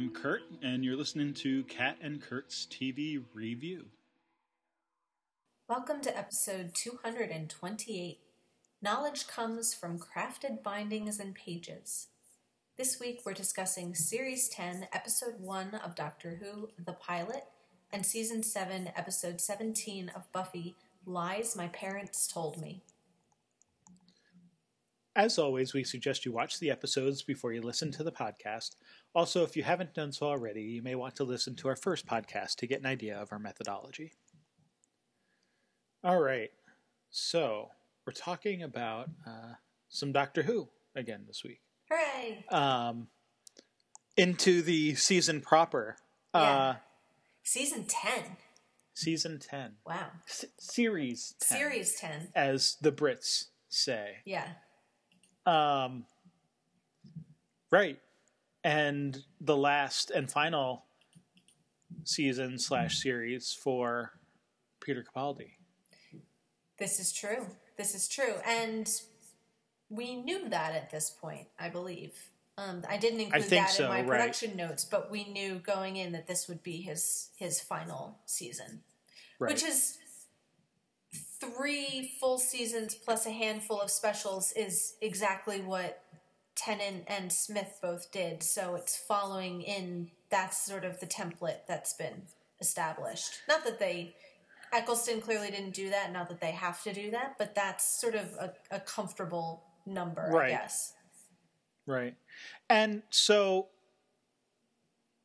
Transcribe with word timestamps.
I'm 0.00 0.08
Kurt, 0.08 0.44
and 0.62 0.82
you're 0.82 0.96
listening 0.96 1.34
to 1.34 1.62
Kat 1.64 1.98
and 2.00 2.22
Kurt's 2.22 2.66
TV 2.70 3.22
Review. 3.34 3.84
Welcome 5.68 6.00
to 6.00 6.16
episode 6.16 6.74
228. 6.74 8.18
Knowledge 8.80 9.26
comes 9.26 9.74
from 9.74 9.98
crafted 9.98 10.62
bindings 10.62 11.20
and 11.20 11.34
pages. 11.34 12.06
This 12.78 12.98
week 12.98 13.20
we're 13.26 13.34
discussing 13.34 13.94
Series 13.94 14.48
10, 14.48 14.88
Episode 14.94 15.34
1 15.38 15.74
of 15.74 15.94
Doctor 15.94 16.40
Who, 16.42 16.70
the 16.82 16.94
pilot, 16.94 17.44
and 17.92 18.06
Season 18.06 18.42
7, 18.42 18.92
Episode 18.96 19.38
17 19.38 20.10
of 20.16 20.32
Buffy, 20.32 20.76
Lies 21.04 21.54
My 21.54 21.68
Parents 21.68 22.26
Told 22.26 22.58
Me. 22.58 22.80
As 25.16 25.38
always, 25.38 25.74
we 25.74 25.82
suggest 25.82 26.24
you 26.24 26.32
watch 26.32 26.60
the 26.60 26.70
episodes 26.70 27.20
before 27.20 27.52
you 27.52 27.60
listen 27.60 27.90
to 27.92 28.04
the 28.04 28.12
podcast. 28.12 28.76
Also, 29.14 29.42
if 29.42 29.56
you 29.56 29.62
haven't 29.64 29.92
done 29.94 30.12
so 30.12 30.26
already, 30.26 30.62
you 30.62 30.82
may 30.82 30.94
want 30.94 31.16
to 31.16 31.24
listen 31.24 31.56
to 31.56 31.68
our 31.68 31.76
first 31.76 32.06
podcast 32.06 32.56
to 32.56 32.66
get 32.66 32.80
an 32.80 32.86
idea 32.86 33.16
of 33.20 33.32
our 33.32 33.38
methodology. 33.38 34.12
All 36.04 36.20
right, 36.20 36.50
so 37.10 37.70
we're 38.06 38.12
talking 38.12 38.62
about 38.62 39.10
uh, 39.26 39.54
some 39.88 40.12
Doctor 40.12 40.42
Who 40.44 40.68
again 40.94 41.24
this 41.26 41.42
week. 41.44 41.60
Hooray! 41.90 42.44
Um, 42.50 43.08
into 44.16 44.62
the 44.62 44.94
season 44.94 45.40
proper. 45.40 45.96
Yeah. 46.34 46.40
Uh, 46.40 46.74
Season 47.42 47.84
10. 47.88 48.36
season 48.94 49.38
10. 49.40 49.72
Wow. 49.84 50.06
S- 50.28 50.44
series 50.58 51.34
10. 51.40 51.58
Series 51.58 51.94
10. 51.96 52.28
As 52.36 52.76
the 52.80 52.92
Brits 52.92 53.46
say. 53.68 54.18
Yeah. 54.24 54.46
Um, 55.46 56.04
right. 57.72 57.98
And 58.62 59.22
the 59.40 59.56
last 59.56 60.10
and 60.10 60.30
final 60.30 60.84
season 62.04 62.58
slash 62.58 62.98
series 62.98 63.52
for 63.52 64.12
Peter 64.80 65.04
Capaldi. 65.04 65.52
This 66.78 66.98
is 67.00 67.12
true. 67.12 67.46
This 67.76 67.94
is 67.94 68.08
true. 68.08 68.34
And 68.46 68.90
we 69.88 70.16
knew 70.16 70.48
that 70.48 70.74
at 70.74 70.90
this 70.90 71.10
point, 71.10 71.48
I 71.58 71.68
believe. 71.68 72.12
Um, 72.58 72.82
I 72.88 72.96
didn't 72.96 73.20
include 73.20 73.44
think 73.44 73.66
that 73.66 73.70
so, 73.70 73.84
in 73.84 73.90
my 73.90 74.00
right. 74.00 74.06
production 74.08 74.56
notes, 74.56 74.84
but 74.84 75.10
we 75.10 75.24
knew 75.24 75.56
going 75.56 75.96
in 75.96 76.12
that 76.12 76.26
this 76.26 76.48
would 76.48 76.62
be 76.62 76.82
his 76.82 77.30
his 77.36 77.60
final 77.60 78.18
season, 78.26 78.82
Right. 79.38 79.52
which 79.52 79.62
is 79.62 79.98
three 81.40 82.12
full 82.20 82.38
seasons 82.38 82.94
plus 82.94 83.24
a 83.24 83.30
handful 83.30 83.80
of 83.80 83.90
specials 83.90 84.52
is 84.52 84.94
exactly 85.00 85.62
what 85.62 86.02
Tennant 86.60 87.04
and 87.06 87.32
Smith 87.32 87.78
both 87.80 88.12
did. 88.12 88.42
So 88.42 88.74
it's 88.74 88.96
following 88.96 89.62
in 89.62 90.10
that's 90.28 90.62
sort 90.66 90.84
of 90.84 91.00
the 91.00 91.06
template 91.06 91.66
that's 91.66 91.94
been 91.94 92.22
established. 92.60 93.40
Not 93.48 93.64
that 93.64 93.78
they 93.78 94.14
Eccleston 94.72 95.20
clearly 95.20 95.50
didn't 95.50 95.74
do 95.74 95.88
that, 95.90 96.12
not 96.12 96.28
that 96.28 96.40
they 96.40 96.52
have 96.52 96.82
to 96.82 96.92
do 96.92 97.10
that, 97.12 97.36
but 97.38 97.54
that's 97.54 98.00
sort 98.00 98.14
of 98.14 98.26
a, 98.38 98.52
a 98.70 98.78
comfortable 98.80 99.64
number, 99.86 100.38
I 100.38 100.50
guess. 100.50 100.92
Right. 101.86 102.14
And 102.68 103.02
so 103.10 103.68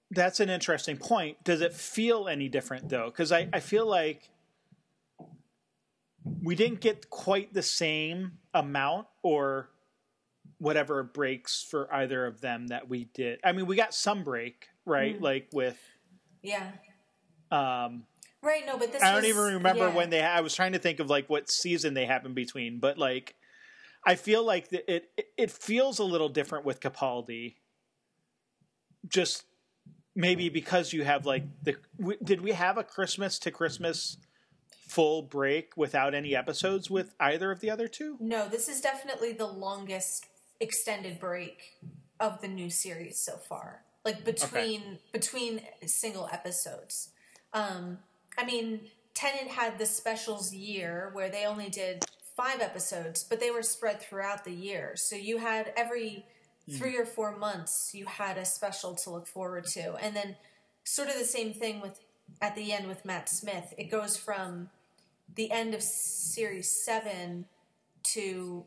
that's 0.10 0.40
an 0.40 0.50
interesting 0.50 0.98
point. 0.98 1.44
Does 1.44 1.62
it 1.62 1.74
feel 1.74 2.30
any 2.30 2.48
different 2.48 2.90
though? 2.90 3.08
Because 3.08 3.32
I, 3.32 3.50
I 3.52 3.60
feel 3.60 3.86
like 3.86 4.30
we 6.42 6.56
didn't 6.56 6.80
get 6.80 7.10
quite 7.10 7.54
the 7.54 7.62
same 7.62 8.40
amount 8.54 9.08
or 9.22 9.70
whatever 10.58 11.04
breaks 11.04 11.64
for 11.64 11.94
either 11.94 12.26
of 12.26 12.42
them 12.42 12.68
that 12.68 12.88
we 12.90 13.06
did. 13.14 13.40
I 13.44 13.52
mean, 13.52 13.66
we 13.66 13.76
got 13.76 13.94
some 13.94 14.24
break, 14.24 14.68
right? 14.86 15.20
Like 15.22 15.50
with 15.54 15.78
Yeah. 16.42 16.72
um 17.52 18.06
Right, 18.42 18.64
no, 18.66 18.78
but 18.78 18.92
this 18.94 19.02
I 19.02 19.08
don't 19.14 19.22
was- 19.22 19.26
even 19.26 19.54
remember 19.56 19.88
yeah. 19.88 19.96
when 19.96 20.12
they. 20.12 20.22
I 20.22 20.42
was 20.42 20.54
trying 20.54 20.74
to 20.74 20.80
think 20.80 21.00
of 21.00 21.10
like 21.10 21.28
what 21.30 21.50
season 21.50 21.96
they 21.96 22.06
happened 22.06 22.36
between, 22.36 22.80
but 22.80 22.98
like, 23.00 23.34
I 24.06 24.14
feel 24.16 24.44
like 24.46 24.70
the, 24.70 24.94
it 24.94 25.10
it- 25.18 25.28
it 25.36 25.52
feels 25.52 25.98
a 25.98 26.04
little 26.04 26.30
different 26.30 26.64
with 26.64 26.80
Capaldi. 26.80 27.56
Just 29.08 29.46
maybe 30.16 30.50
because 30.50 30.94
you 30.94 31.04
have 31.04 31.26
like 31.26 31.44
the. 31.64 31.76
w- 32.00 32.20
Did 32.24 32.42
we 32.42 32.52
have 32.52 32.78
a 32.78 32.84
Christmas 32.84 33.40
to 33.40 33.52
Christmas 33.52 34.18
full 34.88 35.24
break 35.24 35.76
without 35.76 36.14
any 36.14 36.36
episodes 36.36 36.90
with 36.92 37.14
either 37.20 37.52
of 37.52 37.60
the 37.62 37.72
other 37.72 37.88
two? 37.88 38.16
No, 38.20 38.48
this 38.48 38.68
is 38.70 38.80
definitely 38.80 39.34
the 39.34 39.48
longest 39.48 40.28
extended 40.60 41.20
break 41.20 41.78
of 42.20 42.42
the 42.42 42.48
new 42.48 42.70
series 42.70 43.18
so 43.18 43.38
far. 43.38 43.82
Like 44.04 44.24
between 44.24 45.00
between 45.12 45.62
single 45.86 46.30
episodes. 46.32 47.10
Um 47.54 48.00
I 48.38 48.46
mean, 48.46 48.82
Tennant 49.14 49.50
had 49.50 49.78
the 49.78 49.86
specials 49.86 50.54
year 50.54 51.10
where 51.14 51.30
they 51.30 51.46
only 51.46 51.70
did 51.70 52.04
five 52.36 52.60
episodes, 52.60 53.24
but 53.24 53.40
they 53.40 53.50
were 53.50 53.64
spread 53.64 54.02
throughout 54.02 54.44
the 54.44 54.52
year. 54.52 54.94
So 54.96 55.16
you 55.16 55.38
had 55.38 55.74
every 55.78 56.26
three 56.70 56.98
or 56.98 57.06
four 57.06 57.38
months 57.38 57.92
you 57.94 58.06
had 58.06 58.38
a 58.38 58.46
special 58.46 58.96
to 58.96 59.10
look 59.10 59.28
forward 59.28 59.66
to. 59.66 59.96
And 59.96 60.16
then 60.16 60.36
sort 60.84 61.10
of 61.10 61.18
the 61.18 61.26
same 61.26 61.54
thing 61.54 61.82
with 61.82 62.00
at 62.42 62.56
the 62.56 62.74
end 62.74 62.88
with 62.88 63.06
Matt 63.06 63.30
Smith. 63.30 63.74
It 63.78 63.92
goes 63.92 64.18
from 64.18 64.70
the 65.36 65.52
end 65.52 65.74
of 65.74 65.82
series 65.82 66.70
seven 66.84 67.46
to 68.14 68.66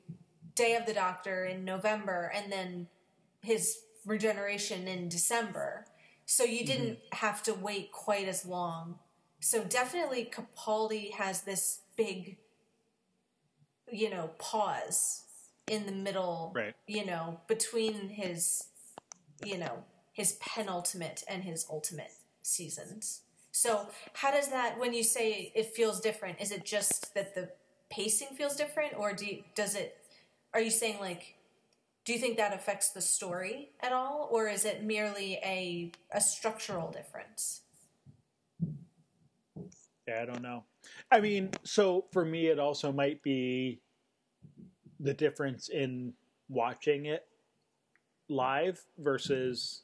Day 0.58 0.74
of 0.74 0.86
the 0.86 0.92
Doctor 0.92 1.44
in 1.44 1.64
November 1.64 2.32
and 2.34 2.50
then 2.52 2.88
his 3.42 3.78
regeneration 4.04 4.88
in 4.88 5.08
December. 5.08 5.86
So 6.26 6.44
you 6.44 6.58
mm-hmm. 6.58 6.66
didn't 6.66 6.98
have 7.12 7.42
to 7.44 7.54
wait 7.54 7.92
quite 7.92 8.26
as 8.26 8.44
long. 8.44 8.98
So 9.41 9.62
definitely 9.62 10.30
Capaldi 10.30 11.12
has 11.12 11.42
this 11.42 11.80
big 11.97 12.38
you 13.91 14.10
know, 14.10 14.30
pause 14.38 15.22
in 15.66 15.86
the 15.86 15.92
middle, 15.92 16.52
Right. 16.54 16.74
you 16.86 17.06
know, 17.06 17.41
between 17.47 18.10
his 18.10 18.64
you 19.44 19.56
know, 19.56 19.84
his 20.12 20.32
penultimate 20.41 21.22
and 21.28 21.44
his 21.44 21.64
ultimate 21.70 22.10
seasons. 22.42 23.20
So, 23.52 23.88
how 24.14 24.32
does 24.32 24.48
that 24.48 24.78
when 24.78 24.92
you 24.92 25.04
say 25.04 25.52
it 25.54 25.74
feels 25.74 26.00
different, 26.00 26.41
is 26.41 26.50
it 26.50 26.64
just 26.64 27.14
that 27.14 27.34
the 27.34 27.50
pacing 27.91 28.36
feels 28.36 28.56
different 28.56 28.94
or 28.97 29.12
do 29.12 29.26
you, 29.26 29.44
does 29.54 29.74
it 29.74 29.97
are 30.54 30.60
you 30.60 30.70
saying 30.70 30.98
like 31.00 31.34
do 32.04 32.12
you 32.14 32.19
think 32.19 32.38
that 32.38 32.54
affects 32.54 32.91
the 32.91 33.03
story 33.03 33.70
at 33.81 33.92
all 33.92 34.28
or 34.32 34.48
is 34.48 34.64
it 34.64 34.82
merely 34.82 35.34
a 35.44 35.92
a 36.10 36.20
structural 36.20 36.91
difference? 36.91 37.62
Yeah, 40.09 40.22
I 40.22 40.25
don't 40.25 40.41
know. 40.41 40.64
I 41.10 41.20
mean, 41.20 41.50
so 41.64 42.06
for 42.12 42.25
me, 42.25 42.47
it 42.47 42.59
also 42.59 42.92
might 42.92 43.22
be 43.22 43.82
the 44.98 45.12
difference 45.12 45.69
in 45.69 46.14
watching 46.48 47.04
it 47.04 47.26
live 48.30 48.82
versus 48.97 49.82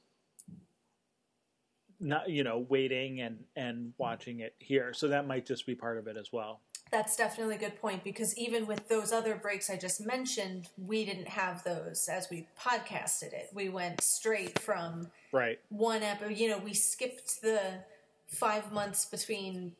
not, 2.00 2.30
you 2.30 2.42
know, 2.42 2.66
waiting 2.70 3.20
and 3.20 3.44
and 3.54 3.92
watching 3.98 4.40
it 4.40 4.54
here. 4.58 4.94
So 4.94 5.08
that 5.08 5.26
might 5.26 5.44
just 5.44 5.66
be 5.66 5.74
part 5.74 5.98
of 5.98 6.06
it 6.06 6.16
as 6.16 6.32
well. 6.32 6.62
That's 6.90 7.16
definitely 7.16 7.56
a 7.56 7.58
good 7.58 7.80
point 7.80 8.04
because 8.04 8.36
even 8.38 8.66
with 8.66 8.88
those 8.88 9.10
other 9.12 9.34
breaks 9.34 9.68
I 9.68 9.76
just 9.76 10.00
mentioned, 10.04 10.68
we 10.78 11.04
didn't 11.04 11.28
have 11.28 11.64
those 11.64 12.08
as 12.08 12.28
we 12.30 12.46
podcasted 12.60 13.32
it. 13.32 13.50
We 13.52 13.68
went 13.68 14.00
straight 14.00 14.58
from 14.60 15.10
Right. 15.32 15.58
one 15.70 16.02
episode. 16.02 16.36
You 16.36 16.50
know, 16.50 16.58
we 16.58 16.72
skipped 16.72 17.42
the 17.42 17.80
five 18.28 18.70
months 18.72 19.06
between 19.06 19.74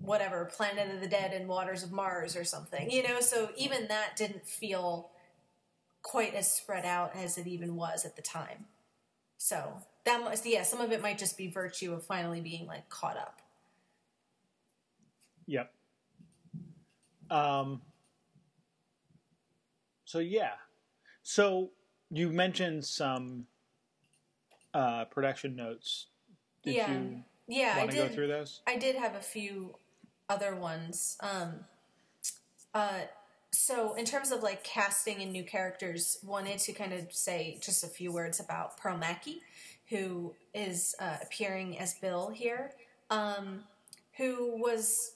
whatever 0.00 0.44
Planet 0.44 0.94
of 0.94 1.00
the 1.00 1.08
Dead 1.08 1.32
and 1.32 1.48
Waters 1.48 1.82
of 1.82 1.90
Mars 1.90 2.36
or 2.36 2.44
something. 2.44 2.90
You 2.90 3.02
know, 3.02 3.20
so 3.20 3.50
even 3.56 3.88
that 3.88 4.16
didn't 4.16 4.46
feel 4.46 5.10
quite 6.02 6.34
as 6.34 6.50
spread 6.50 6.84
out 6.84 7.14
as 7.16 7.38
it 7.38 7.46
even 7.46 7.76
was 7.76 8.04
at 8.04 8.16
the 8.16 8.22
time. 8.22 8.66
So 9.36 9.82
that 10.04 10.20
must, 10.20 10.46
yeah, 10.46 10.62
some 10.62 10.80
of 10.80 10.92
it 10.92 11.02
might 11.02 11.18
just 11.18 11.36
be 11.36 11.48
virtue 11.48 11.92
of 11.92 12.04
finally 12.04 12.40
being 12.40 12.66
like 12.66 12.88
caught 12.88 13.16
up. 13.16 13.40
Yep. 15.46 15.72
Um. 17.30 17.82
So 20.04 20.18
yeah, 20.18 20.54
so 21.22 21.70
you 22.10 22.30
mentioned 22.30 22.84
some 22.84 23.46
uh, 24.74 25.04
production 25.06 25.56
notes. 25.56 26.06
Did 26.64 26.74
yeah, 26.74 26.92
you 26.92 27.24
yeah, 27.46 27.74
I 27.76 27.78
want 27.78 27.90
to 27.92 27.96
go 27.96 28.08
through 28.08 28.28
those? 28.28 28.60
I 28.66 28.76
did 28.76 28.96
have 28.96 29.14
a 29.14 29.20
few 29.20 29.76
other 30.28 30.54
ones. 30.54 31.16
Um, 31.20 31.60
uh, 32.74 33.00
so, 33.52 33.94
in 33.94 34.04
terms 34.04 34.30
of 34.30 34.42
like 34.42 34.62
casting 34.62 35.20
and 35.22 35.32
new 35.32 35.42
characters, 35.42 36.18
wanted 36.24 36.58
to 36.60 36.72
kind 36.72 36.92
of 36.92 37.12
say 37.12 37.58
just 37.60 37.82
a 37.82 37.88
few 37.88 38.12
words 38.12 38.38
about 38.38 38.76
Pearl 38.76 38.96
Mackie, 38.96 39.42
who 39.88 40.34
is 40.54 40.94
uh, 41.00 41.16
appearing 41.22 41.78
as 41.78 41.94
Bill 41.94 42.30
here, 42.30 42.72
um, 43.10 43.64
who 44.16 44.56
was 44.60 45.12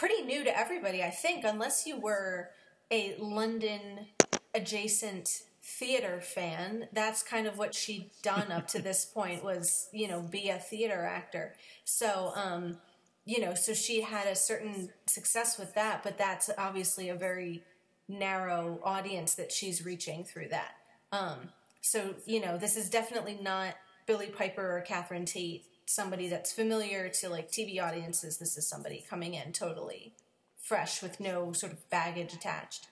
pretty 0.00 0.22
new 0.22 0.42
to 0.42 0.58
everybody, 0.58 1.02
I 1.02 1.10
think, 1.10 1.44
unless 1.44 1.86
you 1.86 2.00
were 2.00 2.48
a 2.90 3.16
London 3.18 4.06
adjacent 4.54 5.42
theater 5.62 6.22
fan. 6.22 6.88
That's 6.94 7.22
kind 7.22 7.46
of 7.46 7.58
what 7.58 7.74
she'd 7.74 8.08
done 8.22 8.50
up 8.50 8.66
to 8.68 8.80
this 8.82 9.04
point 9.04 9.44
was, 9.44 9.90
you 9.92 10.08
know, 10.08 10.22
be 10.22 10.48
a 10.48 10.58
theater 10.58 11.04
actor. 11.04 11.54
So, 11.84 12.32
um, 12.34 12.78
you 13.26 13.42
know, 13.42 13.52
so 13.52 13.74
she 13.74 14.00
had 14.00 14.26
a 14.26 14.34
certain 14.34 14.88
success 15.04 15.58
with 15.58 15.74
that, 15.74 16.02
but 16.02 16.16
that's 16.16 16.48
obviously 16.56 17.10
a 17.10 17.14
very 17.14 17.62
narrow 18.08 18.80
audience 18.82 19.34
that 19.34 19.52
she's 19.52 19.84
reaching 19.84 20.24
through 20.24 20.48
that. 20.48 20.76
Um, 21.12 21.50
so, 21.82 22.14
you 22.24 22.40
know, 22.40 22.56
this 22.56 22.74
is 22.74 22.88
definitely 22.88 23.38
not 23.42 23.74
Billie 24.06 24.28
Piper 24.28 24.78
or 24.78 24.80
Catherine 24.80 25.26
Tate, 25.26 25.66
somebody 25.90 26.28
that's 26.28 26.52
familiar 26.52 27.08
to 27.08 27.28
like 27.28 27.50
TV 27.50 27.82
audiences. 27.82 28.38
This 28.38 28.56
is 28.56 28.66
somebody 28.66 29.04
coming 29.08 29.34
in 29.34 29.52
totally 29.52 30.14
fresh 30.60 31.02
with 31.02 31.20
no 31.20 31.52
sort 31.52 31.72
of 31.72 31.90
baggage 31.90 32.32
attached. 32.32 32.86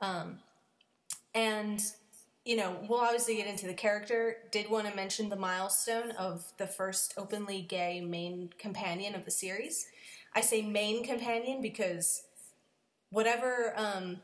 Um, 0.00 0.40
and 1.34 1.82
you 2.44 2.56
know, 2.56 2.76
we'll 2.88 3.00
obviously 3.00 3.36
get 3.36 3.46
into 3.46 3.66
the 3.66 3.74
character. 3.74 4.36
Did 4.50 4.68
want 4.68 4.88
to 4.88 4.96
mention 4.96 5.28
the 5.28 5.36
milestone 5.36 6.10
of 6.12 6.44
the 6.58 6.66
first 6.66 7.14
openly 7.16 7.62
gay 7.62 8.00
main 8.00 8.50
companion 8.58 9.14
of 9.14 9.24
the 9.24 9.30
series. 9.30 9.86
I 10.34 10.40
say 10.40 10.62
main 10.62 11.04
companion 11.04 11.62
because 11.62 12.24
whatever 13.10 13.74
um, 13.76 14.18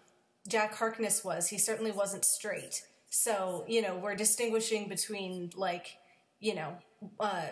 Jack 0.49 0.75
Harkness 0.75 1.23
was, 1.25 1.49
he 1.49 1.59
certainly 1.59 1.93
wasn't 1.93 2.25
straight. 2.25 2.83
So, 3.09 3.65
you 3.69 3.83
know, 3.83 3.97
we're 3.97 4.17
distinguishing 4.17 4.89
between 4.89 5.53
like, 5.55 5.97
you 6.41 6.55
know, 6.57 6.77
uh, 7.21 7.49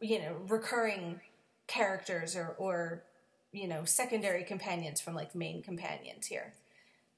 you 0.00 0.18
know, 0.18 0.36
recurring 0.48 1.20
characters 1.66 2.36
or, 2.36 2.54
or, 2.58 3.04
you 3.52 3.68
know, 3.68 3.84
secondary 3.84 4.44
companions 4.44 5.00
from 5.00 5.14
like 5.14 5.34
main 5.34 5.62
companions 5.62 6.26
here. 6.26 6.54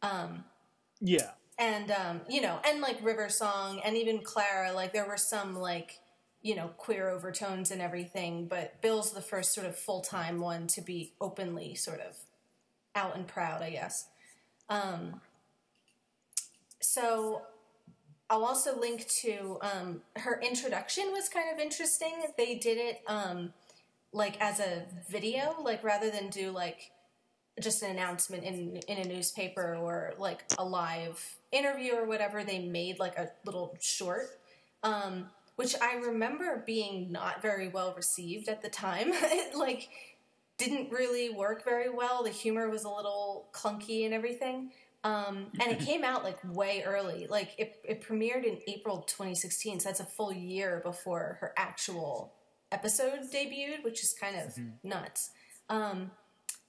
Um, 0.03 0.45
yeah 1.01 1.31
and 1.59 1.91
um, 1.91 2.21
you 2.29 2.41
know, 2.41 2.59
and 2.67 2.81
like 2.81 3.03
River 3.05 3.29
Song 3.29 3.81
and 3.85 3.97
even 3.97 4.21
Clara, 4.21 4.73
like 4.73 4.93
there 4.93 5.07
were 5.07 5.17
some 5.17 5.57
like 5.57 5.99
you 6.43 6.57
know 6.57 6.69
queer 6.77 7.09
overtones 7.09 7.71
and 7.71 7.81
everything, 7.81 8.47
but 8.47 8.81
Bill's 8.83 9.13
the 9.13 9.21
first 9.21 9.55
sort 9.55 9.67
of 9.67 9.77
full 9.77 10.01
time 10.01 10.41
one 10.41 10.67
to 10.69 10.81
be 10.81 11.13
openly 11.21 11.75
sort 11.75 12.01
of 12.01 12.17
out 12.95 13.17
and 13.17 13.27
proud, 13.27 13.63
I 13.63 13.71
guess. 13.71 14.09
Um, 14.69 15.21
so 16.81 17.43
I'll 18.33 18.47
also 18.47 18.81
link 18.81 19.07
to 19.21 19.59
um, 19.61 20.01
her 20.17 20.41
introduction 20.41 21.13
was 21.13 21.29
kind 21.29 21.53
of 21.53 21.59
interesting. 21.59 22.15
They 22.39 22.55
did 22.55 22.79
it 22.79 23.03
um, 23.07 23.53
like 24.11 24.41
as 24.41 24.59
a 24.59 24.85
video, 25.11 25.55
like 25.63 25.85
rather 25.85 26.11
than 26.11 26.31
do 26.31 26.51
like 26.51 26.93
just 27.61 27.83
an 27.83 27.91
announcement 27.91 28.45
in 28.45 28.79
in 28.89 28.97
a 28.97 29.05
newspaper 29.05 29.77
or 29.77 30.15
like 30.17 30.45
a 30.57 30.65
live 30.65 31.23
interview 31.53 31.93
or 31.93 32.07
whatever, 32.07 32.43
they 32.43 32.59
made 32.59 32.99
like 32.99 33.19
a 33.19 33.29
little 33.45 33.77
short, 33.83 34.31
um, 34.83 35.27
which 35.57 35.75
I 35.83 35.97
remember 35.97 36.63
being 36.67 37.13
not 37.13 37.43
very 37.43 37.69
well 37.69 37.93
received 37.95 38.49
at 38.49 38.63
the 38.63 38.71
time. 38.71 39.09
it 39.13 39.55
like 39.55 39.91
didn't 40.57 40.91
really 40.91 41.29
work 41.29 41.67
very 41.67 41.91
well. 41.91 42.23
The 42.23 42.31
humor 42.31 42.71
was 42.71 42.85
a 42.85 42.89
little 42.89 43.49
clunky 43.53 44.07
and 44.07 44.15
everything. 44.15 44.71
Um, 45.05 45.47
and 45.61 45.73
it 45.73 45.81
came 45.81 46.05
out 46.05 46.23
like 46.23 46.39
way 46.45 46.85
early. 46.87 47.27
Like 47.29 47.55
it, 47.59 47.77
it 47.85 48.03
premiered 48.03 48.45
in 48.45 48.59
April 48.69 48.99
2016, 49.03 49.81
so 49.81 49.89
that's 49.89 50.01
a 50.01 50.05
full 50.05 50.33
year 50.33 50.81
before 50.85 51.39
her 51.41 51.53
actual 51.57 52.35
episode 52.71 53.21
debuted, 53.33 53.83
which 53.83 54.03
is 54.03 54.15
kind 54.19 54.37
of 54.37 54.55
mm-hmm. 54.55 54.89
nuts. 54.89 55.31
Um, 55.69 56.13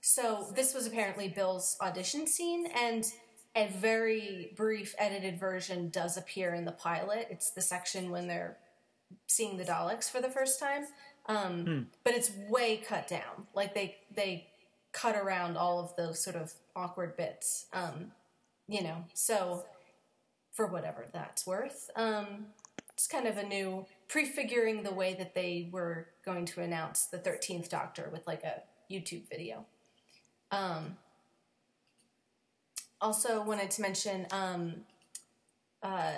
so 0.01 0.51
this 0.56 0.74
was 0.74 0.88
apparently 0.88 1.30
Bill's 1.30 1.77
audition 1.80 2.27
scene, 2.27 2.68
and 2.75 3.06
a 3.56 3.68
very 3.68 4.51
brief 4.56 4.95
edited 4.97 5.39
version 5.39 5.89
does 5.89 6.18
appear 6.18 6.53
in 6.53 6.65
the 6.65 6.71
pilot. 6.71 7.27
It's 7.30 7.51
the 7.51 7.62
section 7.62 8.09
when 8.09 8.27
they're 8.27 8.57
seeing 9.27 9.57
the 9.57 9.63
Daleks 9.63 10.09
for 10.09 10.21
the 10.21 10.30
first 10.30 10.59
time, 10.59 10.85
um, 11.27 11.65
hmm. 11.65 11.80
but 12.03 12.15
it's 12.15 12.31
way 12.50 12.77
cut 12.77 13.07
down. 13.07 13.47
Like 13.53 13.75
they 13.75 13.97
they 14.13 14.47
cut 14.91 15.15
around 15.15 15.57
all 15.57 15.80
of 15.80 15.95
those 15.95 16.24
sort 16.24 16.35
of 16.35 16.51
awkward 16.75 17.15
bits. 17.15 17.68
Um, 17.74 18.12
you 18.68 18.83
know, 18.83 19.06
so 19.13 19.65
for 20.51 20.68
whatever 20.68 21.06
that's 21.12 21.45
worth, 21.45 21.89
um, 21.95 22.48
it's 22.94 23.07
kind 23.07 23.27
of 23.27 23.38
a 23.38 23.44
new 23.44 23.86
prefiguring 24.07 24.83
the 24.83 24.94
way 24.94 25.15
that 25.15 25.33
they 25.33 25.69
were 25.71 26.07
going 26.24 26.45
to 26.45 26.62
announce 26.62 27.06
the 27.06 27.18
Thirteenth 27.18 27.69
Doctor 27.69 28.10
with 28.12 28.25
like 28.27 28.44
a 28.44 28.62
YouTube 28.92 29.27
video. 29.30 29.65
Um, 30.51 30.98
also 33.01 33.44
wanted 33.44 33.71
to 33.71 33.81
mention 33.81 34.27
um, 34.31 34.75
uh, 35.81 36.13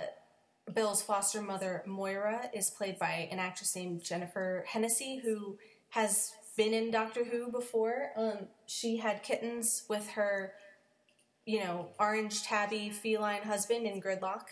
Bill's 0.73 1.01
foster 1.01 1.41
mother, 1.41 1.83
Moira, 1.85 2.49
is 2.53 2.69
played 2.69 2.99
by 2.99 3.27
an 3.31 3.39
actress 3.39 3.75
named 3.75 4.03
Jennifer 4.03 4.65
Hennessy, 4.67 5.17
who 5.23 5.57
has 5.89 6.33
been 6.57 6.73
in 6.73 6.91
Doctor 6.91 7.23
Who 7.23 7.51
before. 7.51 8.11
Um, 8.15 8.47
she 8.65 8.97
had 8.97 9.23
kittens 9.23 9.83
with 9.89 10.09
her, 10.11 10.53
you 11.45 11.59
know, 11.59 11.89
orange 11.99 12.43
tabby 12.43 12.89
feline 12.89 13.43
husband 13.43 13.85
in 13.85 14.01
Gridlock. 14.01 14.45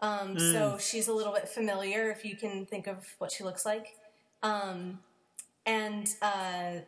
Um, 0.00 0.36
mm. 0.36 0.52
So 0.52 0.78
she's 0.78 1.08
a 1.08 1.12
little 1.12 1.32
bit 1.32 1.48
familiar 1.48 2.10
if 2.10 2.24
you 2.24 2.36
can 2.36 2.66
think 2.66 2.86
of 2.86 3.06
what 3.18 3.32
she 3.32 3.44
looks 3.44 3.64
like. 3.64 3.96
Um, 4.42 4.98
and 5.64 6.08
uh, 6.20 6.80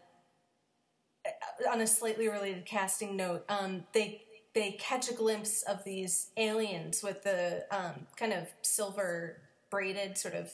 on 1.71 1.81
a 1.81 1.87
slightly 1.87 2.29
related 2.29 2.67
casting 2.67 3.17
note, 3.17 3.45
um, 3.49 3.85
they 3.93 4.23
they 4.55 4.73
catch 4.73 5.11
a 5.11 5.15
glimpse 5.15 5.62
of 5.62 5.85
these 5.85 6.31
aliens 6.37 7.03
with 7.03 7.23
the 7.23 7.65
um, 7.71 8.06
kind 8.17 8.33
of 8.33 8.49
silver 8.62 9.41
braided, 9.71 10.17
sort 10.19 10.35
of 10.35 10.53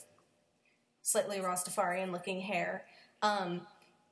slightly 1.01 1.37
Rastafarian 1.37 2.11
looking 2.11 2.41
hair. 2.41 2.85
Um, 3.21 3.61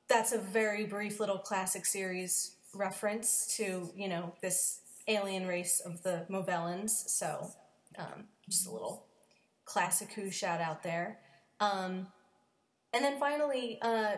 that's 0.08 0.32
a 0.32 0.38
very 0.38 0.84
brief 0.84 1.20
little 1.20 1.38
classic 1.38 1.86
series 1.86 2.56
reference 2.74 3.54
to, 3.56 3.90
you 3.96 4.08
know, 4.08 4.34
this 4.42 4.80
alien 5.08 5.46
race 5.46 5.80
of 5.84 6.02
the 6.02 6.26
Movellans. 6.30 6.90
So 6.90 7.50
um, 7.98 8.24
just 8.48 8.66
a 8.66 8.70
little 8.70 9.06
classic 9.64 10.12
Who 10.12 10.30
shout 10.30 10.60
out 10.60 10.82
there. 10.82 11.18
Um, 11.60 12.08
and 12.92 13.04
then 13.04 13.18
finally, 13.18 13.78
uh, 13.82 14.16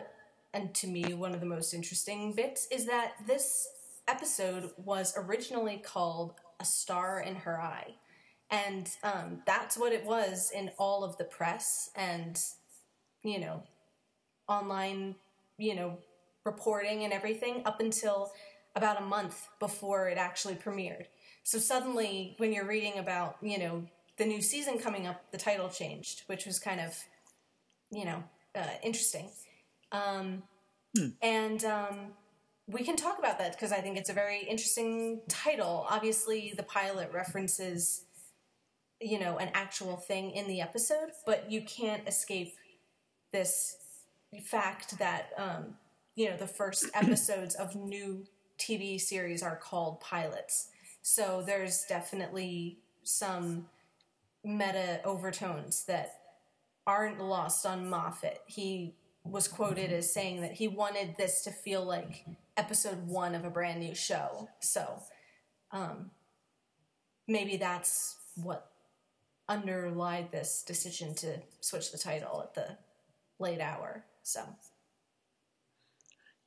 and 0.53 0.73
to 0.75 0.87
me, 0.87 1.13
one 1.13 1.33
of 1.33 1.39
the 1.39 1.45
most 1.45 1.73
interesting 1.73 2.33
bits 2.33 2.67
is 2.71 2.85
that 2.85 3.13
this 3.25 3.67
episode 4.07 4.71
was 4.77 5.13
originally 5.17 5.77
called 5.77 6.33
A 6.59 6.65
Star 6.65 7.19
in 7.19 7.35
Her 7.35 7.61
Eye. 7.61 7.95
And 8.49 8.89
um, 9.03 9.41
that's 9.45 9.77
what 9.77 9.91
it 9.91 10.05
was 10.05 10.51
in 10.55 10.71
all 10.77 11.03
of 11.03 11.17
the 11.17 11.25
press 11.25 11.89
and, 11.95 12.39
you 13.23 13.39
know, 13.39 13.63
online, 14.47 15.15
you 15.57 15.75
know, 15.75 15.97
reporting 16.45 17.03
and 17.03 17.11
everything 17.11 17.61
up 17.65 17.81
until 17.81 18.31
about 18.77 19.01
a 19.01 19.05
month 19.05 19.49
before 19.59 20.07
it 20.07 20.19
actually 20.19 20.53
premiered. 20.53 21.07
So 21.43 21.57
suddenly, 21.57 22.35
when 22.37 22.53
you're 22.53 22.67
reading 22.67 22.99
about, 22.99 23.37
you 23.41 23.57
know, 23.57 23.83
the 24.17 24.25
new 24.25 24.41
season 24.41 24.77
coming 24.77 25.07
up, 25.07 25.31
the 25.31 25.37
title 25.37 25.67
changed, 25.67 26.23
which 26.27 26.45
was 26.45 26.59
kind 26.59 26.79
of, 26.79 26.95
you 27.91 28.05
know, 28.05 28.23
uh, 28.55 28.67
interesting. 28.83 29.29
Um, 29.91 30.43
hmm. 30.95 31.07
And 31.23 31.63
um, 31.65 31.97
we 32.67 32.83
can 32.83 32.95
talk 32.95 33.17
about 33.17 33.39
that 33.39 33.53
because 33.53 33.71
I 33.71 33.77
think 33.77 33.97
it's 33.97 34.11
a 34.11 34.13
very 34.13 34.43
interesting 34.43 35.21
title. 35.27 35.87
Obviously, 35.89 36.53
the 36.55 36.63
pilot 36.63 37.09
references, 37.11 38.03
you 39.01 39.19
know, 39.19 39.37
an 39.37 39.49
actual 39.55 39.97
thing 39.97 40.31
in 40.31 40.47
the 40.47 40.61
episode, 40.61 41.09
but 41.25 41.51
you 41.51 41.61
can't 41.61 42.07
escape 42.07 42.53
this 43.33 43.77
fact 44.43 44.99
that, 44.99 45.29
um, 45.35 45.75
you 46.15 46.29
know, 46.29 46.37
the 46.37 46.47
first 46.47 46.85
episodes 46.93 47.55
of 47.55 47.75
new 47.75 48.25
TV 48.57 48.99
series 48.99 49.43
are 49.43 49.55
called 49.55 49.99
pilots. 49.99 50.69
So 51.01 51.43
there's 51.45 51.85
definitely 51.87 52.79
some 53.03 53.67
meta 54.43 54.99
overtones 55.03 55.85
that 55.85 56.13
aren't 56.85 57.19
lost 57.21 57.65
on 57.65 57.89
Moffat. 57.89 58.41
He 58.47 58.95
was 59.23 59.47
quoted 59.47 59.91
as 59.91 60.13
saying 60.13 60.41
that 60.41 60.53
he 60.53 60.67
wanted 60.67 61.15
this 61.17 61.43
to 61.43 61.51
feel 61.51 61.83
like 61.83 62.25
episode 62.55 63.07
one 63.07 63.35
of 63.35 63.45
a 63.45 63.49
brand 63.49 63.79
new 63.79 63.93
show. 63.93 64.49
So 64.59 65.01
um, 65.71 66.11
maybe 67.27 67.57
that's 67.57 68.15
what 68.35 68.71
underlied 69.49 70.31
this 70.31 70.63
decision 70.65 71.13
to 71.15 71.41
switch 71.61 71.91
the 71.91 71.97
title 71.97 72.41
at 72.41 72.53
the 72.53 72.77
late 73.39 73.61
hour. 73.61 74.03
So. 74.23 74.41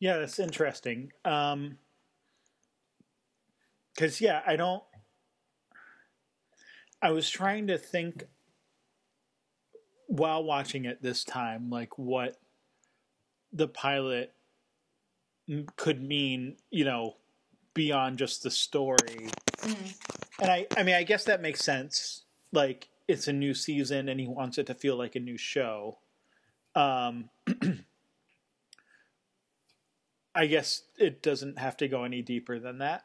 Yeah, 0.00 0.19
that's 0.19 0.38
interesting. 0.38 1.12
Um, 1.25 1.76
because 4.00 4.19
yeah, 4.19 4.40
I 4.47 4.57
don't. 4.57 4.83
I 7.02 7.11
was 7.11 7.28
trying 7.28 7.66
to 7.66 7.76
think 7.76 8.25
while 10.07 10.42
watching 10.42 10.87
it 10.87 11.02
this 11.02 11.23
time, 11.23 11.69
like 11.69 11.99
what 11.99 12.38
the 13.52 13.69
pilot 13.69 14.33
could 15.76 16.02
mean, 16.02 16.57
you 16.71 16.87
know, 16.87 17.16
beyond 17.75 18.16
just 18.16 18.42
the 18.42 18.50
story. 18.50 19.28
Mm-hmm. 19.59 19.90
And 20.40 20.50
I, 20.50 20.66
I 20.78 20.83
mean, 20.83 20.95
I 20.95 21.02
guess 21.02 21.25
that 21.25 21.42
makes 21.42 21.62
sense. 21.62 22.23
Like 22.52 22.88
it's 23.07 23.28
a 23.28 23.35
new 23.35 23.52
season, 23.52 24.09
and 24.09 24.19
he 24.19 24.26
wants 24.26 24.57
it 24.57 24.66
to 24.69 24.75
feel 24.75 24.97
like 24.97 25.14
a 25.14 25.21
new 25.21 25.37
show. 25.37 25.99
Um, 26.75 27.28
I 30.35 30.47
guess 30.47 30.85
it 30.97 31.23
doesn't 31.23 31.59
have 31.59 31.76
to 31.78 31.88
go 31.88 32.04
any 32.04 32.23
deeper 32.23 32.59
than 32.59 32.78
that. 32.78 33.04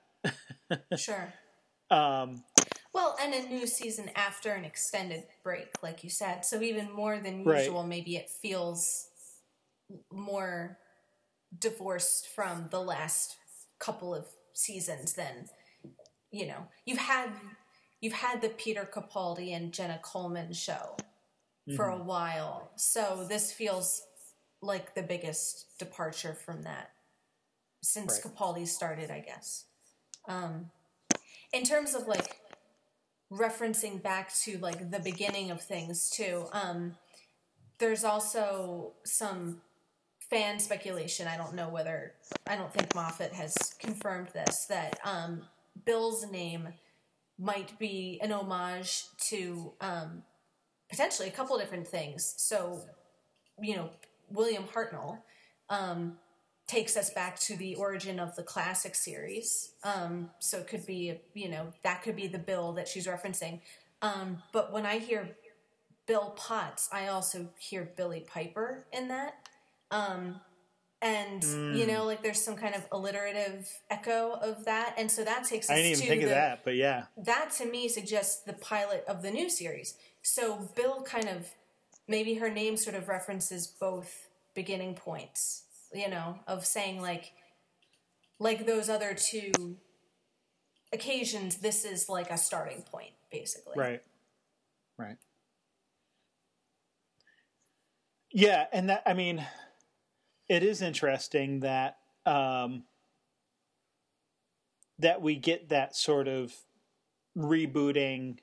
Sure. 0.95 1.33
Um, 1.91 2.43
well, 2.93 3.15
and 3.21 3.33
a 3.33 3.47
new 3.47 3.67
season 3.67 4.09
after 4.15 4.51
an 4.53 4.65
extended 4.65 5.25
break, 5.43 5.83
like 5.83 6.03
you 6.03 6.09
said. 6.09 6.45
So 6.45 6.61
even 6.61 6.91
more 6.91 7.19
than 7.19 7.45
Right. 7.45 7.59
usual, 7.59 7.83
maybe 7.83 8.15
it 8.15 8.29
feels 8.29 9.07
more 10.11 10.77
divorced 11.57 12.27
from 12.27 12.67
the 12.71 12.81
last 12.81 13.37
couple 13.79 14.15
of 14.15 14.25
seasons 14.53 15.13
than 15.13 15.49
you 16.31 16.47
know. 16.47 16.67
You've 16.85 16.99
had 16.99 17.29
you've 18.01 18.13
had 18.13 18.41
the 18.41 18.49
Peter 18.49 18.89
Capaldi 18.91 19.55
and 19.55 19.73
Jenna 19.73 19.99
Coleman 20.03 20.53
show 20.53 20.97
for 21.75 21.89
a 21.89 21.97
while. 21.97 22.71
So 22.75 23.25
this 23.27 23.51
feels 23.51 24.01
like 24.61 24.95
the 24.95 25.03
biggest 25.03 25.77
departure 25.79 26.33
from 26.33 26.63
that 26.63 26.91
since 27.83 28.13
Right. 28.13 28.35
Capaldi 28.35 28.67
started, 28.67 29.11
I 29.11 29.19
guess. 29.19 29.65
Um, 30.27 30.71
in 31.53 31.63
terms 31.63 31.95
of 31.95 32.07
like 32.07 32.37
referencing 33.31 34.01
back 34.01 34.33
to 34.35 34.57
like 34.59 34.91
the 34.91 34.99
beginning 34.99 35.51
of 35.51 35.61
things 35.61 36.09
too, 36.09 36.45
um, 36.53 36.95
there's 37.79 38.03
also 38.03 38.93
some 39.03 39.61
fan 40.29 40.59
speculation. 40.59 41.27
I 41.27 41.37
don't 41.37 41.53
know 41.53 41.69
whether 41.69 42.13
I 42.47 42.55
don't 42.55 42.73
think 42.73 42.93
Moffat 42.95 43.33
has 43.33 43.55
confirmed 43.79 44.29
this 44.29 44.65
that 44.65 44.99
um, 45.03 45.43
Bill's 45.85 46.29
name 46.31 46.69
might 47.37 47.77
be 47.77 48.19
an 48.21 48.31
homage 48.31 49.05
to 49.29 49.73
um, 49.81 50.23
potentially 50.89 51.27
a 51.27 51.31
couple 51.31 51.57
different 51.57 51.87
things. 51.87 52.33
So, 52.37 52.81
you 53.61 53.75
know, 53.75 53.89
William 54.29 54.63
Hartnell 54.63 55.19
um, 55.69 56.17
takes 56.67 56.97
us 56.97 57.11
back 57.11 57.39
to 57.39 57.55
the 57.55 57.75
origin 57.75 58.19
of 58.19 58.35
the 58.35 58.43
classic 58.43 58.95
series. 58.95 59.71
Um, 59.83 60.31
so 60.39 60.57
it 60.57 60.67
could 60.67 60.85
be, 60.85 61.19
you 61.33 61.49
know, 61.49 61.73
that 61.83 62.01
could 62.01 62.15
be 62.15 62.27
the 62.27 62.39
Bill 62.39 62.73
that 62.73 62.87
she's 62.87 63.07
referencing. 63.07 63.59
Um, 64.01 64.41
but 64.51 64.71
when 64.71 64.85
I 64.85 64.97
hear 64.99 65.35
Bill 66.07 66.33
Potts, 66.35 66.89
I 66.91 67.07
also 67.07 67.49
hear 67.57 67.91
Billie 67.95 68.25
Piper 68.27 68.85
in 68.91 69.07
that. 69.09 69.35
Um, 69.91 70.41
and 71.01 71.43
you 71.77 71.85
know, 71.85 72.05
like 72.05 72.23
there's 72.23 72.41
some 72.41 72.55
kind 72.55 72.73
of 72.73 72.83
alliterative 72.91 73.69
echo 73.91 74.33
of 74.41 74.65
that, 74.65 74.95
and 74.97 75.11
so 75.11 75.23
that 75.23 75.43
takes 75.43 75.69
us 75.69 75.73
I 75.73 75.81
didn't 75.81 75.91
even 75.97 76.07
think 76.07 76.21
the, 76.21 76.27
of 76.27 76.33
that, 76.33 76.63
but 76.63 76.75
yeah, 76.75 77.03
that 77.17 77.51
to 77.57 77.65
me 77.65 77.87
suggests 77.89 78.41
the 78.41 78.53
pilot 78.53 79.03
of 79.07 79.21
the 79.21 79.29
new 79.29 79.49
series. 79.49 79.95
So 80.23 80.69
Bill 80.75 81.03
kind 81.03 81.29
of 81.29 81.47
maybe 82.07 82.35
her 82.35 82.49
name 82.49 82.75
sort 82.75 82.95
of 82.95 83.07
references 83.07 83.67
both 83.67 84.29
beginning 84.55 84.95
points, 84.95 85.64
you 85.95 86.09
know, 86.09 86.39
of 86.47 86.65
saying 86.65 87.01
like 87.01 87.33
like 88.39 88.65
those 88.65 88.89
other 88.89 89.15
two 89.15 89.77
occasions 90.93 91.57
this 91.57 91.83
is 91.83 92.07
like 92.07 92.29
a 92.29 92.37
starting 92.37 92.81
point 92.83 93.11
basically. 93.31 93.73
right, 93.75 94.01
right. 94.97 95.17
Yeah, 98.31 98.65
and 98.73 98.89
that 98.89 99.03
I 99.05 99.13
mean, 99.13 99.45
it 100.49 100.61
is 100.63 100.81
interesting 100.81 101.61
that 101.61 101.97
um, 102.25 102.83
that 104.99 105.21
we 105.21 105.35
get 105.35 105.69
that 105.69 105.95
sort 105.95 106.27
of 106.27 106.53
rebooting 107.37 108.37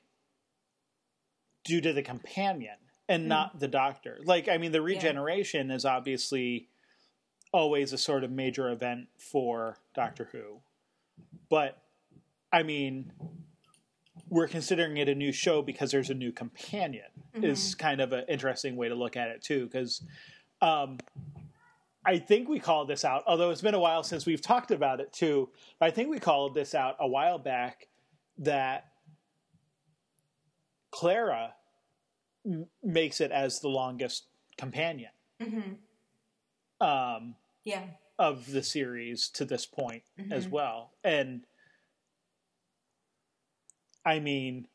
due 1.63 1.81
to 1.81 1.93
the 1.93 2.01
companion 2.01 2.75
and 3.09 3.27
not 3.27 3.59
the 3.59 3.67
doctor. 3.67 4.19
Like, 4.23 4.47
I 4.47 4.57
mean, 4.57 4.71
the 4.71 4.81
regeneration 4.81 5.71
is 5.71 5.85
obviously 5.85 6.69
always 7.53 7.93
a 7.93 7.97
sort 7.97 8.23
of 8.23 8.31
major 8.31 8.69
event 8.69 9.07
for 9.17 9.77
Doctor 9.95 10.27
Who, 10.31 10.59
but 11.49 11.81
I 12.51 12.63
mean, 12.63 13.11
we're 14.29 14.47
considering 14.47 14.97
it 14.97 15.07
a 15.07 15.15
new 15.15 15.31
show 15.31 15.61
because 15.61 15.91
there's 15.91 16.09
a 16.09 16.15
new 16.15 16.31
companion. 16.31 17.05
Is 17.35 17.73
kind 17.73 17.99
of 17.99 18.13
an 18.13 18.25
interesting 18.29 18.75
way 18.75 18.89
to 18.89 18.95
look 18.95 19.17
at 19.17 19.29
it 19.29 19.41
too, 19.41 19.65
because 19.65 20.03
um, 20.61 20.99
I 22.05 22.19
think 22.19 22.47
we 22.47 22.59
called 22.59 22.87
this 22.87 23.03
out. 23.03 23.23
Although 23.25 23.49
it's 23.49 23.61
been 23.61 23.73
a 23.73 23.79
while 23.79 24.03
since 24.03 24.25
we've 24.25 24.41
talked 24.41 24.69
about 24.69 24.99
it 24.99 25.11
too, 25.11 25.49
I 25.81 25.89
think 25.89 26.09
we 26.09 26.19
called 26.19 26.53
this 26.53 26.75
out 26.75 26.95
a 26.99 27.07
while 27.07 27.39
back 27.39 27.87
that 28.37 28.85
Clara 30.91 31.53
m- 32.45 32.67
makes 32.83 33.19
it 33.19 33.31
as 33.31 33.59
the 33.61 33.69
longest 33.69 34.25
companion 34.57 35.09
um, 36.81 37.35
Yeah. 37.63 37.83
of 38.19 38.51
the 38.51 38.63
series 38.63 39.29
to 39.29 39.45
this 39.45 39.65
point 39.65 40.03
as 40.31 40.45
mm-hmm. 40.45 40.53
well. 40.53 40.91
And 41.03 41.45
I 44.05 44.19
mean, 44.19 44.67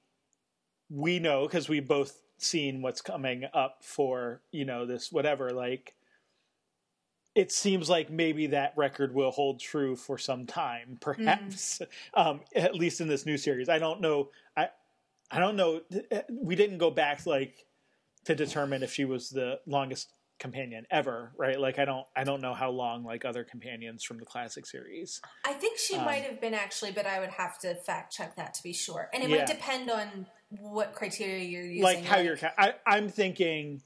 we 0.90 1.18
know 1.18 1.47
because 1.47 1.68
we've 1.68 1.87
both 1.87 2.21
seen 2.38 2.83
what's 2.83 3.00
coming 3.00 3.45
up 3.52 3.78
for 3.83 4.40
you 4.52 4.64
know 4.64 4.87
this 4.87 5.11
whatever 5.11 5.50
like 5.50 5.95
it 7.35 7.52
seems 7.52 7.90
like 7.90 8.11
maybe 8.11 8.47
that 8.49 8.73
record 8.76 9.14
will 9.14 9.30
hold 9.30 9.61
true 9.61 9.97
for 9.97 10.16
some 10.16 10.47
time 10.47 10.97
perhaps 11.00 11.80
mm. 11.80 12.21
um 12.21 12.40
at 12.54 12.75
least 12.75 13.00
in 13.00 13.09
this 13.09 13.26
new 13.26 13.37
series 13.37 13.68
i 13.68 13.78
don't 13.78 14.00
know 14.00 14.28
i 14.57 14.68
i 15.30 15.38
don't 15.38 15.57
know 15.57 15.80
eh, 16.11 16.23
we 16.30 16.54
didn't 16.54 16.78
go 16.78 16.90
back 16.90 17.26
like 17.26 17.66
to 18.25 18.35
determine 18.35 18.83
if 18.83 18.92
she 18.92 19.04
was 19.04 19.30
the 19.30 19.59
longest 19.66 20.12
companion 20.38 20.87
ever 20.90 21.33
right 21.37 21.59
like 21.61 21.78
i 21.78 21.85
don't 21.85 22.07
i 22.14 22.23
don't 22.23 22.40
know 22.40 22.54
how 22.54 22.71
long 22.71 23.04
like 23.04 23.25
other 23.25 23.42
companions 23.45 24.04
from 24.04 24.18
the 24.18 24.25
classic 24.25 24.64
series 24.66 25.21
I 25.45 25.52
think 25.54 25.78
she 25.78 25.97
Um, 25.97 26.04
might 26.04 26.23
have 26.25 26.40
been 26.40 26.54
actually, 26.54 26.92
but 26.92 27.07
I 27.07 27.18
would 27.21 27.30
have 27.30 27.59
to 27.61 27.75
fact 27.75 28.12
check 28.12 28.37
that 28.37 28.54
to 28.54 28.62
be 28.62 28.73
sure. 28.73 29.09
And 29.12 29.23
it 29.25 29.30
Yeah. 29.30 29.38
might 29.38 29.47
depend 29.47 29.90
on 29.90 30.26
what 30.50 30.95
criteria 30.95 31.45
you're 31.45 31.62
using. 31.62 31.83
like 31.83 32.04
how 32.04 32.18
you're 32.18 32.37
ca- 32.37 32.54
I, 32.57 32.75
i'm 32.87 33.09
thinking 33.09 33.83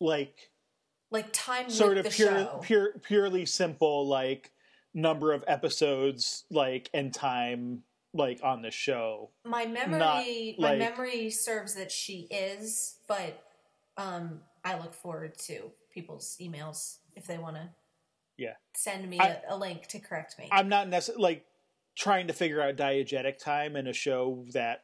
like 0.00 0.50
like 1.10 1.28
time 1.32 1.70
sort 1.70 1.98
of 1.98 2.08
pure, 2.10 2.28
show. 2.28 2.60
pure 2.62 2.92
purely 3.02 3.46
simple 3.46 4.06
like 4.06 4.52
number 4.94 5.32
of 5.32 5.44
episodes 5.46 6.44
like 6.50 6.88
and 6.94 7.12
time 7.12 7.82
like 8.14 8.40
on 8.42 8.62
the 8.62 8.70
show 8.70 9.30
my 9.44 9.66
memory 9.66 9.98
not, 9.98 10.62
my 10.62 10.68
like- 10.70 10.78
memory 10.78 11.30
serves 11.30 11.74
that 11.74 11.92
she 11.92 12.26
is 12.30 12.98
but 13.06 13.42
um 13.96 14.40
i 14.66 14.76
look 14.78 14.92
forward 14.92 15.38
to 15.38 15.70
people's 15.90 16.36
emails 16.40 16.98
if 17.14 17.26
they 17.26 17.38
want 17.38 17.56
to 17.56 17.68
yeah. 18.36 18.52
send 18.74 19.08
me 19.08 19.18
I- 19.18 19.40
a 19.48 19.54
a 19.54 19.56
link 19.56 19.86
to 19.88 19.98
correct 19.98 20.38
me. 20.38 20.48
I'm 20.52 20.68
not 20.68 20.88
necessarily 20.88 21.22
like 21.22 21.46
trying 21.96 22.26
to 22.26 22.34
figure 22.34 22.60
out 22.60 22.76
diegetic 22.76 23.38
time 23.38 23.76
in 23.76 23.86
a 23.86 23.92
show 23.94 24.44
that 24.52 24.82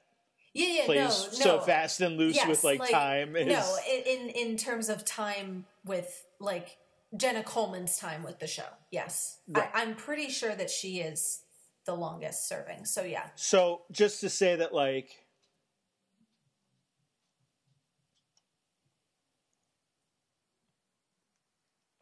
yeah 0.54 0.66
yeah 0.68 0.84
plays 0.86 0.98
no 0.98 1.08
so 1.10 1.56
no. 1.56 1.60
fast 1.62 2.00
and 2.00 2.16
loose 2.16 2.36
Yes, 2.36 2.48
with 2.48 2.64
like, 2.64 2.90
time 2.90 3.36
is 3.36 3.46
no 3.46 3.76
in 3.86 4.30
in 4.30 4.56
terms 4.56 4.88
of 4.88 5.04
time 5.04 5.66
with 5.84 6.24
like 6.40 6.78
jenna 7.14 7.42
coleman's 7.42 7.98
time 7.98 8.22
with 8.22 8.38
the 8.38 8.46
show 8.46 8.68
yes. 8.90 9.38
Right. 9.48 9.68
I, 9.74 9.82
i'm 9.82 9.94
pretty 9.94 10.30
sure 10.30 10.54
that 10.54 10.70
she 10.70 11.00
is 11.00 11.42
the 11.84 11.94
longest 11.94 12.48
serving 12.48 12.84
so 12.86 13.02
yeah. 13.02 13.26
So 13.34 13.82
just 13.90 14.20
to 14.20 14.28
say 14.30 14.56
that 14.56 14.72
like 14.72 15.21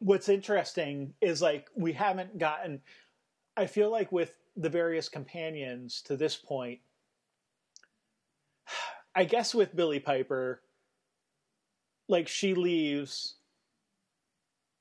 what's 0.01 0.29
interesting 0.29 1.13
is 1.21 1.43
like 1.43 1.69
we 1.75 1.93
haven't 1.93 2.39
gotten 2.39 2.81
i 3.55 3.67
feel 3.67 3.91
like 3.91 4.11
with 4.11 4.33
the 4.57 4.67
various 4.69 5.07
companions 5.07 6.01
to 6.01 6.17
this 6.17 6.35
point 6.35 6.79
i 9.15 9.23
guess 9.23 9.53
with 9.53 9.75
billie 9.75 9.99
piper 9.99 10.63
like 12.09 12.27
she 12.27 12.55
leaves 12.55 13.35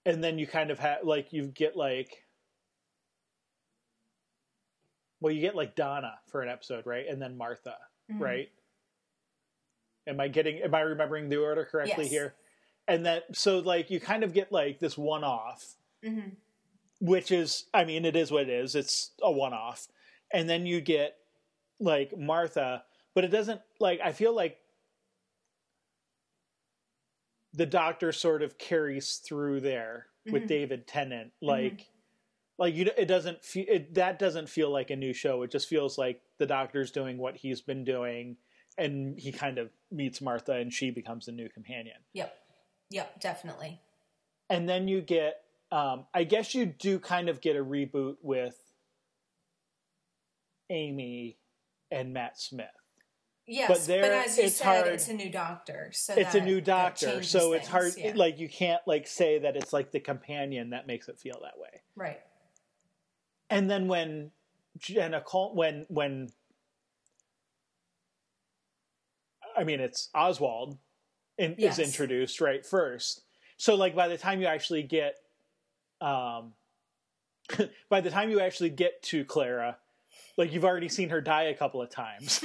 and 0.07 0.25
then 0.25 0.39
you 0.39 0.47
kind 0.47 0.71
of 0.71 0.79
have 0.79 1.00
like 1.05 1.35
you 1.35 1.47
get 1.49 1.77
like 1.77 2.25
well 5.21 5.33
you 5.33 5.43
get 5.43 5.55
like 5.55 5.77
donna 5.77 6.15
for 6.29 6.41
an 6.41 6.49
episode 6.49 6.87
right 6.87 7.07
and 7.09 7.21
then 7.21 7.37
martha 7.37 7.77
Mhm. 8.11 8.21
right 8.21 8.49
am 10.07 10.19
i 10.19 10.29
getting 10.29 10.61
am 10.62 10.75
i 10.75 10.81
remembering 10.81 11.29
the 11.29 11.37
order 11.37 11.67
correctly 11.67 12.05
Yes. 12.05 12.11
here 12.12 12.35
and 12.90 13.06
that 13.06 13.25
so 13.37 13.59
like 13.61 13.90
you 13.90 14.00
kind 14.00 14.23
of 14.25 14.32
get 14.35 14.50
like 14.52 14.78
this 14.80 14.99
one 14.99 15.25
off 15.25 15.76
Mhm. 16.04 16.32
which 17.00 17.30
is 17.30 17.64
i 17.73 17.85
mean 17.85 18.04
it 18.04 18.16
is 18.16 18.30
what 18.30 18.42
it 18.42 18.49
is 18.50 18.75
it's 18.75 19.12
a 19.23 19.30
one 19.30 19.52
off 19.54 19.88
and 20.32 20.49
then 20.49 20.66
you 20.66 20.80
get 20.80 21.16
like 21.78 22.16
martha 22.18 22.85
but 23.14 23.25
it 23.25 23.28
doesn't 23.28 23.61
like 23.78 24.00
i 24.02 24.12
feel 24.12 24.35
like 24.35 24.59
the 27.54 27.66
doctor 27.66 28.12
sort 28.12 28.42
of 28.42 28.59
carries 28.59 29.16
through 29.16 29.61
there 29.61 30.06
with 30.30 30.44
Mhm. 30.44 30.49
david 30.49 30.87
tennant 30.87 31.32
like 31.40 31.88
like 32.59 32.75
you 32.75 32.90
it 32.97 33.06
doesn't 33.06 33.42
feel 33.44 33.64
it, 33.68 33.94
that 33.94 34.18
doesn't 34.18 34.49
feel 34.49 34.70
like 34.70 34.90
a 34.90 34.97
new 34.97 35.12
show 35.12 35.42
it 35.42 35.50
just 35.50 35.68
feels 35.68 35.97
like 35.99 36.20
the 36.38 36.47
doctor's 36.47 36.90
doing 36.90 37.18
what 37.18 37.37
he's 37.37 37.61
been 37.61 37.85
doing 37.85 38.37
and 38.78 39.18
he 39.18 39.32
kind 39.32 39.59
of 39.59 39.70
meets 39.90 40.20
martha 40.20 40.52
and 40.52 40.73
she 40.73 40.90
becomes 40.90 41.26
a 41.28 41.32
new 41.32 41.49
companion 41.49 41.97
Yep. 42.12 42.37
Yep, 42.90 43.20
definitely. 43.20 43.80
and 44.49 44.68
then 44.68 44.88
you 44.88 45.00
get 45.00 45.42
um, 45.73 46.04
i 46.12 46.25
guess 46.25 46.54
you 46.54 46.66
do 46.66 46.99
kind 46.99 47.28
of 47.28 47.40
get 47.40 47.54
a 47.56 47.64
reboot 47.64 48.16
with 48.23 48.56
amy 50.68 51.37
and 51.90 52.12
matt 52.12 52.38
smith 52.40 52.66
Yes, 53.47 53.88
But 53.88 54.00
but, 54.00 54.11
as 54.12 54.38
you 54.38 54.44
it's 54.44 54.56
said, 54.59 54.64
hard- 54.64 54.87
it's 54.94 55.09
a 55.09 55.12
new 55.12 55.28
doctor. 55.28 55.90
So 55.92 56.14
it's 56.14 56.37
a 56.37 56.40
new 56.40 56.61
doctor 56.61 57.20
so 57.25 57.52
it's 57.52 57.68
things, 57.68 57.68
hard 57.68 57.92
yeah. 57.97 58.12
like 58.14 58.38
you 58.38 58.49
can't 58.49 58.80
like 58.87 59.09
say 59.09 59.40
that 59.40 59.56
it's 59.56 59.73
like 59.73 59.90
the 59.90 59.99
companion 59.99 60.70
that 60.70 60.87
makes 60.87 61.09
it 61.09 61.18
feel 61.18 61.40
that 61.42 61.59
way 61.59 61.80
right. 61.97 62.20
and 63.49 63.68
then 63.68 63.88
when 63.88 64.30
Jenna 64.78 65.20
Col- 65.20 65.56
when 65.56 65.85
when 65.88 66.28
I 69.56 69.64
mean 69.64 69.80
it's 69.80 70.11
Oswald 70.14 70.78
in, 71.40 71.54
Yes. 71.59 71.78
is 71.78 71.87
introduced 71.87 72.40
right 72.40 72.64
first. 72.64 73.23
So 73.56 73.75
like 73.75 73.94
by 73.94 74.09
the 74.09 74.18
time 74.18 74.40
you 74.40 74.47
actually 74.47 74.82
get 74.82 75.16
um 76.00 76.52
by 77.88 78.00
the 78.00 78.11
time 78.11 78.30
you 78.30 78.40
actually 78.40 78.70
get 78.70 79.02
to 79.04 79.25
Clara, 79.25 79.76
like 80.37 80.52
you've 80.52 80.64
already 80.64 80.88
seen 80.88 81.09
her 81.09 81.20
die 81.20 81.44
a 81.44 81.54
couple 81.54 81.82
of 81.82 81.90
times. 81.90 82.42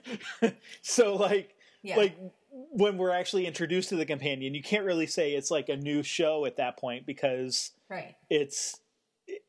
so 0.82 1.14
like 1.16 1.54
Yeah. 1.82 1.96
like 1.96 2.16
when 2.52 2.96
we're 2.96 3.10
actually 3.10 3.46
introduced 3.46 3.90
to 3.90 3.96
the 3.96 4.06
companion, 4.06 4.54
you 4.54 4.62
can't 4.62 4.84
really 4.84 5.06
say 5.06 5.32
it's 5.32 5.50
like 5.50 5.68
a 5.68 5.76
new 5.76 6.02
show 6.02 6.46
at 6.46 6.56
that 6.56 6.78
point 6.78 7.04
because 7.06 7.72
right. 7.90 8.14
it's 8.30 8.80
it- 9.26 9.42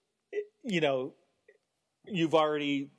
you 0.63 0.81
know 0.81 1.13
you've 2.05 2.35
already 2.35 2.89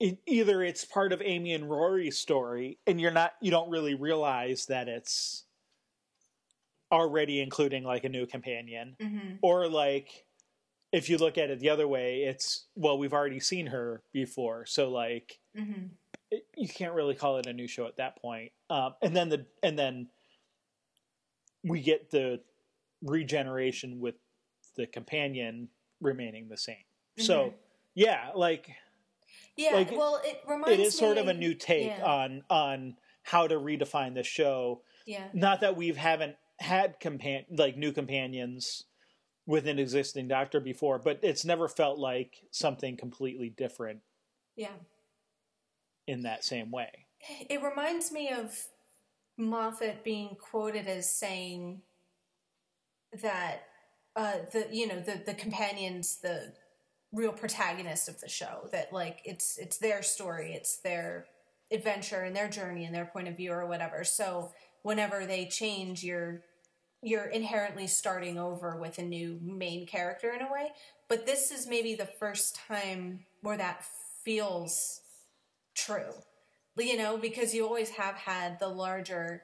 it, 0.00 0.18
either 0.26 0.62
it's 0.62 0.84
part 0.84 1.12
of 1.12 1.20
Amy 1.22 1.52
and 1.52 1.68
Rory's 1.68 2.18
story 2.18 2.78
and 2.86 3.00
you're 3.00 3.10
not 3.10 3.32
you 3.40 3.50
don't 3.50 3.70
really 3.70 3.94
realize 3.94 4.66
that 4.66 4.88
it's 4.88 5.44
already 6.90 7.40
including 7.40 7.84
like 7.84 8.04
a 8.04 8.08
new 8.08 8.26
companion 8.26 8.96
hmm 9.00 9.34
or 9.42 9.68
like 9.68 10.24
if 10.90 11.10
you 11.10 11.18
look 11.18 11.36
at 11.36 11.50
it 11.50 11.58
the 11.60 11.68
other 11.68 11.86
way 11.86 12.22
it's 12.22 12.66
well 12.74 12.98
we've 12.98 13.12
already 13.12 13.38
seen 13.40 13.66
her 13.66 14.02
before 14.12 14.64
so 14.64 14.88
like 14.90 15.38
hmm 15.56 15.86
it, 16.30 16.44
you 16.56 16.68
can't 16.68 16.94
really 16.94 17.14
call 17.14 17.38
it 17.38 17.46
a 17.46 17.52
new 17.52 17.68
show 17.68 17.86
at 17.86 17.96
that 17.96 18.20
point. 18.20 18.52
Um, 18.70 18.94
and 19.02 19.16
then 19.16 19.28
the 19.28 19.46
and 19.62 19.78
then 19.78 20.08
we 21.64 21.80
get 21.80 22.10
the 22.10 22.40
regeneration 23.02 24.00
with 24.00 24.16
the 24.76 24.86
companion 24.86 25.68
remaining 26.00 26.48
the 26.48 26.56
same. 26.56 26.84
So 27.16 27.50
Mhm. 27.50 27.54
yeah, 27.94 28.30
like 28.34 28.70
Yeah. 29.58 29.74
Like, 29.74 29.90
well, 29.90 30.20
it 30.24 30.40
reminds 30.48 30.78
it 30.78 30.80
is 30.80 30.96
sort 30.96 31.18
of 31.18 31.26
a 31.26 31.34
new 31.34 31.52
take 31.52 31.88
yeah. 31.88 32.04
on 32.04 32.42
on 32.48 32.96
how 33.24 33.48
to 33.48 33.56
redefine 33.56 34.14
the 34.14 34.22
show. 34.22 34.82
Yeah. 35.04 35.24
Not 35.34 35.60
that 35.60 35.76
we've 35.76 35.96
haven't 35.96 36.36
had 36.60 37.00
compan 37.00 37.44
like 37.50 37.76
new 37.76 37.92
companions 37.92 38.84
with 39.46 39.66
an 39.66 39.80
existing 39.80 40.28
doctor 40.28 40.60
before, 40.60 40.98
but 40.98 41.18
it's 41.22 41.44
never 41.44 41.66
felt 41.68 41.98
like 41.98 42.36
something 42.52 42.96
completely 42.96 43.48
different 43.48 44.00
Yeah. 44.56 44.74
in 46.06 46.22
that 46.22 46.44
same 46.44 46.70
way. 46.70 47.06
It 47.50 47.60
reminds 47.62 48.12
me 48.12 48.30
of 48.30 48.56
Moffat 49.36 50.04
being 50.04 50.36
quoted 50.38 50.86
as 50.86 51.12
saying 51.12 51.82
that 53.22 53.62
uh, 54.14 54.34
the 54.52 54.68
you 54.70 54.86
know 54.86 55.00
the 55.00 55.22
the 55.24 55.34
companions 55.34 56.18
the 56.22 56.52
real 57.12 57.32
protagonist 57.32 58.08
of 58.08 58.20
the 58.20 58.28
show 58.28 58.68
that 58.70 58.92
like 58.92 59.20
it's 59.24 59.56
it's 59.56 59.78
their 59.78 60.02
story 60.02 60.52
it's 60.52 60.78
their 60.78 61.26
adventure 61.72 62.22
and 62.22 62.36
their 62.36 62.48
journey 62.48 62.84
and 62.84 62.94
their 62.94 63.06
point 63.06 63.28
of 63.28 63.36
view 63.36 63.52
or 63.52 63.66
whatever. 63.66 64.04
So 64.04 64.52
whenever 64.82 65.26
they 65.26 65.46
change 65.46 66.02
you're 66.02 66.42
you're 67.02 67.26
inherently 67.26 67.86
starting 67.86 68.38
over 68.38 68.76
with 68.76 68.98
a 68.98 69.02
new 69.02 69.38
main 69.40 69.86
character 69.86 70.32
in 70.32 70.42
a 70.42 70.52
way. 70.52 70.70
But 71.08 71.26
this 71.26 71.50
is 71.50 71.66
maybe 71.66 71.94
the 71.94 72.06
first 72.06 72.56
time 72.68 73.20
where 73.42 73.56
that 73.56 73.84
feels 74.24 75.00
true 75.74 76.12
you 76.84 76.96
know 76.96 77.16
because 77.16 77.54
you 77.54 77.64
always 77.64 77.90
have 77.90 78.14
had 78.14 78.58
the 78.58 78.68
larger 78.68 79.42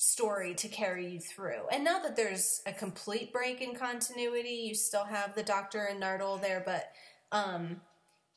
story 0.00 0.54
to 0.54 0.66
carry 0.66 1.12
you 1.12 1.20
through. 1.20 1.68
And 1.70 1.84
not 1.84 2.02
that 2.04 2.16
there's 2.16 2.62
a 2.64 2.72
complete 2.72 3.34
break 3.34 3.60
in 3.60 3.74
continuity 3.74 4.64
you 4.66 4.74
still 4.74 5.04
have 5.04 5.34
the 5.34 5.42
doctor 5.42 5.84
and 5.84 6.02
nardole 6.02 6.40
there 6.40 6.62
but 6.64 6.86
um 7.32 7.82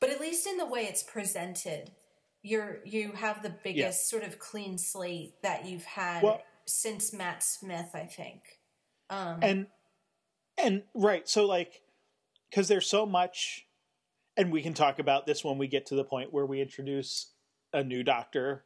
but 0.01 0.09
at 0.09 0.19
least 0.19 0.45
in 0.45 0.57
the 0.57 0.65
way 0.65 0.81
it's 0.81 1.03
presented 1.03 1.89
you're 2.41 2.79
you 2.83 3.13
have 3.13 3.41
the 3.41 3.55
biggest 3.63 4.09
sort 4.09 4.23
of 4.23 4.39
clean 4.39 4.77
slate 4.77 5.41
that 5.41 5.65
you've 5.65 5.85
had 5.85 6.21
Well- 6.21 6.41
since 6.65 7.13
matt 7.13 7.41
smith 7.41 7.91
i 7.93 8.07
think. 8.07 8.41
Um 9.09 9.39
and 9.41 9.67
and 10.61 10.83
right 10.93 11.29
so 11.29 11.45
like 11.45 11.81
because 12.49 12.67
there's 12.67 12.89
so 12.89 13.05
much 13.05 13.67
and 14.35 14.51
we 14.51 14.61
can 14.61 14.73
talk 14.73 14.99
about 14.99 15.25
this 15.25 15.45
when 15.45 15.57
we 15.57 15.67
get 15.67 15.85
to 15.85 15.95
the 15.95 16.03
point 16.03 16.33
where 16.33 16.45
we 16.45 16.59
introduce 16.59 17.31
a 17.71 17.85
new 17.85 18.03
doctor 18.03 18.65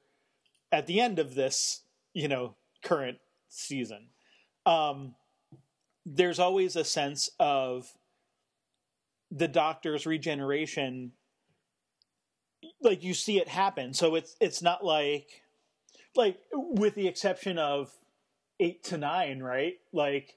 at 0.71 0.87
the 0.87 0.99
end 0.99 1.19
of 1.19 1.35
this 1.35 1.83
you 2.15 2.27
know 2.27 2.55
current 2.83 3.19
season. 3.49 4.07
Um 4.65 5.15
there's 6.05 6.39
always 6.39 6.75
a 6.75 6.83
sense 6.85 7.29
of 7.39 7.91
the 9.29 9.47
doctor's 9.47 10.05
regeneration 10.05 11.11
like 12.81 13.03
you 13.03 13.13
see 13.13 13.39
it 13.39 13.47
happen. 13.47 13.93
So 13.93 14.15
it's 14.15 14.35
it's 14.39 14.61
not 14.61 14.83
like 14.83 15.43
like 16.15 16.37
with 16.53 16.95
the 16.95 17.07
exception 17.07 17.57
of 17.57 17.91
8 18.59 18.83
to 18.85 18.97
9 18.97 19.39
right? 19.41 19.75
Like 19.93 20.35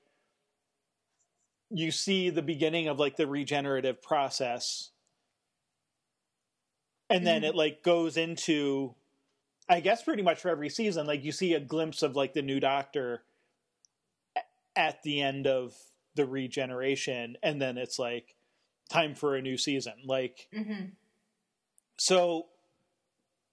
you 1.70 1.90
see 1.92 2.30
the 2.30 2.42
beginning 2.42 2.88
of 2.88 2.98
like 2.98 3.16
the 3.16 3.26
regenerative 3.26 4.02
process 4.02 4.90
and 7.08 7.26
then 7.26 7.42
Mhm. 7.42 7.48
it 7.48 7.54
like 7.54 7.82
goes 7.82 8.16
into 8.16 8.94
i 9.70 9.80
guess 9.80 10.02
pretty 10.02 10.22
much 10.22 10.38
for 10.40 10.48
every 10.50 10.68
season 10.68 11.06
like 11.06 11.24
you 11.24 11.32
see 11.32 11.54
a 11.54 11.60
glimpse 11.60 12.02
of 12.02 12.16
like 12.16 12.34
the 12.34 12.42
new 12.42 12.60
doctor 12.60 13.22
at 14.76 15.02
the 15.02 15.22
end 15.22 15.46
of 15.46 15.74
the 16.16 16.26
regeneration 16.26 17.36
and 17.42 17.62
then 17.62 17.78
it's 17.78 17.98
like 17.98 18.34
time 18.90 19.14
for 19.14 19.36
a 19.36 19.40
new 19.42 19.56
season 19.56 19.94
like 20.04 20.48
mhm. 20.54 20.90
so 21.96 22.46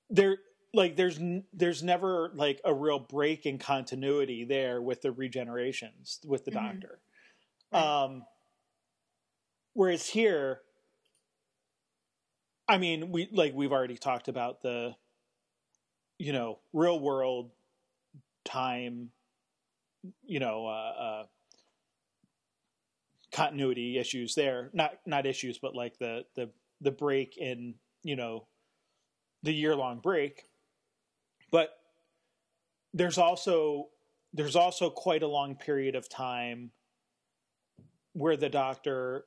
there 0.10 0.38
like 0.74 0.96
there's 0.96 1.20
there's 1.54 1.84
never 1.84 2.32
like 2.34 2.60
a 2.66 2.74
real 2.74 3.00
break 3.00 3.46
in 3.46 3.58
continuity 3.58 4.44
there 4.44 4.82
with 4.82 5.02
the 5.02 5.10
regenerations 5.10 6.26
with 6.26 6.44
the 6.46 6.52
Mhm. 6.52 6.56
doctor 6.56 7.00
Right. 7.72 7.84
um 8.06 8.26
whereas 9.74 10.08
here 10.08 10.62
i 12.68 12.78
mean 12.78 13.12
we 13.12 13.28
like 13.32 13.54
we've 13.54 13.72
already 13.72 13.98
talked 13.98 14.28
about 14.28 14.62
the 14.62 14.96
you 16.20 16.34
know 16.34 16.60
real 16.74 17.00
world 17.00 17.52
time 18.46 19.10
you 20.26 20.40
know 20.40 20.66
uh, 20.66 20.70
uh 21.02 21.24
continuity 23.32 23.98
issues 23.98 24.36
there. 24.36 24.70
Not 24.74 24.94
not 25.06 25.26
issues 25.26 25.60
but 25.60 25.76
like 25.76 25.98
the 26.00 26.26
the 26.36 26.50
the 26.82 26.92
break 26.92 27.38
in 27.38 27.76
you 28.04 28.16
know 28.16 28.48
the 29.44 29.52
year 29.54 29.76
long 29.76 30.00
break. 30.00 30.44
But 31.52 31.70
there's 32.94 33.18
also 33.18 33.90
there's 34.34 34.56
also 34.56 34.90
quite 34.90 35.24
a 35.24 35.28
long 35.28 35.56
period 35.56 35.96
of 35.96 36.10
time 36.10 36.72
where 38.14 38.38
the 38.38 38.50
doctor 38.50 39.26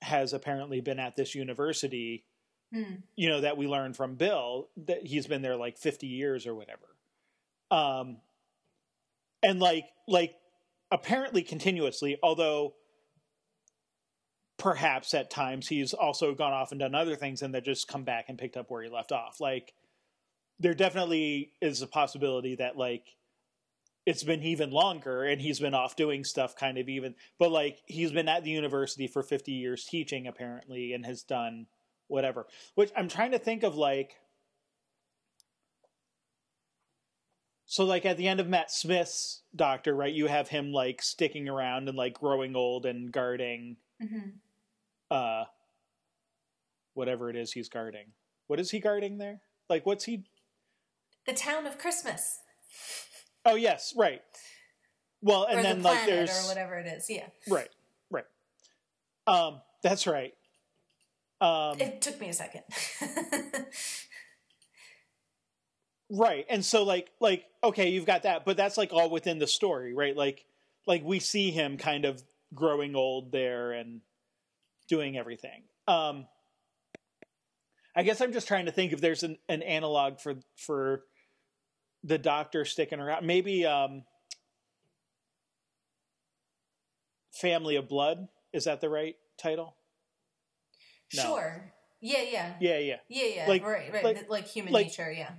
has 0.00 0.32
apparently 0.32 0.80
been 0.80 0.98
at 0.98 1.14
this 1.14 1.34
university 1.34 2.24
Hmm. 2.72 2.94
you 3.16 3.28
know 3.28 3.42
that 3.42 3.58
we 3.58 3.66
learned 3.66 3.96
from 3.96 4.14
bill 4.14 4.68
that 4.86 5.06
he's 5.06 5.26
been 5.26 5.42
there 5.42 5.56
like 5.56 5.76
50 5.76 6.06
years 6.06 6.46
or 6.46 6.54
whatever 6.54 6.86
um 7.70 8.16
and 9.42 9.60
like 9.60 9.84
like 10.08 10.34
apparently 10.90 11.42
continuously 11.42 12.18
although 12.22 12.74
perhaps 14.56 15.12
at 15.12 15.30
times 15.30 15.68
he's 15.68 15.92
also 15.92 16.34
gone 16.34 16.52
off 16.52 16.70
and 16.70 16.80
done 16.80 16.94
other 16.94 17.16
things 17.16 17.42
and 17.42 17.54
then 17.54 17.62
just 17.62 17.88
come 17.88 18.04
back 18.04 18.26
and 18.28 18.38
picked 18.38 18.56
up 18.56 18.70
where 18.70 18.82
he 18.82 18.88
left 18.88 19.12
off 19.12 19.38
like 19.38 19.74
there 20.58 20.74
definitely 20.74 21.52
is 21.60 21.82
a 21.82 21.86
possibility 21.86 22.54
that 22.54 22.78
like 22.78 23.04
it's 24.06 24.24
been 24.24 24.42
even 24.42 24.70
longer 24.70 25.24
and 25.24 25.40
he's 25.40 25.60
been 25.60 25.74
off 25.74 25.96
doing 25.96 26.24
stuff 26.24 26.56
kind 26.56 26.78
of 26.78 26.88
even 26.88 27.14
but 27.38 27.50
like 27.50 27.82
he's 27.86 28.12
been 28.12 28.28
at 28.28 28.44
the 28.44 28.50
university 28.50 29.06
for 29.06 29.22
50 29.22 29.52
years 29.52 29.84
teaching 29.84 30.26
apparently 30.26 30.92
and 30.92 31.04
has 31.04 31.22
done 31.22 31.66
whatever 32.12 32.46
which 32.74 32.90
i'm 32.96 33.08
trying 33.08 33.30
to 33.32 33.38
think 33.38 33.62
of 33.62 33.74
like 33.74 34.20
so 37.64 37.84
like 37.84 38.04
at 38.04 38.16
the 38.16 38.28
end 38.28 38.38
of 38.40 38.46
matt 38.48 38.70
smith's 38.70 39.42
doctor 39.56 39.94
right 39.94 40.12
you 40.14 40.26
have 40.26 40.48
him 40.48 40.72
like 40.72 41.02
sticking 41.02 41.48
around 41.48 41.88
and 41.88 41.96
like 41.96 42.14
growing 42.14 42.54
old 42.56 42.86
and 42.86 43.12
guarding 43.12 43.76
Mm-hmm. 44.02 44.30
uh 45.12 45.44
whatever 46.94 47.30
it 47.30 47.36
is 47.36 47.52
he's 47.52 47.68
guarding. 47.68 48.06
What 48.48 48.58
is 48.60 48.70
he 48.70 48.80
guarding 48.80 49.18
there? 49.18 49.40
Like 49.70 49.86
what's 49.86 50.04
he 50.04 50.24
The 51.24 51.32
town 51.32 51.66
of 51.66 51.78
Christmas, 51.78 52.40
Oh 53.46 53.54
yes, 53.54 53.94
right. 53.96 54.22
Well, 55.20 55.44
and 55.44 55.60
or 55.60 55.62
then 55.62 55.78
the 55.82 55.88
like 55.88 56.06
there's 56.06 56.30
or 56.30 56.48
whatever 56.48 56.78
it 56.78 56.86
is. 56.86 57.08
Yeah, 57.08 57.28
right, 57.48 57.68
right. 58.10 58.26
Um 59.28 59.60
that's 59.82 60.06
right. 60.06 60.34
Um 61.42 61.80
it 61.80 62.00
took 62.00 62.20
me 62.20 62.28
a 62.28 62.32
second. 62.32 62.62
right. 66.10 66.46
And 66.48 66.64
so 66.64 66.84
like 66.84 67.10
like 67.20 67.44
okay, 67.64 67.88
you've 67.90 68.06
got 68.06 68.22
that, 68.22 68.44
but 68.44 68.56
that's 68.56 68.78
like 68.78 68.92
all 68.92 69.10
within 69.10 69.40
the 69.40 69.48
story, 69.48 69.92
right? 69.92 70.16
Like 70.16 70.44
like 70.86 71.02
we 71.04 71.18
see 71.18 71.50
him 71.50 71.78
kind 71.78 72.04
of 72.04 72.22
growing 72.54 72.94
old 72.94 73.32
there 73.32 73.72
and 73.72 74.02
doing 74.88 75.18
everything. 75.18 75.64
Um 75.88 76.28
I 77.96 78.04
guess 78.04 78.20
I'm 78.20 78.32
just 78.32 78.46
trying 78.46 78.66
to 78.66 78.72
think 78.72 78.92
if 78.92 79.00
there's 79.00 79.24
an, 79.24 79.36
an 79.48 79.62
analog 79.62 80.20
for 80.20 80.36
for 80.56 81.02
the 82.04 82.18
doctor 82.18 82.64
sticking 82.64 83.00
around. 83.00 83.26
Maybe 83.26 83.66
um 83.66 84.04
Family 87.32 87.74
of 87.74 87.88
Blood. 87.88 88.28
Is 88.52 88.64
that 88.64 88.80
the 88.80 88.88
right 88.88 89.16
title? 89.36 89.74
No. 91.14 91.22
Sure. 91.22 91.72
Yeah, 92.00 92.22
yeah, 92.22 92.54
Yeah, 92.60 92.78
yeah. 92.78 92.96
yeah, 93.08 93.24
yeah. 93.36 93.48
Like- 93.48 93.64
right, 93.64 93.92
right. 93.92 94.04
like- 94.04 94.28
Like, 94.30 94.46
human 94.48 94.72
like- 94.72 94.86
nature. 94.86 95.10
Yeah. 95.12 95.30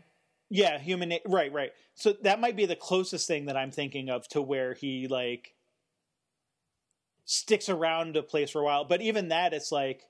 Yeah, 0.50 0.78
human 0.80 1.10
na- 1.10 1.18
right, 1.26 1.52
right. 1.52 1.74
So 1.96 2.14
that 2.22 2.40
might 2.40 2.56
be 2.56 2.66
the 2.66 2.76
closest 2.76 3.28
thing 3.28 3.46
that 3.46 3.58
I'm 3.58 3.72
thinking 3.72 4.10
of 4.10 4.28
to 4.30 4.42
where 4.42 4.74
he 4.76 5.08
like 5.08 5.56
sticks 7.26 7.70
around 7.70 8.16
a 8.18 8.24
place 8.24 8.52
for 8.52 8.62
a 8.62 8.64
while. 8.64 8.86
But 8.86 9.02
even 9.02 9.30
that 9.30 9.54
it's 9.54 9.72
like 9.72 10.04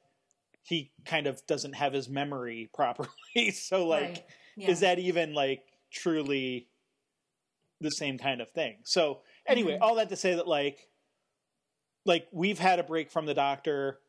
he 0.64 0.92
kind 1.06 1.28
of 1.28 1.46
doesn't 1.48 1.74
have 1.74 1.94
his 1.94 2.10
memory 2.10 2.70
properly. 2.76 3.52
so 3.52 3.88
like 3.88 4.02
right. 4.04 4.24
Yeah. 4.56 4.70
is 4.72 4.82
that 4.82 5.00
even 5.00 5.34
like 5.34 5.64
truly 5.92 6.68
the 7.80 7.90
same 7.92 8.18
kind 8.18 8.42
of 8.42 8.50
thing? 8.52 8.78
So 8.84 9.22
anyway, 9.46 9.74
Mhm. 9.74 9.82
all 9.82 9.96
that 9.96 10.10
to 10.10 10.16
say 10.16 10.36
that 10.36 10.48
like 10.48 10.90
like 12.06 12.28
we've 12.32 12.60
had 12.60 12.80
a 12.80 12.84
break 12.84 13.12
from 13.12 13.26
the 13.26 13.34
doctor 13.34 14.00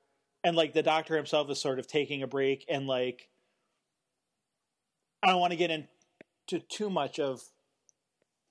and 0.44 0.54
like 0.54 0.74
the 0.74 0.82
doctor 0.82 1.16
himself 1.16 1.50
is 1.50 1.60
sort 1.60 1.78
of 1.78 1.86
taking 1.86 2.22
a 2.22 2.26
break 2.26 2.64
and 2.68 2.86
like 2.86 3.28
I 5.22 5.28
don't 5.28 5.40
want 5.40 5.52
to 5.52 5.56
get 5.56 5.70
into 5.70 6.64
too 6.68 6.90
much 6.90 7.18
of 7.18 7.42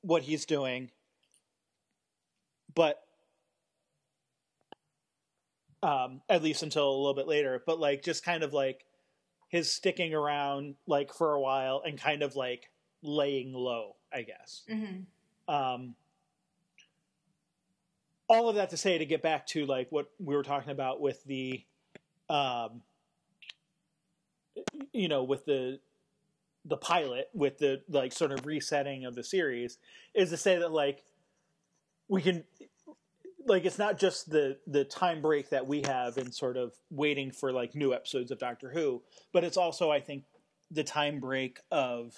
what 0.01 0.23
he's 0.23 0.45
doing 0.45 0.89
but 2.73 2.99
um 5.83 6.21
at 6.27 6.43
least 6.43 6.63
until 6.63 6.89
a 6.89 6.97
little 6.97 7.13
bit 7.13 7.27
later 7.27 7.61
but 7.65 7.79
like 7.79 8.03
just 8.03 8.25
kind 8.25 8.43
of 8.43 8.53
like 8.53 8.85
his 9.47 9.71
sticking 9.71 10.13
around 10.13 10.75
like 10.87 11.13
for 11.13 11.33
a 11.33 11.39
while 11.39 11.83
and 11.85 12.01
kind 12.01 12.23
of 12.23 12.35
like 12.35 12.69
laying 13.03 13.53
low 13.53 13.95
i 14.11 14.23
guess. 14.23 14.63
Hmm 14.69 15.01
um 15.47 15.95
all 18.29 18.47
of 18.47 18.55
that 18.55 18.69
to 18.69 18.77
say 18.77 18.97
to 18.97 19.05
get 19.05 19.21
back 19.21 19.45
to 19.47 19.65
like 19.65 19.91
what 19.91 20.07
we 20.19 20.35
were 20.35 20.43
talking 20.43 20.71
about 20.71 21.01
with 21.01 21.23
the 21.25 21.63
um 22.29 22.81
you 24.91 25.07
know 25.07 25.23
with 25.23 25.45
the 25.45 25.79
the 26.65 26.77
pilot 26.77 27.29
with 27.33 27.57
the 27.57 27.81
like 27.89 28.13
sort 28.13 28.31
of 28.31 28.45
resetting 28.45 29.05
of 29.05 29.15
the 29.15 29.23
series 29.23 29.77
is 30.13 30.29
to 30.29 30.37
say 30.37 30.57
that 30.57 30.71
like 30.71 31.03
we 32.07 32.21
can 32.21 32.43
like 33.45 33.65
it's 33.65 33.77
not 33.77 33.99
just 33.99 34.29
the 34.29 34.57
the 34.67 34.85
time 34.85 35.21
break 35.21 35.49
that 35.49 35.67
we 35.67 35.81
have 35.81 36.17
in 36.17 36.31
sort 36.31 36.55
of 36.57 36.73
waiting 36.89 37.31
for 37.31 37.51
like 37.51 37.75
new 37.75 37.93
episodes 37.93 38.31
of 38.31 38.39
Doctor 38.39 38.69
Who, 38.69 39.01
but 39.33 39.43
it's 39.43 39.57
also 39.57 39.91
I 39.91 39.99
think 39.99 40.23
the 40.71 40.83
time 40.83 41.19
break 41.19 41.59
of 41.71 42.15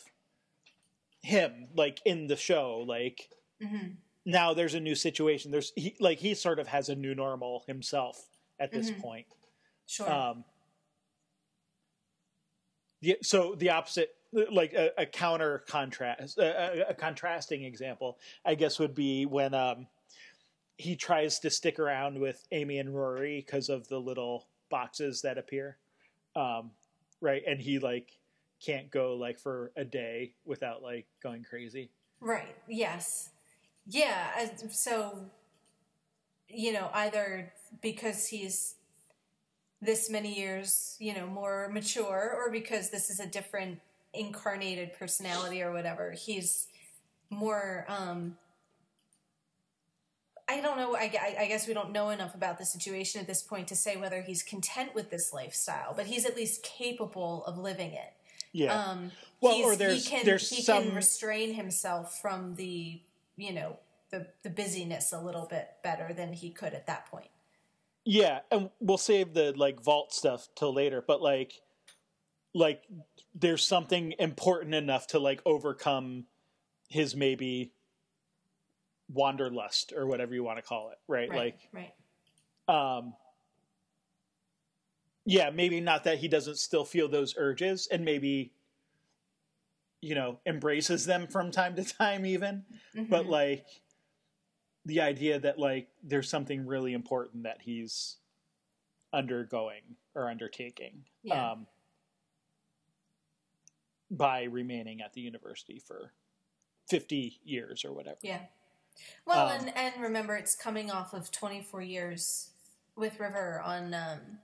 him 1.21 1.67
like 1.75 1.99
in 2.05 2.27
the 2.27 2.35
show 2.35 2.83
like 2.87 3.29
hmm 3.61 3.87
now 4.27 4.55
there's 4.55 4.73
a 4.73 4.79
new 4.79 4.95
situation. 4.95 5.51
There's 5.51 5.71
he, 5.75 5.95
like 5.99 6.17
he 6.17 6.33
sort 6.33 6.57
of 6.57 6.67
has 6.67 6.89
a 6.89 6.95
new 6.95 7.13
normal 7.13 7.63
himself 7.67 8.25
at 8.59 8.73
this 8.73 8.89
Mhm. 8.89 8.99
point 8.99 9.27
Sure. 9.88 10.12
um 10.12 10.43
the, 13.02 13.17
so 13.21 13.56
the 13.56 13.69
opposite 13.69 14.15
like 14.52 14.74
a, 14.74 14.91
a 14.98 15.06
counter 15.06 15.63
contrast 15.67 16.38
a, 16.38 16.88
a, 16.88 16.89
a 16.89 16.93
contrasting 16.93 17.63
example 17.63 18.17
i 18.45 18.56
guess 18.56 18.80
would 18.80 18.95
be 18.95 19.26
when 19.26 19.54
um 19.54 19.88
he 20.78 20.95
tries 20.95 21.39
to 21.39 21.50
stick 21.50 21.80
around 21.80 22.19
with 22.19 22.45
amy 22.52 22.80
and 22.80 22.95
rory 22.95 23.43
because 23.45 23.69
of 23.69 23.88
the 23.88 24.00
little 24.00 24.48
boxes 24.69 25.21
that 25.21 25.38
appear 25.38 25.78
um 26.36 26.71
right 27.21 27.43
and 27.48 27.62
he 27.62 27.80
like 27.80 28.17
can't 28.65 28.89
go 28.89 29.15
like 29.15 29.39
for 29.39 29.71
a 29.76 29.86
day 29.86 30.34
without 30.45 30.82
like 30.82 31.06
going 31.21 31.43
crazy 31.43 31.89
Right. 32.26 32.56
Yes. 32.67 33.30
Yeah. 33.88 34.50
So, 34.71 35.30
you 36.50 36.74
know, 36.74 36.89
either 36.93 37.54
because 37.82 38.28
he's 38.28 38.76
this 39.86 40.10
many 40.10 40.34
years, 40.38 40.95
you 41.00 41.13
know, 41.13 41.28
more 41.28 41.69
mature, 41.71 42.34
or 42.36 42.52
because 42.52 42.89
this 42.89 43.10
is 43.10 43.19
a 43.19 43.28
different 43.28 43.80
incarnated 44.13 44.93
personality 44.98 45.62
or 45.62 45.71
whatever, 45.71 46.12
he's 46.12 46.67
more. 47.30 47.86
um 47.88 48.38
I 50.48 50.62
don't 50.62 50.78
know. 50.78 50.95
I, 50.95 51.12
I- 51.19 51.36
I 51.41 51.48
guess 51.48 51.67
we 51.67 51.74
don't 51.74 51.91
know 51.91 52.10
enough 52.12 52.36
about 52.36 52.60
the 52.60 52.65
situation 52.65 53.19
at 53.19 53.26
this 53.26 53.41
point 53.41 53.67
to 53.69 53.76
say 53.76 53.98
whether 53.98 54.21
he's 54.21 54.43
content 54.43 54.93
with 54.93 55.10
this 55.10 55.34
lifestyle, 55.34 55.93
but 55.95 56.06
he's 56.06 56.24
at 56.24 56.36
least 56.36 56.62
capable 56.62 57.43
of 57.45 57.58
living 57.58 57.93
it. 57.93 58.13
yeah 58.52 58.80
Um, 58.89 59.12
Well, 59.41 59.56
or 59.63 59.76
there's- 59.76 60.06
he 60.06 60.10
can 60.12 60.26
there's 60.26 60.50
he 60.50 60.62
some- 60.62 60.84
can 60.84 60.95
restrain 60.95 61.56
himself 61.56 62.19
from 62.21 62.56
the 62.56 63.02
you 63.38 63.52
know 63.54 63.80
the 64.12 64.28
the 64.43 64.50
busyness 64.52 65.12
a 65.12 65.19
little 65.19 65.45
bit 65.48 65.67
better 65.84 66.13
than 66.13 66.32
he 66.34 66.52
could 66.52 66.74
at 66.74 66.86
that 66.88 67.08
point. 67.08 67.28
Yeah, 68.05 68.41
and 68.51 68.69
we'll 68.79 68.99
save 68.99 69.33
the 69.33 69.51
like 69.57 69.81
vault 69.81 70.13
stuff 70.13 70.47
till 70.55 70.73
later, 70.73 71.03
but 71.05 71.21
like 71.21 71.61
like 72.53 72.83
there's 73.33 73.65
something 73.65 74.13
important 74.19 74.75
enough 74.75 75.07
to 75.07 75.19
like 75.19 75.41
overcome 75.45 76.27
his 76.89 77.15
maybe 77.15 77.73
wanderlust 79.09 79.93
or 79.95 80.07
whatever 80.07 80.33
you 80.33 80.43
want 80.43 80.57
to 80.57 80.63
call 80.63 80.91
it, 80.91 80.97
right? 81.07 81.29
Right, 81.29 81.55
right, 81.73 81.93
Like 82.67 82.75
um 82.75 83.15
yeah, 85.25 85.49
maybe 85.49 85.81
not 85.81 86.03
that 86.03 86.19
he 86.19 86.27
doesn't 86.27 86.57
still 86.57 86.85
feel 86.85 87.07
those 87.07 87.33
urges 87.37 87.87
and 87.91 88.05
maybe 88.05 88.53
you 90.01 90.13
know, 90.13 90.39
embraces 90.45 91.05
them 91.05 91.27
from 91.27 91.49
time 91.51 91.75
to 91.75 91.83
time 91.83 92.25
even, 92.25 92.63
but 93.09 93.25
Mhm. 93.25 93.29
like 93.29 93.65
the 94.86 95.02
idea 95.02 95.39
that 95.39 95.58
like 95.60 95.88
there's 96.04 96.30
something 96.30 96.65
really 96.65 96.93
important 96.93 97.43
that 97.43 97.62
he's 97.62 98.17
undergoing 99.13 99.82
or 100.13 100.30
undertaking 100.30 101.04
Yeah. 101.24 101.52
um, 101.52 101.67
by 104.12 104.43
remaining 104.43 105.02
at 105.02 105.13
the 105.13 105.21
university 105.21 105.80
for 105.80 106.12
50 106.89 107.39
years 107.43 107.84
or 107.84 107.93
whatever 107.93 108.17
yeah. 108.21 108.41
Well, 109.26 109.48
um, 109.48 109.60
and 109.60 109.78
and 109.78 110.02
remember, 110.02 110.36
it's 110.38 110.56
coming 110.56 110.89
off 110.89 111.13
of 111.13 111.30
twenty 111.30 111.62
four 111.62 111.82
years 111.82 112.52
with 112.95 113.19
River 113.19 113.62
on 113.62 113.93
um, 113.93 114.39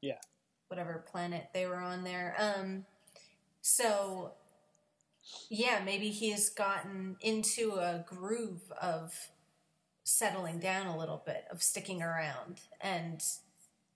Yeah. 0.00 0.20
whatever 0.68 1.04
planet 1.10 1.48
they 1.52 1.66
were 1.66 1.80
on 1.80 2.04
there. 2.04 2.36
Um, 2.38 2.84
so 3.62 4.34
yeah, 5.48 5.82
maybe 5.84 6.10
he's 6.10 6.50
gotten 6.50 7.16
into 7.20 7.72
a 7.72 8.04
groove 8.06 8.70
of 8.80 9.12
settling 10.06 10.60
down 10.60 10.86
a 10.86 10.96
little 10.96 11.20
bit, 11.26 11.44
of 11.50 11.62
sticking 11.62 12.00
around, 12.00 12.60
and 12.80 13.22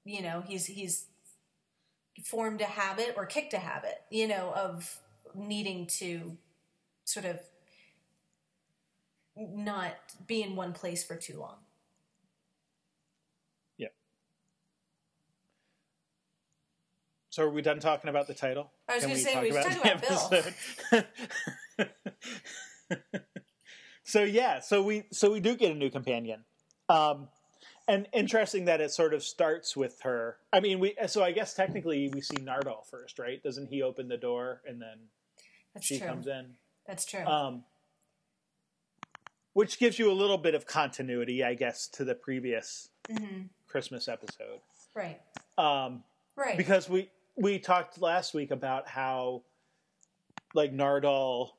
you 0.05 0.21
know, 0.21 0.43
he's 0.47 0.67
he's 0.67 1.07
formed 2.25 2.61
a 2.61 2.67
habit 2.67 3.15
or 3.17 3.25
kicked 3.25 3.55
a 3.55 3.59
habit, 3.59 4.03
you 4.11 4.27
know, 4.27 4.53
of 4.55 4.99
needing 5.35 5.87
to 5.87 6.37
sort 7.05 7.25
of 7.25 7.39
not 9.37 9.95
be 10.27 10.43
in 10.43 10.57
one 10.57 10.73
place 10.73 11.05
for 11.05 11.15
too 11.15 11.39
long. 11.39 11.57
Yeah. 13.79 13.89
So 17.31 17.45
are 17.45 17.51
we 17.51 17.63
done 17.63 17.79
talking 17.79 18.11
about 18.11 18.27
the 18.27 18.35
title 18.35 18.73
I 18.89 18.97
was 18.97 19.05
going 19.05 19.17
to 19.17 19.23
say 19.23 19.41
we 19.41 19.53
should 19.53 19.63
talk 19.63 19.85
about 19.85 20.31
Bill. 23.01 23.13
so 24.11 24.23
yeah 24.23 24.61
so 24.61 24.83
we 24.83 25.05
so 25.13 25.31
we 25.31 25.41
do 25.41 25.55
get 25.57 25.71
a 25.71 25.75
new 25.75 25.91
companion 25.91 26.45
um 26.89 27.29
and 27.89 28.07
interesting 28.13 28.65
that 28.67 28.81
it 28.81 28.91
sort 28.91 29.15
of 29.15 29.23
starts 29.23 29.77
with 29.77 30.01
her 30.03 30.37
i 30.53 30.61
mean 30.61 30.81
we 30.81 30.95
so 31.07 31.23
i 31.23 31.31
guess 31.33 31.55
technically 31.55 32.11
we 32.13 32.21
see 32.21 32.37
nardole 32.39 32.85
first 32.91 33.19
right 33.19 33.43
doesn't 33.43 33.69
he 33.69 33.83
open 33.83 34.09
the 34.09 34.17
door 34.17 34.61
and 34.67 34.81
then 34.81 34.99
That's 35.75 35.87
she 35.87 35.99
true. 35.99 36.09
comes 36.09 36.27
in 36.27 36.55
That's 36.87 37.05
true. 37.05 37.25
um, 37.25 37.65
which 39.53 39.79
gives 39.79 39.99
you 39.99 40.11
a 40.11 40.15
little 40.15 40.39
bit 40.39 40.55
of 40.55 40.65
continuity, 40.67 41.43
I 41.43 41.55
guess, 41.55 41.89
to 41.89 42.05
the 42.05 42.15
previous 42.15 42.89
hmm 43.11 43.43
Christmas 43.67 44.09
episode. 44.09 44.61
Right. 44.95 45.21
Um, 45.59 46.03
Right. 46.37 46.57
because 46.57 46.89
we 46.89 47.11
we 47.37 47.59
talked 47.59 48.01
last 48.01 48.33
week 48.35 48.51
about 48.51 48.89
how 48.89 49.43
like 50.55 50.73
Nardole 50.73 51.51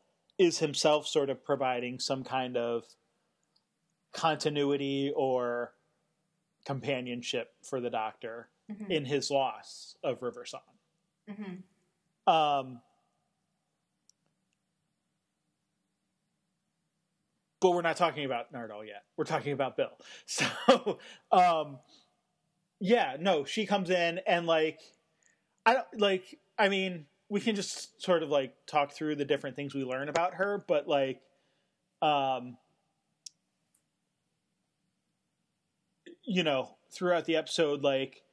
is 0.42 0.58
himself 0.58 1.08
sort 1.08 1.30
of 1.30 1.44
providing 1.46 2.00
some 2.00 2.24
kind 2.24 2.58
of 2.58 2.84
continuity 4.12 5.14
or 5.16 5.74
companionship 6.66 7.54
for 7.64 7.80
the 7.80 7.90
doctor 7.92 8.50
Mhm. 8.70 8.90
in 8.90 9.06
his 9.06 9.30
loss 9.30 9.96
of 10.04 10.22
River 10.24 10.46
Song. 10.46 10.62
Mhm. 11.30 11.64
Um, 12.26 12.82
but 17.60 17.72
we're 17.72 17.82
not 17.84 17.98
talking 17.98 18.26
about 18.26 18.52
Nardole 18.52 18.88
yet. 18.88 19.06
We're 19.18 19.26
talking 19.26 19.54
about 19.54 19.78
Bill. 19.78 19.98
So, 20.26 21.00
um, 21.32 21.80
yeah, 22.80 23.18
no, 23.20 23.46
she 23.46 23.66
comes 23.68 23.90
in 23.92 24.20
and 24.26 24.48
like, 24.48 24.80
I 25.68 25.74
don't 25.76 26.00
like. 26.00 26.40
I 26.58 26.70
mean, 26.70 27.06
we 27.32 27.40
can 27.40 27.56
just 27.56 28.04
sort 28.04 28.24
of 28.24 28.30
like 28.30 28.54
talk 28.68 28.92
through 28.92 29.16
the 29.16 29.24
different 29.24 29.56
things 29.56 29.74
we 29.74 29.86
learn 29.86 30.10
about 30.10 30.34
her, 30.34 30.66
but 30.68 30.86
like, 30.86 31.22
um, 32.02 32.58
you 36.26 36.44
know, 36.44 36.76
throughout 36.92 37.24
the 37.24 37.38
episode, 37.38 37.84
like 37.84 38.24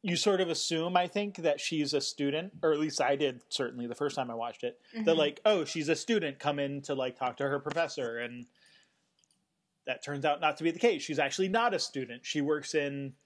you 0.00 0.16
sort 0.16 0.40
of 0.40 0.48
assume, 0.48 0.96
I 0.96 1.06
think, 1.06 1.36
that 1.36 1.60
she's 1.60 1.92
a 1.92 2.00
student, 2.00 2.54
or 2.62 2.72
at 2.72 2.78
least 2.78 2.98
I 3.02 3.14
did 3.14 3.42
certainly 3.50 3.86
the 3.86 3.94
first 3.94 4.16
time 4.16 4.30
I 4.30 4.34
watched 4.34 4.64
it. 4.64 4.80
That 4.94 5.04
Mhm. 5.14 5.18
like, 5.18 5.40
oh, 5.44 5.66
she's 5.66 5.90
a 5.90 5.96
student, 5.96 6.38
come 6.38 6.58
in 6.58 6.80
to 6.82 6.94
like 6.94 7.18
talk 7.18 7.36
to 7.38 7.44
her 7.48 7.60
professor, 7.60 8.18
and 8.18 8.46
that 9.84 10.02
turns 10.02 10.24
out 10.24 10.40
not 10.40 10.56
to 10.56 10.64
be 10.64 10.70
the 10.70 10.78
case. 10.78 11.02
She's 11.02 11.18
actually 11.18 11.48
not 11.48 11.74
a 11.74 11.78
student. 11.78 12.24
She 12.24 12.40
works 12.40 12.74
in 12.74 13.16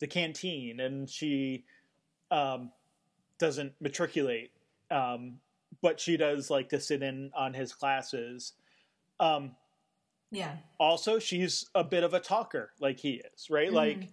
the 0.00 0.08
canteen, 0.08 0.80
and 0.80 1.08
she 1.08 1.66
um, 2.32 2.72
doesn't 3.42 3.74
matriculate, 3.80 4.52
um, 4.90 5.40
but 5.82 5.98
she 5.98 6.16
does 6.16 6.48
like 6.48 6.68
to 6.68 6.78
sit 6.80 7.02
in 7.02 7.30
on 7.36 7.52
his 7.52 7.72
classes. 7.74 8.52
Um, 9.18 9.56
Yeah. 10.30 10.56
also, 10.78 11.18
she's 11.18 11.68
a 11.74 11.82
bit 11.84 12.04
of 12.04 12.14
a 12.14 12.20
talker, 12.20 12.72
like 12.80 12.98
he 13.00 13.14
is, 13.34 13.50
right? 13.50 13.70
Mhm. 13.70 13.74
Like 13.74 14.08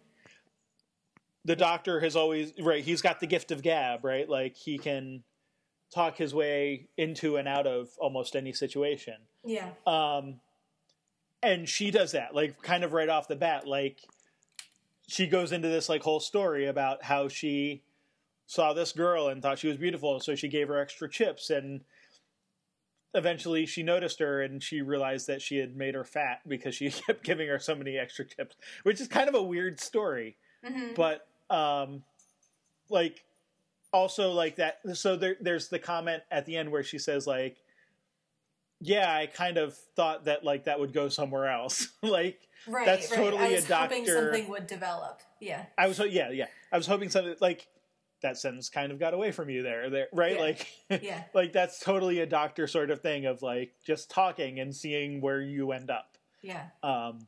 the 1.46 1.56
doctor 1.56 2.00
has 2.02 2.16
always 2.18 2.52
right 2.60 2.84
he's 2.84 3.02
got 3.02 3.20
the 3.22 3.26
gift 3.26 3.50
of 3.52 3.62
gab 3.64 4.04
right 4.04 4.28
like 4.28 4.58
he 4.58 4.78
can 4.78 5.24
talk 5.90 6.18
his 6.18 6.36
way 6.36 6.88
into 6.98 7.38
and 7.38 7.48
out 7.48 7.66
of 7.66 7.88
almost 7.98 8.36
any 8.36 8.52
situation 8.52 9.16
Yeah. 9.46 9.70
um 9.88 10.42
and 11.42 11.68
she 11.68 11.92
does 11.92 12.12
that 12.12 12.36
like 12.36 12.62
kind 12.62 12.84
of 12.84 12.92
right 12.92 13.08
off 13.08 13.30
the 13.30 13.38
bat 13.38 13.66
like 13.66 14.02
she 15.08 15.28
goes 15.28 15.54
into 15.54 15.70
this 15.70 15.88
like 15.88 16.04
whole 16.04 16.20
story 16.20 16.68
about 16.68 17.04
how 17.04 17.30
she 17.30 17.82
saw 18.50 18.74
this 18.74 18.92
girl 18.94 19.28
and 19.28 19.44
thought 19.44 19.60
she 19.60 19.68
was 19.68 19.78
beautiful 19.78 20.20
so 20.20 20.34
she 20.34 20.48
gave 20.48 20.68
her 20.68 20.80
extra 20.80 21.08
chips 21.08 21.52
and 21.52 21.82
eventually 23.14 23.64
she 23.68 23.84
noticed 23.84 24.18
her 24.20 24.42
and 24.42 24.64
she 24.64 24.82
realized 24.82 25.28
that 25.28 25.40
she 25.40 25.58
had 25.58 25.76
made 25.78 25.94
her 25.94 26.04
fat 26.04 26.42
because 26.48 26.74
she 26.74 26.90
kept 27.08 27.24
giving 27.24 27.48
her 27.48 27.60
so 27.60 27.76
many 27.76 27.96
extra 27.96 28.26
chips 28.26 28.56
which 28.82 29.00
is 29.00 29.08
kind 29.08 29.30
of 29.30 29.36
a 29.36 29.42
weird 29.44 29.80
story 29.80 30.36
Mhm. 30.66 30.96
but 30.96 31.28
um 31.52 32.04
like 32.90 33.24
also 33.94 34.32
like 34.32 34.56
that 34.56 34.80
so 34.94 35.16
there 35.16 35.36
there's 35.40 35.68
the 35.70 35.78
comment 35.80 36.24
at 36.32 36.48
the 36.48 36.58
end 36.58 36.72
where 36.72 36.84
she 36.84 36.98
says 36.98 37.28
like 37.28 37.58
yeah 38.82 39.14
i 39.14 39.28
kind 39.28 39.58
of 39.58 39.76
thought 39.96 40.26
that 40.26 40.44
like 40.44 40.64
that 40.66 40.80
would 40.80 40.92
go 40.92 41.08
somewhere 41.08 41.48
else 41.50 41.90
like 42.02 42.42
Right. 42.68 42.86
that's 42.86 43.10
right. 43.12 43.18
totally 43.18 43.42
I 43.44 43.48
a 43.50 43.52
was 43.56 43.68
hoping 43.68 44.04
doctor- 44.06 44.22
something 44.34 44.50
would 44.50 44.66
develop. 44.68 45.22
Yeah. 45.40 45.66
i 45.78 45.88
was 45.88 46.00
yeah 46.00 46.30
yeah 46.32 46.48
i 46.74 46.78
was 46.78 46.88
hoping 46.88 47.10
something 47.10 47.36
like 47.40 47.68
that 48.22 48.38
sentence 48.38 48.70
kind 48.70 48.92
of 48.92 49.00
got 49.00 49.14
away 49.14 49.32
from 49.32 49.50
you 49.50 49.64
there 49.64 49.90
there 49.90 50.08
right 50.14 50.36
Yeah. 50.36 50.42
like 50.42 50.68
Yeah. 51.04 51.24
like 51.34 51.54
that's 51.54 51.80
totally 51.80 52.20
a 52.20 52.26
doctor 52.26 52.68
sort 52.68 52.92
of 52.92 53.02
thing 53.02 53.26
of 53.26 53.42
like 53.42 53.74
just 53.86 54.10
talking 54.12 54.60
and 54.60 54.76
seeing 54.76 55.22
where 55.22 55.42
you 55.42 55.72
end 55.72 55.90
up 55.90 56.18
Yeah. 56.42 56.68
um 56.84 57.28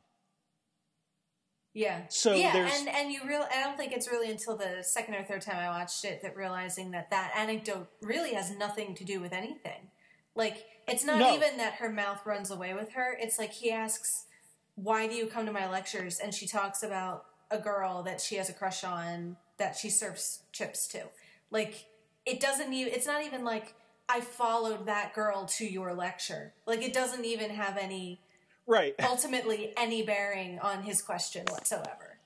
Yeah. 1.74 2.02
So 2.10 2.34
yeah, 2.34 2.52
there's- 2.52 2.78
and 2.80 2.88
and 2.88 3.10
you 3.12 3.20
real 3.26 3.46
I 3.54 3.62
don't 3.64 3.76
think 3.78 3.92
it's 3.92 4.08
really 4.10 4.30
until 4.30 4.56
the 4.56 4.82
second 4.82 5.14
or 5.14 5.24
third 5.24 5.40
time 5.42 5.56
I 5.56 5.68
watched 5.68 6.04
it 6.04 6.20
that 6.22 6.36
realizing 6.36 6.90
that 6.90 7.10
that 7.10 7.32
anecdote 7.36 7.88
really 8.02 8.34
has 8.34 8.50
nothing 8.50 8.94
to 8.96 9.04
do 9.04 9.20
with 9.20 9.32
anything. 9.32 9.90
Like 10.34 10.66
it's 10.86 11.04
not 11.04 11.18
No. 11.18 11.34
even 11.34 11.56
that 11.58 11.74
her 11.74 11.88
mouth 11.90 12.24
runs 12.26 12.50
away 12.50 12.74
with 12.74 12.92
her. 12.92 13.16
It's 13.18 13.38
like 13.38 13.52
he 13.52 13.70
asks, 13.70 14.26
"Why 14.74 15.06
do 15.06 15.14
you 15.14 15.26
come 15.26 15.46
to 15.46 15.52
my 15.52 15.70
lectures?" 15.70 16.18
and 16.18 16.34
she 16.34 16.46
talks 16.46 16.82
about 16.82 17.24
a 17.50 17.58
girl 17.58 18.02
that 18.02 18.20
she 18.20 18.36
has 18.36 18.50
a 18.50 18.52
crush 18.54 18.82
on 18.84 19.36
that 19.58 19.76
she 19.76 19.90
serves 19.90 20.40
chips 20.52 20.86
to. 20.88 21.04
Like 21.50 21.86
it 22.26 22.40
doesn't 22.40 22.72
even 22.72 22.92
it's 22.92 23.06
not 23.06 23.24
even 23.24 23.44
like 23.44 23.74
I 24.08 24.20
followed 24.20 24.86
that 24.86 25.14
girl 25.14 25.46
to 25.56 25.64
your 25.64 25.94
lecture. 25.94 26.52
Like 26.66 26.82
it 26.82 26.92
doesn't 26.92 27.24
even 27.24 27.50
have 27.50 27.76
any 27.76 28.20
right 28.66 28.94
ultimately 29.02 29.72
any 29.76 30.02
bearing 30.02 30.58
on 30.58 30.82
his 30.82 31.02
question 31.02 31.44
whatsoever. 31.50 32.18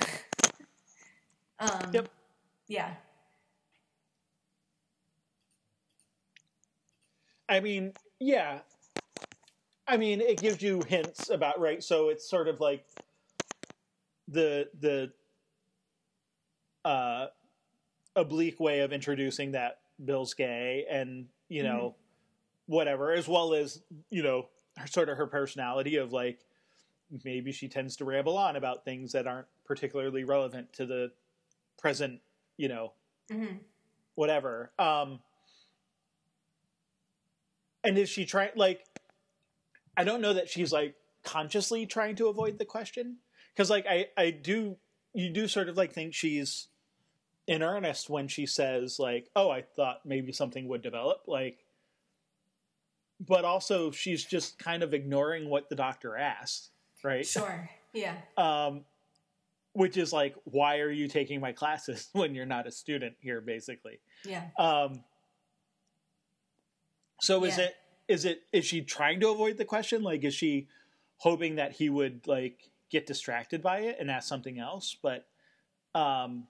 Um, 1.62 1.90
Yep. 1.92 2.08
Yeah. 2.68 2.94
I 7.50 7.60
mean, 7.60 7.92
yeah. 8.18 8.60
I 9.86 9.96
mean, 9.96 10.20
it 10.20 10.40
gives 10.40 10.62
you 10.62 10.80
hints 10.86 11.30
about 11.30 11.60
right. 11.60 11.82
So 11.82 12.08
it's 12.08 12.30
sort 12.30 12.48
of 12.48 12.60
like 12.60 12.86
the 14.28 14.68
the 14.80 15.12
uh, 16.84 17.26
oblique 18.16 18.60
way 18.60 18.80
of 18.80 18.92
introducing 18.92 19.52
that 19.52 19.80
Bill's 20.04 20.34
gay, 20.34 20.86
and 20.90 21.26
you 21.48 21.62
know, 21.62 21.94
whatever, 22.66 23.12
as 23.12 23.28
well 23.28 23.54
as 23.54 23.82
you 24.10 24.22
know, 24.22 24.46
her, 24.76 24.86
sort 24.86 25.08
of 25.08 25.18
her 25.18 25.26
personality 25.26 25.96
of 25.96 26.12
like 26.12 26.40
maybe 27.24 27.52
she 27.52 27.68
tends 27.68 27.96
to 27.96 28.04
ramble 28.04 28.36
on 28.38 28.56
about 28.56 28.84
things 28.84 29.12
that 29.12 29.26
aren't 29.26 29.46
particularly 29.64 30.24
relevant 30.24 30.72
to 30.72 30.86
the 30.86 31.10
present, 31.78 32.20
you 32.56 32.68
know, 32.68 32.92
hmm 33.30 33.56
whatever. 34.14 34.70
Um, 34.78 35.20
and 37.82 37.96
is 37.96 38.08
she 38.08 38.24
trying 38.24 38.50
like? 38.56 38.84
I 39.96 40.04
don't 40.04 40.20
know 40.20 40.32
that 40.32 40.48
she's 40.48 40.72
like 40.72 40.94
consciously 41.24 41.86
trying 41.86 42.16
to 42.16 42.28
avoid 42.28 42.58
the 42.58 42.64
question 42.64 43.16
because 43.54 43.70
like 43.70 43.86
I 43.86 44.06
I 44.16 44.30
do 44.30 44.76
you 45.14 45.30
do 45.30 45.48
sort 45.48 45.68
of 45.68 45.76
like 45.76 45.92
think 45.92 46.14
she's 46.14 46.68
in 47.46 47.62
earnest 47.62 48.08
when 48.08 48.28
she 48.28 48.46
says 48.46 48.98
like 48.98 49.28
oh 49.34 49.50
I 49.50 49.62
thought 49.62 50.00
maybe 50.04 50.32
something 50.32 50.68
would 50.68 50.82
develop 50.82 51.22
like 51.26 51.64
but 53.26 53.44
also 53.44 53.90
she's 53.90 54.24
just 54.24 54.58
kind 54.58 54.82
of 54.82 54.94
ignoring 54.94 55.48
what 55.48 55.68
the 55.68 55.74
doctor 55.74 56.16
asked 56.16 56.70
right 57.02 57.26
Sure. 57.26 57.68
Yeah. 57.92 58.14
um 58.36 58.84
which 59.72 59.96
is 59.96 60.12
like 60.12 60.34
why 60.44 60.78
are 60.78 60.90
you 60.90 61.08
taking 61.08 61.40
my 61.40 61.52
classes 61.52 62.08
when 62.12 62.34
you're 62.34 62.46
not 62.46 62.66
a 62.66 62.70
student 62.70 63.14
here 63.20 63.40
basically 63.40 63.98
Yeah. 64.24 64.44
um, 64.58 65.02
so 67.20 67.44
is 67.44 67.58
Yeah. 67.58 67.64
it 67.64 67.76
is 68.08 68.24
it 68.24 68.42
is 68.52 68.64
she 68.64 68.80
trying 68.82 69.20
to 69.20 69.28
avoid 69.28 69.56
the 69.56 69.64
question? 69.64 70.02
Like, 70.02 70.24
is 70.24 70.34
she 70.34 70.66
hoping 71.18 71.56
that 71.56 71.72
he 71.72 71.88
would 71.88 72.26
like 72.26 72.68
get 72.90 73.06
distracted 73.06 73.62
by 73.62 73.80
it 73.80 73.96
and 73.98 74.10
ask 74.10 74.28
something 74.28 74.58
else? 74.58 74.96
But 75.02 75.26
um, 75.94 76.46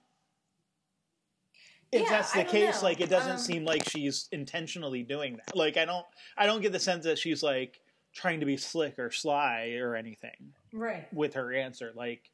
if 1.91 2.01
Yeah, 2.03 2.09
that's 2.09 2.31
the 2.33 2.43
case, 2.43 2.81
know. 2.81 2.87
like, 2.89 2.99
it 3.01 3.09
doesn't 3.09 3.31
Um, 3.33 3.37
seem 3.37 3.65
like 3.65 3.87
she's 3.89 4.27
intentionally 4.31 5.03
doing 5.03 5.37
that. 5.37 5.55
Like, 5.55 5.77
I 5.77 5.85
don't 5.85 6.05
I 6.37 6.45
don't 6.45 6.61
get 6.61 6.71
the 6.71 6.79
sense 6.79 7.05
that 7.05 7.17
she's 7.17 7.41
like 7.43 7.79
trying 8.13 8.39
to 8.41 8.45
be 8.45 8.57
slick 8.57 8.99
or 8.99 9.09
sly 9.11 9.77
or 9.79 9.95
anything 9.95 10.53
Right. 10.73 11.11
with 11.13 11.33
her 11.35 11.53
answer. 11.53 11.93
Like, 11.95 12.29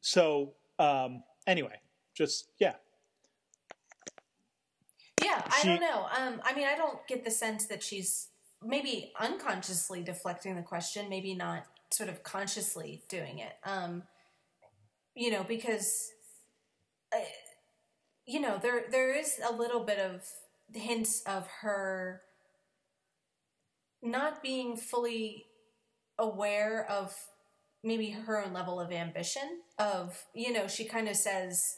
so 0.00 0.54
um, 0.78 1.22
anyway, 1.46 1.80
just 2.14 2.50
yeah, 2.58 2.74
Yeah. 5.22 5.42
I 5.46 5.60
She- 5.60 5.68
don't 5.68 5.80
know. 5.80 6.06
Um, 6.16 6.40
I 6.44 6.54
mean, 6.54 6.66
I 6.66 6.76
don't 6.76 7.04
get 7.08 7.24
the 7.24 7.30
sense 7.30 7.66
that 7.66 7.82
she's 7.82 8.28
maybe 8.62 9.12
unconsciously 9.18 10.02
deflecting 10.02 10.54
the 10.56 10.62
question, 10.62 11.08
maybe 11.08 11.34
not 11.34 11.66
sort 11.90 12.08
of 12.08 12.22
consciously 12.22 13.02
doing 13.08 13.38
it. 13.38 13.52
Um, 13.64 14.02
you 15.14 15.30
know, 15.30 15.44
because, 15.44 16.10
uh, 17.14 17.20
you 18.26 18.40
know, 18.40 18.58
there 18.60 18.84
there 18.90 19.14
is 19.14 19.40
a 19.48 19.52
little 19.52 19.84
bit 19.84 19.98
of 19.98 20.22
hints 20.72 21.22
of 21.26 21.46
her 21.62 22.22
not 24.02 24.42
being 24.42 24.76
fully 24.76 25.46
aware 26.18 26.86
of 26.90 27.14
maybe 27.82 28.10
her 28.10 28.42
own 28.44 28.52
level 28.52 28.80
of 28.80 28.90
ambition 28.90 29.60
of 29.78 30.24
you 30.34 30.52
know 30.52 30.66
she 30.66 30.84
kind 30.84 31.08
of 31.08 31.16
says 31.16 31.76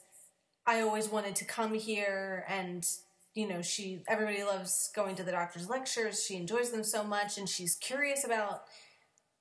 i 0.66 0.81
always 0.81 1.09
wanted 1.09 1.35
to 1.35 1.44
come 1.44 1.75
here 1.75 2.44
and 2.49 2.87
you 3.35 3.47
know 3.49 3.61
she 3.61 4.03
everybody 4.09 4.42
loves 4.42 4.90
going 4.94 5.14
to 5.14 5.23
the 5.23 5.33
doctor's 5.33 5.68
lectures 5.68 6.25
she 6.25 6.37
enjoys 6.37 6.71
them 6.71 6.85
so 6.85 7.03
much 7.03 7.37
and 7.37 7.49
she's 7.49 7.75
curious 7.77 8.25
about 8.25 8.62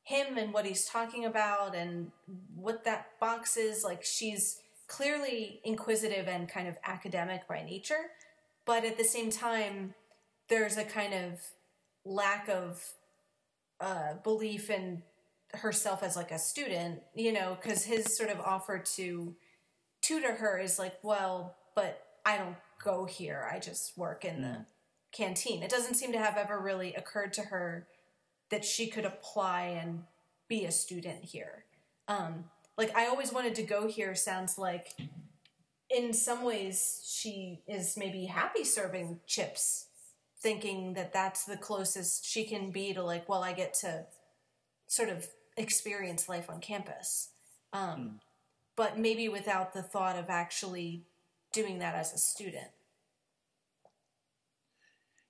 him 0.07 0.37
and 0.37 0.53
what 0.53 0.65
he's 0.65 0.85
talking 0.85 1.25
about 1.25 1.75
and 1.75 2.09
what 2.55 2.85
that 2.85 3.19
box 3.19 3.57
is 3.57 3.83
like 3.83 4.05
she's 4.05 4.61
clearly 4.87 5.59
inquisitive 5.65 6.29
and 6.29 6.47
kind 6.47 6.65
of 6.65 6.77
academic 6.85 7.45
by 7.45 7.61
nature, 7.61 8.11
but 8.65 8.85
at 8.85 8.97
the 8.97 9.03
same 9.03 9.29
time, 9.29 9.93
there's 10.47 10.77
a 10.77 10.85
kind 10.85 11.13
of 11.13 11.41
lack 12.05 12.47
of 12.47 12.81
uh, 13.81 14.13
belief 14.23 14.69
in 14.69 15.03
herself 15.53 16.01
as 16.01 16.15
like 16.15 16.31
a 16.31 16.39
student, 16.39 17.01
you 17.13 17.33
know, 17.33 17.57
because 17.61 17.83
his 17.83 18.15
sort 18.15 18.29
of 18.29 18.39
offer 18.39 18.79
to 18.79 19.35
tutor 20.01 20.35
her 20.35 20.57
is 20.57 20.79
like, 20.79 20.95
well, 21.03 21.57
but 21.75 22.01
I 22.25 22.37
don't 22.37 22.55
go 22.81 23.03
here. 23.03 23.45
I 23.51 23.59
just 23.59 23.97
work 23.97 24.23
in 24.23 24.37
mm. 24.37 24.41
the 24.41 24.65
canteen. 25.11 25.63
It 25.63 25.69
doesn't 25.69 25.95
seem 25.95 26.13
to 26.13 26.17
have 26.17 26.37
ever 26.37 26.57
really 26.57 26.93
occurred 26.93 27.33
to 27.33 27.41
her 27.41 27.87
that 28.49 28.63
she 28.63 28.87
could 28.87 29.05
apply 29.05 29.63
and 29.81 30.03
be 30.47 30.65
a 30.65 30.71
student 30.71 31.23
here. 31.23 31.65
Um, 32.07 32.45
like 32.77 32.95
I 32.95 33.07
always 33.07 33.33
wanted 33.33 33.55
to 33.55 33.63
go 33.63 33.87
here 33.87 34.15
sounds 34.15 34.57
like 34.57 34.93
in 35.89 36.13
some 36.13 36.43
ways 36.43 37.01
she 37.05 37.61
is 37.67 37.97
maybe 37.97 38.25
happy 38.25 38.63
serving 38.63 39.19
chips 39.25 39.87
thinking 40.39 40.93
that 40.93 41.11
that's 41.11 41.45
the 41.45 41.57
closest 41.57 42.25
she 42.25 42.45
can 42.45 42.71
be 42.71 42.93
to 42.93 43.01
like 43.01 43.27
well 43.27 43.43
I 43.43 43.53
get 43.53 43.73
to 43.75 44.05
sort 44.87 45.09
of 45.09 45.27
experience 45.57 46.29
life 46.29 46.49
on 46.49 46.61
campus. 46.61 47.29
Um, 47.73 47.99
mm. 47.99 48.11
But 48.75 48.99
maybe 48.99 49.27
without 49.27 49.73
the 49.73 49.81
thought 49.81 50.15
of 50.15 50.29
actually 50.29 51.03
doing 51.51 51.79
that 51.79 51.95
as 51.95 52.13
a 52.13 52.17
student. 52.17 52.67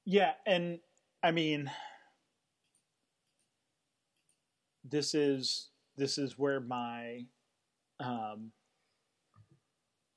Yeah, 0.04 0.34
and 0.46 0.80
I 1.24 1.32
mean 1.32 1.72
this 4.90 5.14
is 5.14 5.70
this 5.98 6.18
is 6.18 6.38
where 6.38 6.60
my 6.60 7.26
um, 8.00 8.52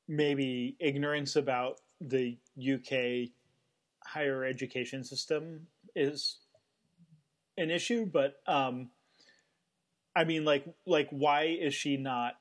maybe 0.08 0.76
ignorance 0.80 1.36
about 1.36 1.80
the 2.00 2.36
UK 2.58 3.30
higher 4.04 4.44
education 4.44 5.04
system 5.04 5.66
is 5.94 6.38
an 7.56 7.70
issue, 7.70 8.06
but 8.06 8.40
um, 8.46 8.90
I 10.16 10.24
mean, 10.24 10.44
like, 10.44 10.64
like, 10.86 11.08
why 11.10 11.44
is 11.44 11.74
she 11.74 11.96
not 11.96 12.34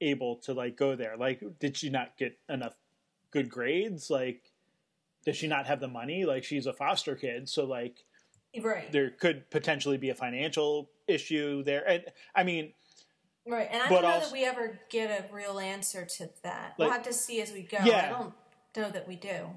able 0.00 0.36
to 0.36 0.52
like 0.52 0.76
go 0.76 0.96
there? 0.96 1.16
Like, 1.16 1.42
did 1.58 1.76
she 1.76 1.88
not 1.88 2.16
get 2.18 2.38
enough 2.48 2.74
good 3.30 3.48
grades? 3.48 4.10
Like, 4.10 4.52
does 5.24 5.36
she 5.36 5.46
not 5.46 5.66
have 5.66 5.80
the 5.80 5.88
money? 5.88 6.24
Like, 6.24 6.44
she's 6.44 6.66
a 6.66 6.72
foster 6.72 7.14
kid, 7.14 7.48
so 7.48 7.64
like, 7.64 8.04
right? 8.62 8.90
There 8.90 9.10
could 9.10 9.50
potentially 9.50 9.96
be 9.96 10.10
a 10.10 10.14
financial 10.14 10.90
issue 11.06 11.62
there, 11.62 11.86
and 11.88 12.04
I 12.34 12.44
mean. 12.44 12.72
Right, 13.46 13.68
and 13.70 13.82
I 13.82 13.88
don't 13.90 14.02
know 14.02 14.08
also, 14.08 14.26
that 14.26 14.32
we 14.32 14.44
ever 14.44 14.78
get 14.88 15.10
a 15.10 15.34
real 15.34 15.58
answer 15.58 16.06
to 16.16 16.30
that. 16.44 16.74
Like, 16.78 16.88
we'll 16.88 16.90
have 16.90 17.02
to 17.02 17.12
see 17.12 17.42
as 17.42 17.52
we 17.52 17.62
go. 17.62 17.76
Yeah. 17.84 18.06
I 18.06 18.08
don't 18.08 18.32
know 18.74 18.90
that 18.90 19.06
we 19.06 19.16
do. 19.16 19.50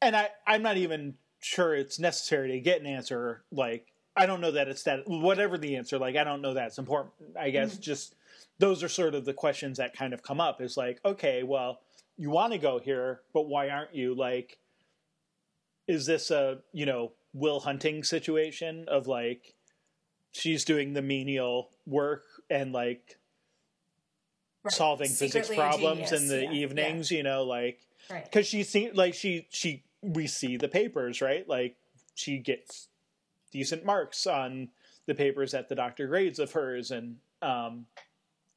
And 0.00 0.14
I, 0.14 0.28
I'm 0.46 0.62
not 0.62 0.76
even 0.76 1.14
sure 1.40 1.74
it's 1.74 1.98
necessary 1.98 2.52
to 2.52 2.60
get 2.60 2.80
an 2.80 2.86
answer 2.86 3.42
like 3.50 3.92
I 4.14 4.26
don't 4.26 4.40
know 4.40 4.52
that 4.52 4.68
it's 4.68 4.82
that 4.84 5.00
whatever 5.06 5.58
the 5.58 5.76
answer. 5.76 5.98
Like 5.98 6.16
I 6.16 6.24
don't 6.24 6.42
know 6.42 6.54
that's 6.54 6.78
important. 6.78 7.14
I 7.38 7.50
guess 7.50 7.72
mm-hmm. 7.72 7.82
just 7.82 8.14
those 8.58 8.82
are 8.82 8.88
sort 8.88 9.14
of 9.14 9.24
the 9.24 9.32
questions 9.32 9.78
that 9.78 9.96
kind 9.96 10.12
of 10.12 10.22
come 10.22 10.40
up. 10.40 10.60
Is 10.60 10.76
like 10.76 11.00
okay, 11.04 11.42
well, 11.42 11.80
you 12.16 12.30
want 12.30 12.52
to 12.52 12.58
go 12.58 12.78
here, 12.78 13.20
but 13.32 13.48
why 13.48 13.70
aren't 13.70 13.94
you? 13.94 14.14
Like, 14.14 14.58
is 15.88 16.06
this 16.06 16.30
a 16.30 16.58
you 16.72 16.84
know 16.84 17.12
Will 17.32 17.60
Hunting 17.60 18.04
situation 18.04 18.84
of 18.88 19.06
like 19.06 19.54
she's 20.32 20.64
doing 20.64 20.92
the 20.92 21.02
menial 21.02 21.70
work 21.86 22.24
and 22.50 22.72
like 22.72 23.18
right. 24.64 24.72
solving 24.72 25.08
Secretly 25.08 25.40
physics 25.40 25.56
problems 25.56 26.12
in 26.12 26.28
the 26.28 26.44
yeah. 26.44 26.52
evenings? 26.52 27.10
Yeah. 27.10 27.18
You 27.18 27.22
know, 27.24 27.42
like 27.44 27.80
because 28.08 28.34
right. 28.34 28.46
she 28.46 28.62
see 28.62 28.90
like 28.92 29.14
she 29.14 29.46
she 29.50 29.84
we 30.02 30.26
see 30.26 30.56
the 30.56 30.68
papers 30.68 31.20
right 31.20 31.48
like 31.48 31.76
she 32.16 32.38
gets 32.38 32.88
decent 33.52 33.84
marks 33.84 34.26
on 34.26 34.68
the 35.06 35.14
papers 35.14 35.52
that 35.52 35.68
the 35.68 35.74
doctor 35.74 36.06
grades 36.06 36.38
of 36.38 36.52
hers 36.52 36.90
and 36.90 37.16
um, 37.40 37.86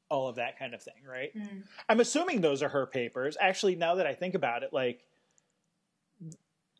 all 0.08 0.28
of 0.28 0.36
that 0.36 0.58
kind 0.58 0.74
of 0.74 0.82
thing, 0.82 0.94
right? 1.08 1.36
Mm. 1.36 1.62
I'm 1.88 2.00
assuming 2.00 2.40
those 2.40 2.62
are 2.62 2.68
her 2.68 2.86
papers. 2.86 3.36
Actually, 3.40 3.76
now 3.76 3.96
that 3.96 4.06
I 4.06 4.14
think 4.14 4.34
about 4.34 4.62
it, 4.62 4.72
like 4.72 5.00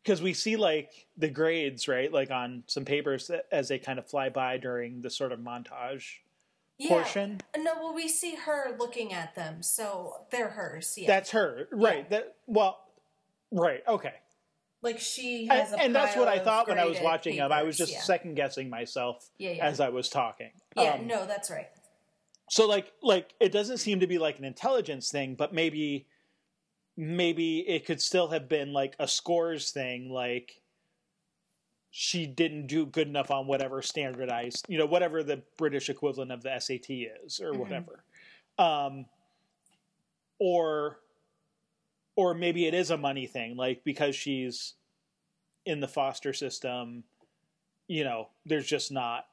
because 0.07 0.21
we 0.21 0.33
see 0.33 0.55
like 0.55 1.05
the 1.17 1.27
grades, 1.27 1.89
right? 1.89 2.09
Like 2.13 2.31
on 2.31 2.63
some 2.65 2.85
papers 2.85 3.29
as 3.51 3.67
they 3.67 3.77
kind 3.77 3.99
of 3.99 4.07
fly 4.07 4.29
by 4.29 4.57
during 4.57 5.01
the 5.01 5.09
sort 5.09 5.33
of 5.33 5.39
montage 5.39 6.05
yeah. 6.77 6.87
portion. 6.87 7.41
No, 7.57 7.73
well, 7.75 7.93
we 7.93 8.07
see 8.07 8.35
her 8.35 8.73
looking 8.79 9.11
at 9.11 9.35
them, 9.35 9.61
so 9.61 10.21
they're 10.31 10.47
hers. 10.47 10.93
Yeah. 10.97 11.07
That's 11.07 11.31
her, 11.31 11.67
right? 11.73 12.05
Yeah. 12.09 12.19
That 12.19 12.35
well, 12.45 12.79
right? 13.51 13.83
Okay. 13.85 14.13
Like 14.81 14.99
she 14.99 15.47
has, 15.47 15.73
and, 15.73 15.81
and 15.81 15.95
that's 15.95 16.15
what 16.15 16.29
I 16.29 16.39
thought 16.39 16.69
when 16.69 16.79
I 16.79 16.85
was 16.85 16.99
watching 17.01 17.33
papers, 17.33 17.49
them. 17.49 17.51
I 17.51 17.63
was 17.63 17.75
just 17.75 17.91
yeah. 17.91 18.01
second 18.01 18.35
guessing 18.35 18.69
myself 18.69 19.29
as 19.59 19.81
I 19.81 19.89
was 19.89 20.07
talking. 20.07 20.51
Yeah, 20.77 20.93
um, 20.93 21.07
no, 21.07 21.25
that's 21.25 21.51
right. 21.51 21.67
So 22.49 22.65
like, 22.65 22.93
like 23.03 23.33
it 23.41 23.51
doesn't 23.51 23.79
seem 23.79 23.99
to 23.99 24.07
be 24.07 24.19
like 24.19 24.39
an 24.39 24.45
intelligence 24.45 25.11
thing, 25.11 25.35
but 25.35 25.53
maybe, 25.53 26.07
maybe 26.97 27.59
it 27.59 27.85
could 27.85 28.01
still 28.01 28.27
have 28.29 28.49
been 28.49 28.73
like 28.73 28.95
a 28.99 29.07
scores 29.07 29.69
thing, 29.69 30.09
like 30.09 30.59
she 31.91 32.25
didn't 32.25 32.67
do 32.67 32.85
good 32.85 33.07
enough 33.07 33.31
on 33.31 33.47
whatever 33.47 33.81
standardized, 33.81 34.65
you 34.67 34.77
know, 34.77 34.85
whatever 34.85 35.23
the 35.23 35.41
British 35.57 35.89
equivalent 35.89 36.31
of 36.31 36.43
the 36.43 36.59
SAT 36.59 36.89
is 36.89 37.39
or 37.39 37.51
mm-hmm. 37.51 37.59
whatever. 37.59 38.03
Um, 38.57 39.05
or 40.39 40.99
or 42.15 42.33
maybe 42.33 42.65
it 42.65 42.73
is 42.73 42.89
a 42.89 42.97
money 42.97 43.27
thing, 43.27 43.55
like 43.55 43.83
because 43.83 44.15
she's 44.15 44.73
in 45.65 45.79
the 45.79 45.87
foster 45.87 46.33
system, 46.33 47.03
you 47.87 48.03
know, 48.03 48.29
there's 48.45 48.65
just 48.65 48.91
not, 48.91 49.27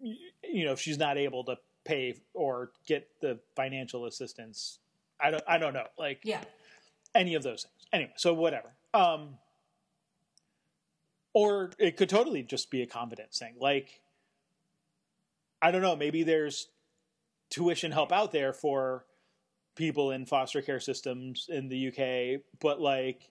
you 0.00 0.64
know, 0.64 0.74
she's 0.74 0.98
not 0.98 1.18
able 1.18 1.44
to 1.44 1.56
pay 1.84 2.14
or 2.34 2.72
get 2.86 3.08
the 3.20 3.38
financial 3.54 4.06
assistance. 4.06 4.79
I 5.22 5.30
don't, 5.30 5.44
I 5.46 5.58
don't 5.58 5.74
know, 5.74 5.86
like, 5.98 6.20
yeah, 6.24 6.42
any 7.14 7.34
of 7.34 7.42
those 7.42 7.62
things. 7.62 7.86
Anyway, 7.92 8.12
so 8.16 8.34
whatever. 8.34 8.68
Um, 8.94 9.38
or 11.32 11.70
it 11.78 11.96
could 11.96 12.08
totally 12.08 12.42
just 12.42 12.70
be 12.70 12.82
a 12.82 12.86
confidence 12.86 13.38
thing. 13.38 13.54
Like, 13.60 14.00
I 15.62 15.70
don't 15.70 15.82
know, 15.82 15.96
maybe 15.96 16.22
there's 16.22 16.68
tuition 17.50 17.92
help 17.92 18.12
out 18.12 18.32
there 18.32 18.52
for 18.52 19.04
people 19.76 20.10
in 20.10 20.26
foster 20.26 20.62
care 20.62 20.80
systems 20.80 21.46
in 21.48 21.68
the 21.68 21.88
UK, 21.88 22.40
but 22.60 22.80
like 22.80 23.30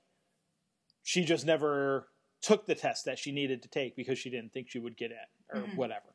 she 1.03 1.23
just 1.23 1.45
never 1.45 2.07
took 2.41 2.65
the 2.65 2.75
test 2.75 3.05
that 3.05 3.19
she 3.19 3.31
needed 3.31 3.63
to 3.63 3.69
take 3.69 3.95
because 3.95 4.17
she 4.17 4.29
didn't 4.29 4.53
think 4.53 4.69
she 4.69 4.79
would 4.79 4.95
get 4.95 5.11
in 5.11 5.57
or 5.57 5.63
mm-hmm. 5.63 5.77
whatever. 5.77 6.13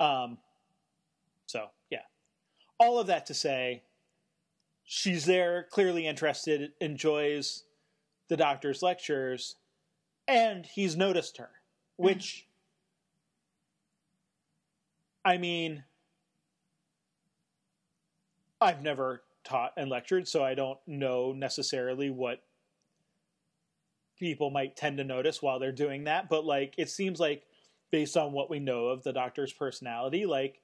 Um, 0.00 0.38
so 1.46 1.66
yeah, 1.90 2.02
all 2.78 2.98
of 2.98 3.06
that 3.08 3.26
to 3.26 3.34
say, 3.34 3.82
she's 4.86 5.26
there, 5.26 5.66
clearly 5.70 6.06
interested, 6.06 6.72
enjoys 6.80 7.64
the 8.28 8.36
doctor's 8.36 8.82
lectures, 8.82 9.56
and 10.26 10.64
he's 10.64 10.96
noticed 10.96 11.36
her, 11.36 11.50
which. 11.96 12.24
Mm-hmm. 12.24 12.42
I 15.26 15.38
mean, 15.38 15.82
I've 18.60 18.80
never 18.80 19.24
taught 19.42 19.72
and 19.76 19.90
lectured, 19.90 20.28
so 20.28 20.44
I 20.44 20.54
don't 20.54 20.78
know 20.86 21.32
necessarily 21.32 22.10
what 22.10 22.44
people 24.16 24.50
might 24.50 24.76
tend 24.76 24.98
to 24.98 25.04
notice 25.04 25.42
while 25.42 25.58
they're 25.58 25.72
doing 25.72 26.04
that. 26.04 26.28
But 26.28 26.44
like, 26.44 26.74
it 26.78 26.88
seems 26.90 27.18
like 27.18 27.42
based 27.90 28.16
on 28.16 28.32
what 28.32 28.50
we 28.50 28.60
know 28.60 28.86
of 28.86 29.02
the 29.02 29.12
doctor's 29.12 29.52
personality, 29.52 30.26
like 30.26 30.60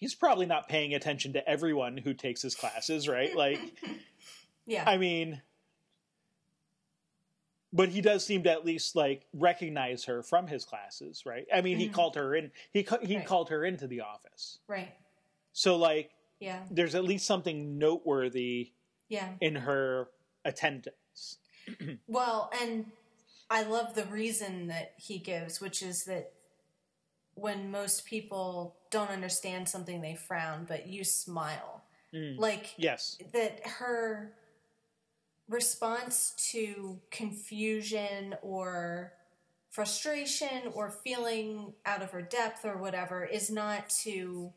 he's 0.00 0.14
probably 0.14 0.46
not 0.46 0.68
paying 0.68 0.94
attention 0.94 1.34
to 1.34 1.48
everyone 1.48 1.96
who 1.96 2.14
takes 2.14 2.42
his 2.42 2.56
classes, 2.56 3.06
right? 3.06 3.34
Like, 3.36 3.60
yeah, 4.66 4.82
I 4.86 4.96
mean, 4.96 5.40
but 7.72 7.90
he 7.90 8.00
does 8.00 8.26
seem 8.26 8.42
to 8.42 8.50
at 8.50 8.64
least 8.64 8.96
like 8.96 9.26
recognize 9.32 10.04
her 10.06 10.22
from 10.22 10.48
his 10.48 10.64
classes, 10.64 11.24
right? 11.24 11.46
I 11.54 11.60
mean, 11.60 11.74
mm-hmm. 11.74 11.82
he 11.82 11.88
called 11.88 12.16
her 12.16 12.34
in. 12.34 12.50
He 12.72 12.86
he 13.02 13.16
right. 13.18 13.26
called 13.26 13.50
her 13.50 13.64
into 13.64 13.86
the 13.86 14.00
office, 14.00 14.58
right? 14.66 14.92
So 15.52 15.76
like 15.76 16.10
yeah. 16.40 16.60
There's 16.70 16.94
at 16.94 17.04
least 17.04 17.26
something 17.26 17.78
noteworthy 17.78 18.72
yeah. 19.08 19.28
in 19.40 19.56
her 19.56 20.08
attendance. 20.44 21.38
well, 22.08 22.50
and 22.60 22.86
I 23.50 23.62
love 23.62 23.94
the 23.94 24.06
reason 24.06 24.68
that 24.68 24.94
he 24.96 25.18
gives, 25.18 25.60
which 25.60 25.82
is 25.82 26.04
that 26.04 26.32
when 27.40 27.70
most 27.70 28.04
people 28.04 28.76
don't 28.90 29.10
understand 29.10 29.68
something, 29.68 30.00
they 30.00 30.14
frown, 30.14 30.66
but 30.68 30.86
you 30.86 31.04
smile. 31.04 31.82
Mm. 32.14 32.38
Like, 32.38 32.74
yes. 32.76 33.16
That 33.32 33.60
her 33.66 34.34
response 35.48 36.34
to 36.52 37.00
confusion 37.10 38.36
or 38.42 39.12
frustration 39.70 40.72
or 40.74 40.90
feeling 40.90 41.72
out 41.86 42.02
of 42.02 42.10
her 42.10 42.22
depth 42.22 42.64
or 42.64 42.76
whatever 42.76 43.24
is 43.24 43.50
not 43.50 43.88
to 43.88 44.52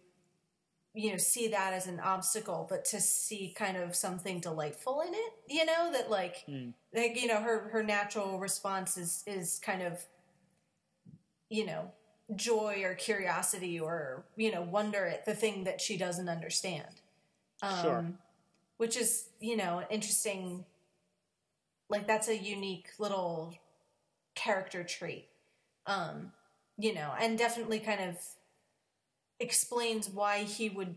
you 0.96 1.12
know 1.12 1.18
see 1.18 1.48
that 1.48 1.74
as 1.74 1.88
an 1.88 2.00
obstacle 2.00 2.68
but 2.70 2.86
to 2.86 3.00
see 3.02 3.54
kind 3.58 3.78
of 3.78 3.96
something 3.96 4.40
delightful 4.40 5.02
in 5.02 5.14
it 5.14 5.34
you 5.48 5.66
know 5.66 5.92
that 5.92 6.10
like 6.12 6.44
Mm. 6.48 6.74
like 6.94 7.20
you 7.20 7.28
know 7.28 7.42
her 7.42 7.70
her 7.70 7.84
natural 7.84 8.40
response 8.40 8.96
is 8.98 9.24
is 9.26 9.60
kind 9.64 9.82
of 9.82 10.00
you 11.50 11.66
know 11.66 11.92
joy 12.36 12.82
or 12.84 12.94
curiosity 12.96 13.80
or 13.80 14.24
you 14.36 14.52
know 14.52 14.62
wonder 14.62 15.06
at 15.06 15.26
the 15.26 15.36
thing 15.36 15.64
that 15.66 15.82
she 15.82 15.98
doesn't 15.98 16.30
understand. 16.30 17.02
Um 17.62 17.82
Sure. 17.82 18.06
which 18.78 18.98
is 18.98 19.30
you 19.40 19.58
know 19.58 19.84
interesting. 19.90 20.66
Like 21.90 22.08
that's 22.08 22.28
a 22.28 22.38
unique 22.38 22.90
little 22.98 23.56
character 24.36 24.84
trait. 24.84 25.28
Um 25.86 26.32
you 26.78 26.94
know 26.94 27.14
and 27.20 27.38
definitely 27.38 27.80
kind 27.80 28.02
of 28.02 28.18
explains 29.40 30.10
why 30.10 30.44
he 30.44 30.70
would 30.70 30.96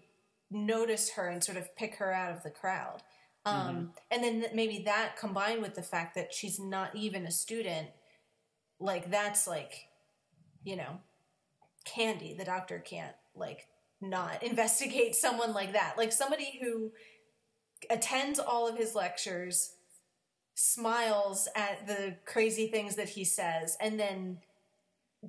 notice 0.50 1.10
her 1.10 1.28
and 1.28 1.42
sort 1.42 1.58
of 1.58 1.74
pick 1.76 1.96
her 1.96 2.12
out 2.12 2.32
of 2.32 2.42
the 2.42 2.50
crowd. 2.50 3.02
Um 3.44 3.92
and 4.10 4.22
then 4.24 4.46
maybe 4.54 4.78
that 4.84 5.16
combined 5.16 5.62
with 5.62 5.74
the 5.74 5.82
fact 5.82 6.14
that 6.14 6.32
she's 6.32 6.58
not 6.58 6.94
even 6.94 7.26
a 7.26 7.30
student 7.30 7.88
like 8.78 9.10
that's 9.10 9.46
like 9.46 9.88
you 10.64 10.76
know 10.76 11.00
candy 11.86 12.34
the 12.34 12.44
doctor 12.44 12.78
can't 12.78 13.14
like 13.34 13.66
not 14.00 14.42
investigate 14.42 15.14
someone 15.14 15.52
like 15.52 15.72
that. 15.72 15.96
Like 15.96 16.12
somebody 16.12 16.58
who 16.60 16.92
attends 17.90 18.38
all 18.38 18.68
of 18.68 18.76
his 18.76 18.94
lectures 18.94 19.72
smiles 20.54 21.48
at 21.54 21.86
the 21.86 22.16
crazy 22.24 22.66
things 22.68 22.96
that 22.96 23.10
he 23.10 23.24
says 23.24 23.76
and 23.80 24.00
then 24.00 24.38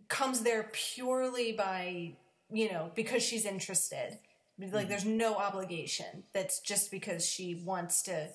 comes 0.07 0.41
there 0.41 0.69
purely 0.71 1.51
by 1.51 2.13
you 2.51 2.71
know 2.71 2.91
because 2.95 3.23
she's 3.23 3.45
interested. 3.45 4.17
Like 4.59 4.89
there's 4.89 5.05
no 5.05 5.35
obligation. 5.35 6.23
That's 6.33 6.59
just 6.59 6.89
because 6.89 7.25
she 7.25 7.61
wants 7.65 8.01
to 8.03 8.29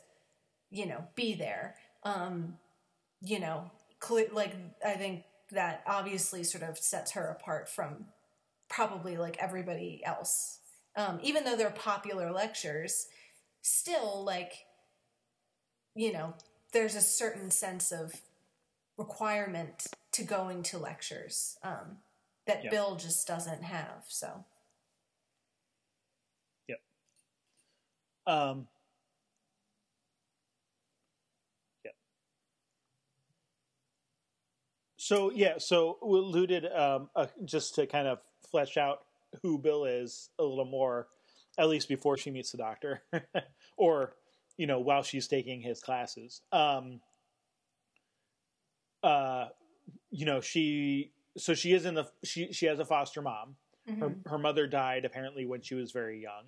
you 0.70 0.86
know 0.86 1.04
be 1.14 1.34
there. 1.34 1.76
Um 2.04 2.58
you 3.22 3.38
know 3.38 3.70
cle 4.00 4.24
like 4.32 4.54
i 4.84 4.94
think 4.94 5.22
that 5.52 5.82
obviously 5.86 6.42
sort 6.44 6.62
of 6.62 6.78
sets 6.78 7.12
her 7.12 7.26
apart 7.26 7.68
from 7.68 8.06
probably 8.68 9.16
like 9.16 9.36
everybody 9.38 10.02
else 10.04 10.58
um 10.96 11.18
even 11.22 11.44
though 11.44 11.56
they're 11.56 11.70
popular 11.70 12.32
lectures 12.32 13.06
still 13.60 14.24
like 14.24 14.52
you 15.94 16.12
know 16.12 16.34
there's 16.72 16.94
a 16.94 17.00
certain 17.00 17.50
sense 17.50 17.92
of 17.92 18.14
requirement 18.96 19.86
to 20.12 20.22
going 20.22 20.62
to 20.62 20.78
lectures 20.78 21.58
um, 21.62 21.98
that 22.46 22.64
Yeah. 22.64 22.70
Bill 22.70 22.96
just 22.96 23.26
doesn't 23.26 23.62
have. 23.62 24.04
So 24.08 24.44
Um, 28.24 28.68
So 35.12 35.30
yeah, 35.30 35.58
so 35.58 35.98
we 36.02 36.18
alluded 36.20 36.64
um, 36.72 37.10
uh, 37.14 37.26
just 37.44 37.74
to 37.74 37.86
kind 37.86 38.08
of 38.08 38.20
flesh 38.50 38.78
out 38.78 39.00
who 39.42 39.58
Bill 39.58 39.84
is 39.84 40.30
a 40.38 40.42
little 40.42 40.64
more, 40.64 41.08
at 41.58 41.68
least 41.68 41.86
before 41.86 42.16
she 42.16 42.30
meets 42.30 42.52
the 42.52 42.56
doctor, 42.56 43.02
or 43.76 44.14
you 44.56 44.66
know 44.66 44.78
while 44.80 45.02
she's 45.02 45.28
taking 45.28 45.60
his 45.60 45.82
classes. 45.82 46.40
Um, 46.50 47.02
uh, 49.02 49.48
you 50.10 50.24
know 50.24 50.40
she 50.40 51.12
so 51.36 51.52
she 51.52 51.74
is 51.74 51.84
in 51.84 51.92
the 51.92 52.08
she 52.24 52.50
she 52.54 52.64
has 52.64 52.78
a 52.78 52.84
foster 52.86 53.20
mom. 53.20 53.56
Her 54.00 54.14
her 54.24 54.38
mother 54.38 54.66
died 54.66 55.04
apparently 55.04 55.44
when 55.44 55.60
she 55.60 55.74
was 55.74 55.92
very 55.92 56.22
young. 56.22 56.44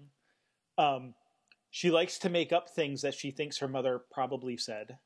Um, 0.78 1.14
she 1.70 1.90
likes 1.90 2.18
to 2.20 2.30
make 2.30 2.50
up 2.50 2.70
things 2.70 3.02
that 3.02 3.12
she 3.12 3.30
thinks 3.30 3.58
her 3.58 3.68
mother 3.68 4.00
probably 4.10 4.56
said. 4.56 4.96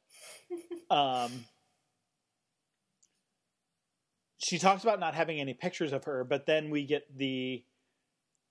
um, 0.91 1.45
she 4.39 4.59
talks 4.59 4.85
about 4.85 5.01
not 5.01 5.15
having 5.15 5.41
any 5.41 5.55
pictures 5.55 5.93
of 5.93 6.05
her, 6.05 6.25
but 6.25 6.47
then 6.47 6.71
we 6.71 6.85
get 6.85 7.17
the 7.17 7.63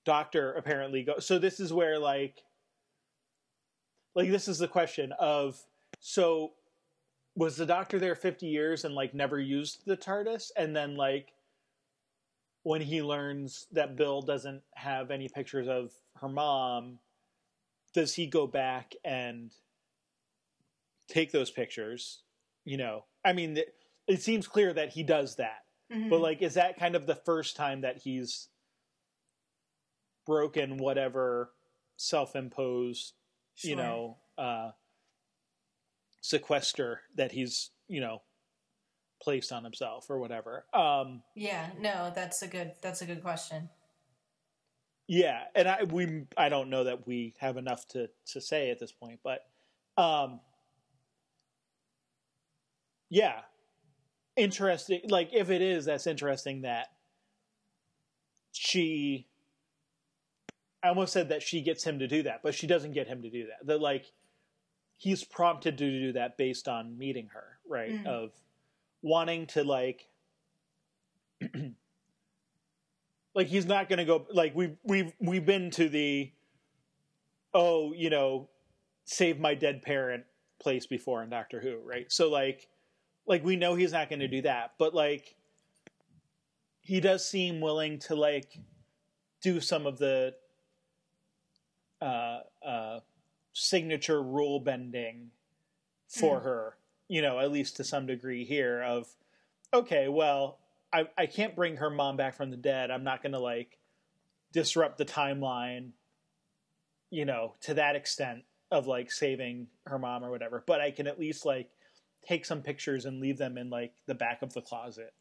doctor 0.06 0.54
apparently 0.54 1.04
go. 1.04 1.20
So 1.20 1.40
this 1.40 1.60
is 1.60 1.74
where 1.74 1.98
like, 1.98 2.44
like 4.16 4.30
this 4.30 4.48
is 4.48 4.60
the 4.60 4.68
question 4.68 5.14
of 5.20 5.62
so 6.00 6.54
was 7.36 7.56
the 7.56 7.66
doctor 7.66 8.00
there 8.00 8.16
50 8.16 8.48
years 8.48 8.84
and 8.84 8.96
like 8.96 9.14
never 9.14 9.40
used 9.40 9.86
the 9.86 9.96
TARDIS 9.96 10.52
and 10.58 10.76
then 10.76 10.96
like 10.96 11.34
when 12.64 12.82
he 12.82 13.02
learns 13.02 13.68
that 13.72 13.96
Bill 13.96 14.22
doesn't 14.22 14.64
have 14.74 15.12
any 15.12 15.30
pictures 15.30 15.68
of 15.68 15.92
her 16.20 16.28
mom 16.28 17.00
does 17.94 18.14
he 18.14 18.28
go 18.28 18.48
back 18.48 18.94
and 19.06 19.52
take 21.08 21.32
those 21.32 21.50
pictures 21.50 22.24
you 22.66 22.76
know 22.76 23.06
i 23.24 23.32
mean 23.32 23.58
it, 23.58 23.76
it 24.08 24.22
seems 24.22 24.48
clear 24.48 24.74
that 24.74 24.90
he 24.90 25.04
does 25.04 25.36
that 25.36 25.64
Mhm. 25.92 26.10
but 26.10 26.20
like 26.20 26.42
is 26.42 26.56
that 26.56 26.78
kind 26.78 26.96
of 26.96 27.06
the 27.06 27.16
first 27.16 27.56
time 27.56 27.82
that 27.82 27.98
he's 27.98 28.50
broken 30.26 30.78
whatever 30.78 31.54
self-imposed 31.96 33.14
you 33.60 33.76
know 33.76 34.18
uh 34.38 34.72
sequester 36.22 37.02
that 37.16 37.32
he's 37.32 37.72
you 37.88 38.02
know 38.02 38.22
placed 39.22 39.52
on 39.52 39.64
himself 39.64 40.10
or 40.10 40.20
whatever 40.20 40.66
um 40.74 41.24
yeah, 41.36 41.70
no, 41.80 42.12
that's 42.14 42.42
a 42.42 42.48
good 42.48 42.74
that's 42.82 43.02
a 43.02 43.06
good 43.06 43.22
question. 43.24 43.70
Yeah, 45.08 45.46
and 45.56 45.68
I 45.68 45.84
we 45.84 46.26
I 46.36 46.50
don't 46.50 46.70
know 46.70 46.84
that 46.84 47.08
we 47.08 47.34
have 47.40 47.56
enough 47.58 47.88
to 47.90 48.10
to 48.34 48.42
say 48.42 48.70
at 48.72 48.80
this 48.80 48.92
point, 48.92 49.22
but 49.24 49.48
um 49.98 50.42
yeah. 53.10 53.42
Interesting 54.38 55.02
like 55.10 55.34
if 55.34 55.50
it 55.50 55.62
is 55.62 55.86
that's 55.86 56.08
interesting 56.08 56.62
that 56.62 56.88
she 58.52 59.28
I 60.84 60.90
almost 60.90 61.12
said 61.12 61.30
that 61.30 61.42
she 61.42 61.62
gets 61.62 61.84
him 61.84 62.00
to 62.00 62.08
do 62.08 62.24
that, 62.24 62.42
but 62.44 62.54
she 62.54 62.68
doesn't 62.68 62.94
get 62.94 63.08
him 63.08 63.24
to 63.24 63.30
do 63.30 63.48
that. 63.48 63.66
That 63.66 63.82
like 63.82 64.12
he's 64.96 65.24
prompted 65.24 65.78
to 65.80 65.90
do 65.90 66.12
that 66.14 66.38
based 66.38 66.68
on 66.68 66.98
meeting 66.98 67.30
her, 67.34 67.58
right? 67.68 67.92
Mhm. 67.92 68.06
Of 68.06 68.32
wanting 69.02 69.48
to 69.48 69.64
like 69.64 70.08
like 73.36 73.48
he's 73.48 73.66
not 73.66 73.90
going 73.90 74.00
to 74.00 74.06
go 74.06 74.26
like 74.32 74.56
we've 74.56 74.78
we've 74.84 75.14
we've 75.20 75.46
been 75.46 75.70
to 75.72 75.88
the 75.90 76.32
oh 77.54 77.94
you 77.94 78.10
know 78.10 78.50
save 79.06 79.40
my 79.40 79.54
dead 79.54 79.82
parent 79.82 80.24
place 80.60 80.86
before 80.88 81.22
in 81.24 81.30
Doctor 81.30 81.60
Who 81.60 81.78
right 81.86 82.12
so 82.12 82.30
like 82.30 82.68
like 83.28 83.44
we 83.44 83.56
know 83.56 83.76
he's 83.76 83.92
not 83.92 84.10
going 84.10 84.20
to 84.20 84.28
do 84.28 84.42
that 84.42 84.74
but 84.78 84.94
like 84.94 85.36
he 86.82 87.00
does 87.00 87.28
seem 87.28 87.60
willing 87.62 88.00
to 88.00 88.16
like 88.16 88.58
do 89.42 89.60
some 89.62 89.86
of 89.86 89.98
the 89.98 90.34
uh 92.02 92.40
uh 92.66 93.00
signature 93.54 94.22
rule 94.22 94.60
bending 94.60 95.30
for 96.08 96.40
Mhm. 96.40 96.44
her 96.44 96.78
you 97.08 97.22
know 97.22 97.40
at 97.40 97.52
least 97.52 97.76
to 97.78 97.84
some 97.84 98.06
degree 98.06 98.46
here 98.46 98.82
of 98.84 99.08
okay 99.74 100.08
well 100.08 100.60
I, 100.94 101.08
I 101.18 101.26
can't 101.26 101.54
bring 101.56 101.76
her 101.78 101.90
mom 101.90 102.16
back 102.16 102.34
from 102.34 102.50
the 102.50 102.56
dead. 102.56 102.92
I'm 102.92 103.04
not 103.04 103.22
going 103.22 103.34
to 103.34 103.40
like 103.40 103.78
disrupt 104.54 104.98
the 104.98 105.04
timeline, 105.04 105.90
you 107.10 107.26
know, 107.26 107.56
to 107.64 107.74
that 107.74 107.98
extent 107.98 108.46
of 108.72 108.88
like 108.88 109.12
saving 109.12 109.68
her 109.86 110.00
mom 110.00 110.24
or 110.24 110.32
whatever. 110.32 110.64
But 110.66 110.80
I 110.80 110.92
can 110.92 111.06
at 111.06 111.20
least 111.20 111.46
like 111.46 111.70
take 112.28 112.46
some 112.46 112.62
pictures 112.62 113.06
and 113.06 113.20
leave 113.22 113.38
them 113.38 113.58
in 113.58 113.70
like 113.70 113.94
the 114.06 114.16
back 114.16 114.42
of 114.42 114.54
the 114.54 114.62
closet, 114.62 115.14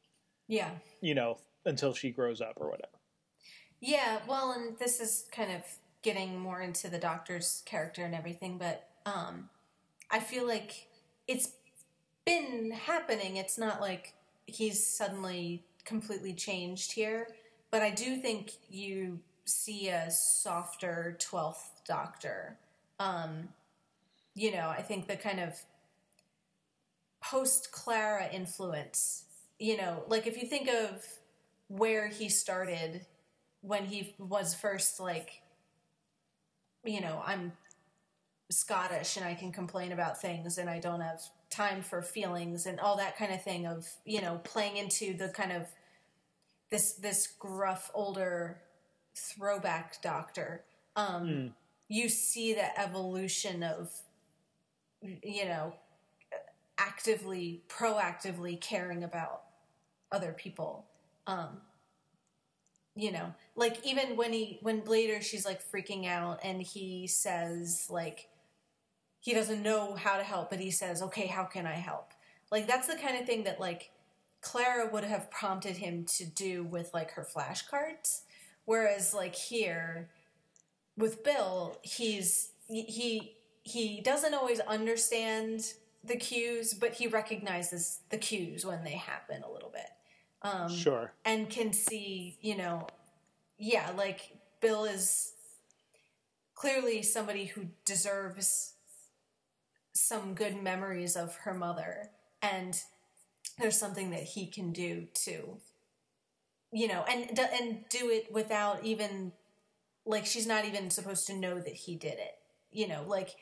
Yeah. 0.49 0.71
you 1.01 1.15
know, 1.15 1.39
until 1.65 1.95
she 1.95 2.11
grows 2.11 2.41
up 2.41 2.55
or 2.57 2.69
whatever. 2.71 2.93
Yeah, 3.81 4.19
well, 4.27 4.53
and 4.53 4.79
this 4.79 5.01
is 5.01 5.27
kind 5.31 5.53
of 5.53 5.63
getting 6.03 6.39
more 6.39 6.61
into 6.61 6.89
the 6.89 6.99
doctor's 6.99 7.63
character 7.67 8.05
and 8.05 8.15
everything, 8.15 8.59
but 8.59 8.89
um, 9.05 9.51
I 10.11 10.19
feel 10.21 10.47
like 10.47 10.89
it's 11.29 11.53
been 12.25 12.71
happening. 12.73 13.37
It's 13.37 13.59
not 13.59 13.81
like 13.81 14.15
he's 14.47 14.85
suddenly 14.85 15.65
completely 15.85 16.33
changed 16.33 16.93
here, 16.93 17.29
but 17.71 17.83
I 17.83 17.91
do 17.91 18.17
think 18.17 18.53
you 18.69 19.21
see 19.45 19.89
a 19.89 20.11
softer 20.11 21.17
12th 21.21 21.85
doctor. 21.87 22.59
Um, 22.99 23.49
you 24.35 24.53
know, 24.53 24.69
I 24.69 24.83
think 24.83 25.07
the 25.07 25.17
kind 25.17 25.39
of 25.41 25.55
post 27.31 27.72
Clara 27.72 28.29
influence, 28.33 29.24
you 29.59 29.77
know, 29.77 30.05
like 30.09 30.27
if 30.27 30.41
you 30.41 30.49
think 30.49 30.68
of 30.68 31.05
where 31.68 32.09
he 32.09 32.29
started 32.29 33.05
when 33.61 33.85
he 33.85 34.14
was 34.18 34.55
first 34.55 35.01
like 35.01 35.43
you 36.85 37.01
know 37.01 37.20
i'm 37.27 37.51
scottish 38.49 39.16
and 39.16 39.27
i 39.27 39.35
can 39.35 39.51
complain 39.51 39.91
about 39.91 40.20
things 40.20 40.59
and 40.59 40.70
i 40.70 40.79
don't 40.79 41.01
have 41.01 41.20
time 41.51 41.83
for 41.83 42.01
feelings 42.01 42.66
and 42.66 42.79
all 42.79 42.97
that 42.97 43.18
kind 43.18 43.33
of 43.33 43.43
thing 43.43 43.66
of 43.66 43.85
you 44.05 44.20
know 44.20 44.41
playing 44.45 44.77
into 44.77 45.16
the 45.16 45.29
kind 45.31 45.51
of 45.51 45.66
this 46.70 46.93
this 46.93 47.27
gruff 47.27 47.91
older 47.93 48.59
throwback 49.16 50.01
doctor 50.01 50.62
um, 50.97 51.27
mm. 51.27 51.53
you 51.89 52.09
see 52.09 52.55
the 52.55 52.81
evolution 52.81 53.62
of, 53.62 53.91
you 55.22 55.45
know, 55.45 55.74
actively, 56.79 57.62
proactively 57.68 58.61
caring 58.61 59.05
about 59.05 59.43
other 60.12 60.33
people. 60.33 60.87
Um, 61.27 61.61
you 62.95 63.12
know, 63.12 63.35
like 63.55 63.85
even 63.85 64.16
when 64.16 64.33
he, 64.33 64.59
when 64.62 64.85
later 64.85 65.20
she's 65.20 65.45
like 65.45 65.62
freaking 65.62 66.07
out 66.07 66.41
and 66.43 66.62
he 66.62 67.07
says, 67.07 67.87
like, 67.91 68.29
he 69.20 69.35
doesn't 69.35 69.62
know 69.62 69.95
how 69.95 70.16
to 70.16 70.22
help, 70.22 70.51
but 70.51 70.61
he 70.61 70.70
says, 70.70 71.03
okay, 71.03 71.27
how 71.27 71.45
can 71.45 71.66
I 71.66 71.74
help? 71.74 72.12
Like, 72.51 72.66
that's 72.66 72.87
the 72.87 72.95
kind 72.95 73.18
of 73.18 73.27
thing 73.27 73.45
that, 73.45 73.59
like, 73.59 73.91
Clara 74.47 74.89
would 74.93 75.03
have 75.03 75.29
prompted 75.31 75.79
him 75.79 76.05
to 76.05 76.24
do 76.24 76.62
with 76.62 76.95
like 76.95 77.11
her 77.12 77.27
flashcards, 77.27 78.20
whereas 78.64 79.12
like 79.12 79.35
here 79.35 80.09
with 80.97 81.24
Bill, 81.24 81.79
he's 81.83 82.53
he 82.68 83.35
he 83.64 84.01
doesn't 84.01 84.35
always 84.35 84.61
understand 84.61 85.72
the 86.07 86.17
cues, 86.17 86.75
but 86.75 86.95
he 86.95 87.07
recognizes 87.07 88.01
the 88.11 88.19
cues 88.19 88.65
when 88.65 88.85
they 88.85 88.93
happen 88.93 89.43
a 89.43 89.51
little 89.51 89.71
bit. 89.71 89.91
Um, 90.43 90.69
sure. 90.69 91.13
And 91.25 91.49
can 91.49 91.73
see, 91.73 92.39
you 92.41 92.57
know, 92.57 92.87
yeah, 93.59 93.91
like 93.97 94.37
Bill 94.61 94.85
is 94.85 95.33
clearly 96.55 97.03
somebody 97.03 97.47
who 97.47 97.67
deserves 97.85 98.75
some 99.93 100.35
good 100.35 100.63
memories 100.63 101.17
of 101.17 101.37
her 101.37 101.55
mother 101.55 102.11
and 102.43 102.81
there's 103.59 103.79
something 103.79 104.11
that 104.11 104.23
he 104.23 104.47
can 104.47 104.73
do 104.73 105.07
to 105.15 105.57
you 106.73 106.89
know 106.89 107.05
and 107.09 107.39
and 107.39 107.85
do 107.89 108.11
it 108.11 108.31
without 108.31 108.85
even 108.85 109.33
like 110.05 110.27
she's 110.27 110.47
not 110.47 110.65
even 110.65 110.91
supposed 110.91 111.27
to 111.27 111.37
know 111.37 111.59
that 111.59 111.73
he 111.73 111.97
did 111.97 112.19
it 112.19 112.35
you 112.71 112.87
know 112.87 113.05
like 113.07 113.37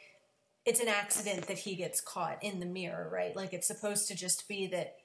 it's 0.67 0.81
an 0.81 0.89
accident 0.89 1.47
that 1.47 1.59
he 1.59 1.75
gets 1.75 2.01
caught 2.01 2.43
in 2.43 2.61
the 2.61 2.67
mirror 2.67 3.09
right 3.13 3.37
like 3.37 3.53
it's 3.53 3.67
supposed 3.67 4.09
to 4.09 4.15
just 4.15 4.49
be 4.49 4.67
that 4.67 4.97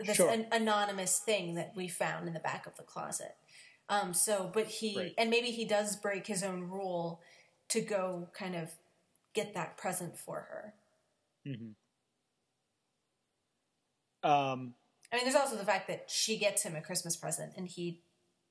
this 0.00 0.16
sure. 0.16 0.30
an 0.30 0.46
anonymous 0.52 1.18
thing 1.18 1.54
that 1.54 1.72
we 1.76 1.86
found 1.88 2.26
in 2.26 2.34
the 2.34 2.40
back 2.40 2.66
of 2.66 2.76
the 2.76 2.82
closet 2.82 3.36
um 3.88 4.12
so 4.12 4.50
but 4.52 4.66
he 4.66 4.96
right. 4.96 5.14
and 5.18 5.30
maybe 5.30 5.48
he 5.48 5.64
does 5.64 5.96
break 5.96 6.26
his 6.26 6.42
own 6.42 6.62
rule 6.62 7.20
to 7.68 7.80
go 7.80 8.28
kind 8.36 8.54
of 8.54 8.70
get 9.34 9.54
that 9.54 9.76
present 9.76 10.16
for 10.16 10.46
her 10.50 10.74
mm-hmm. 11.46 11.70
Um, 14.24 14.72
I 15.12 15.16
mean, 15.16 15.24
there's 15.26 15.36
also 15.36 15.56
the 15.56 15.64
fact 15.64 15.86
that 15.88 16.06
she 16.08 16.38
gets 16.38 16.62
him 16.62 16.74
a 16.74 16.80
Christmas 16.80 17.14
present 17.14 17.52
and 17.56 17.68
he 17.68 18.00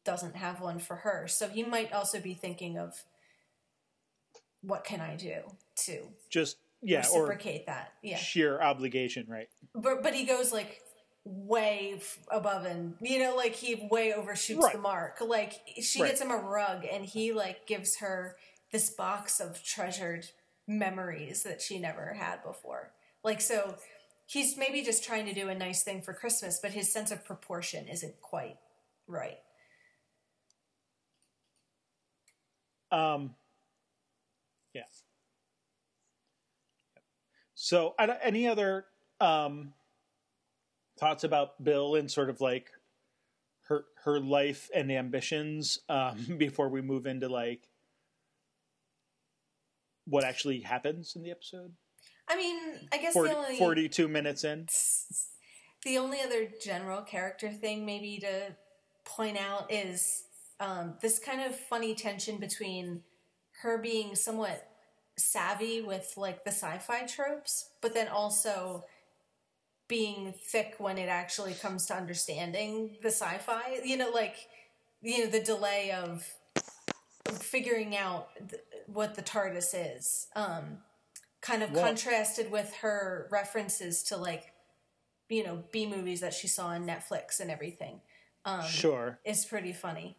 doesn't 0.05 0.35
have 0.35 0.61
one 0.61 0.79
for 0.79 0.97
her. 0.97 1.27
So 1.27 1.49
he 1.49 1.63
might 1.63 1.91
also 1.91 2.21
be 2.21 2.35
thinking 2.35 2.77
of 2.77 3.03
what 4.61 4.83
can 4.83 5.01
I 5.01 5.15
do 5.15 5.41
to 5.75 5.99
just 6.29 6.57
yeah 6.81 6.97
reciprocate 6.97 7.65
that 7.65 7.93
yeah 8.01 8.17
sheer 8.17 8.61
obligation 8.61 9.25
right. 9.27 9.47
But 9.73 10.03
but 10.03 10.13
he 10.13 10.25
goes 10.25 10.51
like 10.51 10.81
way 11.25 12.01
above 12.29 12.65
and 12.65 12.95
you 12.99 13.19
know 13.19 13.35
like 13.35 13.55
he 13.55 13.87
way 13.89 14.13
overshoots 14.13 14.63
right. 14.63 14.73
the 14.73 14.79
mark. 14.79 15.19
Like 15.21 15.53
she 15.81 16.01
right. 16.01 16.09
gets 16.09 16.21
him 16.21 16.31
a 16.31 16.37
rug 16.37 16.85
and 16.89 17.05
he 17.05 17.31
like 17.33 17.65
gives 17.65 17.97
her 17.97 18.35
this 18.71 18.89
box 18.89 19.39
of 19.39 19.63
treasured 19.63 20.27
memories 20.67 21.43
that 21.43 21.61
she 21.61 21.79
never 21.79 22.13
had 22.13 22.43
before. 22.43 22.91
Like 23.23 23.41
so 23.41 23.75
he's 24.25 24.57
maybe 24.57 24.81
just 24.81 25.03
trying 25.03 25.25
to 25.25 25.33
do 25.33 25.49
a 25.49 25.55
nice 25.55 25.83
thing 25.83 26.01
for 26.01 26.13
Christmas, 26.13 26.59
but 26.61 26.71
his 26.71 26.91
sense 26.91 27.11
of 27.11 27.23
proportion 27.25 27.87
isn't 27.87 28.19
quite 28.21 28.57
right. 29.07 29.39
Um, 32.91 33.33
yeah. 34.73 34.83
So, 37.63 37.95
any 37.97 38.45
other 38.45 38.87
um, 39.21 39.71
thoughts 40.99 41.23
about 41.23 41.63
Bill 41.63 41.95
and 41.95 42.11
sort 42.11 42.29
of 42.29 42.41
like 42.41 42.71
her 43.69 43.85
her 44.03 44.19
life 44.19 44.69
and 44.75 44.91
ambitions 44.91 45.79
um, 45.87 46.17
before 46.37 46.67
we 46.67 46.81
move 46.81 47.05
into 47.05 47.29
like 47.29 47.61
what 50.03 50.25
actually 50.25 50.59
happens 50.59 51.15
in 51.15 51.23
the 51.23 51.31
episode? 51.31 51.71
I 52.27 52.35
mean, 52.35 52.59
I 52.91 52.97
guess 52.97 53.13
40, 53.13 53.29
the 53.29 53.37
only 53.37 53.57
42 53.57 54.07
minutes 54.09 54.43
in. 54.43 54.67
The 55.85 55.97
only 55.99 56.19
other 56.19 56.49
general 56.61 57.03
character 57.03 57.49
thing 57.49 57.85
maybe 57.85 58.17
to 58.17 58.57
point 59.05 59.37
out 59.37 59.71
is 59.71 60.23
um, 60.59 60.95
this 61.01 61.17
kind 61.17 61.41
of 61.41 61.57
funny 61.57 61.95
tension 61.95 62.41
between 62.41 63.03
her 63.61 63.77
being 63.77 64.15
somewhat 64.15 64.67
savvy 65.17 65.81
with 65.81 66.13
like 66.17 66.43
the 66.43 66.51
sci-fi 66.51 67.05
tropes, 67.05 67.69
but 67.81 67.93
then 67.93 68.07
also 68.07 68.85
being 69.87 70.33
thick 70.33 70.75
when 70.77 70.97
it 70.97 71.09
actually 71.09 71.53
comes 71.53 71.85
to 71.87 71.95
understanding 71.95 72.97
the 73.01 73.09
sci-fi. 73.09 73.81
You 73.83 73.97
know, 73.97 74.09
like 74.09 74.35
you 75.01 75.25
know 75.25 75.29
the 75.29 75.41
delay 75.41 75.91
of 75.91 76.27
figuring 77.39 77.95
out 77.95 78.29
th- 78.49 78.61
what 78.87 79.15
the 79.15 79.21
TARDIS 79.21 79.97
is. 79.97 80.27
Um, 80.35 80.79
kind 81.41 81.61
of 81.61 81.71
well, 81.71 81.85
contrasted 81.85 82.49
with 82.51 82.73
her 82.81 83.27
references 83.31 84.03
to 84.03 84.17
like 84.17 84.53
you 85.29 85.43
know 85.43 85.63
B 85.71 85.85
movies 85.85 86.21
that 86.21 86.33
she 86.33 86.47
saw 86.47 86.67
on 86.67 86.87
Netflix 86.87 87.39
and 87.39 87.51
everything. 87.51 88.01
Um, 88.45 88.65
sure, 88.65 89.19
is 89.23 89.45
pretty 89.45 89.73
funny. 89.73 90.17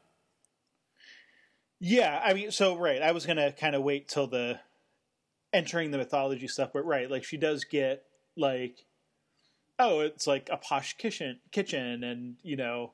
Yeah, 1.81 2.21
I 2.25 2.33
mean, 2.33 2.51
so 2.51 2.77
right, 2.77 3.03
I 3.03 3.13
was 3.13 3.27
gonna 3.27 3.53
kind 3.53 3.75
of 3.75 3.83
wait 3.83 4.09
till 4.09 4.27
the 4.27 4.61
entering 5.55 5.93
the 5.93 5.99
mythology 5.99 6.49
stuff, 6.49 6.71
but 6.75 6.85
right, 6.85 7.11
like 7.11 7.25
she 7.25 7.37
does 7.37 7.65
get 7.65 8.03
like, 8.37 8.85
oh, 9.79 10.01
it's 10.01 10.27
like 10.27 10.49
a 10.53 10.57
posh 10.57 10.97
kitchen, 10.97 11.39
kitchen, 11.53 12.03
and 12.05 12.35
you 12.43 12.57
know, 12.57 12.93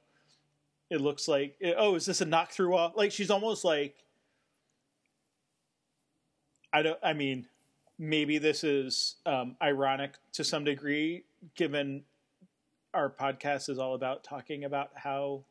it 0.90 1.00
looks 1.00 1.26
like, 1.26 1.56
oh, 1.76 1.94
is 1.94 2.06
this 2.06 2.20
a 2.20 2.26
knock 2.26 2.52
through 2.52 2.70
wall? 2.70 2.92
Like 2.94 3.10
she's 3.10 3.30
almost 3.30 3.64
like, 3.64 3.96
I 6.72 6.82
don't, 6.82 6.98
I 7.02 7.14
mean, 7.14 7.46
maybe 7.98 8.38
this 8.38 8.62
is 8.62 9.16
um, 9.24 9.56
ironic 9.62 10.14
to 10.34 10.44
some 10.44 10.64
degree, 10.64 11.24
given 11.56 12.04
our 12.92 13.08
podcast 13.08 13.68
is 13.68 13.78
all 13.78 13.94
about 13.94 14.22
talking 14.22 14.64
about 14.64 14.90
how 14.94 15.44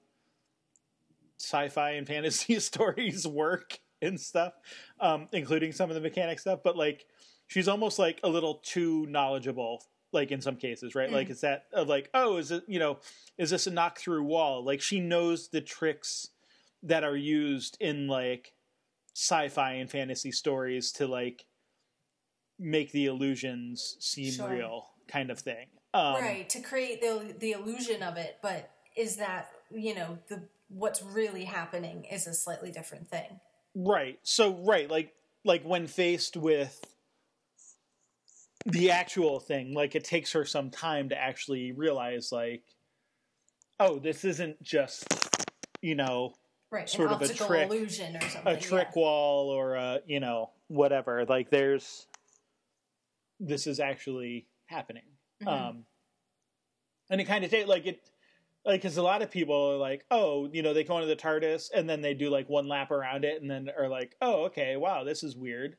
sci-fi 1.39 1.91
and 1.91 2.07
fantasy 2.07 2.59
stories 2.59 3.25
work 3.25 3.79
and 4.01 4.19
stuff, 4.19 4.53
um, 4.99 5.27
including 5.31 5.71
some 5.71 5.89
of 5.89 5.95
the 5.95 6.01
mechanic 6.01 6.39
stuff. 6.39 6.59
But 6.63 6.77
like, 6.77 7.05
she's 7.47 7.67
almost 7.67 7.99
like 7.99 8.19
a 8.23 8.29
little 8.29 8.55
too 8.63 9.05
knowledgeable, 9.07 9.83
like 10.11 10.31
in 10.31 10.41
some 10.41 10.55
cases, 10.55 10.95
right? 10.95 11.09
Mm. 11.09 11.13
Like, 11.13 11.29
it's 11.29 11.41
that 11.41 11.65
of 11.73 11.87
like, 11.87 12.09
oh, 12.13 12.37
is 12.37 12.51
it 12.51 12.63
you 12.67 12.79
know, 12.79 12.99
is 13.37 13.49
this 13.49 13.67
a 13.67 13.71
knock 13.71 13.99
through 13.99 14.23
wall? 14.23 14.63
Like, 14.63 14.81
she 14.81 14.99
knows 14.99 15.49
the 15.49 15.61
tricks 15.61 16.29
that 16.83 17.03
are 17.03 17.17
used 17.17 17.77
in 17.79 18.07
like 18.07 18.53
sci-fi 19.15 19.73
and 19.73 19.91
fantasy 19.91 20.31
stories 20.31 20.93
to 20.93 21.07
like 21.07 21.45
make 22.57 22.91
the 22.91 23.05
illusions 23.05 23.97
seem 23.99 24.31
sure. 24.31 24.49
real 24.49 24.87
kind 25.07 25.29
of 25.29 25.39
thing. 25.39 25.67
Um, 25.93 26.21
right, 26.21 26.47
to 26.49 26.61
create 26.61 27.01
the 27.01 27.33
the 27.39 27.51
illusion 27.53 28.03
of 28.03 28.15
it, 28.17 28.37
but 28.43 28.69
is 28.95 29.17
that, 29.17 29.49
you 29.71 29.95
know, 29.95 30.19
the 30.27 30.43
what's 30.69 31.01
really 31.01 31.45
happening 31.45 32.05
is 32.05 32.27
a 32.27 32.33
slightly 32.33 32.71
different 32.71 33.07
thing. 33.07 33.39
Right. 33.75 34.19
So 34.23 34.55
right, 34.65 34.89
like 34.89 35.13
like 35.45 35.63
when 35.63 35.87
faced 35.87 36.35
with 36.37 36.83
the 38.65 38.91
actual 38.91 39.39
thing, 39.39 39.73
like 39.73 39.95
it 39.95 40.03
takes 40.03 40.33
her 40.33 40.45
some 40.45 40.69
time 40.69 41.09
to 41.09 41.17
actually 41.17 41.71
realize 41.71 42.31
like 42.31 42.63
oh, 43.79 43.97
this 43.97 44.25
isn't 44.25 44.61
just 44.61 45.05
you 45.81 45.95
know, 45.95 46.33
right, 46.71 46.89
sort 46.89 47.11
of 47.11 47.21
a 47.21 47.27
trick 47.33 47.69
illusion 47.69 48.17
or 48.17 48.21
something. 48.21 48.53
A 48.53 48.59
trick 48.59 48.89
yeah. 48.95 49.01
wall 49.01 49.49
or 49.49 49.75
a, 49.75 49.99
you 50.05 50.19
know, 50.19 50.51
whatever. 50.67 51.25
Like 51.25 51.49
there's 51.49 52.07
this 53.39 53.67
is 53.67 53.79
actually 53.79 54.47
happening. 54.65 55.03
Mm-hmm. 55.41 55.69
Um, 55.69 55.85
and 57.09 57.21
it 57.21 57.25
kind 57.25 57.43
of 57.43 57.53
like 57.67 57.87
it, 57.87 58.01
like 58.69 58.83
because 58.83 58.97
a 58.97 59.03
lot 59.03 59.23
of 59.23 59.31
people 59.31 59.71
are 59.71 59.77
like, 59.77 60.05
oh, 60.11 60.47
you 60.53 60.61
know, 60.61 60.75
they 60.75 60.83
go 60.83 60.97
into 60.97 61.07
the 61.07 61.15
TARDIS 61.15 61.71
and 61.73 61.89
then 61.89 62.01
they 62.01 62.13
do 62.13 62.29
like 62.29 62.47
one 62.47 62.67
lap 62.67 62.91
around 62.91 63.25
it 63.25 63.41
and 63.41 63.49
then 63.49 63.67
are 63.75 63.89
like, 63.89 64.15
oh, 64.21 64.45
okay, 64.45 64.77
wow, 64.77 65.03
this 65.03 65.23
is 65.23 65.35
weird 65.35 65.75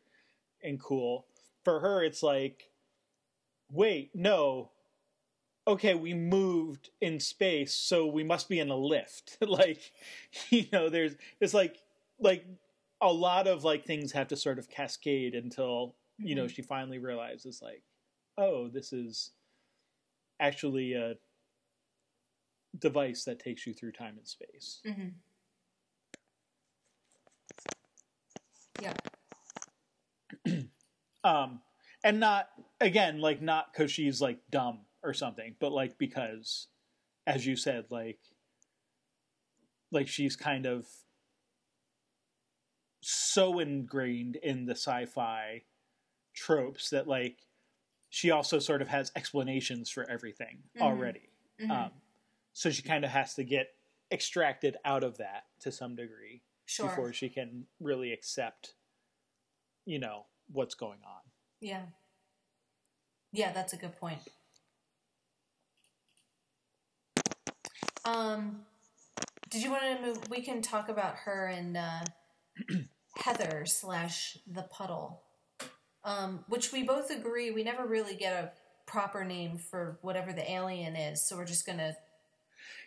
and 0.61 0.80
cool. 0.80 1.26
For 1.62 1.78
her, 1.78 2.03
it's 2.03 2.20
like, 2.20 2.70
wait, 3.70 4.11
no, 4.12 4.72
okay, 5.68 5.95
we 5.95 6.14
moved 6.14 6.91
in 7.01 7.20
space, 7.20 7.72
so 7.72 8.07
we 8.07 8.24
must 8.24 8.49
be 8.49 8.59
in 8.59 8.70
a 8.70 8.76
lift. 8.76 9.38
like, 9.47 9.93
you 10.51 10.66
know, 10.72 10.88
there's 10.88 11.14
it's 11.41 11.55
like 11.55 11.76
like 12.18 12.45
a 13.01 13.12
lot 13.12 13.47
of 13.47 13.62
like 13.62 13.84
things 13.84 14.11
have 14.12 14.26
to 14.28 14.36
sort 14.36 14.59
of 14.59 14.68
cascade 14.68 15.36
until 15.36 15.95
you 16.18 16.34
know, 16.34 16.47
mm-hmm. 16.47 16.55
she 16.55 16.62
finally 16.62 16.99
realizes 16.99 17.62
like, 17.62 17.84
oh, 18.36 18.66
this 18.66 18.93
is 18.93 19.30
actually 20.41 20.95
a 20.95 21.14
device 22.79 23.25
that 23.25 23.39
takes 23.39 23.66
you 23.66 23.75
through 23.75 23.93
time 23.93 24.16
and 24.16 24.27
space. 24.27 24.81
Mm-hmm. 24.87 25.09
Yeah. 28.81 28.95
um, 31.25 31.61
and 32.03 32.21
not 32.21 32.49
again 32.81 33.21
like 33.21 33.43
not 33.43 33.73
because 33.73 33.91
she's 33.91 34.21
like 34.21 34.39
dumb 34.51 34.81
or 35.03 35.12
something, 35.12 35.55
but 35.59 35.73
like 35.73 35.99
because, 35.99 36.68
as 37.27 37.47
you 37.47 37.57
said, 37.57 37.87
like 37.91 38.18
like 39.93 40.09
she's 40.09 40.37
kind 40.37 40.66
of 40.66 40.87
so 43.03 43.59
ingrained 43.59 44.37
in 44.37 44.66
the 44.66 44.73
sci-fi 44.75 45.62
tropes 46.35 46.91
that 46.91 47.09
like 47.09 47.39
she 48.09 48.31
also 48.31 48.59
sort 48.59 48.83
of 48.83 48.89
has 48.89 49.12
explanations 49.16 49.91
for 49.91 50.09
everything 50.09 50.59
mm-hmm. 50.77 50.83
already. 50.83 51.29
Mm-hmm. 51.61 51.71
Um, 51.71 51.91
so 52.53 52.70
she 52.70 52.82
kind 52.82 53.05
of 53.05 53.11
has 53.11 53.34
to 53.34 53.44
get 53.44 53.68
extracted 54.12 54.76
out 54.84 55.05
of 55.05 55.18
that 55.18 55.44
to 55.61 55.70
some 55.70 55.94
degree 55.94 56.42
sure. 56.66 56.86
before 56.86 57.12
she 57.12 57.28
can 57.28 57.66
really 57.80 58.12
accept, 58.12 58.74
you 59.86 59.98
know, 59.98 60.26
what's 60.51 60.74
going 60.74 60.98
on. 61.07 61.20
Yeah. 61.61 61.82
Yeah, 63.32 63.53
that's 63.53 63.72
a 63.72 63.76
good 63.76 63.96
point. 63.96 64.18
Um, 68.05 68.62
did 69.51 69.62
you 69.62 69.70
want 69.70 69.82
to 69.82 70.07
move? 70.07 70.18
We 70.30 70.40
can 70.40 70.62
talk 70.62 70.88
about 70.88 71.16
her 71.16 71.46
and 71.46 71.76
uh, 71.76 72.01
Heather 73.16 73.64
slash 73.66 74.38
the 74.46 74.62
puddle, 74.62 75.22
um, 76.05 76.44
which 76.48 76.72
we 76.72 76.82
both 76.82 77.11
agree 77.11 77.51
we 77.51 77.62
never 77.62 77.86
really 77.86 78.16
get 78.16 78.32
a 78.32 78.53
proper 78.90 79.24
name 79.24 79.59
for 79.59 79.98
whatever 80.03 80.32
the 80.32 80.51
alien 80.51 80.96
is. 80.96 81.26
So 81.28 81.36
we're 81.36 81.44
just 81.44 81.66
gonna 81.66 81.94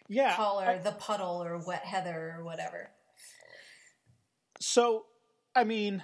yeah 0.08 0.36
call 0.36 0.60
her 0.60 0.72
I, 0.72 0.78
the 0.78 0.92
puddle 0.92 1.44
or 1.44 1.58
wet 1.66 1.86
Heather 1.86 2.36
or 2.38 2.44
whatever. 2.44 2.90
So, 4.60 5.06
I 5.56 5.66
mean, 5.66 6.04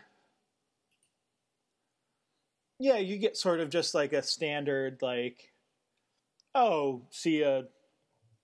yeah, 2.80 2.98
you 2.98 3.18
get 3.18 3.38
sort 3.38 3.60
of 3.60 3.70
just 3.70 3.94
like 3.94 4.14
a 4.14 4.22
standard 4.22 5.02
like, 5.02 5.54
oh, 6.56 7.04
see 7.10 7.42
a 7.42 7.66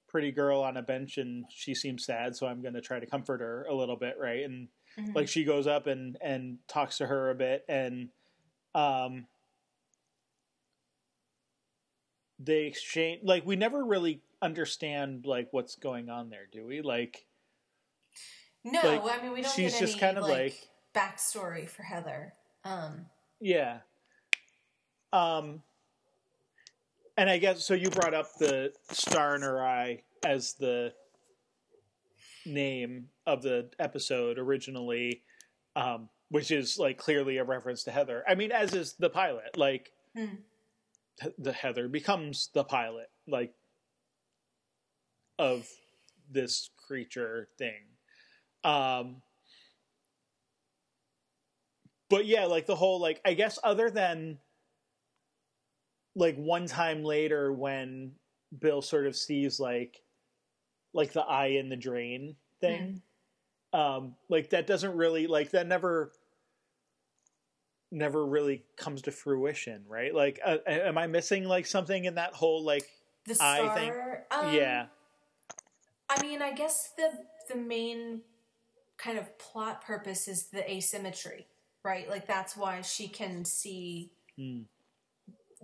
pretty 0.08 0.32
girl 0.32 0.62
on 0.62 0.78
a 0.78 0.82
bench 0.82 1.18
and 1.18 1.46
she 1.50 1.76
seems 1.76 2.06
sad, 2.06 2.36
so 2.36 2.48
I'm 2.48 2.62
going 2.62 2.76
to 2.76 2.82
try 2.82 3.00
to 3.00 3.06
comfort 3.06 3.42
her 3.42 3.66
a 3.70 3.74
little 3.74 3.98
bit, 3.98 4.16
right? 4.20 4.44
And 4.44 4.70
mm-hmm. 4.98 5.14
like 5.14 5.28
she 5.28 5.44
goes 5.44 5.68
up 5.68 5.88
and 5.88 6.18
and 6.22 6.60
talks 6.68 7.00
to 7.00 7.08
her 7.08 7.30
a 7.30 7.36
bit, 7.36 7.66
and 7.68 8.10
um, 8.74 9.28
they 12.40 12.66
exchange 12.66 13.22
like 13.24 13.46
we 13.46 13.56
never 13.56 13.84
really 13.84 14.22
understand 14.42 15.26
like 15.26 15.48
what's 15.52 15.76
going 15.76 16.10
on 16.10 16.30
there, 16.30 16.48
do 16.52 16.66
we? 16.66 16.82
Like, 16.82 17.26
no, 18.64 18.82
like, 18.84 19.20
I 19.20 19.24
mean 19.24 19.34
we 19.34 19.42
don't. 19.42 19.54
She's 19.54 19.80
just 19.80 19.94
any, 19.94 20.00
kind 20.00 20.18
of 20.18 20.24
like, 20.24 20.32
like 20.34 20.70
backstory 20.94 21.70
for 21.70 21.84
Heather. 21.84 22.34
Um, 22.64 23.06
yeah. 23.40 23.80
Um, 25.14 25.62
and 27.18 27.30
I 27.30 27.38
guess 27.38 27.66
so. 27.66 27.74
You 27.74 27.90
brought 27.90 28.14
up 28.14 28.38
the 28.40 28.74
star 28.92 29.36
in 29.36 29.42
her 29.42 29.64
eye 29.64 30.04
as 30.26 30.54
the 30.54 30.94
name 32.46 33.08
of 33.26 33.42
the 33.42 33.70
episode 33.80 34.38
originally, 34.38 35.22
um, 35.76 36.10
which 36.30 36.52
is 36.52 36.78
like 36.78 36.98
clearly 36.98 37.38
a 37.38 37.44
reference 37.44 37.84
to 37.84 37.92
Heather. 37.92 38.24
I 38.28 38.36
mean, 38.36 38.52
as 38.52 38.74
is 38.74 38.94
the 38.94 39.10
pilot. 39.10 39.58
Like 39.58 39.92
hmm. 40.16 40.36
the 41.38 41.54
Heather 41.54 41.88
becomes 41.88 42.50
the 42.54 42.64
pilot, 42.64 43.10
like 43.28 43.54
of 45.38 45.68
this 46.32 46.70
creature 46.88 47.48
thing. 47.58 47.82
Um, 48.64 49.22
but 52.10 52.26
yeah, 52.26 52.46
like 52.46 52.66
the 52.66 52.76
whole 52.76 53.00
like 53.00 53.22
I 53.26 53.34
guess 53.34 53.60
other 53.64 53.90
than 53.90 54.40
like 56.16 56.36
one 56.38 56.66
time 56.66 57.04
later 57.04 57.52
when 57.52 58.12
Bill 58.58 58.82
sort 58.82 59.08
of 59.08 59.16
sees 59.16 59.60
like 59.60 60.02
like 60.94 61.12
the 61.14 61.24
eye 61.24 61.48
in 61.48 61.70
the 61.70 61.76
drain 61.76 62.36
thing. 62.62 63.02
Mm. 63.74 63.80
Um 63.80 64.16
like 64.30 64.52
that 64.52 64.68
doesn't 64.68 64.96
really 64.96 65.28
like 65.28 65.52
that 65.52 65.68
never 65.68 66.12
never 67.92 68.26
really 68.26 68.64
comes 68.78 69.02
to 69.04 69.12
fruition, 69.12 69.84
right? 69.88 70.14
Like 70.14 70.40
uh, 70.46 70.58
am 70.68 70.98
I 70.98 71.08
missing 71.08 71.46
like 71.46 71.66
something 71.66 72.06
in 72.06 72.16
that 72.16 72.34
whole 72.34 72.64
like 72.64 72.88
the 73.26 73.38
eye 73.40 73.74
thing? 73.76 73.92
Um, 74.32 74.54
yeah. 74.54 74.86
I 76.10 76.22
mean, 76.22 76.42
I 76.42 76.54
guess 76.54 76.92
the 76.98 77.10
the 77.54 77.60
main 77.60 78.22
kind 78.98 79.18
of 79.18 79.38
plot 79.38 79.84
purpose 79.86 80.28
is 80.28 80.50
the 80.50 80.70
asymmetry, 80.70 81.48
right? 81.84 82.10
Like 82.10 82.28
that's 82.28 82.56
why 82.56 82.82
she 82.82 83.08
can 83.08 83.46
see 83.46 84.12
mm 84.40 84.66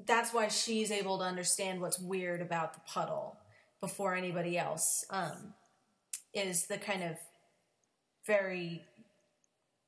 that's 0.07 0.33
why 0.33 0.47
she's 0.47 0.91
able 0.91 1.17
to 1.19 1.23
understand 1.23 1.81
what's 1.81 1.99
weird 1.99 2.41
about 2.41 2.73
the 2.73 2.79
puddle 2.87 3.37
before 3.79 4.15
anybody 4.15 4.57
else 4.57 5.05
um, 5.09 5.53
is 6.33 6.67
the 6.67 6.77
kind 6.77 7.03
of 7.03 7.17
very 8.25 8.83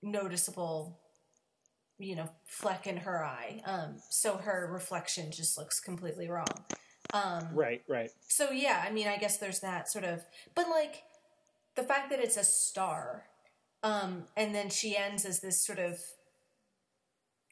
noticeable 0.01 0.99
you 1.99 2.15
know 2.15 2.29
fleck 2.45 2.87
in 2.87 2.97
her 2.97 3.23
eye. 3.23 3.61
Um, 3.65 3.95
so 4.09 4.37
her 4.37 4.69
reflection 4.71 5.31
just 5.31 5.57
looks 5.57 5.79
completely 5.79 6.27
wrong 6.27 6.65
um, 7.13 7.47
right 7.53 7.83
right 7.87 8.09
so 8.27 8.51
yeah 8.51 8.83
i 8.85 8.91
mean 8.91 9.07
i 9.07 9.17
guess 9.17 9.37
there's 9.37 9.59
that 9.59 9.89
sort 9.89 10.03
of 10.03 10.21
but 10.55 10.67
like 10.69 11.03
the 11.75 11.83
fact 11.83 12.09
that 12.09 12.19
it's 12.19 12.37
a 12.37 12.43
star 12.43 13.23
um, 13.83 14.23
and 14.37 14.55
then 14.55 14.69
she 14.69 14.95
ends 14.95 15.25
as 15.25 15.41
this 15.41 15.65
sort 15.65 15.79
of 15.79 15.99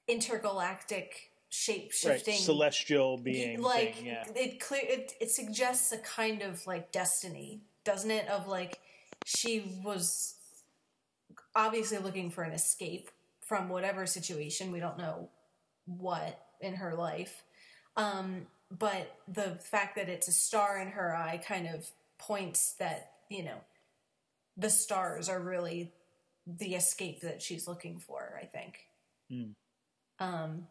intergalactic 0.07 1.31
shape 1.49 1.91
shifting 1.91 2.35
right. 2.35 2.41
celestial 2.41 3.17
being 3.17 3.61
like 3.61 3.95
thing, 3.95 4.05
yeah. 4.05 4.23
it 4.35 4.59
clear 4.61 4.81
it, 4.83 5.13
it 5.19 5.29
suggests 5.29 5.91
a 5.91 5.97
kind 5.97 6.41
of 6.41 6.65
like 6.65 6.91
destiny 6.93 7.61
doesn't 7.83 8.09
it 8.09 8.27
of 8.29 8.47
like 8.47 8.79
she 9.25 9.81
was 9.83 10.35
obviously 11.53 11.97
looking 11.97 12.31
for 12.31 12.43
an 12.43 12.53
escape 12.53 13.09
from 13.45 13.67
whatever 13.67 14.05
situation 14.05 14.71
we 14.71 14.79
don't 14.79 14.97
know 14.97 15.29
what 15.85 16.39
in 16.61 16.75
her 16.75 16.95
life 16.95 17.43
um, 17.97 18.47
but 18.77 19.15
the 19.27 19.57
fact 19.61 19.95
that 19.95 20.09
it's 20.09 20.27
a 20.27 20.33
star 20.33 20.79
in 20.79 20.89
her 20.89 21.15
eye 21.15 21.41
kind 21.45 21.67
of 21.67 21.89
points 22.17 22.73
that 22.79 23.11
you 23.29 23.43
know 23.43 23.57
the 24.57 24.69
stars 24.69 25.29
are 25.29 25.39
really 25.39 25.91
the 26.45 26.75
escape 26.75 27.21
that 27.21 27.41
she's 27.41 27.67
looking 27.67 27.99
for 27.99 28.39
i 28.41 28.45
think. 28.45 28.79
Mm. 29.31 29.53
um, 30.19 30.67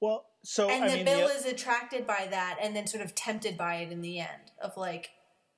well, 0.00 0.26
so 0.44 0.68
and 0.68 0.84
I 0.84 0.88
then 0.88 0.96
mean, 0.96 1.04
Bill 1.04 1.28
the, 1.28 1.34
is 1.34 1.46
attracted 1.46 2.06
by 2.06 2.28
that, 2.30 2.58
and 2.62 2.74
then 2.74 2.86
sort 2.86 3.04
of 3.04 3.14
tempted 3.14 3.56
by 3.56 3.76
it 3.76 3.92
in 3.92 4.00
the 4.00 4.20
end 4.20 4.52
of 4.62 4.76
like, 4.76 5.10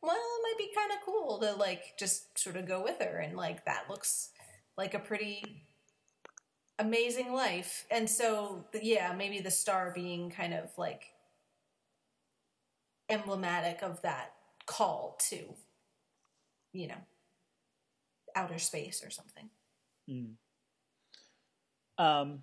well, 0.03 0.14
it 0.14 0.42
might 0.42 0.59
be 0.59 0.72
kind 0.74 0.90
of 0.92 1.05
cool 1.05 1.38
to 1.40 1.53
like 1.53 1.98
just 1.98 2.38
sort 2.38 2.57
of 2.57 2.66
go 2.66 2.82
with 2.82 3.01
her, 3.01 3.18
and 3.18 3.36
like 3.36 3.64
that 3.66 3.84
looks 3.90 4.30
like 4.78 4.94
a 4.94 4.98
pretty 4.98 5.64
amazing 6.78 7.32
life, 7.34 7.86
and 7.90 8.09
so 8.09 8.64
yeah, 8.80 9.12
maybe 9.16 9.40
the 9.40 9.51
star 9.51 9.92
being 9.94 10.30
kind 10.30 10.55
of 10.55 10.70
like 10.78 11.05
emblematic 13.11 13.83
of 13.83 14.01
that 14.03 14.33
call 14.67 15.19
to, 15.29 15.55
you 16.73 16.89
know, 16.89 16.95
outer 18.37 18.59
space 18.59 19.03
or 19.05 19.11
something. 19.11 19.51
Mm. 20.09 20.35
Um 21.99 22.43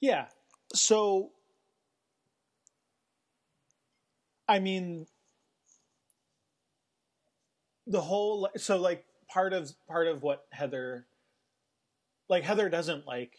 yeah. 0.00 0.26
So 0.74 1.30
I 4.48 4.58
mean 4.58 5.06
the 7.86 8.00
whole 8.00 8.48
so 8.56 8.78
like 8.80 9.04
part 9.28 9.52
of 9.52 9.72
part 9.88 10.06
of 10.06 10.22
what 10.22 10.46
Heather 10.50 11.06
like 12.28 12.44
Heather 12.44 12.68
doesn't 12.68 13.06
like 13.06 13.36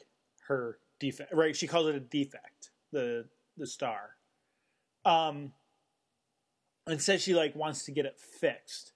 her 0.47 0.77
defect, 0.99 1.33
right? 1.33 1.55
She 1.55 1.67
calls 1.67 1.87
it 1.87 1.95
a 1.95 1.99
defect, 1.99 2.71
the 2.91 3.25
the 3.57 3.67
star. 3.67 4.15
Um 5.05 5.53
and 6.87 7.01
says 7.01 7.21
she 7.21 7.33
like 7.33 7.55
wants 7.55 7.85
to 7.85 7.91
get 7.91 8.05
it 8.05 8.19
fixed. 8.19 8.91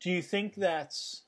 Do 0.00 0.10
you 0.10 0.22
think 0.22 0.54
that's 0.56 1.22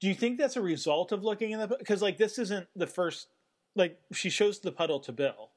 do 0.00 0.08
you 0.08 0.14
think 0.14 0.38
that's 0.38 0.56
a 0.56 0.62
result 0.62 1.12
of 1.12 1.24
looking 1.24 1.50
in 1.52 1.58
the 1.58 1.66
because 1.66 2.02
like 2.02 2.18
this 2.18 2.38
isn't 2.38 2.66
the 2.76 2.86
first 2.86 3.28
like 3.74 3.98
she 4.12 4.30
shows 4.30 4.60
the 4.60 4.72
puddle 4.72 5.00
to 5.00 5.12
Bill, 5.12 5.50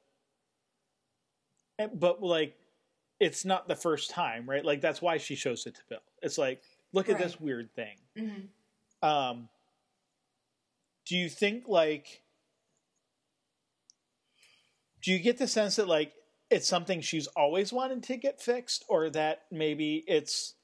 but 1.94 2.22
like 2.22 2.56
it's 3.18 3.44
not 3.44 3.68
the 3.68 3.76
first 3.76 4.10
time, 4.10 4.48
right? 4.48 4.64
Like 4.64 4.80
that's 4.80 5.02
why 5.02 5.18
she 5.18 5.34
shows 5.34 5.66
it 5.66 5.74
to 5.76 5.80
Bill. 5.88 6.02
It's 6.22 6.38
like 6.38 6.62
look 6.92 7.08
right. 7.08 7.16
at 7.16 7.22
this 7.22 7.40
weird 7.40 7.72
thing. 7.74 7.96
Mm-hmm. 8.18 9.08
Um, 9.08 9.48
do 11.06 11.16
you 11.16 11.28
think 11.28 11.64
like 11.66 12.22
do 15.02 15.12
you 15.12 15.18
get 15.18 15.38
the 15.38 15.48
sense 15.48 15.76
that 15.76 15.88
like 15.88 16.12
it's 16.50 16.68
something 16.68 17.00
she's 17.00 17.26
always 17.28 17.72
wanted 17.72 18.02
to 18.02 18.16
get 18.16 18.40
fixed 18.40 18.84
or 18.88 19.08
that 19.10 19.42
maybe 19.50 20.04
it's 20.06 20.54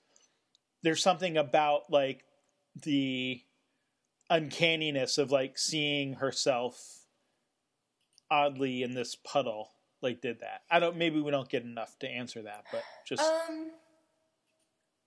there's 0.82 1.02
something 1.02 1.36
about 1.36 1.90
like 1.90 2.24
the 2.82 3.40
uncanniness 4.28 5.18
of 5.18 5.30
like 5.30 5.56
seeing 5.56 6.14
herself 6.14 7.00
oddly 8.30 8.82
in 8.82 8.94
this 8.94 9.14
puddle 9.14 9.70
like 10.02 10.20
did 10.20 10.40
that. 10.40 10.62
I 10.70 10.80
don't 10.80 10.96
maybe 10.96 11.20
we 11.20 11.30
don't 11.30 11.48
get 11.48 11.62
enough 11.62 11.98
to 12.00 12.08
answer 12.08 12.42
that, 12.42 12.64
but 12.70 12.82
just 13.06 13.22
Um, 13.22 13.70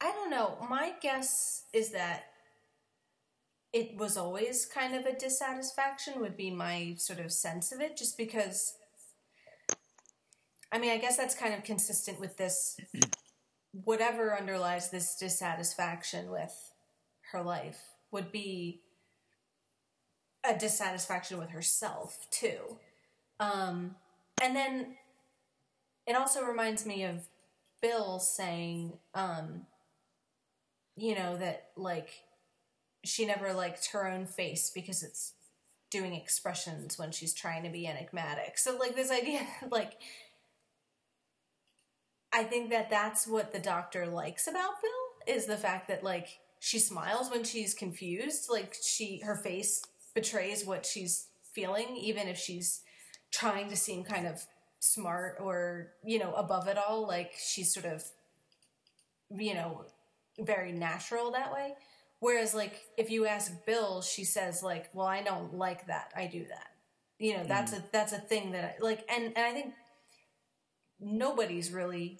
I 0.01 0.11
don't 0.11 0.29
know. 0.29 0.57
My 0.69 0.93
guess 1.01 1.65
is 1.73 1.91
that 1.91 2.23
it 3.71 3.97
was 3.97 4.17
always 4.17 4.65
kind 4.65 4.95
of 4.95 5.05
a 5.05 5.15
dissatisfaction, 5.15 6.19
would 6.21 6.35
be 6.35 6.49
my 6.49 6.95
sort 6.97 7.19
of 7.19 7.31
sense 7.31 7.71
of 7.71 7.81
it, 7.81 7.97
just 7.97 8.17
because. 8.17 8.75
I 10.71 10.79
mean, 10.79 10.91
I 10.91 10.97
guess 10.97 11.17
that's 11.17 11.35
kind 11.35 11.53
of 11.53 11.63
consistent 11.63 12.19
with 12.19 12.37
this. 12.37 12.77
Whatever 13.71 14.37
underlies 14.37 14.89
this 14.89 15.15
dissatisfaction 15.15 16.29
with 16.31 16.73
her 17.31 17.41
life 17.41 17.79
would 18.11 18.31
be 18.31 18.81
a 20.43 20.57
dissatisfaction 20.57 21.37
with 21.37 21.49
herself, 21.49 22.27
too. 22.31 22.77
Um, 23.39 23.95
and 24.41 24.55
then 24.55 24.95
it 26.07 26.15
also 26.15 26.43
reminds 26.43 26.85
me 26.85 27.03
of 27.03 27.27
Bill 27.81 28.19
saying, 28.19 28.93
um, 29.13 29.65
you 30.95 31.15
know, 31.15 31.37
that 31.37 31.69
like 31.75 32.09
she 33.05 33.25
never 33.25 33.53
liked 33.53 33.91
her 33.91 34.07
own 34.07 34.25
face 34.25 34.71
because 34.73 35.03
it's 35.03 35.33
doing 35.89 36.13
expressions 36.13 36.99
when 36.99 37.11
she's 37.11 37.33
trying 37.33 37.63
to 37.63 37.69
be 37.69 37.87
enigmatic. 37.87 38.57
So 38.57 38.77
like 38.77 38.95
this 38.95 39.11
idea, 39.11 39.41
like 39.71 39.93
I 42.31 42.43
think 42.43 42.69
that 42.69 42.89
that's 42.89 43.27
what 43.27 43.51
the 43.51 43.59
doctor 43.59 44.05
likes 44.05 44.47
about 44.47 44.81
Bill 44.81 45.35
is 45.35 45.45
the 45.45 45.57
fact 45.57 45.87
that 45.87 46.03
like 46.03 46.39
she 46.59 46.79
smiles 46.79 47.31
when 47.31 47.43
she's 47.43 47.73
confused, 47.73 48.49
like 48.49 48.75
she 48.81 49.19
her 49.23 49.35
face 49.35 49.83
betrays 50.13 50.65
what 50.65 50.85
she's 50.85 51.27
feeling, 51.53 51.97
even 51.97 52.27
if 52.27 52.37
she's 52.37 52.81
trying 53.31 53.69
to 53.69 53.75
seem 53.75 54.03
kind 54.03 54.27
of 54.27 54.43
smart 54.79 55.37
or 55.39 55.91
you 56.03 56.19
know 56.19 56.33
above 56.33 56.67
it 56.67 56.77
all. 56.77 57.07
Like 57.07 57.33
she's 57.37 57.73
sort 57.73 57.85
of 57.85 58.03
you 59.35 59.53
know 59.53 59.85
very 60.39 60.71
natural 60.71 61.31
that 61.31 61.51
way. 61.53 61.73
Whereas 62.19 62.53
like 62.53 62.81
if 62.97 63.09
you 63.09 63.25
ask 63.25 63.65
Bill, 63.65 64.01
she 64.01 64.23
says 64.23 64.61
like, 64.61 64.89
"Well, 64.93 65.07
I 65.07 65.23
don't 65.23 65.55
like 65.55 65.87
that. 65.87 66.11
I 66.15 66.27
do 66.27 66.45
that." 66.49 66.67
You 67.17 67.37
know, 67.37 67.43
that's 67.43 67.73
mm. 67.73 67.79
a 67.79 67.83
that's 67.91 68.13
a 68.13 68.19
thing 68.19 68.51
that 68.51 68.63
I 68.63 68.83
like 68.83 69.05
and 69.09 69.25
and 69.35 69.45
I 69.45 69.51
think 69.53 69.73
nobody's 70.99 71.71
really 71.71 72.19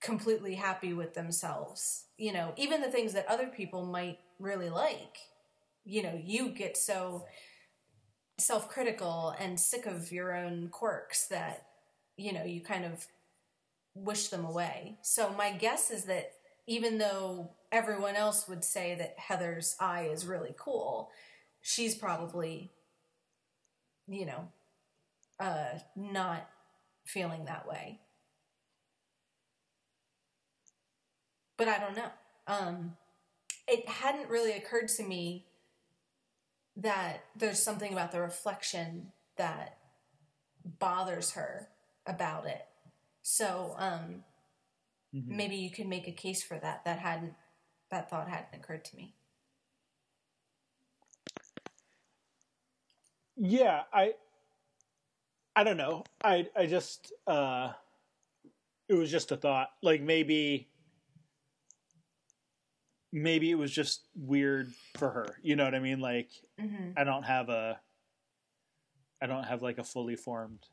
completely 0.00 0.54
happy 0.54 0.92
with 0.92 1.14
themselves. 1.14 2.06
You 2.16 2.32
know, 2.32 2.52
even 2.56 2.80
the 2.80 2.90
things 2.90 3.12
that 3.12 3.26
other 3.28 3.46
people 3.46 3.84
might 3.86 4.18
really 4.38 4.70
like. 4.70 5.18
You 5.84 6.02
know, 6.02 6.20
you 6.22 6.50
get 6.50 6.76
so 6.76 7.26
self-critical 8.38 9.34
and 9.38 9.60
sick 9.60 9.86
of 9.86 10.12
your 10.12 10.34
own 10.34 10.68
quirks 10.68 11.26
that 11.28 11.66
you 12.16 12.34
know, 12.34 12.44
you 12.44 12.60
kind 12.60 12.84
of 12.84 13.06
wish 13.94 14.28
them 14.28 14.44
away. 14.44 14.98
So 15.02 15.30
my 15.30 15.52
guess 15.52 15.90
is 15.90 16.04
that 16.04 16.32
even 16.66 16.98
though 16.98 17.52
everyone 17.72 18.14
else 18.14 18.46
would 18.46 18.62
say 18.62 18.94
that 18.96 19.14
Heather's 19.18 19.74
eye 19.80 20.10
is 20.12 20.26
really 20.26 20.54
cool, 20.58 21.10
she's 21.62 21.94
probably 21.94 22.72
you 24.08 24.26
know, 24.26 24.48
uh 25.38 25.78
not 25.96 26.48
feeling 27.12 27.44
that 27.46 27.66
way. 27.66 28.00
But 31.56 31.68
I 31.68 31.78
don't 31.78 31.96
know. 31.96 32.10
Um, 32.46 32.96
it 33.68 33.88
hadn't 33.88 34.30
really 34.30 34.52
occurred 34.52 34.88
to 34.88 35.02
me 35.02 35.46
that 36.76 37.24
there's 37.36 37.62
something 37.62 37.92
about 37.92 38.12
the 38.12 38.20
reflection 38.20 39.12
that 39.36 39.78
bothers 40.64 41.32
her 41.32 41.68
about 42.06 42.46
it. 42.46 42.66
So 43.22 43.74
um, 43.78 44.24
Mhm. 45.12 45.36
maybe 45.36 45.56
you 45.56 45.70
could 45.70 45.86
make 45.88 46.08
a 46.08 46.12
case 46.12 46.42
for 46.42 46.58
that. 46.58 46.84
That 46.84 46.98
hadn't 46.98 47.34
that 47.90 48.08
thought 48.08 48.28
hadn't 48.28 48.54
occurred 48.54 48.84
to 48.86 48.96
me. 48.96 49.14
Yeah, 53.36 53.82
I 53.92 54.14
I 55.56 55.64
don't 55.64 55.76
know. 55.76 56.04
I 56.22 56.48
I 56.56 56.66
just 56.66 57.12
uh 57.26 57.72
it 58.88 58.94
was 58.94 59.10
just 59.10 59.32
a 59.32 59.36
thought. 59.36 59.68
Like 59.82 60.00
maybe 60.02 60.68
maybe 63.12 63.50
it 63.50 63.56
was 63.56 63.72
just 63.72 64.06
weird 64.14 64.72
for 64.98 65.10
her. 65.10 65.26
You 65.42 65.56
know 65.56 65.64
what 65.64 65.74
I 65.74 65.80
mean? 65.80 66.00
Like 66.00 66.30
Mm-hmm. 66.60 66.90
I 66.96 67.04
don't 67.04 67.22
have 67.24 67.48
a 67.48 67.80
I 69.22 69.26
don't 69.26 69.44
have 69.44 69.62
like 69.62 69.78
a 69.78 69.84
fully 69.84 70.16
formed 70.16 70.66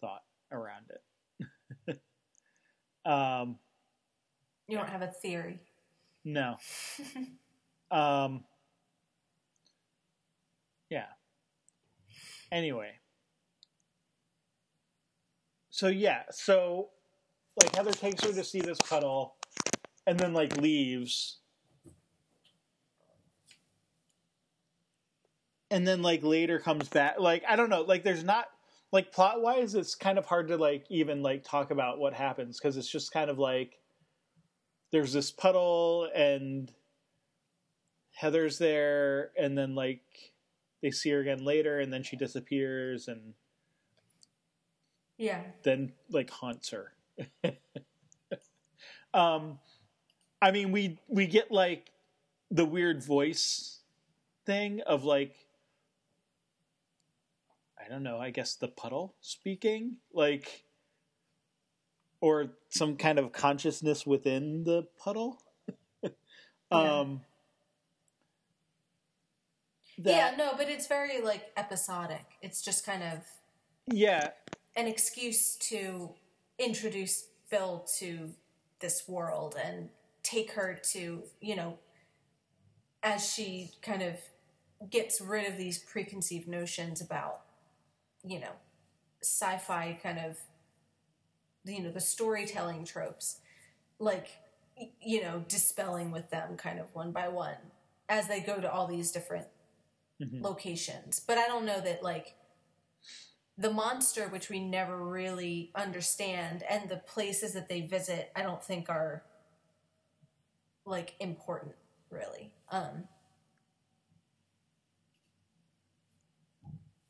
thought 0.00 0.22
around 0.52 0.90
it. 1.88 2.00
um 3.10 3.58
You 4.68 4.76
don't 4.78 4.88
have 4.88 5.02
a 5.02 5.08
theory. 5.08 5.60
no. 6.24 6.56
um 7.90 8.44
yeah. 10.90 11.06
Anyway. 12.52 12.99
So 15.80 15.88
yeah, 15.88 16.24
so 16.30 16.90
like 17.58 17.74
Heather 17.74 17.92
takes 17.92 18.22
her 18.22 18.34
to 18.34 18.44
see 18.44 18.60
this 18.60 18.76
puddle 18.82 19.36
and 20.06 20.20
then 20.20 20.34
like 20.34 20.58
leaves. 20.58 21.38
And 25.70 25.88
then 25.88 26.02
like 26.02 26.22
later 26.22 26.58
comes 26.58 26.86
back 26.90 27.18
like 27.18 27.44
I 27.48 27.56
don't 27.56 27.70
know, 27.70 27.80
like 27.80 28.04
there's 28.04 28.22
not 28.22 28.44
like 28.92 29.10
plot 29.10 29.40
wise 29.40 29.74
it's 29.74 29.94
kind 29.94 30.18
of 30.18 30.26
hard 30.26 30.48
to 30.48 30.58
like 30.58 30.84
even 30.90 31.22
like 31.22 31.44
talk 31.44 31.70
about 31.70 31.98
what 31.98 32.12
happens 32.12 32.58
because 32.60 32.76
it's 32.76 32.90
just 32.90 33.10
kind 33.10 33.30
of 33.30 33.38
like 33.38 33.78
there's 34.92 35.14
this 35.14 35.30
puddle 35.30 36.10
and 36.14 36.70
Heather's 38.12 38.58
there 38.58 39.30
and 39.34 39.56
then 39.56 39.74
like 39.74 40.02
they 40.82 40.90
see 40.90 41.08
her 41.08 41.20
again 41.20 41.42
later 41.42 41.80
and 41.80 41.90
then 41.90 42.02
she 42.02 42.16
disappears 42.16 43.08
and 43.08 43.32
Yeah. 45.20 45.42
then 45.64 45.92
like 46.10 46.30
haunts 46.30 46.70
her. 46.70 46.94
um 49.14 49.58
I 50.40 50.50
mean 50.50 50.72
we 50.72 50.98
we 51.08 51.26
get 51.26 51.52
like 51.52 51.90
the 52.50 52.64
weird 52.64 53.04
voice 53.04 53.80
thing 54.46 54.80
of 54.86 55.04
like 55.04 55.34
I 57.78 57.86
don't 57.90 58.02
know, 58.02 58.18
I 58.18 58.30
guess 58.30 58.54
the 58.54 58.68
puddle 58.68 59.14
speaking 59.20 59.96
like 60.14 60.64
or 62.22 62.52
some 62.70 62.96
kind 62.96 63.18
of 63.18 63.30
consciousness 63.30 64.06
within 64.06 64.64
the 64.64 64.84
puddle. 64.98 65.42
um 66.72 67.20
yeah, 70.02 70.34
no, 70.38 70.54
but 70.56 70.70
it's 70.70 70.86
very 70.86 71.20
like 71.20 71.50
episodic. 71.58 72.24
It's 72.40 72.62
just 72.62 72.86
kind 72.86 73.02
of 73.02 73.18
yeah, 73.92 74.30
an 74.76 74.86
excuse 74.86 75.56
to 75.56 76.14
introduce 76.58 77.28
Bill 77.50 77.86
to 77.98 78.30
this 78.80 79.08
world 79.08 79.56
and 79.62 79.88
take 80.22 80.52
her 80.52 80.78
to, 80.92 81.22
you 81.40 81.56
know, 81.56 81.78
as 83.02 83.28
she 83.32 83.72
kind 83.82 84.02
of 84.02 84.16
gets 84.90 85.20
rid 85.20 85.50
of 85.50 85.56
these 85.56 85.78
preconceived 85.78 86.48
notions 86.48 87.00
about, 87.00 87.40
you 88.24 88.40
know, 88.40 88.52
sci 89.22 89.58
fi 89.58 89.98
kind 90.02 90.18
of, 90.18 90.38
you 91.64 91.82
know, 91.82 91.90
the 91.90 92.00
storytelling 92.00 92.84
tropes, 92.84 93.40
like, 93.98 94.28
you 95.00 95.22
know, 95.22 95.44
dispelling 95.48 96.10
with 96.10 96.30
them 96.30 96.56
kind 96.56 96.78
of 96.78 96.94
one 96.94 97.12
by 97.12 97.28
one 97.28 97.56
as 98.08 98.28
they 98.28 98.40
go 98.40 98.60
to 98.60 98.70
all 98.70 98.86
these 98.86 99.12
different 99.12 99.46
Mhm. 100.20 100.42
locations. 100.42 101.20
But 101.20 101.38
I 101.38 101.46
don't 101.46 101.64
know 101.64 101.80
that, 101.80 102.02
like, 102.02 102.34
the 103.60 103.70
monster, 103.70 104.28
which 104.28 104.48
we 104.48 104.58
never 104.58 104.96
really 104.96 105.70
understand, 105.74 106.64
and 106.68 106.88
the 106.88 106.96
places 106.96 107.52
that 107.52 107.68
they 107.68 107.82
visit, 107.82 108.32
I 108.34 108.42
don't 108.42 108.62
think 108.64 108.88
are 108.88 109.22
like 110.86 111.14
important, 111.20 111.74
really. 112.10 112.52
Um, 112.70 113.04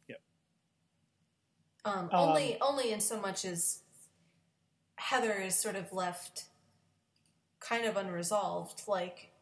Yep. 0.08 0.20
Um, 1.84 1.98
Um, 2.06 2.10
only, 2.12 2.58
only 2.60 2.92
in 2.92 3.00
so 3.00 3.20
much 3.20 3.44
as 3.44 3.80
Heather 4.96 5.34
is 5.34 5.54
sort 5.54 5.76
of 5.76 5.92
left 5.92 6.44
kind 7.60 7.84
of 7.86 7.96
unresolved, 7.96 8.82
like 8.88 9.32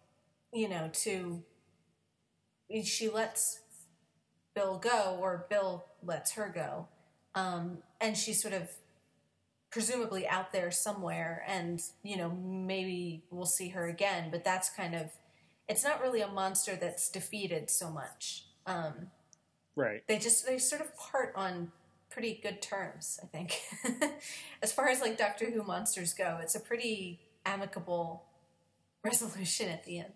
you 0.53 0.69
know, 0.69 0.91
to 0.93 1.43
she 2.85 3.09
lets 3.09 3.61
Bill 4.55 4.79
go, 4.79 5.19
or 5.21 5.47
Bill 5.51 5.87
lets 6.03 6.33
her 6.33 6.51
go, 6.55 6.89
um, 7.35 7.79
and 8.01 8.17
she's 8.17 8.41
sort 8.41 8.55
of 8.55 8.69
presumably 9.71 10.27
out 10.27 10.53
there 10.53 10.71
somewhere, 10.71 11.45
and 11.47 11.81
you 12.03 12.17
know 12.17 12.31
maybe 12.31 13.23
we'll 13.31 13.47
see 13.47 13.69
her 13.69 13.89
again. 13.89 14.31
But 14.31 14.45
that's 14.45 14.71
kind 14.71 14.95
of 14.95 15.11
it's 15.69 15.85
not 15.85 16.01
really 16.01 16.21
a 16.21 16.29
monster 16.29 16.77
that's 16.77 17.11
defeated 17.11 17.71
so 17.71 17.91
much. 17.91 18.47
Um, 18.67 19.11
right. 19.77 20.03
They 20.07 20.19
just 20.19 20.47
they 20.47 20.59
sort 20.59 20.81
of 20.81 20.97
part 20.97 21.33
on 21.37 21.73
pretty 22.11 22.41
good 22.43 22.63
terms, 22.63 23.21
I 23.23 23.27
think. 23.27 23.61
as 24.63 24.73
far 24.73 24.89
as 24.89 25.01
like 25.01 25.19
Doctor 25.19 25.51
Who 25.51 25.63
monsters 25.63 26.15
go, 26.15 26.39
it's 26.43 26.55
a 26.55 26.61
pretty 26.61 27.21
amicable 27.45 28.25
resolution 29.05 29.69
at 29.69 29.85
the 29.85 30.01
end. 30.01 30.13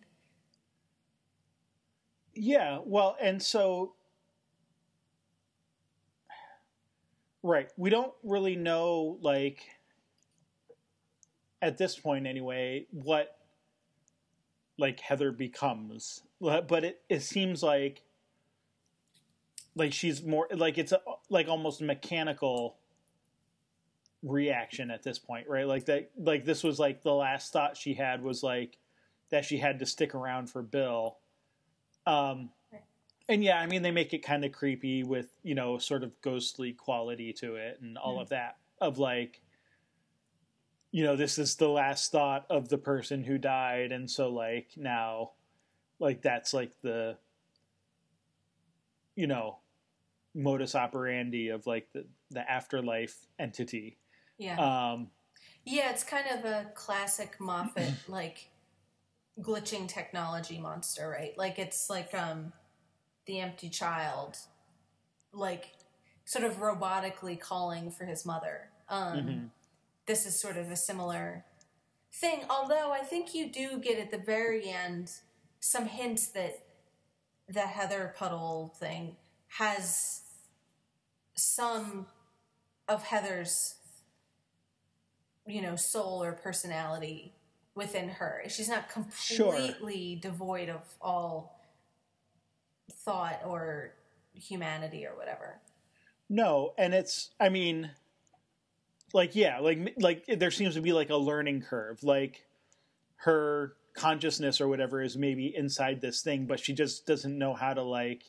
Yeah, 2.34 2.78
well, 2.84 3.16
and 3.20 3.42
so 3.42 3.92
right, 7.42 7.68
we 7.76 7.90
don't 7.90 8.12
really 8.22 8.56
know 8.56 9.18
like 9.20 9.62
at 11.60 11.78
this 11.78 11.96
point 11.96 12.26
anyway 12.26 12.86
what 12.90 13.36
like 14.78 15.00
Heather 15.00 15.32
becomes. 15.32 16.22
But 16.40 16.84
it 16.84 17.02
it 17.08 17.22
seems 17.22 17.62
like 17.62 18.02
like 19.74 19.92
she's 19.92 20.22
more 20.22 20.48
like 20.52 20.78
it's 20.78 20.92
a, 20.92 21.00
like 21.30 21.48
almost 21.48 21.80
mechanical 21.80 22.76
reaction 24.22 24.90
at 24.90 25.02
this 25.02 25.18
point, 25.18 25.48
right? 25.48 25.66
Like 25.66 25.86
that 25.86 26.10
like 26.16 26.44
this 26.44 26.62
was 26.62 26.78
like 26.78 27.02
the 27.02 27.14
last 27.14 27.52
thought 27.52 27.76
she 27.76 27.94
had 27.94 28.22
was 28.22 28.42
like 28.42 28.78
that 29.30 29.44
she 29.44 29.58
had 29.58 29.78
to 29.78 29.86
stick 29.86 30.14
around 30.14 30.50
for 30.50 30.62
Bill. 30.62 31.16
Um 32.06 32.50
and 33.28 33.42
yeah, 33.42 33.58
I 33.58 33.66
mean 33.66 33.82
they 33.82 33.90
make 33.90 34.12
it 34.12 34.24
kind 34.24 34.44
of 34.44 34.52
creepy 34.52 35.02
with, 35.02 35.28
you 35.42 35.54
know, 35.54 35.78
sort 35.78 36.02
of 36.02 36.20
ghostly 36.20 36.72
quality 36.72 37.32
to 37.34 37.56
it 37.56 37.78
and 37.80 37.96
all 37.98 38.18
mm. 38.18 38.22
of 38.22 38.28
that 38.30 38.56
of 38.80 38.98
like 38.98 39.40
you 40.94 41.04
know, 41.04 41.16
this 41.16 41.38
is 41.38 41.56
the 41.56 41.68
last 41.68 42.12
thought 42.12 42.44
of 42.50 42.68
the 42.68 42.76
person 42.76 43.24
who 43.24 43.38
died 43.38 43.92
and 43.92 44.10
so 44.10 44.28
like 44.28 44.68
now 44.76 45.30
like 45.98 46.20
that's 46.20 46.52
like 46.52 46.72
the 46.82 47.16
you 49.14 49.26
know 49.26 49.58
modus 50.34 50.74
operandi 50.74 51.48
of 51.48 51.66
like 51.66 51.88
the 51.92 52.04
the 52.30 52.50
afterlife 52.50 53.26
entity. 53.38 53.98
Yeah. 54.38 54.56
Um 54.58 55.08
yeah, 55.64 55.90
it's 55.90 56.04
kind 56.04 56.26
of 56.28 56.44
a 56.44 56.66
classic 56.74 57.40
Moffat 57.40 57.94
like 58.08 58.48
glitching 59.40 59.88
technology 59.88 60.58
monster, 60.58 61.08
right? 61.08 61.36
Like 61.38 61.58
it's 61.58 61.88
like 61.88 62.12
um 62.14 62.52
the 63.26 63.40
empty 63.40 63.68
child 63.68 64.36
like 65.32 65.72
sort 66.24 66.44
of 66.44 66.58
robotically 66.58 67.38
calling 67.38 67.90
for 67.90 68.04
his 68.04 68.24
mother. 68.26 68.70
Um 68.88 69.16
mm-hmm. 69.16 69.44
this 70.06 70.26
is 70.26 70.40
sort 70.40 70.56
of 70.56 70.70
a 70.70 70.76
similar 70.76 71.44
thing, 72.12 72.42
although 72.50 72.92
I 72.92 73.00
think 73.00 73.34
you 73.34 73.50
do 73.50 73.78
get 73.78 73.98
at 73.98 74.10
the 74.10 74.18
very 74.18 74.68
end 74.68 75.10
some 75.60 75.86
hints 75.86 76.28
that 76.28 76.58
the 77.48 77.60
Heather 77.60 78.14
Puddle 78.16 78.74
thing 78.78 79.16
has 79.58 80.22
some 81.34 82.06
of 82.88 83.04
Heather's, 83.04 83.76
you 85.46 85.62
know, 85.62 85.76
soul 85.76 86.22
or 86.22 86.32
personality 86.32 87.34
within 87.74 88.08
her. 88.08 88.42
She's 88.48 88.68
not 88.68 88.88
completely 88.88 90.18
sure. 90.20 90.30
devoid 90.30 90.68
of 90.68 90.82
all 91.00 91.58
thought 92.92 93.40
or 93.46 93.92
humanity 94.34 95.06
or 95.06 95.16
whatever. 95.16 95.60
No, 96.28 96.74
and 96.78 96.94
it's 96.94 97.30
I 97.38 97.48
mean 97.48 97.90
like 99.12 99.34
yeah, 99.34 99.58
like 99.58 99.94
like 99.98 100.24
there 100.26 100.50
seems 100.50 100.74
to 100.74 100.80
be 100.80 100.92
like 100.92 101.10
a 101.10 101.16
learning 101.16 101.62
curve. 101.62 102.02
Like 102.02 102.46
her 103.16 103.74
consciousness 103.94 104.60
or 104.60 104.68
whatever 104.68 105.02
is 105.02 105.16
maybe 105.16 105.54
inside 105.54 106.00
this 106.00 106.22
thing, 106.22 106.46
but 106.46 106.58
she 106.58 106.72
just 106.72 107.06
doesn't 107.06 107.36
know 107.36 107.54
how 107.54 107.74
to 107.74 107.82
like 107.82 108.24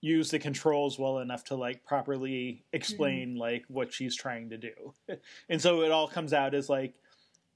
use 0.00 0.30
the 0.30 0.38
controls 0.38 0.98
well 0.98 1.18
enough 1.18 1.44
to 1.44 1.54
like 1.56 1.84
properly 1.84 2.64
explain 2.72 3.30
mm-hmm. 3.30 3.40
like 3.40 3.64
what 3.68 3.92
she's 3.92 4.16
trying 4.16 4.50
to 4.50 4.58
do. 4.58 4.94
and 5.48 5.60
so 5.60 5.82
it 5.82 5.90
all 5.90 6.08
comes 6.08 6.32
out 6.32 6.54
as 6.54 6.68
like 6.68 6.94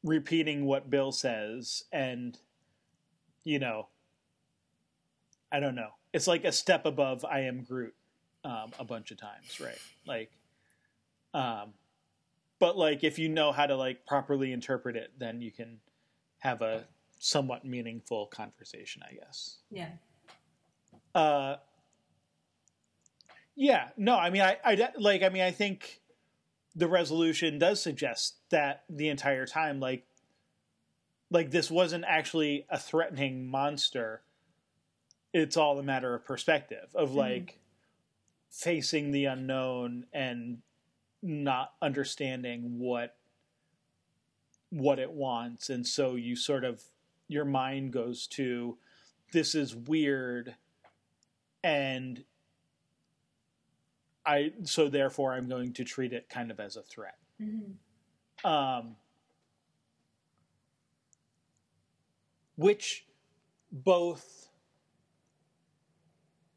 repeating 0.02 0.64
what 0.64 0.90
Bill 0.90 1.12
says 1.12 1.84
and 1.92 2.38
you 3.44 3.58
know 3.58 3.88
I 5.52 5.60
don't 5.60 5.74
know. 5.74 5.90
It's 6.12 6.26
like 6.26 6.44
a 6.44 6.52
step 6.52 6.86
above 6.86 7.24
I 7.24 7.40
am 7.40 7.62
Groot 7.62 7.94
um, 8.44 8.72
a 8.78 8.84
bunch 8.84 9.10
of 9.10 9.18
times, 9.18 9.60
right? 9.60 9.78
Like 10.06 10.30
um 11.32 11.74
but 12.58 12.76
like 12.76 13.04
if 13.04 13.18
you 13.18 13.28
know 13.28 13.52
how 13.52 13.66
to 13.66 13.76
like 13.76 14.04
properly 14.04 14.52
interpret 14.52 14.96
it 14.96 15.12
then 15.18 15.40
you 15.40 15.52
can 15.52 15.78
have 16.40 16.60
a 16.62 16.84
somewhat 17.20 17.64
meaningful 17.64 18.26
conversation, 18.26 19.02
I 19.08 19.14
guess. 19.14 19.58
Yeah. 19.70 19.90
Uh, 21.14 21.56
yeah. 23.54 23.90
No, 23.96 24.16
I 24.16 24.30
mean, 24.30 24.42
I, 24.42 24.56
I 24.64 24.88
like. 24.98 25.22
I 25.22 25.28
mean, 25.28 25.42
I 25.42 25.50
think 25.52 26.00
the 26.74 26.88
resolution 26.88 27.58
does 27.58 27.80
suggest 27.80 28.36
that 28.50 28.84
the 28.88 29.08
entire 29.08 29.46
time, 29.46 29.80
like, 29.80 30.06
like 31.30 31.50
this 31.50 31.70
wasn't 31.70 32.04
actually 32.08 32.66
a 32.70 32.78
threatening 32.78 33.46
monster. 33.46 34.22
It's 35.32 35.56
all 35.56 35.78
a 35.78 35.82
matter 35.82 36.14
of 36.14 36.24
perspective 36.24 36.88
of 36.94 37.10
mm-hmm. 37.10 37.18
like 37.18 37.58
facing 38.50 39.12
the 39.12 39.26
unknown 39.26 40.06
and 40.12 40.58
not 41.22 41.74
understanding 41.80 42.78
what 42.78 43.16
what 44.70 44.98
it 44.98 45.10
wants 45.10 45.68
and 45.68 45.86
so 45.86 46.14
you 46.14 46.34
sort 46.34 46.64
of 46.64 46.82
your 47.28 47.44
mind 47.44 47.92
goes 47.92 48.26
to 48.26 48.78
this 49.32 49.54
is 49.54 49.74
weird 49.74 50.54
and 51.62 52.24
I 54.24 54.52
so 54.64 54.88
therefore 54.88 55.32
I'm 55.32 55.48
going 55.48 55.72
to 55.74 55.84
treat 55.84 56.12
it 56.12 56.28
kind 56.28 56.50
of 56.50 56.60
as 56.60 56.76
a 56.76 56.82
threat. 56.82 57.18
Mm-hmm. 57.42 58.46
Um, 58.46 58.96
which 62.56 63.06
both 63.72 64.48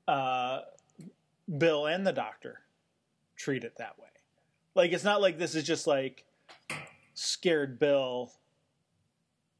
uh, 0.07 0.61
Bill 1.57 1.85
and 1.85 2.05
the 2.05 2.13
doctor 2.13 2.59
treat 3.35 3.63
it 3.63 3.77
that 3.77 3.99
way. 3.99 4.07
Like 4.75 4.91
it's 4.91 5.03
not 5.03 5.21
like 5.21 5.37
this 5.37 5.55
is 5.55 5.63
just 5.63 5.87
like 5.87 6.25
scared 7.13 7.79
Bill, 7.79 8.31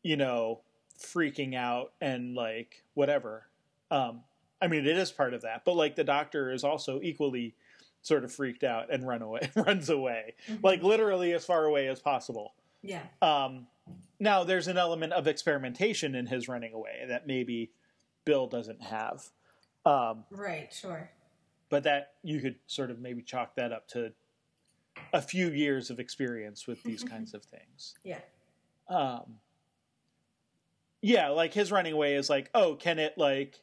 you 0.02 0.18
know, 0.18 0.62
freaking 1.00 1.56
out 1.56 1.94
and 2.02 2.36
like 2.36 2.84
whatever. 2.94 3.48
Um, 3.92 4.22
I 4.62 4.68
mean, 4.68 4.88
it 4.88 4.98
is 4.98 5.12
part 5.12 5.34
of 5.34 5.42
that, 5.42 5.64
but 5.66 5.76
like 5.76 5.96
the 5.96 6.04
doctor 6.04 6.52
is 6.52 6.64
also 6.64 7.00
equally 7.02 7.56
sort 8.02 8.24
of 8.24 8.32
freaked 8.32 8.64
out 8.64 8.92
and 8.92 9.08
run 9.08 9.22
away, 9.22 9.52
runs 9.56 9.90
away, 9.90 10.36
mm-hmm. 10.48 10.66
like 10.66 10.82
literally 10.84 11.34
as 11.34 11.46
far 11.46 11.66
away 11.66 11.88
as 11.88 12.00
possible. 12.00 12.54
Yeah. 12.82 13.04
Um, 13.22 13.68
now 14.20 14.44
there's 14.44 14.68
an 14.68 14.78
element 14.78 15.14
of 15.14 15.28
experimentation 15.28 16.16
in 16.16 16.28
his 16.28 16.48
running 16.48 16.74
away 16.74 17.06
that 17.08 17.28
maybe 17.28 17.72
Bill 18.26 18.48
doesn't 18.48 18.82
have. 18.82 19.30
Um, 19.86 20.24
right. 20.32 20.74
Sure. 20.74 21.10
But 21.70 21.84
that 21.84 22.14
you 22.24 22.40
could 22.40 22.56
sort 22.68 22.92
of 22.92 23.00
maybe 23.00 23.22
chalk 23.22 23.56
that 23.56 23.72
up 23.72 23.88
to 23.90 24.14
a 25.12 25.22
few 25.22 25.50
years 25.50 25.90
of 25.90 26.00
experience 26.00 26.68
with 26.68 26.84
these 26.84 27.04
kinds 27.10 27.34
of 27.34 27.44
things. 27.44 27.96
Yeah. 28.04 28.20
Um, 28.88 29.36
yeah, 31.02 31.30
like 31.30 31.54
his 31.54 31.72
running 31.72 31.94
away 31.94 32.16
is 32.16 32.30
like, 32.30 32.50
oh, 32.54 32.76
can 32.76 33.00
it 33.00 33.18
like 33.18 33.60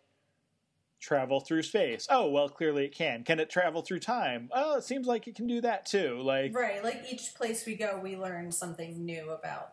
travel 1.01 1.41
through 1.41 1.62
space? 1.62 2.07
Oh, 2.11 2.29
well, 2.29 2.49
clearly 2.49 2.85
it 2.85 2.95
can. 2.95 3.25
Can 3.25 3.41
it 3.41 3.49
travel 3.49 3.83
through 3.83 4.01
time? 4.01 4.51
Oh, 4.53 4.77
it 4.77 4.85
seems 4.85 5.07
like 5.07 5.27
it 5.27 5.35
can 5.35 5.47
do 5.47 5.61
that 5.62 5.87
too. 5.87 6.21
Like 6.23 6.55
right, 6.55 6.85
like 6.85 7.05
each 7.11 7.35
place 7.35 7.64
we 7.66 7.75
go, 7.75 7.99
we 8.03 8.16
learn 8.16 8.53
something 8.53 9.05
new 9.05 9.31
about 9.31 9.73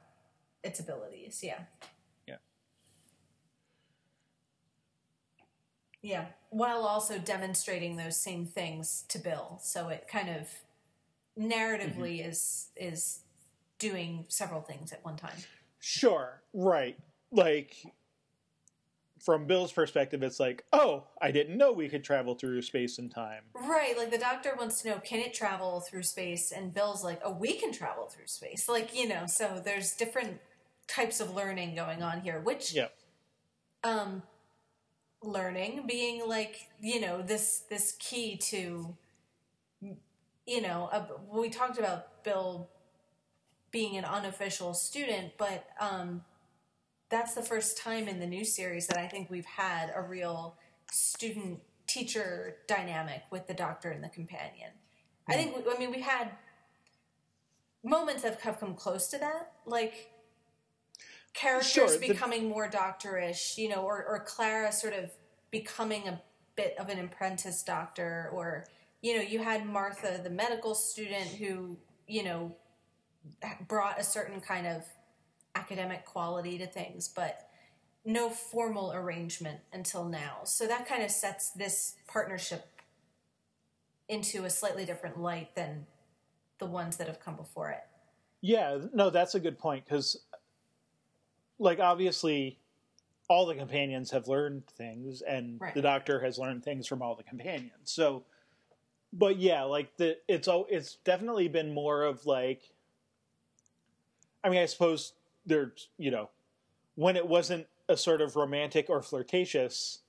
its 0.63 0.79
abilities. 0.79 1.41
Yeah. 1.43 1.59
Yeah. 6.07 6.25
While 6.49 6.85
also 6.85 7.17
demonstrating 7.17 7.97
those 7.97 8.17
same 8.17 8.45
things 8.45 9.03
to 9.09 9.19
Bill, 9.19 9.59
so 9.61 9.89
it 9.89 10.07
kind 10.09 10.29
of 10.29 10.47
narratively 11.37 12.19
mm-hmm. 12.19 12.29
is 12.29 12.67
is 12.75 13.19
doing 13.77 14.25
several 14.27 14.61
things 14.61 14.91
at 14.91 15.03
one 15.03 15.17
time. 15.17 15.37
Sure, 15.79 16.41
right 16.53 16.97
like 17.31 17.75
from 19.23 19.45
Bill's 19.45 19.71
perspective, 19.71 20.23
it's 20.23 20.39
like, 20.39 20.63
oh, 20.71 21.03
I 21.21 21.31
didn't 21.31 21.57
know 21.57 21.71
we 21.73 21.89
could 21.89 22.03
travel 22.03 22.35
through 22.35 22.61
space 22.61 22.97
and 22.97 23.11
time. 23.11 23.43
Right. 23.53 23.97
Like 23.97 24.11
the 24.11 24.17
doctor 24.17 24.53
wants 24.57 24.81
to 24.81 24.89
know, 24.89 24.99
can 24.99 25.19
it 25.19 25.33
travel 25.33 25.81
through 25.81 26.03
space? 26.03 26.51
And 26.51 26.73
Bill's 26.73 27.03
like, 27.03 27.19
oh, 27.25 27.31
we 27.31 27.53
can 27.53 27.73
travel 27.73 28.05
through 28.05 28.27
space. 28.27 28.69
Like, 28.69 28.95
you 28.95 29.07
know, 29.07 29.25
so 29.25 29.61
there's 29.63 29.93
different 29.93 30.39
types 30.87 31.19
of 31.19 31.33
learning 31.33 31.75
going 31.75 32.03
on 32.03 32.21
here, 32.21 32.39
which, 32.39 32.73
yeah. 32.73 32.87
um, 33.83 34.21
learning 35.21 35.85
being 35.87 36.27
like, 36.27 36.69
you 36.79 36.99
know, 36.99 37.21
this, 37.21 37.63
this 37.69 37.95
key 37.99 38.37
to, 38.37 38.95
you 40.45 40.61
know, 40.61 40.89
uh, 40.91 41.05
we 41.31 41.49
talked 41.49 41.79
about 41.79 42.23
Bill 42.23 42.69
being 43.71 43.97
an 43.97 44.05
unofficial 44.05 44.73
student, 44.73 45.33
but, 45.37 45.67
um, 45.79 46.23
that's 47.09 47.33
the 47.33 47.41
first 47.41 47.77
time 47.77 48.07
in 48.07 48.19
the 48.19 48.27
new 48.27 48.43
series 48.43 48.87
that 48.87 48.97
I 48.97 49.07
think 49.07 49.29
we've 49.29 49.45
had 49.45 49.91
a 49.95 50.01
real 50.01 50.55
student 50.91 51.59
teacher 51.87 52.57
dynamic 52.67 53.23
with 53.31 53.47
the 53.47 53.53
doctor 53.53 53.89
and 53.89 54.03
the 54.03 54.09
companion. 54.09 54.71
I 55.29 55.33
think 55.33 55.55
I 55.73 55.77
mean 55.79 55.91
we 55.91 56.01
had 56.01 56.31
moments 57.83 58.23
that 58.23 58.39
have 58.41 58.59
come 58.59 58.75
close 58.75 59.07
to 59.07 59.17
that, 59.19 59.53
like 59.65 60.11
characters 61.37 61.71
Sure, 61.71 61.97
the- 61.97 62.07
becoming 62.07 62.49
more 62.49 62.69
doctorish, 62.69 63.57
you 63.57 63.69
know, 63.69 63.83
or, 63.83 64.03
or 64.05 64.19
Clara 64.25 64.71
sort 64.71 64.93
of 64.93 65.11
becoming 65.51 66.07
a 66.07 66.21
bit 66.55 66.75
of 66.79 66.89
an 66.89 66.99
apprentice 66.99 67.63
doctor, 67.63 68.29
or 68.33 68.65
you 69.01 69.15
know, 69.15 69.21
you 69.21 69.39
had 69.39 69.65
Martha, 69.65 70.19
the 70.23 70.29
medical 70.29 70.73
student, 70.73 71.27
who 71.27 71.77
you 72.07 72.23
know 72.23 72.55
brought 73.67 73.99
a 73.99 74.03
certain 74.03 74.41
kind 74.41 74.65
of 74.65 74.83
academic 75.55 76.05
quality 76.05 76.57
to 76.57 76.65
things, 76.65 77.07
but 77.07 77.49
no 78.05 78.29
formal 78.29 78.91
arrangement 78.93 79.59
until 79.73 80.05
now. 80.05 80.39
So 80.45 80.65
that 80.65 80.87
kind 80.87 81.03
of 81.03 81.11
sets 81.11 81.51
this 81.51 81.95
partnership 82.07 82.65
into 84.07 84.45
a 84.45 84.49
slightly 84.49 84.85
different 84.85 85.19
light 85.19 85.55
than 85.55 85.85
the 86.59 86.65
ones 86.65 86.97
that 86.97 87.07
have 87.07 87.19
come 87.19 87.35
before 87.35 87.69
it. 87.71 87.83
Yeah, 88.41 88.77
no, 88.93 89.09
that's 89.09 89.35
a 89.35 89.39
good 89.39 89.57
point 89.59 89.83
because, 89.85 90.25
like, 91.59 91.79
obviously, 91.79 92.59
all 93.29 93.45
the 93.45 93.55
companions 93.55 94.11
have 94.11 94.27
learned 94.27 94.67
things, 94.67 95.21
and 95.21 95.59
Right. 95.59 95.73
the 95.73 95.81
Doctor 95.81 96.19
has 96.21 96.37
learned 96.39 96.63
things 96.63 96.87
from 96.87 97.01
all 97.01 97.15
the 97.15 97.23
companions. 97.23 97.91
So, 97.91 98.23
but 99.11 99.37
yeah, 99.37 99.63
like 99.63 99.95
the 99.97 100.17
it's 100.27 100.47
all 100.47 100.65
it's 100.69 100.95
definitely 101.03 101.47
been 101.47 101.73
more 101.73 102.03
of 102.03 102.25
like. 102.25 102.61
I 104.43 104.49
mean, 104.49 104.59
I 104.61 104.65
suppose 104.65 105.13
there's 105.45 105.89
you 105.97 106.11
know, 106.11 106.29
when 106.95 107.15
it 107.15 107.27
wasn't 107.27 107.67
a 107.89 107.97
sort 107.97 108.21
of 108.21 108.35
romantic 108.35 108.89
or 108.89 109.01
flirtatious 109.01 109.99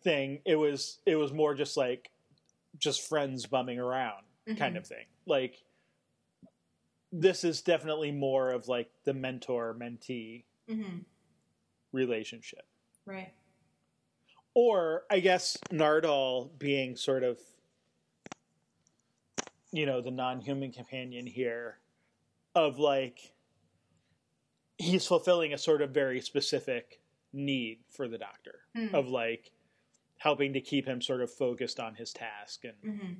thing, 0.00 0.40
it 0.44 0.56
was 0.56 0.98
it 1.06 1.16
was 1.16 1.32
more 1.32 1.54
just 1.54 1.76
like 1.76 2.10
just 2.78 3.06
friends 3.06 3.44
bumming 3.46 3.78
around 3.78 4.24
kind 4.56 4.74
Mhm. 4.76 4.78
of 4.78 4.86
thing. 4.86 5.06
Like 5.26 5.62
this 7.12 7.44
is 7.44 7.60
definitely 7.60 8.10
more 8.10 8.50
of 8.50 8.68
like 8.68 8.90
the 9.04 9.12
mentor 9.12 9.74
mentee 9.78 10.44
Mm-hmm. 10.70 10.98
relationship. 11.92 12.64
Right. 13.04 13.32
Or 14.54 15.02
I 15.10 15.20
guess 15.20 15.56
Nardole 15.70 16.50
being 16.58 16.96
sort 16.96 17.22
of 17.24 17.38
you 19.72 19.86
know, 19.86 20.00
the 20.02 20.10
non-human 20.10 20.70
companion 20.72 21.26
here 21.26 21.78
of 22.54 22.78
like 22.78 23.32
he's 24.78 25.06
fulfilling 25.06 25.54
a 25.54 25.58
sort 25.58 25.80
of 25.80 25.90
very 25.90 26.20
specific 26.20 27.00
need 27.32 27.78
for 27.90 28.08
the 28.08 28.18
doctor 28.18 28.60
Hmm. 28.76 28.94
of 28.94 29.08
like 29.08 29.50
helping 30.18 30.52
to 30.52 30.60
keep 30.60 30.86
him 30.86 31.00
sort 31.00 31.22
of 31.22 31.30
focused 31.32 31.80
on 31.80 31.94
his 31.94 32.12
task 32.12 32.64
and 32.64 32.74
Mm-hmm. 32.84 33.12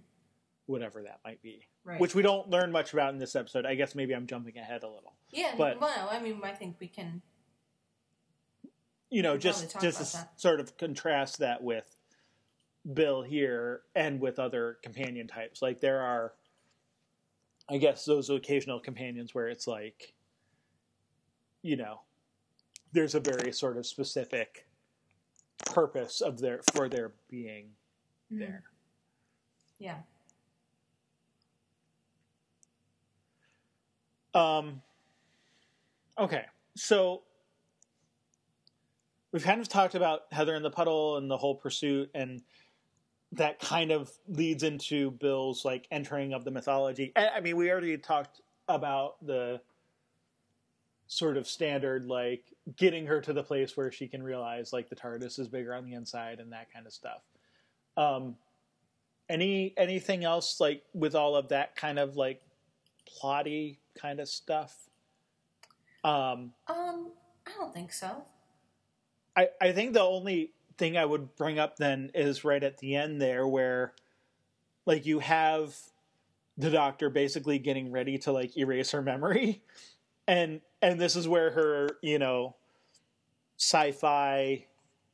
whatever 0.67 1.03
that 1.03 1.21
might 1.25 1.41
be. 1.43 1.67
Right. 1.85 1.99
Which 1.99 2.15
we 2.15 2.23
don't 2.23 2.49
learn 2.51 2.71
much 2.71 2.93
about 2.93 3.13
in 3.15 3.19
this 3.19 3.35
episode. 3.35 3.65
I 3.67 3.75
guess 3.75 3.95
maybe 3.95 4.15
I'm 4.15 4.27
jumping 4.27 4.57
ahead 4.59 4.83
a 4.83 4.89
little. 4.89 5.15
yeah. 5.31 5.55
but- 5.57 5.81
well, 5.81 6.09
I 6.11 6.21
mean, 6.21 6.41
I 6.45 6.53
think 6.53 6.77
we 6.79 6.87
can. 6.89 7.23
You 9.13 9.21
know, 9.21 9.37
just 9.37 9.79
just 9.79 9.99
to 9.99 10.17
that. 10.17 10.41
sort 10.41 10.59
of 10.59 10.79
contrast 10.79 11.39
that 11.39 11.63
with 11.63 11.85
Bill 12.95 13.23
here 13.23 13.83
and 13.95 14.19
with 14.19 14.39
other 14.39 14.79
companion 14.83 15.29
types. 15.29 15.61
Like 15.61 15.81
there 15.81 16.01
are, 16.01 16.33
I 17.69 17.77
guess, 17.77 18.07
those 18.07 18.31
occasional 18.31 18.81
companions 18.81 19.35
where 19.35 19.49
it's 19.49 19.67
like, 19.67 20.15
you 21.61 21.77
know, 21.77 22.01
there's 22.93 23.15
a 23.15 23.21
very 23.21 23.53
sort 23.53 23.77
of 23.77 23.85
specific 23.85 24.67
purpose 25.67 26.23
of 26.23 26.41
their 26.41 26.63
for 26.73 26.89
their 26.89 27.13
being 27.29 27.67
Mhm. 28.33 28.39
there. 28.39 28.63
Yeah. 29.79 29.99
Um, 34.35 34.81
okay, 36.17 36.47
so 36.75 37.25
we've 39.33 39.43
kind 39.43 39.61
of 39.61 39.69
talked 39.69 39.95
about 39.95 40.23
Heather 40.31 40.55
in 40.55 40.63
the 40.63 40.71
puddle 40.71 41.17
and 41.17 41.31
the 41.31 41.37
whole 41.37 41.55
pursuit, 41.55 42.11
and 42.15 42.43
that 43.33 43.59
kind 43.61 43.91
of 43.91 44.11
leads 44.29 44.63
into 44.63 45.11
Bill's 45.13 45.65
like 45.65 45.89
entering 45.91 46.35
of 46.35 46.45
the 46.45 46.51
mythology. 46.51 47.13
I 47.17 47.41
mean, 47.41 47.57
we 47.57 47.71
already 47.71 47.97
talked 47.97 48.43
about 48.69 49.25
the 49.27 49.61
sort 51.07 51.37
of 51.37 51.47
standard 51.47 52.07
like 52.07 52.45
getting 52.77 53.07
her 53.07 53.21
to 53.21 53.33
the 53.33 53.43
place 53.43 53.77
where 53.77 53.91
she 53.91 54.07
can 54.07 54.23
realize 54.23 54.73
like 54.73 54.89
the 54.89 54.97
TARDIS 54.97 55.39
is 55.39 55.49
bigger 55.49 55.75
on 55.75 55.85
the 55.85 55.95
inside 55.95 56.41
and 56.41 56.53
that 56.53 56.73
kind 56.73 56.87
of 56.87 56.93
stuff. 56.93 57.23
Um, 57.97 58.37
any 59.29 59.75
anything 59.77 60.25
else 60.25 60.61
like 60.61 60.83
with 60.95 61.15
all 61.15 61.37
of 61.37 61.49
that 61.49 61.75
kind 61.77 61.99
of 61.99 62.17
like 62.17 62.43
plotty 63.07 63.79
kind 63.99 64.21
of 64.21 64.29
stuff? 64.29 64.89
Um, 66.05 66.53
Um, 66.69 67.13
I 67.47 67.53
don't 67.59 67.73
think 67.73 67.93
so. 67.93 68.25
I, 69.37 69.49
I 69.61 69.73
think 69.73 69.93
the 69.95 70.01
only 70.03 70.53
thing 70.79 70.97
I 70.97 71.05
would 71.05 71.37
bring 71.37 71.59
up 71.59 71.77
then 71.77 72.11
is 72.15 72.45
right 72.45 72.63
at 72.63 72.79
the 72.79 72.97
end 72.97 73.21
there 73.21 73.47
where 73.47 73.95
like 74.87 75.07
you 75.07 75.21
have 75.21 75.75
the 76.59 76.71
doctor 76.71 77.09
basically 77.09 77.59
getting 77.59 77.91
ready 77.93 78.19
to 78.19 78.33
like 78.33 78.57
erase 78.57 78.91
her 78.91 79.03
memory 79.03 79.63
and 80.29 80.61
and 80.81 81.01
this 81.01 81.17
is 81.17 81.29
where 81.29 81.51
her, 81.53 81.89
you 82.03 82.19
know, 82.19 82.57
sci-fi 83.59 84.67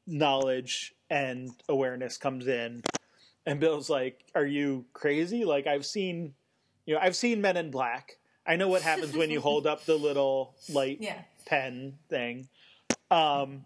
knowledge 0.07 0.95
and 1.11 1.51
awareness 1.69 2.17
comes 2.17 2.47
in 2.47 2.83
and 3.47 3.61
Bill's 3.61 3.89
like, 3.91 4.25
"Are 4.35 4.47
you 4.47 4.85
crazy? 4.93 5.45
Like 5.45 5.67
I've 5.67 5.87
seen 5.87 6.35
you 6.87 6.95
know, 6.95 7.01
I've 7.01 7.17
seen 7.17 7.41
Men 7.41 7.57
in 7.57 7.71
Black. 7.71 8.19
I 8.47 8.57
know 8.57 8.69
what 8.69 8.83
happens 8.83 9.15
when 9.15 9.31
you 9.31 9.41
hold 9.43 9.67
up 9.67 9.85
the 9.85 9.97
little 9.97 10.55
light 10.69 10.99
Yeah. 11.01 11.23
pen 11.47 11.99
thing." 12.09 12.49
Um 13.11 13.65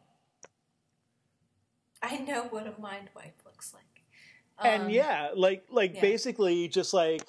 I 2.02 2.18
know 2.18 2.44
what 2.50 2.66
a 2.66 2.74
mind 2.80 3.08
wipe 3.14 3.40
looks 3.44 3.72
like. 3.72 3.84
and 4.64 4.84
Um, 4.84 4.90
yeah 4.90 5.30
like 5.34 5.64
like 5.70 5.94
yeah. 5.94 6.00
basically 6.00 6.68
just 6.68 6.92
like 6.92 7.22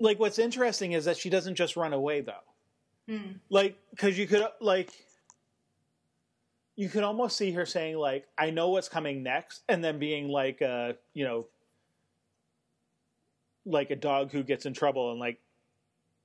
like 0.00 0.18
what's 0.18 0.38
interesting 0.38 0.92
is 0.92 1.04
that 1.04 1.16
she 1.16 1.30
doesn't 1.30 1.54
just 1.54 1.76
run 1.76 1.92
away 1.92 2.20
though 2.20 2.32
hmm. 3.08 3.32
like 3.50 3.76
because 3.90 4.18
you 4.18 4.26
could 4.26 4.44
like 4.60 4.90
you 6.76 6.88
could 6.88 7.02
almost 7.04 7.36
see 7.36 7.52
her 7.52 7.66
saying 7.66 7.96
like 7.96 8.26
i 8.38 8.50
know 8.50 8.70
what's 8.70 8.88
coming 8.88 9.22
next 9.22 9.62
and 9.68 9.82
then 9.84 9.98
being 9.98 10.28
like 10.28 10.60
a 10.60 10.96
you 11.14 11.24
know 11.24 11.46
like 13.64 13.90
a 13.90 13.96
dog 13.96 14.32
who 14.32 14.42
gets 14.42 14.66
in 14.66 14.74
trouble 14.74 15.12
and 15.12 15.20
like 15.20 15.38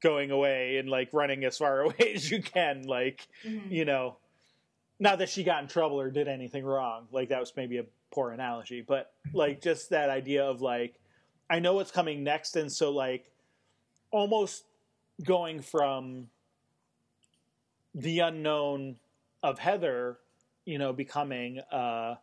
going 0.02 0.32
away 0.32 0.78
and 0.78 0.90
like 0.90 1.10
running 1.14 1.44
as 1.44 1.58
far 1.58 1.82
away 1.86 2.14
as 2.16 2.32
you 2.32 2.42
can 2.42 2.84
like 2.84 3.28
Mhm. 3.46 3.70
you 3.72 3.86
know, 3.86 4.18
not 5.00 5.20
that 5.20 5.30
she 5.30 5.44
got 5.44 5.62
in 5.62 5.68
trouble 5.68 6.00
or 6.00 6.10
did 6.10 6.28
anything 6.28 6.66
wrong. 6.66 7.08
Like 7.12 7.30
that 7.30 7.40
was 7.40 7.54
maybe 7.56 7.78
a 7.78 7.86
poor 8.12 8.32
analogy, 8.32 8.82
but 8.82 9.12
like 9.34 9.62
just 9.62 9.90
that 9.92 10.10
idea 10.10 10.44
of 10.46 10.62
like, 10.62 11.00
I 11.50 11.60
know 11.60 11.74
what's 11.76 11.92
coming 11.92 12.24
next, 12.24 12.56
and 12.56 12.72
so 12.72 12.92
like, 12.92 13.32
almost 14.12 14.64
going 15.24 15.62
from 15.62 16.28
the 17.96 18.20
unknown 18.20 18.96
of 19.44 19.60
Heather, 19.60 20.18
you 20.66 20.78
know, 20.78 20.94
becoming 20.94 21.60
a 21.72 22.18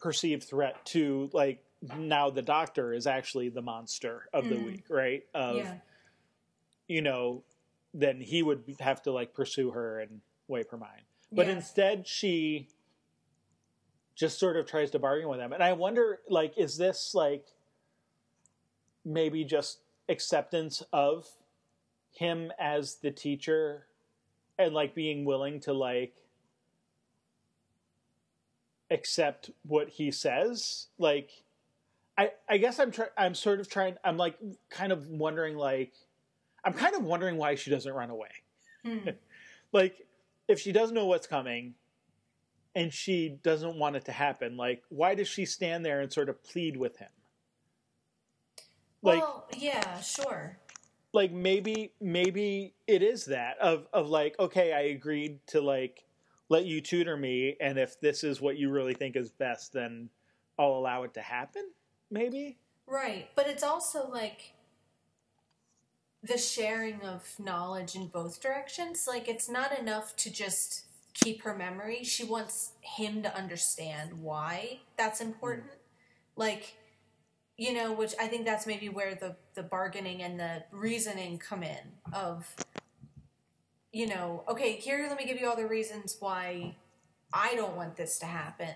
perceived 0.00 0.44
threat 0.44 0.84
to 0.86 1.30
like 1.32 1.64
now 1.98 2.30
the 2.30 2.42
doctor 2.42 2.92
is 2.92 3.06
actually 3.06 3.48
the 3.48 3.62
monster 3.62 4.28
of 4.32 4.48
the 4.48 4.54
Mhm. 4.56 4.64
week, 4.64 4.84
right? 4.90 5.26
Of 5.34 5.56
yeah. 5.56 5.78
you 6.88 7.00
know, 7.02 7.42
then 7.92 8.20
he 8.20 8.42
would 8.42 8.76
have 8.80 9.02
to 9.02 9.12
like 9.12 9.34
pursue 9.34 9.70
her 9.70 10.00
and 10.00 10.20
wipe 10.48 10.70
her 10.70 10.76
mind. 10.78 11.02
But 11.34 11.46
Yeah. 11.46 11.54
instead, 11.54 12.06
she 12.06 12.68
just 14.14 14.38
sort 14.38 14.56
of 14.56 14.66
tries 14.66 14.90
to 14.92 14.98
bargain 14.98 15.28
with 15.28 15.40
him. 15.40 15.52
And 15.52 15.62
I 15.62 15.72
wonder, 15.72 16.20
like, 16.28 16.56
is 16.56 16.76
this 16.76 17.14
like 17.14 17.46
maybe 19.04 19.44
just 19.44 19.80
acceptance 20.08 20.82
of 20.92 21.28
him 22.12 22.52
as 22.58 22.96
the 22.96 23.10
teacher 23.10 23.88
and 24.56 24.72
like 24.72 24.94
being 24.94 25.24
willing 25.24 25.58
to 25.60 25.72
like 25.72 26.14
accept 28.90 29.50
what 29.66 29.88
he 29.88 30.10
says? 30.10 30.88
Like, 30.98 31.30
I 32.16 32.32
I 32.48 32.58
guess 32.58 32.78
I'm 32.78 32.92
trying 32.92 33.10
I'm 33.18 33.34
sort 33.34 33.58
of 33.60 33.68
trying. 33.68 33.96
I'm 34.04 34.16
like 34.16 34.36
kind 34.70 34.92
of 34.92 35.08
wondering 35.08 35.56
like 35.56 35.94
I'm 36.64 36.72
kind 36.74 36.94
of 36.94 37.02
wondering 37.02 37.36
why 37.36 37.56
she 37.56 37.70
doesn't 37.70 37.92
run 37.92 38.10
away. 38.10 38.30
Hmm. 38.84 39.08
Like, 39.72 40.03
if 40.48 40.60
she 40.60 40.72
doesn't 40.72 40.94
know 40.94 41.06
what's 41.06 41.26
coming 41.26 41.74
and 42.74 42.92
she 42.92 43.38
doesn't 43.42 43.76
want 43.78 43.96
it 43.96 44.04
to 44.06 44.12
happen, 44.12 44.56
like, 44.56 44.82
why 44.88 45.14
does 45.14 45.28
she 45.28 45.44
stand 45.46 45.84
there 45.84 46.00
and 46.00 46.12
sort 46.12 46.28
of 46.28 46.42
plead 46.42 46.76
with 46.76 46.96
him? 46.98 47.08
Like, 49.02 49.20
well, 49.20 49.46
yeah, 49.56 50.00
sure. 50.00 50.58
like 51.14 51.30
maybe 51.30 51.92
maybe 52.00 52.74
it 52.86 53.02
is 53.02 53.26
that 53.26 53.56
of 53.58 53.86
of 53.92 54.08
like 54.08 54.34
okay 54.38 54.72
i 54.72 54.80
agreed 54.80 55.38
to 55.46 55.60
like 55.60 56.04
let 56.50 56.64
you 56.66 56.80
tutor 56.80 57.16
me 57.16 57.56
and 57.60 57.78
if 57.78 57.98
this 58.00 58.24
is 58.24 58.40
what 58.40 58.58
you 58.58 58.70
really 58.70 58.94
think 58.94 59.16
is 59.16 59.30
best 59.30 59.72
then 59.72 60.10
i'll 60.58 60.74
allow 60.74 61.04
it 61.04 61.14
to 61.14 61.20
happen 61.20 61.70
maybe 62.10 62.58
right 62.86 63.28
but 63.36 63.46
it's 63.46 63.62
also 63.62 64.08
like 64.10 64.54
the 66.26 66.38
sharing 66.38 67.02
of 67.02 67.22
knowledge 67.38 67.94
in 67.94 68.06
both 68.08 68.40
directions 68.40 69.06
like 69.06 69.28
it's 69.28 69.48
not 69.48 69.78
enough 69.78 70.16
to 70.16 70.32
just 70.32 70.86
keep 71.12 71.42
her 71.42 71.54
memory. 71.54 72.02
She 72.02 72.24
wants 72.24 72.72
him 72.80 73.22
to 73.22 73.36
understand 73.36 74.22
why 74.22 74.80
that's 74.96 75.20
important. 75.20 75.66
Mm. 75.66 75.78
like 76.36 76.74
you 77.56 77.72
know 77.72 77.92
which 77.92 78.14
i 78.20 78.26
think 78.26 78.44
that's 78.44 78.66
maybe 78.66 78.88
where 78.88 79.14
the 79.14 79.36
the 79.54 79.62
bargaining 79.62 80.22
and 80.22 80.40
the 80.40 80.64
reasoning 80.72 81.38
come 81.38 81.62
in 81.62 81.78
of 82.12 82.52
you 83.92 84.06
know 84.08 84.42
okay 84.48 84.72
here 84.76 85.06
let 85.08 85.16
me 85.16 85.24
give 85.24 85.40
you 85.40 85.48
all 85.48 85.56
the 85.56 85.66
reasons 85.66 86.16
why 86.18 86.74
i 87.32 87.54
don't 87.54 87.76
want 87.76 87.96
this 87.96 88.18
to 88.18 88.26
happen. 88.26 88.74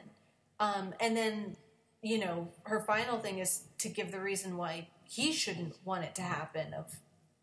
Um, 0.60 0.94
and 1.00 1.16
then 1.16 1.56
you 2.02 2.18
know 2.18 2.48
her 2.64 2.80
final 2.80 3.18
thing 3.18 3.38
is 3.38 3.64
to 3.78 3.88
give 3.88 4.12
the 4.12 4.20
reason 4.20 4.56
why 4.56 4.88
he 5.04 5.32
shouldn't 5.32 5.76
want 5.84 6.04
it 6.04 6.14
to 6.16 6.22
happen 6.22 6.74
of 6.74 6.98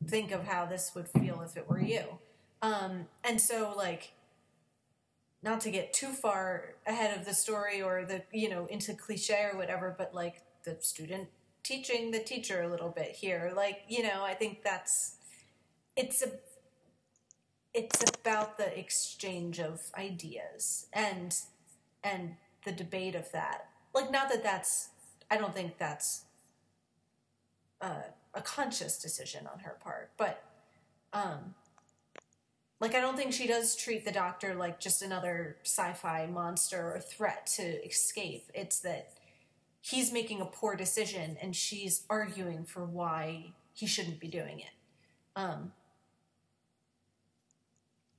think 0.08 0.32
of 0.32 0.46
how 0.46 0.66
this 0.66 0.92
would 0.96 1.08
feel 1.08 1.42
if 1.42 1.58
it 1.58 1.70
were 1.70 1.82
you 1.82 2.04
um, 2.62 3.08
and 3.24 3.40
so 3.40 3.74
like 3.76 4.14
not 5.42 5.62
to 5.62 5.70
get 5.70 5.94
too 5.94 6.10
far 6.10 6.76
ahead 6.88 7.18
of 7.18 7.26
the 7.26 7.34
story 7.34 7.82
or 7.82 8.06
the 8.06 8.22
you 8.32 8.50
know 8.50 8.66
into 8.68 8.94
cliche 8.94 9.50
or 9.52 9.58
whatever 9.58 9.96
but 9.98 10.14
like 10.14 10.42
the 10.64 10.78
student 10.80 11.28
teaching 11.66 12.12
the 12.12 12.20
teacher 12.20 12.62
a 12.62 12.68
little 12.68 12.90
bit 12.90 13.12
here. 13.12 13.52
Like, 13.56 13.82
you 13.90 14.04
know, 14.04 14.24
I 14.24 14.36
think 14.36 14.64
that's 14.64 15.16
it's 15.98 16.22
a 16.22 16.32
it's 17.74 18.04
about 18.10 18.58
the 18.58 18.78
exchange 18.80 19.60
of 19.60 19.82
ideas 19.98 20.86
and 20.94 21.36
and 22.04 22.36
the 22.64 22.72
debate 22.72 23.16
of 23.16 23.32
that. 23.32 23.70
Like 23.94 24.12
not 24.12 24.30
that 24.30 24.44
that's 24.44 24.90
I 25.30 25.38
don't 25.38 25.54
think 25.54 25.78
that's 25.80 26.26
a, 27.82 27.96
a 28.36 28.42
conscious 28.42 29.02
decision 29.02 29.48
on 29.52 29.60
her 29.60 29.78
part, 29.82 30.12
but 30.18 30.44
um 31.14 31.56
like 32.82 32.94
I 32.94 33.00
don't 33.00 33.16
think 33.16 33.34
she 33.34 33.48
does 33.48 33.76
treat 33.76 34.06
the 34.06 34.12
doctor 34.12 34.54
like 34.54 34.80
just 34.80 35.02
another 35.02 35.58
sci-fi 35.64 36.28
monster 36.28 36.94
or 36.94 37.00
threat 37.00 37.48
to 37.56 37.64
escape. 37.86 38.52
It's 38.54 38.80
that 38.82 39.12
he's 39.82 40.12
making 40.12 40.42
a 40.42 40.46
poor 40.46 40.76
decision 40.76 41.38
and 41.42 41.56
she's 41.56 42.04
arguing 42.10 42.66
for 42.66 42.84
why 42.84 43.54
he 43.74 43.86
shouldn't 43.86 44.20
be 44.20 44.28
doing 44.28 44.60
it. 44.60 44.72
Um, 45.36 45.72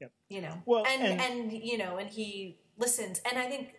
yep. 0.00 0.12
You 0.28 0.42
know, 0.42 0.62
well, 0.64 0.84
and, 0.86 1.02
and, 1.02 1.20
and 1.20 1.52
you 1.52 1.76
know, 1.76 1.96
and 1.98 2.08
he 2.08 2.56
listens. 2.78 3.20
And 3.28 3.38
I 3.38 3.46
think, 3.46 3.74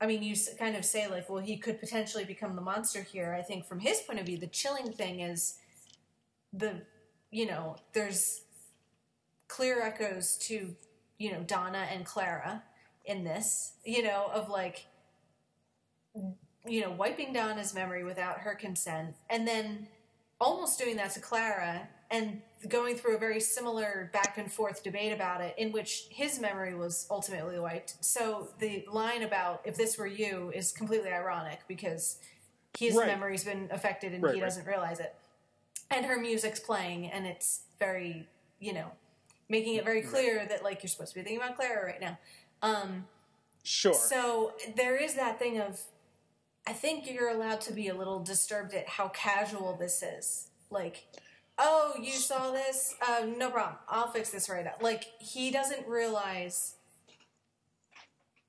I 0.00 0.06
mean, 0.06 0.22
you 0.22 0.36
kind 0.58 0.76
of 0.76 0.84
say 0.84 1.08
like, 1.08 1.28
well, 1.28 1.42
he 1.42 1.58
could 1.58 1.80
potentially 1.80 2.24
become 2.24 2.56
the 2.56 2.62
monster 2.62 3.02
here. 3.02 3.36
I 3.38 3.42
think 3.42 3.66
from 3.66 3.80
his 3.80 4.00
point 4.00 4.20
of 4.20 4.26
view, 4.26 4.38
the 4.38 4.46
chilling 4.46 4.92
thing 4.92 5.20
is 5.20 5.54
the, 6.52 6.82
you 7.30 7.46
know, 7.46 7.76
there's 7.92 8.42
clear 9.48 9.82
echoes 9.82 10.36
to, 10.48 10.74
you 11.18 11.32
know, 11.32 11.42
Donna 11.42 11.86
and 11.90 12.04
Clara 12.04 12.62
in 13.04 13.24
this, 13.24 13.72
you 13.84 14.02
know, 14.02 14.30
of 14.32 14.48
like 14.48 14.86
you 16.66 16.82
know, 16.82 16.90
wiping 16.90 17.32
down 17.32 17.56
his 17.56 17.74
memory 17.74 18.04
without 18.04 18.40
her 18.40 18.54
consent, 18.54 19.14
and 19.30 19.46
then 19.46 19.86
almost 20.40 20.78
doing 20.78 20.96
that 20.96 21.12
to 21.12 21.20
Clara 21.20 21.88
and 22.10 22.40
going 22.68 22.96
through 22.96 23.16
a 23.16 23.18
very 23.18 23.40
similar 23.40 24.10
back 24.12 24.38
and 24.38 24.50
forth 24.50 24.82
debate 24.82 25.12
about 25.12 25.40
it 25.40 25.54
in 25.58 25.72
which 25.72 26.06
his 26.10 26.40
memory 26.40 26.74
was 26.74 27.06
ultimately 27.10 27.58
wiped. 27.58 28.02
So 28.04 28.48
the 28.58 28.84
line 28.90 29.22
about 29.22 29.62
if 29.64 29.76
this 29.76 29.98
were 29.98 30.06
you 30.06 30.50
is 30.54 30.72
completely 30.72 31.10
ironic 31.10 31.60
because 31.68 32.18
his 32.78 32.94
right. 32.94 33.06
memory's 33.06 33.44
been 33.44 33.68
affected 33.70 34.12
and 34.12 34.22
right, 34.22 34.34
he 34.34 34.40
doesn't 34.40 34.66
realize 34.66 35.00
it. 35.00 35.14
And 35.90 36.04
her 36.06 36.20
music's 36.20 36.60
playing 36.60 37.10
and 37.10 37.26
it's 37.26 37.62
very, 37.78 38.26
you 38.60 38.72
know, 38.72 38.92
making 39.48 39.76
it 39.76 39.84
very 39.84 40.02
clear 40.02 40.46
that 40.46 40.62
like 40.62 40.82
you're 40.82 40.90
supposed 40.90 41.14
to 41.14 41.18
be 41.18 41.22
thinking 41.22 41.42
about 41.42 41.56
Clara 41.56 41.86
right 41.86 42.00
now. 42.00 42.18
Um, 42.62 43.06
sure. 43.62 43.94
So 43.94 44.52
there 44.76 44.96
is 44.96 45.14
that 45.14 45.38
thing 45.38 45.60
of 45.60 45.80
I 46.68 46.72
think 46.72 47.10
you're 47.10 47.30
allowed 47.30 47.62
to 47.62 47.72
be 47.72 47.88
a 47.88 47.94
little 47.94 48.20
disturbed 48.20 48.74
at 48.74 48.86
how 48.86 49.08
casual 49.08 49.74
this 49.80 50.02
is. 50.02 50.48
Like, 50.70 51.06
oh, 51.56 51.94
you 51.98 52.12
saw 52.12 52.50
this? 52.50 52.94
Uh, 53.00 53.24
no 53.38 53.50
problem. 53.50 53.76
I'll 53.88 54.10
fix 54.10 54.28
this 54.28 54.50
right 54.50 54.66
up. 54.66 54.82
Like, 54.82 55.04
he 55.18 55.50
doesn't 55.50 55.88
realize 55.88 56.74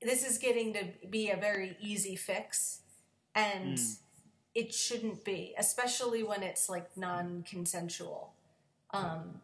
this 0.02 0.22
is 0.22 0.36
getting 0.36 0.74
to 0.74 0.84
be 1.08 1.30
a 1.30 1.36
very 1.36 1.78
easy 1.80 2.14
fix, 2.14 2.82
and 3.34 3.78
mm. 3.78 3.96
It 4.54 4.74
shouldn't 4.74 5.24
be, 5.24 5.54
especially 5.58 6.22
when 6.22 6.42
it's 6.42 6.68
like 6.68 6.96
non 6.96 7.44
consensual. 7.48 8.32
Um, 8.92 9.40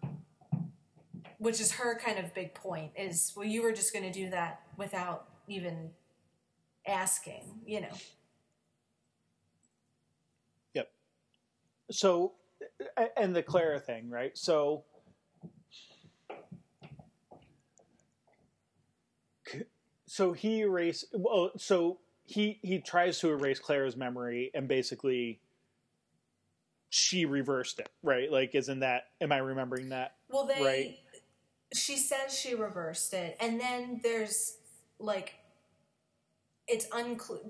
which 1.39 1.61
is 1.61 1.73
her 1.73 1.99
kind 1.99 2.19
of 2.19 2.35
big 2.35 2.55
point 2.55 2.91
is, 2.97 3.33
well, 3.37 3.47
you 3.47 3.63
were 3.63 3.73
just 3.73 3.93
going 3.93 4.05
to 4.05 4.11
do 4.11 4.31
that 4.31 4.63
without 4.77 5.29
even 5.49 5.91
asking, 6.87 7.43
you 7.67 7.83
know. 7.83 7.95
Yep. 10.75 10.89
So 11.91 12.33
and 13.17 13.35
the 13.35 13.43
Clara 13.43 13.79
thing, 13.79 14.09
right? 14.11 14.37
So 14.37 14.85
so 20.07 20.33
he 20.33 20.61
erased. 20.61 21.07
well 21.13 21.51
so 21.57 21.99
he 22.27 22.59
he 22.63 22.81
tries 22.81 23.19
to 23.21 23.31
erase 23.31 23.59
Clara's 23.59 23.97
memory 23.97 24.51
and 24.55 24.69
basically 24.69 25.41
she 26.89 27.25
reversed 27.25 27.79
it, 27.79 27.89
right? 28.03 28.31
Like 28.31 28.55
isn't 28.55 28.81
that 28.81 29.05
am 29.21 29.33
I 29.33 29.39
remembering 29.39 29.91
that? 29.91 30.17
Well, 30.29 30.47
they 30.47 30.65
right? 30.65 30.99
she 31.75 31.97
says 31.97 32.39
she 32.39 32.55
reversed 32.55 33.13
it 33.15 33.37
and 33.41 33.61
then 33.61 34.01
there's 34.03 34.59
like 34.99 35.35
it's 36.69 36.87
unclear 36.93 37.41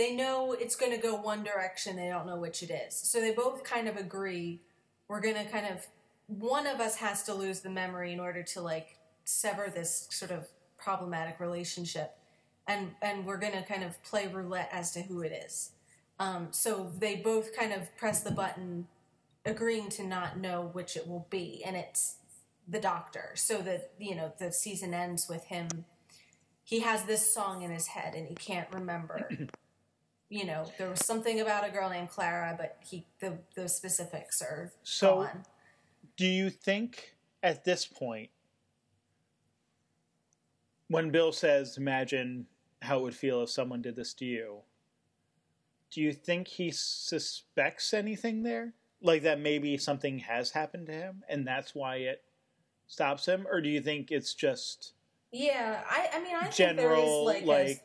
they 0.00 0.16
know 0.16 0.56
it's 0.58 0.76
going 0.76 0.92
to 0.92 0.98
go 0.98 1.14
one 1.14 1.44
direction. 1.44 1.94
They 1.96 2.08
don't 2.08 2.26
know 2.26 2.38
which 2.38 2.62
it 2.62 2.70
is. 2.70 2.94
So 2.94 3.20
they 3.20 3.32
both 3.32 3.62
kind 3.62 3.86
of 3.86 3.98
agree 3.98 4.62
we're 5.08 5.20
going 5.20 5.34
to 5.34 5.44
kind 5.44 5.66
of, 5.66 5.86
one 6.26 6.66
of 6.66 6.80
us 6.80 6.96
has 6.96 7.22
to 7.24 7.34
lose 7.34 7.60
the 7.60 7.68
memory 7.68 8.14
in 8.14 8.18
order 8.18 8.42
to 8.42 8.62
like 8.62 8.96
sever 9.24 9.70
this 9.74 10.08
sort 10.10 10.30
of 10.30 10.48
problematic 10.78 11.38
relationship. 11.38 12.16
And, 12.66 12.92
and 13.02 13.26
we're 13.26 13.38
going 13.38 13.52
to 13.52 13.62
kind 13.62 13.82
of 13.82 14.02
play 14.04 14.28
roulette 14.28 14.68
as 14.72 14.92
to 14.92 15.02
who 15.02 15.22
it 15.22 15.32
is. 15.32 15.70
Um, 16.18 16.48
so 16.50 16.92
they 16.98 17.16
both 17.16 17.56
kind 17.56 17.72
of 17.72 17.96
press 17.96 18.22
the 18.22 18.30
button, 18.30 18.86
agreeing 19.44 19.88
to 19.90 20.06
not 20.06 20.38
know 20.38 20.70
which 20.72 20.96
it 20.96 21.08
will 21.08 21.26
be. 21.30 21.62
And 21.64 21.76
it's 21.76 22.16
the 22.68 22.80
doctor. 22.80 23.32
So 23.34 23.58
that, 23.62 23.92
you 23.98 24.14
know, 24.14 24.32
the 24.38 24.52
season 24.52 24.94
ends 24.94 25.28
with 25.28 25.44
him. 25.44 25.68
He 26.62 26.80
has 26.80 27.04
this 27.04 27.32
song 27.32 27.62
in 27.62 27.70
his 27.70 27.88
head 27.88 28.14
and 28.14 28.28
he 28.28 28.34
can't 28.34 28.68
remember. 28.72 29.28
you 30.30 30.46
know, 30.46 30.64
there 30.78 30.88
was 30.88 31.04
something 31.04 31.40
about 31.40 31.68
a 31.68 31.70
girl 31.70 31.90
named 31.90 32.08
Clara, 32.08 32.54
but 32.56 32.78
he 32.88 33.04
the 33.18 33.38
the 33.56 33.68
specifics 33.68 34.40
are 34.40 34.72
so. 34.84 35.16
Gone. 35.16 35.44
Do 36.16 36.26
you 36.26 36.50
think 36.50 37.16
at 37.42 37.64
this 37.64 37.84
point, 37.84 38.30
when 40.90 41.10
Bill 41.10 41.32
says, 41.32 41.78
"Imagine 41.78 42.46
how 42.82 42.98
it 42.98 43.02
would 43.02 43.16
feel 43.16 43.42
if 43.42 43.50
someone 43.50 43.80
did 43.80 43.96
this 43.96 44.12
to 44.14 44.24
you," 44.24 44.60
do 45.90 46.00
you 46.00 46.12
think 46.12 46.48
he 46.48 46.70
suspects 46.70 47.94
anything 47.94 48.42
there, 48.42 48.74
like 49.00 49.22
that 49.22 49.40
maybe 49.40 49.76
something 49.78 50.18
has 50.18 50.50
happened 50.50 50.86
to 50.88 50.92
him, 50.92 51.24
and 51.28 51.46
that's 51.46 51.74
why 51.74 51.96
it 51.96 52.22
stops 52.86 53.26
him, 53.26 53.46
or 53.50 53.60
do 53.60 53.68
you 53.68 53.80
think 53.80 54.10
it's 54.10 54.34
just? 54.34 54.92
Yeah, 55.32 55.82
I, 55.88 56.10
I 56.12 56.20
mean, 56.20 56.36
I 56.36 56.48
general 56.50 57.28
think 57.30 57.46
there 57.46 57.46
is 57.46 57.46
like, 57.46 57.66
like 57.68 57.76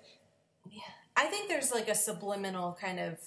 a, 0.65 0.75
yeah 0.75 0.81
I 1.15 1.25
think 1.25 1.47
there's 1.47 1.71
like 1.71 1.87
a 1.87 1.95
subliminal 1.95 2.77
kind 2.79 2.99
of 2.99 3.19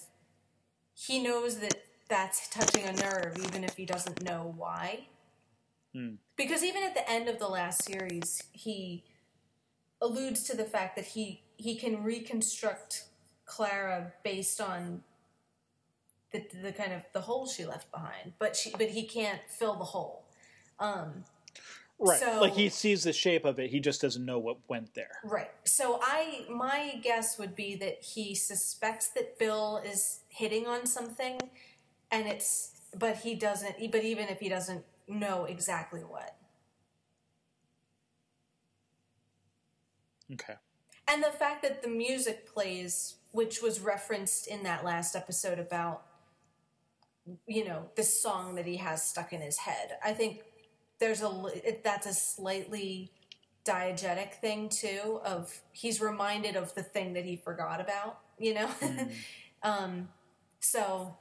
he 0.93 1.21
knows 1.21 1.57
that 1.59 1.81
that's 2.07 2.47
touching 2.49 2.85
a 2.85 2.93
nerve 2.93 3.37
even 3.47 3.63
if 3.63 3.75
he 3.75 3.85
doesn't 3.85 4.23
know 4.23 4.53
why. 4.57 5.07
Hmm. 5.93 6.15
Because 6.35 6.63
even 6.63 6.83
at 6.83 6.93
the 6.93 7.09
end 7.09 7.29
of 7.29 7.39
the 7.39 7.47
last 7.47 7.83
series, 7.83 8.43
he 8.51 9.03
alludes 10.01 10.43
to 10.43 10.55
the 10.55 10.65
fact 10.65 10.95
that 10.95 11.05
he 11.05 11.43
he 11.57 11.75
can 11.75 12.03
reconstruct 12.03 13.05
Clara 13.45 14.13
based 14.23 14.61
on 14.61 15.03
the 16.31 16.45
the 16.61 16.71
kind 16.71 16.93
of 16.93 17.01
the 17.13 17.21
hole 17.21 17.47
she 17.47 17.65
left 17.65 17.91
behind, 17.91 18.33
but 18.39 18.55
she 18.55 18.71
but 18.71 18.89
he 18.89 19.03
can't 19.03 19.41
fill 19.47 19.75
the 19.75 19.85
hole. 19.85 20.25
Um, 20.79 21.25
Right. 22.01 22.19
So, 22.19 22.39
like 22.39 22.53
he 22.53 22.69
sees 22.69 23.03
the 23.03 23.11
shape 23.11 23.43
of 23.43 23.59
it, 23.59 23.69
he 23.69 23.81
just 23.81 24.01
doesn't 24.01 24.25
know 24.25 24.39
what 24.39 24.57
went 24.69 24.93
there. 24.93 25.19
Right. 25.23 25.51
So 25.65 25.99
I 26.01 26.45
my 26.49 26.97
guess 27.03 27.37
would 27.37 27.55
be 27.55 27.75
that 27.75 28.01
he 28.01 28.35
suspects 28.35 29.09
that 29.09 29.37
Bill 29.37 29.81
is 29.85 30.21
hitting 30.29 30.65
on 30.65 30.85
something 30.85 31.37
and 32.09 32.25
it's 32.25 32.71
but 32.97 33.17
he 33.17 33.35
doesn't. 33.35 33.91
But 33.91 34.05
even 34.05 34.29
if 34.29 34.39
he 34.39 34.47
doesn't 34.47 34.85
know 35.09 35.43
exactly 35.43 36.01
what. 36.01 36.35
Okay. 40.33 40.55
And 41.07 41.23
the 41.23 41.31
fact 41.31 41.63
that 41.63 41.81
the 41.81 41.87
music 41.87 42.45
plays, 42.45 43.15
which 43.31 43.61
was 43.61 43.79
referenced 43.79 44.47
in 44.47 44.63
that 44.63 44.85
last 44.85 45.15
episode 45.15 45.57
about, 45.57 46.03
you 47.47 47.65
know, 47.65 47.89
this 47.95 48.21
song 48.21 48.55
that 48.55 48.65
he 48.65 48.77
has 48.77 49.03
stuck 49.03 49.33
in 49.33 49.41
his 49.41 49.57
head. 49.57 49.97
I 50.03 50.13
think 50.13 50.43
there's 50.99 51.21
a 51.21 51.51
that's 51.83 52.05
a 52.05 52.13
slightly 52.13 53.11
diegetic 53.65 54.33
thing 54.33 54.69
too. 54.69 55.19
Of 55.23 55.61
he's 55.71 56.01
reminded 56.01 56.55
of 56.55 56.73
the 56.75 56.83
thing 56.83 57.13
that 57.13 57.25
he 57.25 57.35
forgot 57.35 57.81
about. 57.81 58.19
You 58.37 58.53
know, 58.53 58.67
mm. 58.67 59.11
um, 59.63 60.09
so. 60.59 61.15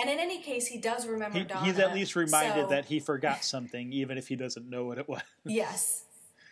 And 0.00 0.10
in 0.10 0.18
any 0.18 0.42
case, 0.42 0.66
he 0.66 0.78
does 0.78 1.06
remember 1.06 1.38
he, 1.38 1.44
Donna. 1.44 1.64
He's 1.64 1.78
at 1.78 1.94
least 1.94 2.16
reminded 2.16 2.64
so, 2.64 2.70
that 2.70 2.84
he 2.84 2.98
forgot 2.98 3.44
something, 3.44 3.92
even 3.92 4.18
if 4.18 4.26
he 4.26 4.34
doesn't 4.34 4.68
know 4.68 4.84
what 4.84 4.98
it 4.98 5.08
was. 5.08 5.22
yes, 5.44 6.04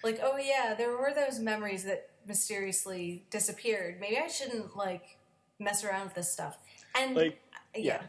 like 0.03 0.21
oh 0.23 0.37
yeah 0.37 0.75
there 0.77 0.97
were 0.97 1.13
those 1.15 1.39
memories 1.39 1.85
that 1.85 2.11
mysteriously 2.27 3.25
disappeared 3.31 3.99
maybe 4.01 4.19
i 4.19 4.29
shouldn't 4.29 4.77
like 4.77 5.19
mess 5.59 5.85
around 5.85 6.05
with 6.05 6.15
this 6.15 6.33
stuff 6.33 6.59
and 6.97 7.15
like 7.15 7.41
yeah. 7.75 7.83
yeah. 7.83 8.03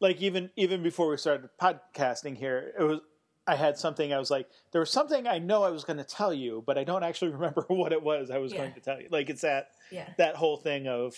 like 0.00 0.20
even 0.20 0.50
even 0.56 0.82
before 0.82 1.08
we 1.08 1.16
started 1.16 1.48
podcasting 1.60 2.36
here 2.36 2.72
it 2.78 2.82
was 2.82 3.00
i 3.46 3.54
had 3.54 3.78
something 3.78 4.12
i 4.12 4.18
was 4.18 4.30
like 4.30 4.48
there 4.72 4.80
was 4.80 4.90
something 4.90 5.26
i 5.26 5.38
know 5.38 5.62
i 5.62 5.70
was 5.70 5.84
going 5.84 5.96
to 5.96 6.04
tell 6.04 6.32
you 6.32 6.62
but 6.66 6.78
i 6.78 6.84
don't 6.84 7.02
actually 7.02 7.30
remember 7.32 7.64
what 7.68 7.92
it 7.92 8.02
was 8.02 8.30
i 8.30 8.38
was 8.38 8.52
yeah. 8.52 8.58
going 8.58 8.72
to 8.72 8.80
tell 8.80 9.00
you 9.00 9.08
like 9.10 9.30
it's 9.30 9.42
that 9.42 9.70
yeah. 9.90 10.08
that 10.18 10.36
whole 10.36 10.56
thing 10.56 10.86
of 10.86 11.14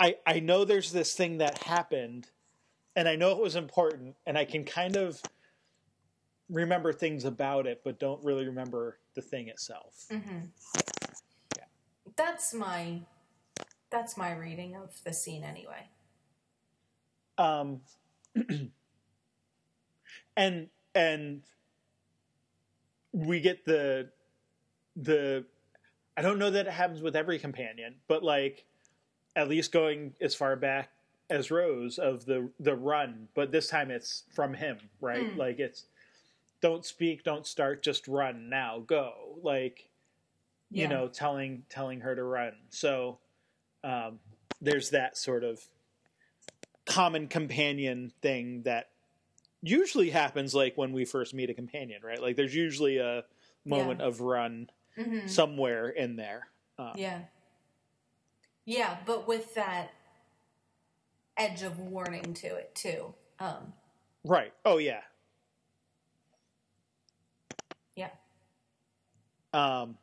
i 0.00 0.16
i 0.26 0.40
know 0.40 0.64
there's 0.64 0.92
this 0.92 1.14
thing 1.14 1.38
that 1.38 1.62
happened 1.62 2.26
and 2.96 3.08
i 3.08 3.16
know 3.16 3.32
it 3.32 3.38
was 3.38 3.56
important 3.56 4.16
and 4.26 4.36
i 4.36 4.44
can 4.44 4.64
kind 4.64 4.96
of 4.96 5.20
remember 6.48 6.92
things 6.92 7.24
about 7.24 7.66
it, 7.66 7.82
but 7.84 7.98
don't 7.98 8.22
really 8.24 8.46
remember 8.46 8.98
the 9.18 9.22
thing 9.22 9.48
itself. 9.48 10.06
Mm-hmm. 10.12 10.46
Yeah. 11.56 11.64
That's 12.16 12.54
my 12.54 13.00
that's 13.90 14.16
my 14.16 14.32
reading 14.36 14.76
of 14.76 14.94
the 15.02 15.12
scene 15.12 15.42
anyway. 15.42 15.88
Um, 17.36 17.80
and 20.36 20.68
and 20.94 21.42
we 23.12 23.40
get 23.40 23.64
the 23.64 24.10
the 24.94 25.44
I 26.16 26.22
don't 26.22 26.38
know 26.38 26.50
that 26.50 26.68
it 26.68 26.72
happens 26.72 27.02
with 27.02 27.16
every 27.16 27.40
companion, 27.40 27.96
but 28.06 28.22
like 28.22 28.66
at 29.34 29.48
least 29.48 29.72
going 29.72 30.14
as 30.20 30.32
far 30.32 30.54
back 30.54 30.90
as 31.28 31.50
Rose 31.50 31.98
of 31.98 32.24
the 32.24 32.50
the 32.60 32.76
run, 32.76 33.26
but 33.34 33.50
this 33.50 33.66
time 33.66 33.90
it's 33.90 34.22
from 34.32 34.54
him, 34.54 34.78
right? 35.00 35.34
Mm. 35.34 35.36
Like 35.36 35.58
it's 35.58 35.86
don't 36.60 36.84
speak, 36.84 37.24
don't 37.24 37.46
start, 37.46 37.82
just 37.82 38.08
run 38.08 38.48
now, 38.48 38.82
go. 38.86 39.38
Like, 39.42 39.88
yeah. 40.70 40.82
you 40.82 40.88
know, 40.88 41.08
telling 41.08 41.64
telling 41.68 42.00
her 42.00 42.14
to 42.14 42.22
run. 42.22 42.52
So 42.70 43.18
um, 43.84 44.18
there's 44.60 44.90
that 44.90 45.16
sort 45.16 45.44
of 45.44 45.60
common 46.86 47.28
companion 47.28 48.12
thing 48.22 48.62
that 48.62 48.90
usually 49.62 50.10
happens 50.10 50.54
like 50.54 50.76
when 50.76 50.92
we 50.92 51.04
first 51.04 51.34
meet 51.34 51.50
a 51.50 51.54
companion, 51.54 52.00
right? 52.02 52.20
Like 52.20 52.36
there's 52.36 52.54
usually 52.54 52.98
a 52.98 53.24
moment 53.64 54.00
yeah. 54.00 54.06
of 54.06 54.20
run 54.20 54.70
mm-hmm. 54.98 55.26
somewhere 55.26 55.88
in 55.88 56.16
there. 56.16 56.48
Um, 56.78 56.92
yeah. 56.96 57.20
Yeah, 58.64 58.98
but 59.06 59.26
with 59.26 59.54
that 59.54 59.92
edge 61.36 61.62
of 61.62 61.78
warning 61.78 62.34
to 62.34 62.46
it 62.48 62.74
too. 62.74 63.14
Um, 63.38 63.72
right. 64.24 64.52
Oh 64.64 64.78
yeah. 64.78 65.00
Um, 69.52 69.96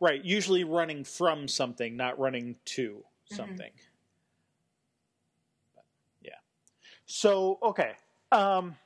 right. 0.00 0.24
Usually 0.24 0.64
running 0.64 1.04
from 1.04 1.48
something, 1.48 1.96
not 1.96 2.18
running 2.18 2.56
to 2.66 2.90
mm-hmm. 2.90 3.34
something. 3.34 3.70
Mm-hmm. 3.70 5.80
yeah. 6.22 6.32
So 7.06 7.58
okay. 7.62 7.92
Um, 8.32 8.76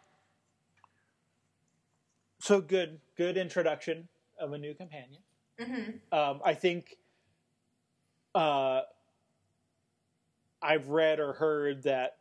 so 2.40 2.60
good, 2.60 3.00
good 3.16 3.36
introduction 3.36 4.08
of 4.38 4.52
a 4.52 4.58
new 4.58 4.74
companion. 4.74 5.20
Mm-hmm. 5.60 6.16
Um, 6.16 6.40
I 6.44 6.54
think. 6.54 6.96
Uh, 8.34 8.82
I've 10.62 10.88
read 10.88 11.20
or 11.20 11.32
heard 11.32 11.84
that 11.84 12.16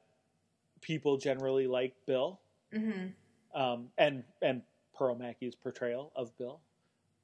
people 0.82 1.18
generally 1.18 1.68
like 1.68 1.94
Bill, 2.06 2.40
mm-hmm. 2.74 3.60
um, 3.60 3.90
and 3.98 4.24
and 4.42 4.62
Pearl 4.96 5.16
Mackie's 5.16 5.56
portrayal 5.56 6.12
of 6.16 6.36
Bill. 6.38 6.60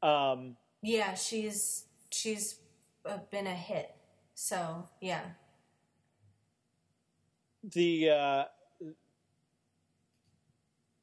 Um, 0.04 0.58
yeah, 0.82 1.14
she's 1.16 1.86
she's 2.12 2.60
uh, 3.06 3.18
been 3.32 3.48
a 3.48 3.56
hit. 3.56 3.96
So 4.36 4.90
yeah. 5.00 5.22
The 7.64 8.10
uh, 8.10 8.44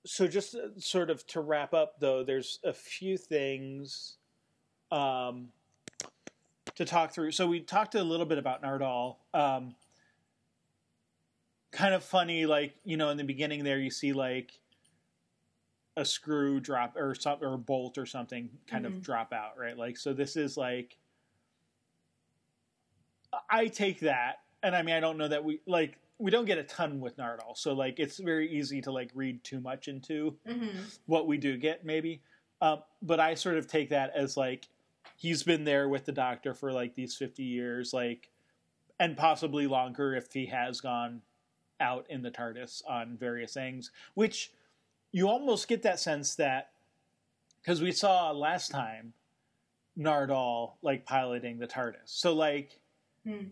so 0.04 0.28
just 0.28 0.54
uh, 0.54 0.68
sort 0.78 1.08
of 1.08 1.26
to 1.28 1.40
wrap 1.40 1.72
up 1.72 1.98
though, 1.98 2.22
there's 2.22 2.60
a 2.62 2.74
few 2.74 3.16
things 3.16 4.16
um, 4.92 5.48
to 6.74 6.84
talk 6.84 7.12
through. 7.12 7.32
So 7.32 7.46
we 7.46 7.60
talked 7.60 7.94
a 7.94 8.04
little 8.04 8.26
bit 8.26 8.36
about 8.36 8.62
Nardole. 8.62 9.16
Um, 9.32 9.74
kind 11.70 11.94
of 11.94 12.04
funny, 12.04 12.44
like 12.44 12.74
you 12.84 12.98
know, 12.98 13.08
in 13.08 13.16
the 13.16 13.24
beginning 13.24 13.64
there, 13.64 13.78
you 13.78 13.90
see 13.90 14.12
like 14.12 14.59
a 16.00 16.04
screw 16.04 16.60
drop 16.60 16.96
or 16.96 17.14
some 17.14 17.38
or 17.42 17.54
a 17.54 17.58
bolt 17.58 17.98
or 17.98 18.06
something 18.06 18.48
kind 18.66 18.84
mm-hmm. 18.84 18.96
of 18.96 19.02
drop 19.02 19.32
out, 19.32 19.58
right? 19.58 19.76
Like 19.76 19.96
so 19.96 20.12
this 20.12 20.36
is 20.36 20.56
like 20.56 20.96
I 23.48 23.68
take 23.68 24.00
that 24.00 24.40
and 24.62 24.74
I 24.74 24.82
mean 24.82 24.94
I 24.94 25.00
don't 25.00 25.18
know 25.18 25.28
that 25.28 25.44
we 25.44 25.60
like 25.66 25.98
we 26.18 26.30
don't 26.30 26.44
get 26.44 26.58
a 26.58 26.64
ton 26.64 27.00
with 27.00 27.16
Nardole, 27.16 27.56
so 27.56 27.72
like 27.72 27.98
it's 27.98 28.18
very 28.18 28.50
easy 28.50 28.80
to 28.82 28.92
like 28.92 29.10
read 29.14 29.42
too 29.44 29.60
much 29.60 29.88
into 29.88 30.36
mm-hmm. 30.46 30.78
what 31.06 31.26
we 31.26 31.38
do 31.38 31.56
get 31.56 31.84
maybe. 31.84 32.22
Um, 32.62 32.82
but 33.00 33.20
I 33.20 33.34
sort 33.34 33.56
of 33.56 33.66
take 33.66 33.90
that 33.90 34.12
as 34.14 34.36
like 34.36 34.68
he's 35.16 35.42
been 35.42 35.64
there 35.64 35.88
with 35.88 36.04
the 36.06 36.12
doctor 36.12 36.54
for 36.54 36.72
like 36.72 36.94
these 36.94 37.14
50 37.16 37.42
years 37.42 37.92
like 37.92 38.30
and 38.98 39.16
possibly 39.16 39.66
longer 39.66 40.14
if 40.14 40.30
he 40.32 40.46
has 40.46 40.80
gone 40.80 41.22
out 41.80 42.06
in 42.10 42.22
the 42.22 42.30
TARDIS 42.30 42.82
on 42.86 43.16
various 43.16 43.54
things, 43.54 43.90
which 44.14 44.52
you 45.12 45.28
almost 45.28 45.68
get 45.68 45.82
that 45.82 46.00
sense 46.00 46.34
that 46.36 46.70
because 47.60 47.82
we 47.82 47.92
saw 47.92 48.30
last 48.30 48.70
time 48.70 49.12
Nardole 49.98 50.72
like 50.82 51.04
piloting 51.04 51.58
the 51.58 51.66
TARDIS, 51.66 52.06
so 52.06 52.34
like. 52.34 52.80
Hmm. 53.26 53.48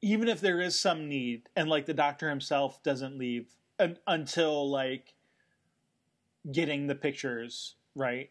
Even 0.00 0.28
if 0.28 0.42
there 0.42 0.60
is 0.60 0.78
some 0.78 1.08
need, 1.08 1.48
and 1.56 1.66
like 1.70 1.86
the 1.86 1.94
doctor 1.94 2.28
himself 2.28 2.82
doesn't 2.82 3.16
leave 3.16 3.46
un- 3.78 3.96
until 4.06 4.68
like 4.68 5.14
getting 6.52 6.86
the 6.86 6.94
pictures 6.94 7.76
right 7.94 8.30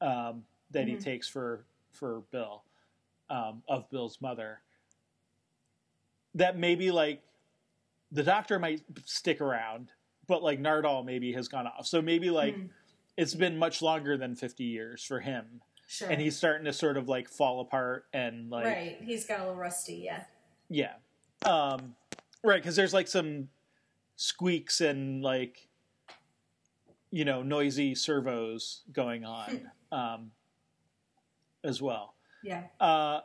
um, 0.00 0.44
that 0.70 0.86
mm-hmm. 0.86 0.96
he 0.96 1.00
takes 1.00 1.28
for 1.28 1.64
for 1.92 2.22
Bill 2.30 2.62
um, 3.30 3.62
of 3.68 3.88
Bill's 3.90 4.20
mother. 4.20 4.60
That 6.34 6.58
maybe 6.58 6.90
like 6.90 7.22
the 8.10 8.22
doctor 8.22 8.58
might 8.58 8.82
stick 9.04 9.40
around 9.40 9.90
but 10.26 10.42
like 10.42 10.60
Nardole 10.60 11.04
maybe 11.04 11.32
has 11.32 11.48
gone 11.48 11.66
off. 11.66 11.86
So 11.86 12.00
maybe 12.00 12.30
like 12.30 12.56
mm. 12.56 12.68
it's 13.16 13.34
been 13.34 13.58
much 13.58 13.82
longer 13.82 14.16
than 14.16 14.34
50 14.34 14.64
years 14.64 15.04
for 15.04 15.20
him. 15.20 15.60
Sure. 15.86 16.08
And 16.08 16.20
he's 16.20 16.36
starting 16.36 16.64
to 16.64 16.72
sort 16.72 16.96
of 16.96 17.08
like 17.08 17.28
fall 17.28 17.60
apart 17.60 18.06
and 18.12 18.50
like 18.50 18.64
Right, 18.64 18.98
he's 19.02 19.26
got 19.26 19.40
a 19.40 19.42
little 19.42 19.56
rusty, 19.56 20.02
yeah. 20.04 20.24
Yeah. 20.68 20.94
Um 21.44 21.94
right, 22.42 22.62
cuz 22.62 22.76
there's 22.76 22.94
like 22.94 23.08
some 23.08 23.48
squeaks 24.16 24.80
and 24.80 25.22
like 25.22 25.68
you 27.10 27.24
know, 27.24 27.42
noisy 27.42 27.94
servos 27.94 28.82
going 28.92 29.24
on 29.24 29.70
um 29.92 30.32
as 31.62 31.82
well. 31.82 32.14
Yeah. 32.42 32.64
Uh 32.80 33.20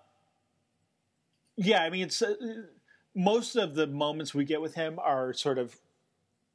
yeah, 1.55 1.83
I 1.83 1.89
mean 1.89 2.03
it's 2.03 2.21
uh, 2.21 2.35
most 3.15 3.55
of 3.55 3.75
the 3.75 3.87
moments 3.87 4.33
we 4.33 4.45
get 4.45 4.61
with 4.61 4.75
him 4.75 4.99
are 4.99 5.33
sort 5.33 5.57
of 5.57 5.75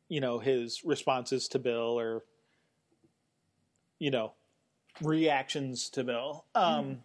you 0.09 0.21
know 0.21 0.39
his 0.39 0.85
responses 0.85 1.49
to 1.49 1.59
Bill 1.59 1.99
or 1.99 2.25
you 3.99 4.11
know 4.11 4.33
reactions 5.01 5.89
to 5.91 6.05
Bill. 6.05 6.45
Um, 6.55 6.85
mm. 6.85 6.99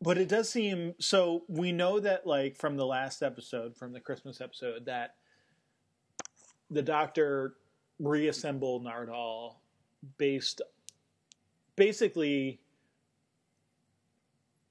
But 0.00 0.18
it 0.18 0.28
does 0.28 0.50
seem 0.50 0.94
so. 0.98 1.44
We 1.48 1.72
know 1.72 1.98
that, 2.00 2.26
like 2.26 2.56
from 2.56 2.76
the 2.76 2.86
last 2.86 3.22
episode, 3.22 3.76
from 3.76 3.92
the 3.92 4.00
Christmas 4.00 4.40
episode, 4.40 4.86
that 4.86 5.14
the 6.70 6.82
Doctor 6.82 7.54
reassembled 7.98 8.84
Nardole 8.84 9.54
based 10.18 10.60
basically 11.76 12.60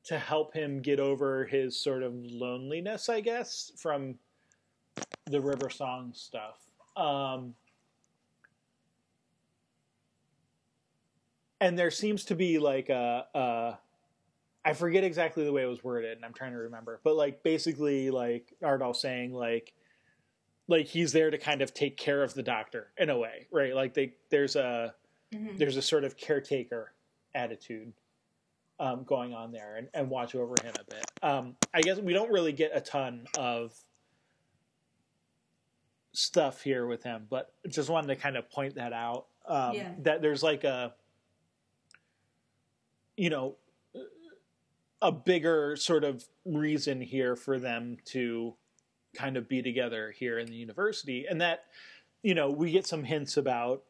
to 0.04 0.20
help 0.20 0.54
him 0.54 0.82
get 0.82 1.00
over 1.00 1.46
his 1.46 1.80
sort 1.80 2.04
of 2.04 2.14
loneliness, 2.14 3.10
I 3.10 3.22
guess, 3.22 3.72
from 3.78 4.16
the 5.26 5.42
River 5.42 5.70
Song 5.70 6.12
stuff. 6.14 6.58
Um, 6.96 7.56
and 11.60 11.78
there 11.78 11.92
seems 11.92 12.26
to 12.26 12.36
be 12.36 12.60
like 12.60 12.90
a, 12.90 13.26
a 13.34 13.78
I 14.66 14.74
forget 14.74 15.04
exactly 15.04 15.44
the 15.44 15.52
way 15.52 15.64
it 15.64 15.68
was 15.68 15.84
worded, 15.84 16.16
and 16.16 16.26
I'm 16.26 16.34
trying 16.34 16.52
to 16.52 16.58
remember, 16.60 17.00
but 17.04 17.16
like 17.16 17.44
basically 17.44 18.12
like 18.12 18.54
Nardole 18.62 18.96
saying 18.96 19.34
like 19.34 19.74
like 20.68 20.88
he's 20.88 21.12
there 21.12 21.30
to 21.30 21.38
kind 21.38 21.62
of 21.62 21.74
take 21.74 21.98
care 21.98 22.24
of 22.24 22.34
the 22.34 22.44
doctor 22.44 22.92
in 22.98 23.10
a 23.10 23.18
way, 23.18 23.48
right? 23.52 23.76
Like 23.76 23.94
they 23.94 24.14
there's 24.30 24.56
a 24.56 24.94
mm-hmm. 25.34 25.58
there's 25.58 25.78
a 25.78 25.82
sort 25.82 26.04
of 26.04 26.18
caretaker 26.18 26.94
attitude 27.36 27.94
um, 28.80 29.04
going 29.04 29.34
on 29.34 29.52
there 29.52 29.76
and, 29.78 29.88
and 29.94 30.10
watch 30.10 30.36
over 30.36 30.56
him 30.62 30.74
a 30.80 30.84
bit. 30.84 31.06
Um, 31.22 31.56
I 31.74 31.82
guess 31.82 32.00
we 32.00 32.14
don't 32.14 32.32
really 32.32 32.54
get 32.54 32.72
a 32.74 32.82
ton 32.82 33.26
of 33.38 33.74
stuff 36.14 36.62
here 36.62 36.86
with 36.86 37.04
him, 37.04 37.28
but 37.30 37.54
just 37.68 37.90
wanted 37.90 38.08
to 38.08 38.16
kind 38.16 38.38
of 38.38 38.50
point 38.50 38.76
that 38.76 38.94
out. 38.94 39.26
Um, 39.48 39.74
yeah. 39.74 39.92
That 40.00 40.22
there's 40.22 40.44
like 40.44 40.64
a 40.64 40.94
you 43.18 43.30
know 43.30 43.56
a 45.02 45.12
bigger 45.12 45.76
sort 45.76 46.04
of 46.04 46.24
reason 46.46 47.02
here 47.02 47.36
for 47.36 47.60
them 47.60 47.98
to 48.06 48.54
kind 49.14 49.38
of 49.38 49.48
be 49.48 49.62
together 49.62 50.12
here 50.18 50.40
in 50.40 50.48
the 50.48 50.56
university 50.56 51.26
and 51.30 51.42
that 51.42 51.66
you 52.24 52.34
know 52.34 52.50
we 52.50 52.72
get 52.72 52.88
some 52.88 53.04
hints 53.04 53.38
about 53.38 53.84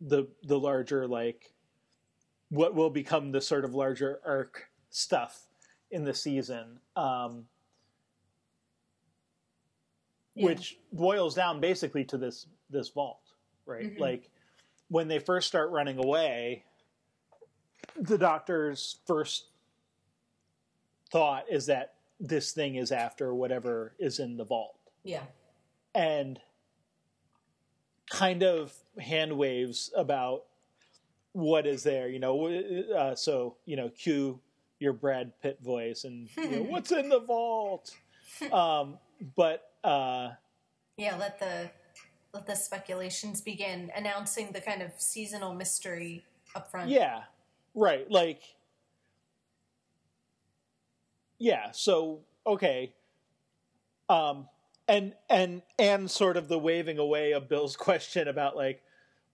the 0.00 0.26
the 0.42 0.58
larger 0.58 1.06
like 1.06 1.54
what 2.50 2.74
will 2.74 2.90
become 2.90 3.32
the 3.32 3.40
sort 3.40 3.64
of 3.64 3.74
larger 3.74 4.20
arc 4.26 4.68
stuff 4.90 5.46
in 5.90 6.04
the 6.04 6.12
season 6.12 6.78
um, 6.96 7.46
yeah. 10.34 10.46
which 10.46 10.78
boils 10.92 11.34
down 11.34 11.60
basically 11.60 12.04
to 12.04 12.18
this 12.18 12.46
this 12.70 12.88
vault 12.88 13.20
right 13.66 13.92
mm-hmm. 13.92 14.02
like 14.02 14.30
when 14.88 15.08
they 15.08 15.18
first 15.18 15.46
start 15.46 15.70
running 15.70 15.98
away 15.98 16.64
the 17.96 18.18
doctor's 18.18 18.98
first 19.06 19.46
thought 21.10 21.44
is 21.50 21.66
that 21.66 21.94
this 22.20 22.52
thing 22.52 22.76
is 22.76 22.92
after 22.92 23.34
whatever 23.34 23.94
is 23.98 24.18
in 24.18 24.36
the 24.36 24.44
vault. 24.44 24.76
Yeah. 25.02 25.22
And 25.94 26.40
kind 28.10 28.42
of 28.42 28.72
hand 28.98 29.36
waves 29.36 29.92
about 29.96 30.44
what 31.32 31.66
is 31.66 31.82
there, 31.82 32.08
you 32.08 32.18
know. 32.18 32.46
Uh, 32.46 33.14
so, 33.14 33.56
you 33.64 33.76
know, 33.76 33.90
cue 33.90 34.40
your 34.78 34.92
Brad 34.92 35.32
Pitt 35.40 35.58
voice 35.62 36.04
and 36.04 36.28
you 36.36 36.50
know, 36.50 36.62
what's 36.68 36.92
in 36.92 37.08
the 37.08 37.20
vault. 37.20 37.94
Um, 38.52 38.98
but 39.36 39.70
uh, 39.84 40.30
yeah, 40.96 41.16
let 41.16 41.38
the 41.38 41.70
let 42.32 42.46
the 42.46 42.56
speculations 42.56 43.40
begin, 43.40 43.90
announcing 43.96 44.50
the 44.52 44.60
kind 44.60 44.82
of 44.82 44.90
seasonal 44.98 45.54
mystery 45.54 46.24
up 46.54 46.70
front. 46.70 46.90
Yeah, 46.90 47.22
right. 47.74 48.10
Like 48.10 48.42
yeah, 51.38 51.70
so 51.72 52.20
okay. 52.46 52.92
Um 54.08 54.48
and 54.88 55.14
and 55.30 55.62
and 55.78 56.10
sort 56.10 56.36
of 56.36 56.48
the 56.48 56.58
waving 56.58 56.98
away 56.98 57.32
of 57.32 57.48
Bill's 57.48 57.76
question 57.76 58.28
about 58.28 58.56
like 58.56 58.82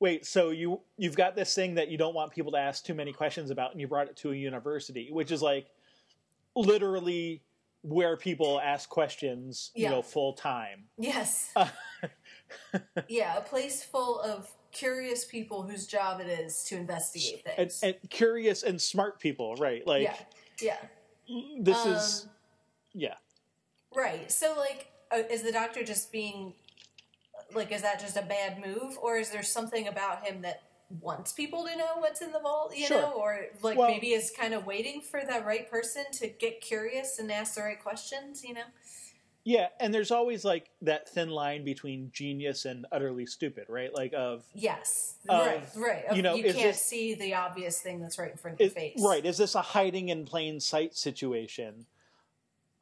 wait, 0.01 0.27
so 0.27 0.51
you 0.51 0.81
you've 0.97 1.17
got 1.17 1.37
this 1.37 1.55
thing 1.55 1.75
that 1.75 1.89
you 1.89 1.99
don't 1.99 2.15
want 2.15 2.33
people 2.33 2.53
to 2.53 2.59
ask 2.59 2.85
too 2.85 2.95
many 2.95 3.13
questions 3.13 3.51
about 3.51 3.73
and 3.73 3.81
you 3.81 3.87
brought 3.87 4.09
it 4.09 4.17
to 4.17 4.33
a 4.33 4.35
university, 4.35 5.11
which 5.13 5.31
is 5.31 5.43
like 5.43 5.67
literally 6.57 7.43
where 7.83 8.17
people 8.17 8.61
ask 8.61 8.89
questions, 8.89 9.71
yeah. 9.75 9.89
you 9.89 9.95
know, 9.95 10.03
full 10.03 10.35
time. 10.35 10.85
Yes. 10.99 11.53
yeah, 13.09 13.37
a 13.37 13.41
place 13.41 13.83
full 13.83 14.21
of 14.21 14.51
curious 14.73 15.25
people 15.25 15.63
whose 15.63 15.87
job 15.87 16.21
it 16.21 16.29
is 16.29 16.65
to 16.65 16.77
investigate 16.77 17.45
things. 17.45 17.81
And, 17.83 17.95
and 17.95 18.11
curious 18.11 18.63
and 18.63 18.81
smart 18.81 19.21
people, 19.21 19.55
right? 19.57 19.87
Like 19.87 20.03
Yeah. 20.03 20.15
Yeah 20.61 20.77
this 21.61 21.87
um, 21.87 21.93
is 21.93 22.29
yeah 22.93 23.15
right 23.95 24.31
so 24.31 24.55
like 24.57 24.89
uh, 25.13 25.23
is 25.31 25.43
the 25.43 25.53
doctor 25.53 25.83
just 25.85 26.11
being 26.13 26.53
like 27.55 27.73
is 27.73 27.83
that 27.83 28.01
just 28.01 28.17
a 28.17 28.23
bad 28.23 28.65
move 28.65 28.97
or 29.01 29.17
is 29.17 29.31
there 29.31 29.43
something 29.43 29.89
about 29.89 30.25
him 30.27 30.43
that 30.43 30.63
wants 31.01 31.33
people 31.33 31.65
to 31.65 31.77
know 31.77 31.99
what's 31.99 32.21
in 32.21 32.33
the 32.33 32.41
vault 32.41 32.77
you 32.77 32.87
sure. 32.87 33.01
know 33.01 33.13
or 33.13 33.47
like 33.63 33.79
well, 33.79 33.89
maybe 33.89 34.09
is 34.09 34.33
kind 34.37 34.53
of 34.53 34.67
waiting 34.67 35.01
for 35.01 35.21
that 35.25 35.47
right 35.47 35.71
person 35.71 36.05
to 36.13 36.27
get 36.27 36.61
curious 36.61 37.19
and 37.19 37.31
ask 37.31 37.55
the 37.55 37.63
right 37.63 37.81
questions 37.81 38.43
you 38.43 38.53
know 38.53 38.63
yeah, 39.45 39.69
and 39.81 39.93
there's 39.93 40.11
always 40.11 40.45
like 40.45 40.69
that 40.83 41.09
thin 41.09 41.31
line 41.31 41.65
between 41.65 42.11
genius 42.13 42.67
and 42.67 42.87
utterly 42.93 43.25
stupid, 43.25 43.65
right? 43.69 43.93
Like 43.93 44.13
of 44.15 44.45
yes, 44.55 45.17
of, 45.29 45.47
right, 45.47 45.65
right. 45.77 46.05
Of, 46.07 46.17
you 46.17 46.23
know, 46.23 46.35
you 46.35 46.45
can't 46.45 46.57
this, 46.57 46.83
see 46.83 47.15
the 47.15 47.35
obvious 47.35 47.81
thing 47.81 48.01
that's 48.01 48.19
right 48.19 48.31
in 48.31 48.37
front 48.37 48.61
of 48.61 48.61
is, 48.61 48.75
your 48.75 48.81
face. 48.81 49.03
Right? 49.03 49.25
Is 49.25 49.39
this 49.39 49.55
a 49.55 49.63
hiding 49.63 50.11
in 50.11 50.27
plain 50.27 50.61
sight 50.61 50.95
situation 50.95 51.87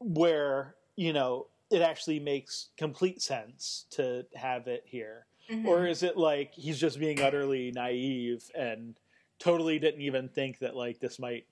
where 0.01 0.75
you 0.97 1.13
know 1.13 1.47
it 1.71 1.81
actually 1.81 2.19
makes 2.19 2.71
complete 2.77 3.23
sense 3.23 3.85
to 3.91 4.27
have 4.35 4.67
it 4.67 4.83
here, 4.85 5.27
mm-hmm. 5.51 5.67
or 5.67 5.87
is 5.87 6.03
it 6.03 6.17
like 6.17 6.55
he's 6.55 6.79
just 6.79 6.99
being 6.99 7.21
utterly 7.21 7.73
naive 7.73 8.51
and 8.55 8.99
totally 9.39 9.79
didn't 9.79 10.01
even 10.01 10.29
think 10.29 10.59
that 10.59 10.75
like 10.75 11.01
this 11.01 11.19
might 11.19 11.47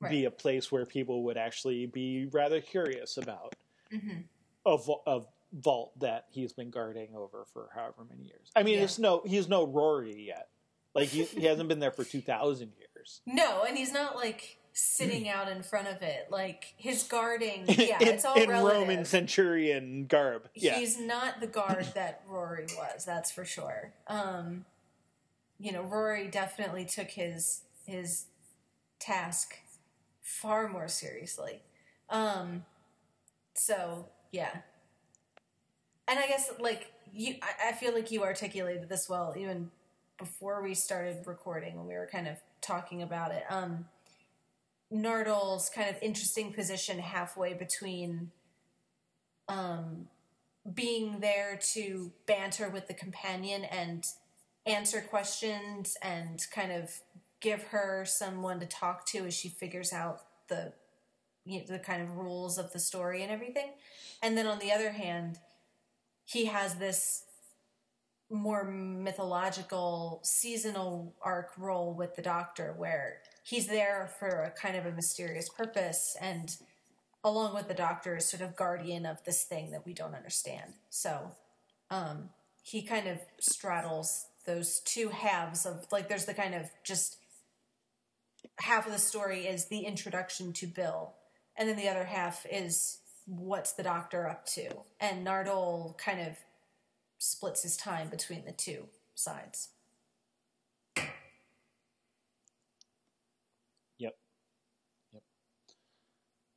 right. 0.00 0.10
be 0.10 0.24
a 0.24 0.30
place 0.30 0.70
where 0.70 0.86
people 0.86 1.24
would 1.24 1.36
actually 1.36 1.86
be 1.86 2.26
rather 2.32 2.60
curious 2.60 3.16
about? 3.16 3.54
mm-hmm. 3.92 4.20
of 4.64 4.90
of 5.06 5.26
vault 5.52 5.98
that 5.98 6.26
he's 6.30 6.52
been 6.52 6.70
guarding 6.70 7.14
over 7.16 7.44
for 7.52 7.70
however 7.74 8.06
many 8.08 8.24
years. 8.24 8.50
I 8.54 8.62
mean, 8.62 8.78
yeah. 8.78 8.84
it's 8.84 8.98
no 8.98 9.22
he's 9.24 9.48
no 9.48 9.66
Rory 9.66 10.26
yet. 10.26 10.48
Like 10.94 11.08
he, 11.08 11.24
he 11.24 11.44
hasn't 11.44 11.68
been 11.68 11.80
there 11.80 11.90
for 11.90 12.04
two 12.04 12.20
thousand 12.20 12.72
years. 12.78 13.20
No, 13.26 13.64
and 13.66 13.76
he's 13.76 13.92
not 13.92 14.16
like 14.16 14.58
sitting 14.72 15.28
out 15.28 15.48
in 15.48 15.62
front 15.62 15.88
of 15.88 16.02
it. 16.02 16.28
Like 16.30 16.74
his 16.76 17.02
guarding, 17.04 17.64
yeah, 17.68 17.98
in, 18.00 18.08
it's 18.08 18.24
all 18.24 18.34
in 18.34 18.48
relative. 18.48 18.80
Roman 18.80 19.04
centurion 19.04 20.06
garb. 20.06 20.48
Yeah. 20.54 20.78
He's 20.78 20.98
not 20.98 21.40
the 21.40 21.46
guard 21.46 21.86
that 21.94 22.22
Rory 22.26 22.66
was. 22.76 23.04
That's 23.04 23.30
for 23.30 23.44
sure. 23.44 23.92
Um, 24.06 24.64
you 25.58 25.72
know, 25.72 25.82
Rory 25.82 26.28
definitely 26.28 26.84
took 26.84 27.08
his 27.08 27.62
his 27.86 28.26
task 28.98 29.54
far 30.22 30.68
more 30.68 30.88
seriously. 30.88 31.62
Um, 32.08 32.64
so 33.54 34.08
yeah, 34.32 34.50
and 36.08 36.18
I 36.18 36.26
guess 36.26 36.50
like 36.58 36.92
you, 37.12 37.36
I, 37.42 37.70
I 37.70 37.72
feel 37.72 37.92
like 37.92 38.10
you 38.10 38.22
articulated 38.22 38.88
this 38.88 39.08
well 39.08 39.34
even 39.36 39.70
before 40.18 40.62
we 40.62 40.74
started 40.74 41.26
recording 41.26 41.76
when 41.76 41.86
we 41.86 41.94
were 41.94 42.08
kind 42.10 42.28
of 42.28 42.36
talking 42.60 43.02
about 43.02 43.32
it. 43.32 43.42
Um, 43.50 43.86
Nardole's 44.92 45.68
kind 45.68 45.88
of 45.88 45.96
interesting 46.02 46.52
position 46.52 46.98
halfway 46.98 47.54
between 47.54 48.30
um, 49.48 50.08
being 50.74 51.20
there 51.20 51.58
to 51.74 52.12
banter 52.26 52.68
with 52.68 52.88
the 52.88 52.94
companion 52.94 53.64
and 53.64 54.04
answer 54.66 55.00
questions 55.00 55.96
and 56.02 56.44
kind 56.54 56.72
of 56.72 56.90
give 57.40 57.64
her 57.64 58.04
someone 58.04 58.60
to 58.60 58.66
talk 58.66 59.06
to 59.06 59.26
as 59.26 59.34
she 59.34 59.48
figures 59.48 59.92
out 59.92 60.22
the 60.48 60.72
you 61.44 61.60
know, 61.60 61.64
the 61.66 61.78
kind 61.78 62.02
of 62.02 62.16
rules 62.16 62.58
of 62.58 62.72
the 62.72 62.78
story 62.78 63.22
and 63.22 63.32
everything. 63.32 63.70
And 64.22 64.36
then 64.36 64.46
on 64.46 64.58
the 64.58 64.72
other 64.72 64.90
hand, 64.90 65.38
he 66.24 66.46
has 66.46 66.74
this 66.74 67.24
more 68.30 68.64
mythological 68.64 70.20
seasonal 70.22 71.14
arc 71.22 71.50
role 71.58 71.94
with 71.94 72.14
the 72.14 72.22
doctor 72.22 72.74
where 72.76 73.22
he's 73.42 73.66
there 73.66 74.10
for 74.18 74.28
a 74.28 74.50
kind 74.50 74.76
of 74.76 74.86
a 74.86 74.92
mysterious 74.92 75.48
purpose 75.48 76.16
and 76.20 76.56
along 77.24 77.54
with 77.54 77.68
the 77.68 77.74
doctor 77.74 78.16
is 78.16 78.28
sort 78.28 78.42
of 78.42 78.56
guardian 78.56 79.04
of 79.04 79.22
this 79.24 79.44
thing 79.44 79.70
that 79.70 79.84
we 79.84 79.92
don't 79.92 80.14
understand. 80.14 80.72
So 80.88 81.32
um, 81.90 82.30
he 82.62 82.82
kind 82.82 83.06
of 83.06 83.18
straddles 83.38 84.26
those 84.46 84.80
two 84.80 85.10
halves 85.10 85.66
of 85.66 85.86
like 85.92 86.08
there's 86.08 86.24
the 86.24 86.34
kind 86.34 86.54
of 86.54 86.70
just 86.84 87.18
half 88.58 88.86
of 88.86 88.92
the 88.92 88.98
story 88.98 89.46
is 89.46 89.66
the 89.66 89.80
introduction 89.80 90.52
to 90.54 90.66
bill 90.66 91.14
and 91.56 91.68
then 91.68 91.76
the 91.76 91.88
other 91.88 92.04
half 92.04 92.46
is 92.50 92.98
what's 93.26 93.72
the 93.72 93.82
doctor 93.82 94.26
up 94.28 94.46
to. 94.46 94.68
And 94.98 95.26
nardole 95.26 95.96
kind 95.98 96.20
of 96.20 96.36
splits 97.18 97.62
his 97.62 97.76
time 97.76 98.08
between 98.08 98.46
the 98.46 98.52
two 98.52 98.86
sides 99.14 99.68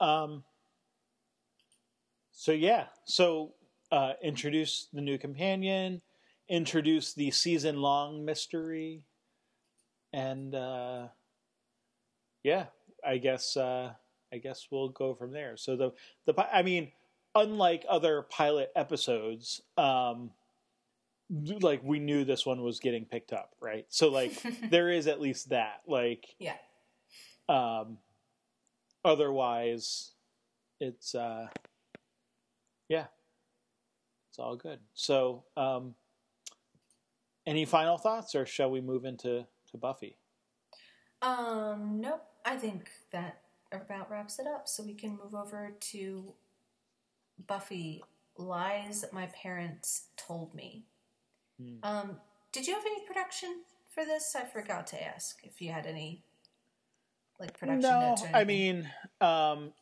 um 0.03 0.43
so 2.31 2.51
yeah 2.51 2.85
so 3.05 3.53
uh 3.91 4.13
introduce 4.21 4.87
the 4.93 5.01
new 5.01 5.17
companion 5.17 6.01
introduce 6.49 7.13
the 7.13 7.31
season 7.31 7.81
long 7.81 8.25
mystery 8.25 9.05
and 10.11 10.53
uh 10.53 11.07
yeah 12.43 12.65
i 13.05 13.17
guess 13.17 13.55
uh 13.57 13.93
I 14.33 14.37
guess 14.37 14.67
we'll 14.71 14.89
go 14.89 15.13
from 15.13 15.31
there. 15.31 15.55
So 15.57 15.75
the 15.75 15.91
the 16.25 16.33
I 16.53 16.63
mean, 16.63 16.91
unlike 17.35 17.85
other 17.87 18.23
pilot 18.23 18.71
episodes, 18.75 19.61
um, 19.77 20.31
like 21.61 21.81
we 21.83 21.99
knew 21.99 22.25
this 22.25 22.45
one 22.45 22.63
was 22.63 22.79
getting 22.79 23.05
picked 23.05 23.31
up, 23.31 23.51
right? 23.61 23.85
So 23.89 24.09
like 24.09 24.33
there 24.71 24.89
is 24.89 25.05
at 25.05 25.21
least 25.21 25.49
that. 25.49 25.81
Like 25.87 26.25
yeah. 26.39 26.55
Um, 27.47 27.99
otherwise, 29.05 30.11
it's 30.79 31.15
uh, 31.15 31.47
yeah, 32.89 33.05
it's 34.29 34.39
all 34.39 34.55
good. 34.55 34.79
So, 34.93 35.43
um, 35.57 35.95
any 37.45 37.65
final 37.65 37.97
thoughts, 37.97 38.35
or 38.35 38.45
shall 38.45 38.71
we 38.71 38.81
move 38.81 39.05
into 39.05 39.45
to 39.71 39.77
Buffy? 39.77 40.17
Um, 41.21 41.99
nope. 42.01 42.23
I 42.45 42.57
think 42.57 42.89
that 43.11 43.39
about 43.71 44.11
wraps 44.11 44.39
it 44.39 44.47
up. 44.47 44.67
So 44.67 44.83
we 44.83 44.93
can 44.93 45.11
move 45.11 45.33
over 45.33 45.73
to 45.79 46.33
Buffy 47.47 48.03
lies 48.37 49.05
my 49.11 49.27
parents 49.27 50.07
told 50.17 50.53
me. 50.53 50.85
Hmm. 51.61 51.77
Um, 51.83 52.17
did 52.51 52.67
you 52.67 52.73
have 52.73 52.85
any 52.85 53.05
production 53.05 53.61
for 53.89 54.05
this? 54.05 54.35
I 54.35 54.45
forgot 54.45 54.87
to 54.87 55.03
ask 55.03 55.39
if 55.43 55.61
you 55.61 55.71
had 55.71 55.85
any 55.85 56.23
like 57.43 57.59
production 57.59 57.81
no, 57.81 58.15
I 58.33 58.45
mean, 58.45 58.89
um, 59.19 59.73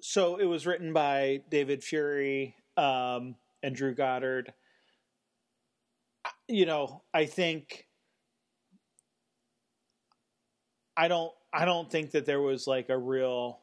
so 0.00 0.36
it 0.36 0.44
was 0.44 0.66
written 0.66 0.92
by 0.92 1.42
David 1.48 1.84
Fury 1.84 2.56
um, 2.76 3.36
and 3.62 3.74
Drew 3.74 3.94
Goddard. 3.94 4.52
You 6.48 6.66
know, 6.66 7.02
I 7.14 7.26
think 7.26 7.86
I 10.96 11.08
don't 11.08 11.32
I 11.52 11.64
don't 11.64 11.90
think 11.90 12.10
that 12.10 12.26
there 12.26 12.40
was 12.40 12.66
like 12.66 12.88
a 12.88 12.98
real 12.98 13.60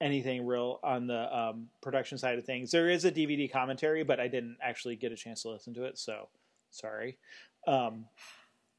anything 0.00 0.46
real 0.46 0.80
on 0.82 1.06
the 1.06 1.38
um, 1.38 1.68
production 1.82 2.16
side 2.16 2.38
of 2.38 2.44
things. 2.44 2.70
There 2.70 2.88
is 2.88 3.04
a 3.04 3.12
DVD 3.12 3.50
commentary, 3.52 4.04
but 4.04 4.18
I 4.18 4.26
didn't 4.26 4.56
actually 4.62 4.96
get 4.96 5.12
a 5.12 5.16
chance 5.16 5.42
to 5.42 5.50
listen 5.50 5.74
to 5.74 5.84
it, 5.84 5.98
so 5.98 6.28
sorry. 6.70 7.18
Um, 7.68 8.06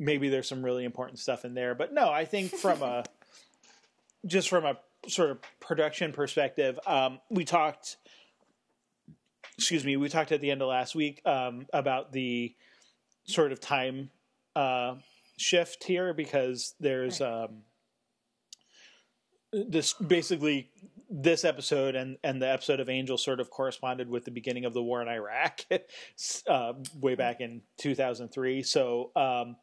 maybe 0.03 0.29
there's 0.29 0.47
some 0.47 0.63
really 0.63 0.85
important 0.85 1.19
stuff 1.19 1.45
in 1.45 1.53
there, 1.53 1.75
but 1.75 1.93
no, 1.93 2.09
I 2.09 2.25
think 2.25 2.51
from 2.51 2.81
a 2.81 3.03
just 4.25 4.49
from 4.49 4.65
a 4.65 4.77
sort 5.07 5.31
of 5.31 5.39
production 5.59 6.13
perspective, 6.13 6.79
um, 6.85 7.19
we 7.29 7.45
talked. 7.45 7.97
Excuse 9.57 9.85
me, 9.85 9.97
we 9.97 10.09
talked 10.09 10.31
at 10.31 10.41
the 10.41 10.49
end 10.49 10.63
of 10.63 10.67
last 10.67 10.95
week 10.95 11.21
um, 11.27 11.67
about 11.71 12.11
the 12.11 12.55
sort 13.25 13.51
of 13.51 13.59
time 13.59 14.09
uh, 14.55 14.95
shift 15.37 15.83
here 15.83 16.11
because 16.11 16.73
there's 16.79 17.21
um, 17.21 17.61
this 19.51 19.93
basically 19.93 20.71
this 21.09 21.45
episode 21.45 21.95
and, 21.95 22.17
and 22.23 22.41
the 22.41 22.49
episode 22.49 22.79
of 22.79 22.89
Angel 22.89 23.17
sort 23.17 23.39
of 23.39 23.51
corresponded 23.51 24.09
with 24.09 24.25
the 24.25 24.31
beginning 24.31 24.65
of 24.65 24.73
the 24.73 24.81
war 24.81 25.01
in 25.01 25.07
Iraq, 25.07 25.61
uh, 26.49 26.73
way 26.99 27.13
back 27.13 27.39
in 27.39 27.61
2003. 27.77 28.63
So 28.63 29.11
um, 29.15 29.55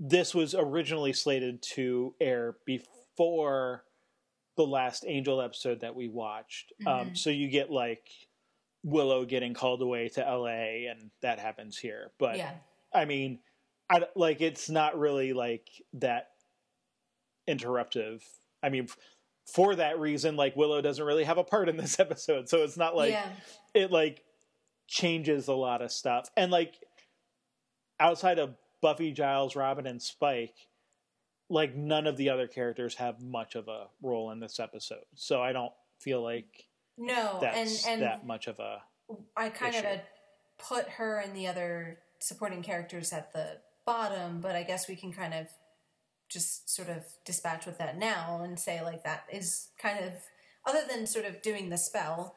this 0.00 0.34
was 0.34 0.54
originally 0.54 1.12
slated 1.12 1.62
to 1.74 2.14
air 2.20 2.56
before 2.64 3.84
the 4.56 4.66
last 4.66 5.04
Angel 5.06 5.40
episode 5.40 5.80
that 5.80 5.94
we 5.94 6.08
watched. 6.08 6.72
Um, 6.86 6.92
mm-hmm. 6.92 7.08
Um, 7.08 7.16
so 7.16 7.30
you 7.30 7.48
get 7.48 7.70
like 7.70 8.08
Willow 8.84 9.24
getting 9.24 9.54
called 9.54 9.82
away 9.82 10.08
to 10.10 10.20
LA, 10.20 10.90
and 10.90 11.10
that 11.22 11.38
happens 11.38 11.78
here. 11.78 12.12
But 12.18 12.36
yeah. 12.36 12.52
I 12.94 13.04
mean, 13.04 13.40
I 13.90 14.02
like 14.14 14.40
it's 14.40 14.70
not 14.70 14.98
really 14.98 15.32
like 15.32 15.68
that 15.94 16.28
interruptive. 17.48 18.22
I 18.62 18.68
mean, 18.68 18.88
for 19.52 19.74
that 19.76 19.98
reason, 19.98 20.36
like 20.36 20.56
Willow 20.56 20.80
doesn't 20.80 21.04
really 21.04 21.24
have 21.24 21.38
a 21.38 21.44
part 21.44 21.68
in 21.68 21.76
this 21.76 21.98
episode, 22.00 22.48
so 22.48 22.62
it's 22.62 22.76
not 22.76 22.94
like 22.94 23.12
yeah. 23.12 23.30
it 23.74 23.90
like 23.90 24.22
changes 24.86 25.48
a 25.48 25.54
lot 25.54 25.82
of 25.82 25.92
stuff. 25.92 26.28
And 26.36 26.50
like 26.50 26.74
outside 28.00 28.38
of 28.38 28.54
Buffy, 28.80 29.12
Giles, 29.12 29.56
Robin, 29.56 29.86
and 29.86 30.00
Spike, 30.00 30.54
like 31.50 31.74
none 31.74 32.06
of 32.06 32.16
the 32.16 32.30
other 32.30 32.46
characters 32.46 32.94
have 32.96 33.22
much 33.22 33.54
of 33.54 33.68
a 33.68 33.86
role 34.02 34.30
in 34.30 34.40
this 34.40 34.60
episode. 34.60 35.04
So 35.14 35.42
I 35.42 35.52
don't 35.52 35.72
feel 36.00 36.22
like 36.22 36.66
no, 36.96 37.38
that's 37.40 37.86
and, 37.86 37.94
and 37.94 38.02
that 38.02 38.26
much 38.26 38.46
of 38.46 38.58
a. 38.58 38.82
I 39.36 39.48
kind 39.48 39.74
issue. 39.74 39.86
of 39.86 40.00
put 40.58 40.88
her 40.90 41.18
and 41.18 41.34
the 41.34 41.46
other 41.46 41.98
supporting 42.18 42.62
characters 42.62 43.12
at 43.12 43.32
the 43.32 43.58
bottom, 43.86 44.40
but 44.40 44.54
I 44.54 44.64
guess 44.64 44.88
we 44.88 44.96
can 44.96 45.12
kind 45.12 45.32
of 45.32 45.46
just 46.28 46.74
sort 46.74 46.90
of 46.90 47.04
dispatch 47.24 47.64
with 47.64 47.78
that 47.78 47.96
now 47.96 48.42
and 48.42 48.58
say 48.58 48.82
like 48.82 49.02
that 49.04 49.24
is 49.32 49.68
kind 49.80 50.04
of 50.04 50.12
other 50.66 50.82
than 50.86 51.06
sort 51.06 51.24
of 51.24 51.40
doing 51.40 51.70
the 51.70 51.78
spell 51.78 52.36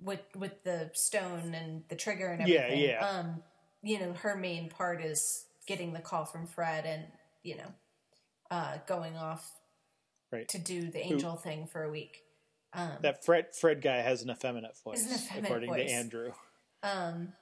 with 0.00 0.20
with 0.34 0.64
the 0.64 0.90
stone 0.94 1.54
and 1.54 1.84
the 1.88 1.96
trigger 1.96 2.28
and 2.28 2.42
everything. 2.42 2.80
Yeah, 2.80 2.98
yeah. 3.00 3.06
Um, 3.06 3.42
you 3.82 4.00
know, 4.00 4.14
her 4.14 4.36
main 4.36 4.68
part 4.68 5.02
is 5.02 5.44
getting 5.70 5.92
the 5.92 6.00
call 6.00 6.24
from 6.24 6.48
Fred 6.48 6.84
and 6.84 7.04
you 7.44 7.56
know, 7.56 7.72
uh, 8.50 8.78
going 8.88 9.16
off 9.16 9.48
right. 10.32 10.48
to 10.48 10.58
do 10.58 10.90
the 10.90 10.98
angel 10.98 11.36
thing 11.36 11.68
for 11.68 11.84
a 11.84 11.90
week. 11.90 12.18
Um, 12.72 12.90
that 13.02 13.24
Fred 13.24 13.54
Fred 13.54 13.80
guy 13.80 13.98
has 13.98 14.22
an 14.22 14.30
effeminate 14.30 14.76
voice, 14.84 15.06
an 15.06 15.14
effeminate 15.14 15.44
according 15.44 15.70
voice. 15.70 15.88
to 15.88 15.94
Andrew. 15.94 16.32
Um, 16.82 17.32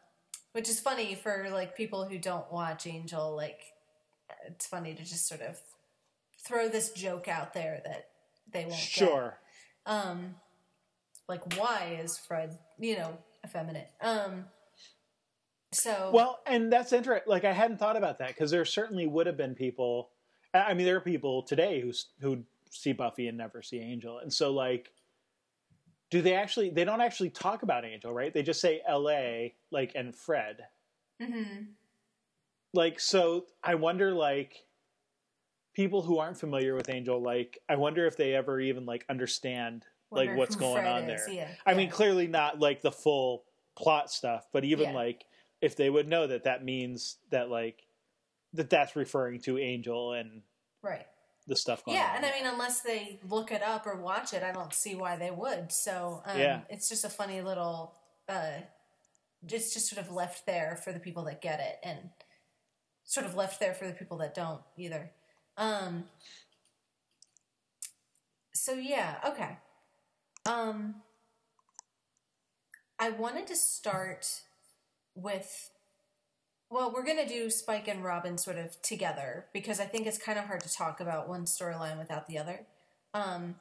which 0.53 0.69
is 0.69 0.79
funny 0.79 1.15
for 1.15 1.49
like 1.51 1.75
people 1.75 2.05
who 2.05 2.19
don't 2.19 2.53
watch 2.53 2.87
Angel. 2.87 3.35
Like, 3.35 3.61
it's 4.47 4.67
funny 4.67 4.95
to 4.95 5.03
just 5.03 5.27
sort 5.27 5.41
of 5.41 5.59
throw 6.47 6.69
this 6.69 6.93
joke 6.93 7.29
out 7.29 7.55
there 7.55 7.81
that 7.85 8.09
they 8.53 8.65
won't. 8.65 8.75
Sure. 8.75 9.39
Get. 9.87 9.95
Um, 9.95 10.35
like 11.29 11.59
why 11.59 11.99
is 12.03 12.19
Fred, 12.19 12.59
you 12.79 12.97
know, 12.97 13.19
effeminate? 13.45 13.89
Um, 14.03 14.45
so 15.73 16.11
well, 16.13 16.41
and 16.47 16.73
that's 16.73 16.93
interesting. 16.93 17.31
Like 17.31 17.45
I 17.45 17.53
hadn't 17.53 17.79
thought 17.79 17.97
about 17.97 18.19
that 18.19 18.29
because 18.29 18.51
there 18.51 18.65
certainly 18.65 19.07
would 19.07 19.27
have 19.27 19.37
been 19.37 19.55
people. 19.55 20.11
I 20.55 20.73
mean, 20.75 20.87
there 20.87 20.97
are 20.97 21.01
people 21.01 21.43
today 21.43 21.81
who 21.81 21.93
who 22.21 22.45
see 22.71 22.93
Buffy 22.93 23.29
and 23.29 23.37
never 23.37 23.63
see 23.63 23.79
Angel, 23.79 24.19
and 24.19 24.33
so 24.33 24.53
like, 24.53 24.93
do 26.11 26.23
they 26.23 26.35
actually? 26.35 26.71
They 26.71 26.85
don't 26.85 27.01
actually 27.01 27.31
talk 27.31 27.63
about 27.63 27.85
Angel, 27.85 28.13
right? 28.13 28.33
They 28.33 28.43
just 28.43 28.61
say 28.61 28.81
L.A. 28.87 29.55
like 29.71 29.93
and 29.95 30.15
Fred. 30.15 30.59
Mm-hmm. 31.21 31.65
Like 32.73 33.01
so, 33.01 33.47
I 33.63 33.75
wonder 33.75 34.13
like 34.13 34.65
people 35.75 36.03
who 36.03 36.19
aren't 36.19 36.37
familiar 36.37 36.75
with 36.75 36.89
Angel, 36.89 37.23
like 37.23 37.59
I 37.69 37.77
wonder 37.77 38.07
if 38.07 38.17
they 38.17 38.35
ever 38.35 38.59
even 38.59 38.87
like 38.87 39.05
understand 39.09 39.85
wonder 40.11 40.33
like 40.33 40.39
what's 40.39 40.57
going 40.57 40.83
Fred 40.83 41.05
on 41.05 41.11
is, 41.11 41.27
there. 41.27 41.35
Yeah. 41.35 41.49
I 41.67 41.73
yeah. 41.73 41.77
mean, 41.77 41.91
clearly 41.91 42.27
not 42.27 42.59
like 42.59 42.83
the 42.83 42.91
full 42.91 43.45
plot 43.77 44.11
stuff, 44.11 44.49
but 44.53 44.65
even 44.65 44.91
yeah. 44.91 44.95
like 44.95 45.25
if 45.61 45.77
they 45.77 45.91
would 45.91 46.09
know 46.09 46.27
that 46.27 46.45
that 46.45 46.65
means 46.65 47.17
that 47.31 47.51
like 47.51 47.87
that 48.55 48.71
that's 48.71 48.97
referring 48.97 49.41
to 49.41 49.59
Angel 49.59 50.13
and 50.13 50.43
right 50.83 51.07
the 51.49 51.57
stuff 51.57 51.85
going 51.85 51.97
yeah, 51.97 52.11
on. 52.11 52.17
and 52.17 52.27
I 52.27 52.31
mean, 52.33 52.47
unless 52.47 52.83
they 52.83 53.19
look 53.29 53.51
it 53.51 53.63
up 53.63 53.87
or 53.87 53.97
watch 53.97 54.35
it, 54.35 54.43
I 54.43 54.53
don't 54.53 54.73
see 54.73 54.95
why 54.95 55.17
they 55.17 55.31
would. 55.31 55.73
So 55.73 56.23
um, 56.27 56.39
yeah. 56.39 56.61
it's 56.69 56.89
just 56.89 57.05
a 57.05 57.09
funny 57.09 57.41
little, 57.41 57.95
uh, 58.29 58.61
it's 59.43 59.73
just 59.73 59.89
sort 59.89 60.05
of 60.05 60.13
left 60.13 60.45
there 60.45 60.79
for 60.85 60.93
the 60.93 61.01
people 61.01 61.25
that 61.25 61.41
get 61.41 61.59
it, 61.61 61.79
and 61.83 62.11
sort 63.05 63.25
of 63.25 63.35
left 63.35 63.61
there 63.61 63.73
for 63.73 63.87
the 63.87 63.95
people 63.95 64.19
that 64.19 64.35
don't 64.35 64.61
either. 64.77 65.11
Um. 65.57 66.05
So 68.53 68.75
yeah, 68.75 69.17
okay. 69.27 69.57
Um. 70.47 70.97
I 73.01 73.11
wanted 73.11 73.47
to 73.47 73.57
start 73.57 74.29
with 75.23 75.71
well, 76.71 76.93
we're 76.93 77.05
going 77.05 77.17
to 77.17 77.27
do 77.27 77.49
Spike 77.49 77.89
and 77.89 78.05
Robin 78.05 78.37
sort 78.37 78.59
of 78.59 78.81
together 78.83 79.47
because 79.55 79.81
I 79.81 79.85
think 79.85 80.07
it's 80.07 80.19
kind 80.19 80.39
of 80.39 80.45
hard 80.45 80.61
to 80.63 80.73
talk 80.73 81.01
about 81.01 81.29
one 81.29 81.45
storyline 81.47 81.99
without 81.99 82.27
the 82.27 82.37
other. 82.39 82.67
Um, 83.15 83.55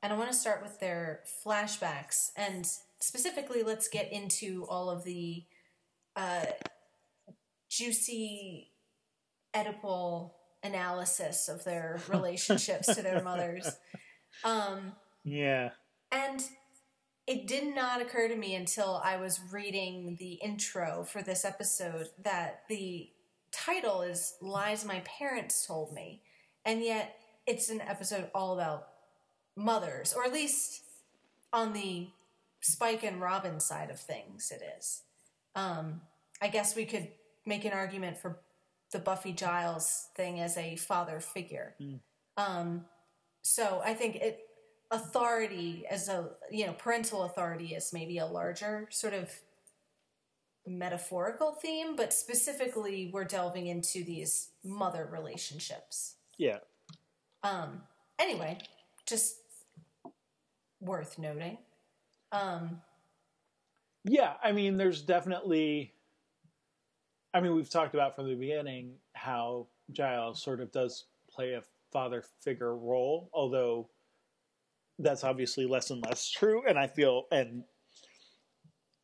and 0.00 0.12
I 0.12 0.16
want 0.16 0.30
to 0.30 0.36
start 0.36 0.62
with 0.62 0.78
their 0.78 1.20
flashbacks. 1.44 2.30
And 2.36 2.64
specifically, 3.00 3.64
let's 3.64 3.88
get 3.88 4.12
into 4.12 4.64
all 4.68 4.90
of 4.90 5.02
the 5.02 5.42
uh, 6.14 6.44
juicy 7.68 8.70
Oedipal 9.54 10.30
analysis 10.62 11.48
of 11.48 11.64
their 11.64 12.00
relationships 12.08 12.94
to 12.94 13.02
their 13.02 13.22
mothers. 13.22 13.68
Um, 14.44 14.94
yeah. 15.24 15.72
And 16.10 16.42
it 17.26 17.46
did 17.46 17.74
not 17.74 18.02
occur 18.02 18.28
to 18.28 18.36
me 18.36 18.54
until 18.54 19.00
I 19.04 19.16
was 19.16 19.40
reading 19.52 20.16
the 20.18 20.34
intro 20.34 21.04
for 21.04 21.22
this 21.22 21.44
episode 21.44 22.08
that 22.24 22.62
the 22.68 23.10
title 23.52 24.02
is 24.02 24.34
Lies 24.40 24.84
My 24.84 25.00
Parents 25.04 25.66
Told 25.66 25.92
Me. 25.92 26.22
And 26.64 26.82
yet 26.82 27.16
it's 27.46 27.70
an 27.70 27.80
episode 27.80 28.30
all 28.34 28.54
about 28.54 28.88
mothers, 29.56 30.14
or 30.16 30.24
at 30.24 30.32
least 30.32 30.82
on 31.52 31.72
the 31.72 32.08
Spike 32.60 33.02
and 33.02 33.20
Robin 33.20 33.60
side 33.60 33.90
of 33.90 34.00
things, 34.00 34.50
it 34.50 34.62
is. 34.78 35.02
Um, 35.54 36.00
I 36.40 36.48
guess 36.48 36.74
we 36.74 36.86
could 36.86 37.08
make 37.44 37.64
an 37.64 37.72
argument 37.72 38.18
for 38.18 38.40
the 38.92 38.98
Buffy 38.98 39.32
Giles 39.32 40.08
thing 40.16 40.40
as 40.40 40.56
a 40.56 40.76
father 40.76 41.20
figure. 41.20 41.74
Mm. 41.80 42.00
Um, 42.36 42.84
so 43.42 43.80
I 43.84 43.94
think 43.94 44.16
it 44.16 44.40
authority 44.92 45.84
as 45.90 46.08
a 46.08 46.28
you 46.50 46.66
know 46.66 46.74
parental 46.74 47.22
authority 47.22 47.74
is 47.74 47.92
maybe 47.92 48.18
a 48.18 48.26
larger 48.26 48.86
sort 48.90 49.14
of 49.14 49.30
metaphorical 50.66 51.52
theme, 51.52 51.96
but 51.96 52.12
specifically 52.12 53.10
we're 53.12 53.24
delving 53.24 53.66
into 53.66 54.04
these 54.04 54.50
mother 54.62 55.08
relationships. 55.10 56.16
Yeah. 56.38 56.58
Um. 57.42 57.82
Anyway, 58.18 58.58
just 59.06 59.38
worth 60.80 61.18
noting. 61.18 61.58
Um. 62.30 62.80
Yeah, 64.04 64.34
I 64.42 64.52
mean, 64.52 64.76
there's 64.76 65.02
definitely. 65.02 65.94
I 67.34 67.40
mean, 67.40 67.54
we've 67.54 67.70
talked 67.70 67.94
about 67.94 68.14
from 68.14 68.28
the 68.28 68.34
beginning 68.34 68.96
how 69.14 69.66
Giles 69.90 70.42
sort 70.42 70.60
of 70.60 70.70
does 70.70 71.06
play 71.30 71.54
a 71.54 71.62
father 71.90 72.22
figure 72.40 72.76
role, 72.76 73.30
although 73.32 73.88
that's 75.02 75.24
obviously 75.24 75.66
less 75.66 75.90
and 75.90 76.04
less 76.06 76.30
true. 76.30 76.62
And 76.66 76.78
I 76.78 76.86
feel, 76.86 77.24
and 77.30 77.64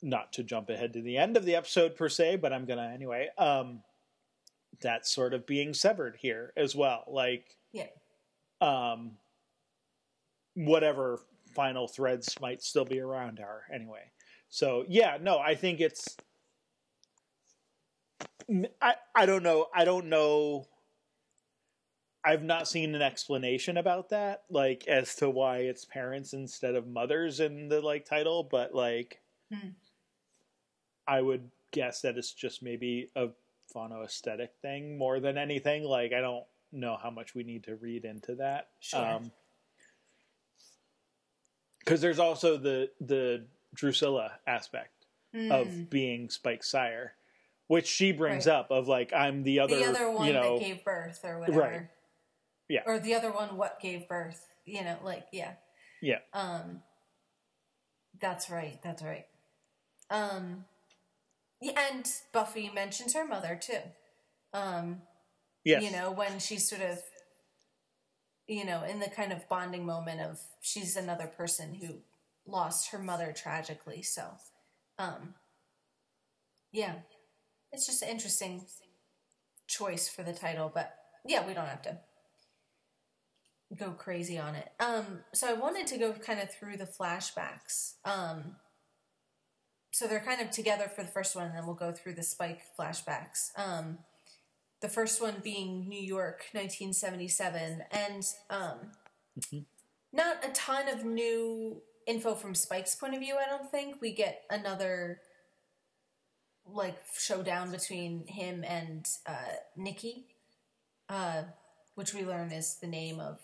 not 0.03 0.33
to 0.35 0.43
jump 0.45 0.71
ahead 0.71 0.93
to 0.93 1.03
the 1.03 1.17
end 1.17 1.37
of 1.37 1.45
the 1.45 1.57
episode 1.57 1.97
per 1.97 2.09
se, 2.09 2.37
but 2.37 2.53
I'm 2.53 2.65
gonna 2.65 2.91
anyway. 2.95 3.29
Um, 3.37 3.83
that's 4.81 5.11
sort 5.11 5.35
of 5.35 5.47
being 5.47 5.75
severed 5.75 6.17
here 6.21 6.53
as 6.57 6.77
well. 6.77 7.05
Like, 7.09 7.57
Yeah. 7.73 7.89
um, 8.61 9.19
whatever 10.55 11.21
final 11.55 11.89
threads 11.89 12.39
might 12.41 12.63
still 12.63 12.85
be 12.85 13.01
around 13.01 13.41
are 13.41 13.65
anyway. 13.73 14.11
So 14.51 14.85
yeah, 14.89 15.19
no, 15.21 15.39
I 15.39 15.55
think 15.55 15.81
it's. 15.81 16.17
I 18.81 18.95
I 19.15 19.27
don't 19.27 19.43
know. 19.43 19.67
I 19.75 19.85
don't 19.85 20.07
know. 20.07 20.65
I've 22.25 22.43
not 22.43 22.69
seen 22.69 22.95
an 22.95 23.03
explanation 23.03 23.77
about 23.77 24.09
that, 24.11 24.43
like 24.51 24.87
as 24.89 25.15
to 25.17 25.31
why 25.31 25.59
it's 25.59 25.85
parents 25.85 26.33
instead 26.33 26.75
of 26.75 26.87
mothers 26.87 27.41
in 27.41 27.69
the 27.69 27.81
like 27.81 28.05
title, 28.05 28.43
but 28.43 28.75
like, 28.75 29.21
Hmm. 29.53 29.69
I 31.07 31.23
would 31.23 31.51
guess 31.71 32.03
that 32.03 32.19
it's 32.19 32.33
just 32.35 32.63
maybe 32.63 33.11
a 33.17 33.29
phono 33.75 34.05
aesthetic 34.05 34.53
thing 34.61 34.99
more 34.99 35.21
than 35.21 35.39
anything. 35.39 35.85
Like, 35.85 36.13
I 36.13 36.21
don't 36.21 36.45
know 36.73 36.99
how 37.03 37.09
much 37.11 37.35
we 37.35 37.45
need 37.45 37.65
to 37.65 37.77
read 37.77 38.05
into 38.05 38.35
that. 38.37 38.69
Sure. 38.81 39.21
because 41.81 42.01
there's 42.03 42.19
also 42.19 42.59
the 42.59 42.91
the 43.01 43.47
Drusilla 43.75 44.33
aspect 44.47 45.07
Mm. 45.35 45.51
of 45.53 45.91
being 45.91 46.31
Spike's 46.31 46.71
sire, 46.71 47.15
which 47.67 47.87
she 47.87 48.13
brings 48.13 48.47
Right. 48.47 48.55
up 48.55 48.71
of 48.71 48.89
like 48.89 49.13
I'm 49.13 49.43
the 49.43 49.61
other, 49.61 49.77
the 49.79 49.85
other 49.87 50.11
one 50.11 50.27
you 50.27 50.33
know, 50.33 50.59
that 50.59 50.65
gave 50.65 50.85
birth 50.85 51.21
or 51.25 51.39
whatever. 51.39 51.61
Right. 51.61 51.89
Yeah. 52.69 52.83
Or 52.87 52.99
the 52.99 53.15
other 53.15 53.31
one 53.33 53.57
what 53.57 53.81
gave 53.81 54.09
birth. 54.09 54.47
You 54.65 54.85
know, 54.85 54.99
like 55.03 55.27
yeah. 55.33 55.53
yeah, 56.03 56.19
Um 56.33 56.83
That's 58.21 58.51
right, 58.51 58.79
that's 58.83 59.03
right. 59.03 59.27
Um 60.11 60.65
yeah, 61.61 61.73
and 61.91 62.07
Buffy 62.33 62.71
mentions 62.73 63.15
her 63.15 63.27
mother 63.27 63.59
too. 63.61 63.81
Um 64.53 65.03
yes, 65.65 65.83
you 65.83 65.91
know, 65.91 66.11
when 66.11 66.39
she's 66.39 66.69
sort 66.69 66.83
of 66.83 66.99
you 68.47 68.65
know, 68.65 68.83
in 68.85 69.01
the 69.01 69.11
kind 69.11 69.33
of 69.33 69.49
bonding 69.49 69.85
moment 69.85 70.21
of 70.21 70.41
she's 70.61 70.97
another 70.97 71.27
person 71.27 71.75
who 71.75 71.99
lost 72.47 72.91
her 72.91 72.99
mother 72.99 73.33
tragically, 73.37 74.03
so 74.03 74.33
um 74.99 75.35
yeah. 76.73 76.95
It's 77.73 77.87
just 77.87 78.03
an 78.03 78.09
interesting 78.09 78.65
choice 79.67 80.09
for 80.09 80.23
the 80.23 80.33
title, 80.33 80.71
but 80.75 80.95
yeah, 81.27 81.47
we 81.47 81.53
don't 81.55 81.67
have 81.67 81.83
to 81.83 81.99
go 83.77 83.91
crazy 83.91 84.39
on 84.39 84.55
it. 84.55 84.71
Um 84.81 85.21
so 85.33 85.49
I 85.49 85.53
wanted 85.55 85.87
to 85.89 85.99
go 85.99 86.13
kind 86.13 86.41
of 86.41 86.51
through 86.53 86.77
the 86.77 86.87
flashbacks. 86.87 87.95
Um 88.05 88.57
so 89.91 90.07
they're 90.07 90.21
kind 90.21 90.41
of 90.41 90.51
together 90.51 90.89
for 90.95 91.03
the 91.03 91.11
first 91.11 91.35
one 91.35 91.47
and 91.47 91.57
then 91.57 91.67
we'll 91.67 91.75
go 91.75 91.93
through 91.93 92.15
the 92.15 92.23
spike 92.23 92.63
flashbacks. 92.79 93.51
Um 93.57 93.99
the 94.81 94.89
first 94.89 95.21
one 95.21 95.37
being 95.43 95.89
New 95.89 96.01
York, 96.01 96.45
1977, 96.53 97.83
and 97.91 98.25
um, 98.49 98.79
not 100.13 100.45
a 100.45 100.51
ton 100.51 100.89
of 100.89 101.05
new 101.05 101.83
info 102.07 102.35
from 102.35 102.55
Spike's 102.55 102.95
point 102.95 103.15
of 103.15 103.21
view. 103.21 103.37
I 103.37 103.49
don't 103.49 103.71
think 103.71 104.01
we 104.01 104.13
get 104.13 104.43
another 104.51 105.21
like 106.71 106.99
showdown 107.19 107.71
between 107.71 108.27
him 108.27 108.63
and 108.63 109.07
uh, 109.27 109.57
Nikki, 109.77 110.27
uh, 111.09 111.43
which 111.95 112.15
we 112.15 112.25
learn 112.25 112.53
is 112.53 112.77
the 112.81 112.87
name 112.87 113.21
of 113.21 113.41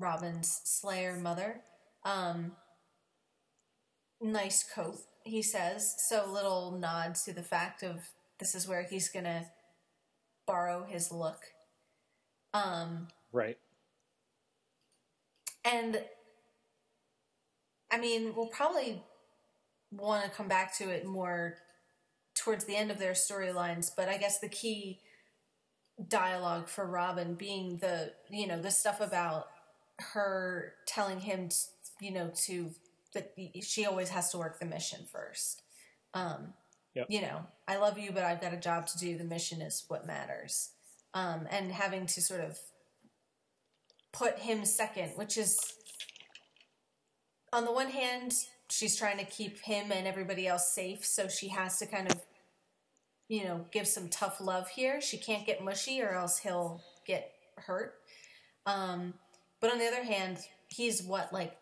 Robin's 0.00 0.60
Slayer 0.64 1.16
mother. 1.16 1.60
Um, 2.04 2.52
nice 4.20 4.64
coat, 4.64 4.98
he 5.24 5.42
says. 5.42 5.94
So 6.08 6.24
little 6.26 6.72
nod 6.72 7.14
to 7.26 7.32
the 7.32 7.42
fact 7.42 7.82
of 7.82 8.00
this 8.38 8.54
is 8.54 8.66
where 8.66 8.82
he's 8.82 9.08
gonna 9.08 9.46
borrow 10.46 10.84
his 10.84 11.12
look. 11.12 11.40
Um, 12.52 13.08
right, 13.32 13.58
and 15.64 16.02
I 17.90 17.98
mean, 17.98 18.32
we'll 18.34 18.46
probably 18.46 19.02
want 19.92 20.24
to 20.24 20.30
come 20.30 20.48
back 20.48 20.76
to 20.78 20.88
it 20.88 21.04
more 21.04 21.56
towards 22.34 22.64
the 22.64 22.76
end 22.76 22.90
of 22.90 22.98
their 22.98 23.12
storylines, 23.12 23.90
but 23.94 24.08
I 24.08 24.16
guess 24.16 24.38
the 24.38 24.48
key 24.48 25.00
dialogue 26.08 26.68
for 26.68 26.86
Robin 26.86 27.34
being 27.34 27.78
the, 27.78 28.12
you 28.30 28.46
know, 28.46 28.60
the 28.60 28.70
stuff 28.70 29.00
about 29.00 29.48
her 30.00 30.74
telling 30.86 31.20
him, 31.20 31.48
t- 31.48 31.56
you 32.00 32.12
know, 32.12 32.30
to 32.46 32.70
that 33.14 33.34
she 33.62 33.86
always 33.86 34.08
has 34.10 34.30
to 34.30 34.38
work 34.38 34.58
the 34.60 34.66
mission 34.66 35.00
first. 35.10 35.62
Um, 36.14 36.54
Yep. 36.94 37.06
You 37.08 37.22
know, 37.22 37.46
I 37.68 37.76
love 37.76 37.98
you, 37.98 38.10
but 38.12 38.24
I've 38.24 38.40
got 38.40 38.52
a 38.52 38.58
job 38.58 38.86
to 38.88 38.98
do. 38.98 39.16
The 39.16 39.24
mission 39.24 39.60
is 39.60 39.84
what 39.88 40.06
matters. 40.06 40.70
Um, 41.14 41.46
and 41.50 41.70
having 41.70 42.06
to 42.06 42.20
sort 42.20 42.40
of 42.40 42.58
put 44.12 44.38
him 44.38 44.64
second, 44.64 45.12
which 45.16 45.38
is 45.38 45.58
on 47.52 47.64
the 47.64 47.72
one 47.72 47.90
hand, 47.90 48.34
she's 48.70 48.96
trying 48.96 49.18
to 49.18 49.24
keep 49.24 49.60
him 49.60 49.92
and 49.92 50.06
everybody 50.06 50.46
else 50.46 50.72
safe, 50.72 51.04
so 51.04 51.28
she 51.28 51.48
has 51.48 51.78
to 51.78 51.86
kind 51.86 52.10
of, 52.10 52.20
you 53.28 53.44
know, 53.44 53.66
give 53.72 53.86
some 53.86 54.08
tough 54.08 54.40
love 54.40 54.68
here. 54.68 55.00
She 55.00 55.16
can't 55.16 55.46
get 55.46 55.62
mushy 55.62 56.02
or 56.02 56.10
else 56.10 56.38
he'll 56.38 56.82
get 57.06 57.32
hurt. 57.56 57.94
Um, 58.66 59.14
but 59.60 59.72
on 59.72 59.78
the 59.78 59.86
other 59.86 60.04
hand, 60.04 60.38
he's 60.68 61.02
what, 61.02 61.32
like 61.32 61.56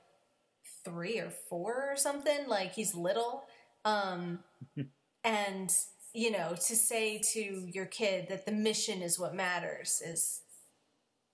three 0.84 1.18
or 1.18 1.30
four 1.30 1.88
or 1.90 1.96
something? 1.96 2.46
Like 2.46 2.72
he's 2.72 2.94
little. 2.94 3.44
Um, 3.84 4.40
and, 5.24 5.74
you 6.14 6.30
know, 6.30 6.54
to 6.54 6.76
say 6.76 7.20
to 7.32 7.40
your 7.72 7.86
kid 7.86 8.28
that 8.28 8.46
the 8.46 8.52
mission 8.52 9.02
is 9.02 9.18
what 9.18 9.34
matters 9.34 10.02
is 10.04 10.42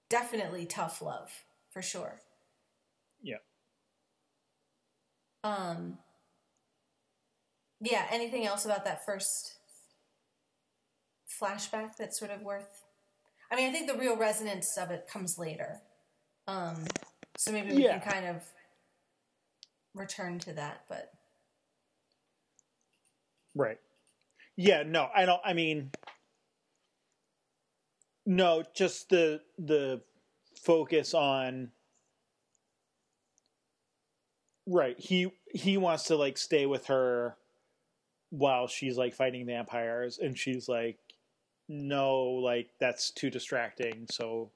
definitely 0.09 0.67
tough 0.67 1.03
love 1.03 1.31
for 1.71 1.83
sure. 1.83 2.21
yeah. 3.23 3.37
Um, 5.43 5.99
yeah. 7.81 8.07
Anything 8.11 8.47
else 8.47 8.65
about 8.65 8.85
that 8.87 9.05
first 9.05 9.57
flashback 11.41 11.97
that's 11.97 12.19
sort 12.19 12.31
of 12.31 12.43
worth? 12.43 12.85
I 13.51 13.57
mean, 13.57 13.69
I 13.69 13.73
think 13.73 13.91
the 13.91 13.99
real 13.99 14.17
resonance 14.17 14.77
of 14.79 14.91
it 14.91 15.07
comes 15.07 15.39
later. 15.39 15.83
Um, 16.47 16.85
so 17.37 17.53
maybe 17.53 17.73
we 17.75 17.83
Yeah. 17.83 17.99
can 17.99 18.13
kind 18.13 18.27
of 18.27 18.45
return 19.95 20.39
to 20.41 20.53
that, 20.55 20.85
but 20.89 21.13
Right. 23.55 23.79
Yeah, 24.57 24.83
no, 24.83 25.09
I 25.15 25.25
don't 25.25 25.41
I 25.45 25.53
mean 25.53 25.91
no, 28.27 28.65
just 28.75 29.09
the 29.11 29.41
the 29.59 30.03
focus 30.57 31.15
on 31.15 31.71
Right. 34.67 34.99
He 34.99 35.31
he 35.53 35.77
wants 35.77 36.05
to 36.05 36.17
like 36.17 36.39
stay 36.39 36.67
with 36.67 36.87
her 36.87 37.37
while 38.31 38.67
she's 38.67 38.97
like 38.97 39.15
fighting 39.15 39.47
vampires 39.47 40.19
and 40.19 40.37
she's 40.39 40.69
like 40.69 40.99
no, 41.69 42.25
like 42.25 42.71
that's 42.81 43.11
too 43.11 43.31
distracting, 43.31 44.07
so 44.11 44.51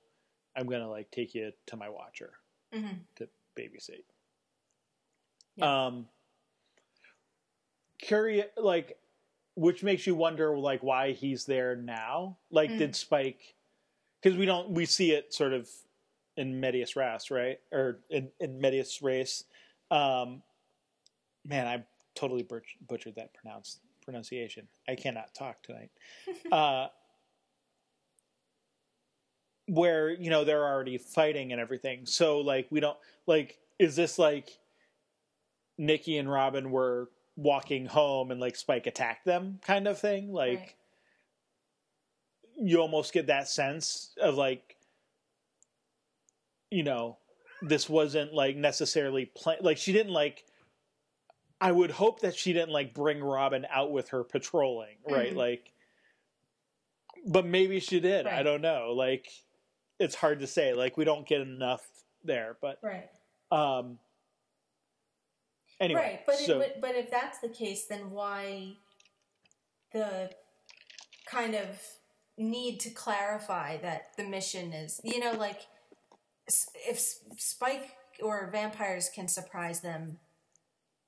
I'm 0.59 0.67
going 0.67 0.81
to 0.83 0.89
like 0.89 1.11
take 1.11 1.35
you 1.35 1.53
to 1.67 1.77
my 1.77 1.89
watcher 1.89 2.33
Mhm. 2.75 2.99
to 3.17 3.29
babysit. 3.57 4.03
Yeah. 5.57 5.87
Um 5.87 6.09
curious 7.99 8.47
like 8.57 8.97
which 9.57 9.83
makes 9.83 10.07
you 10.07 10.15
wonder 10.15 10.57
like 10.57 10.83
why 10.85 11.13
he's 11.13 11.45
there 11.47 11.75
now 11.75 12.37
like 12.51 12.71
Mm. 12.71 12.79
did 12.79 12.97
spike 12.97 13.55
because 14.23 14.39
we 14.39 14.47
don't 14.47 14.71
we 14.71 14.87
see 14.87 15.11
it 15.13 15.35
sort 15.35 15.53
of 15.53 15.69
in 16.37 16.61
medias 16.61 16.95
res 16.95 17.29
right 17.31 17.59
or 17.73 17.99
in, 18.09 18.31
in 18.39 18.61
medias 18.61 19.03
race 19.03 19.43
um 19.91 20.43
man 21.45 21.67
i 21.67 21.85
totally 22.15 22.45
butch- 22.45 22.77
butchered 22.87 23.17
that 23.17 23.35
pronounce 23.35 23.81
pronunciation 24.03 24.69
i 24.87 24.95
cannot 24.95 25.35
talk 25.35 25.61
tonight 25.65 25.91
uh 26.53 26.87
where 29.69 30.11
you 30.11 30.31
know 30.31 30.45
they're 30.45 30.65
already 30.67 30.99
fighting 30.99 31.53
and 31.53 31.61
everything 31.61 32.07
so 32.07 32.41
like 32.41 32.67
we 32.71 32.81
don't 32.81 32.97
like 33.27 33.59
is 33.79 33.95
this 33.95 34.19
like 34.19 34.59
Nikki 35.77 36.19
and 36.19 36.29
Robin 36.31 36.71
were 36.71 37.09
walking 37.37 37.87
home 37.87 38.33
and 38.33 38.41
like 38.41 38.57
Spike 38.57 38.87
attacked 38.89 39.25
them 39.25 39.61
kind 39.65 39.87
of 39.87 39.99
thing? 40.01 40.33
Like 40.33 40.59
Right. 40.59 40.75
you 42.57 42.81
almost 42.81 43.13
get 43.13 43.29
that 43.29 43.47
sense 43.49 44.13
of 44.21 44.35
like 44.35 44.77
you 46.71 46.83
know 46.83 47.19
this 47.63 47.89
wasn't 47.89 48.33
like 48.35 48.57
necessarily 48.57 49.27
plan 49.27 49.59
like 49.61 49.79
she 49.79 49.93
didn't 49.93 50.13
like 50.13 50.45
I 51.61 51.73
would 51.73 51.91
hope 51.91 52.21
that 52.21 52.35
she 52.37 52.53
didn't 52.53 52.71
like 52.73 52.95
bring 52.95 53.23
Robin 53.23 53.67
out 53.71 53.91
with 53.91 54.11
her 54.11 54.23
patrolling, 54.25 54.97
right? 55.09 55.33
Mhm. 55.33 55.37
Like 55.37 55.73
but 57.27 57.45
maybe 57.45 57.81
she 57.81 57.99
did. 58.01 58.27
I 58.27 58.43
don't 58.45 58.63
know. 58.63 58.93
Like 58.97 59.29
it's 59.99 60.15
hard 60.15 60.41
to 60.41 60.47
say. 60.47 60.75
Like 60.75 60.97
we 60.97 61.05
don't 61.05 61.27
get 61.27 61.41
enough 61.41 61.87
there, 62.25 62.57
but 62.61 62.79
Right. 62.83 63.09
um 63.51 63.99
anyway. 65.81 66.01
right, 66.01 66.27
but 66.27 66.37
so, 66.37 66.61
it, 66.61 66.81
but 66.81 66.89
but 66.89 66.97
if 66.97 67.11
that's 67.11 67.39
the 67.41 67.49
case, 67.49 67.87
then 67.87 68.11
why 68.11 68.75
the 69.93 70.31
kind 71.27 71.55
of 71.55 71.81
need 72.37 72.79
to 72.81 72.91
clarify 72.91 73.77
that 73.79 74.09
the 74.17 74.25
mission 74.25 74.73
is, 74.73 75.01
you 75.05 75.19
know, 75.19 75.33
like 75.33 75.67
if 76.89 77.01
Spike 77.37 77.91
or 78.23 78.49
vampires 78.51 79.11
can 79.15 79.29
surprise 79.29 79.81
them 79.81 80.19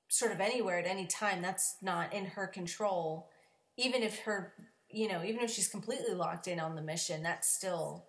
sort 0.09 0.31
of 0.31 0.39
anywhere 0.41 0.77
at 0.79 0.85
any 0.85 1.07
time, 1.07 1.41
that's 1.41 1.77
not 1.81 2.13
in 2.13 2.25
her 2.25 2.47
control. 2.47 3.29
Even 3.77 4.03
if 4.03 4.19
her, 4.19 4.53
you 4.89 5.07
know, 5.07 5.23
even 5.23 5.41
if 5.41 5.49
she's 5.49 5.69
completely 5.69 6.13
locked 6.13 6.47
in 6.47 6.59
on 6.59 6.75
the 6.75 6.81
mission, 6.81 7.23
that's 7.23 7.47
still 7.53 8.05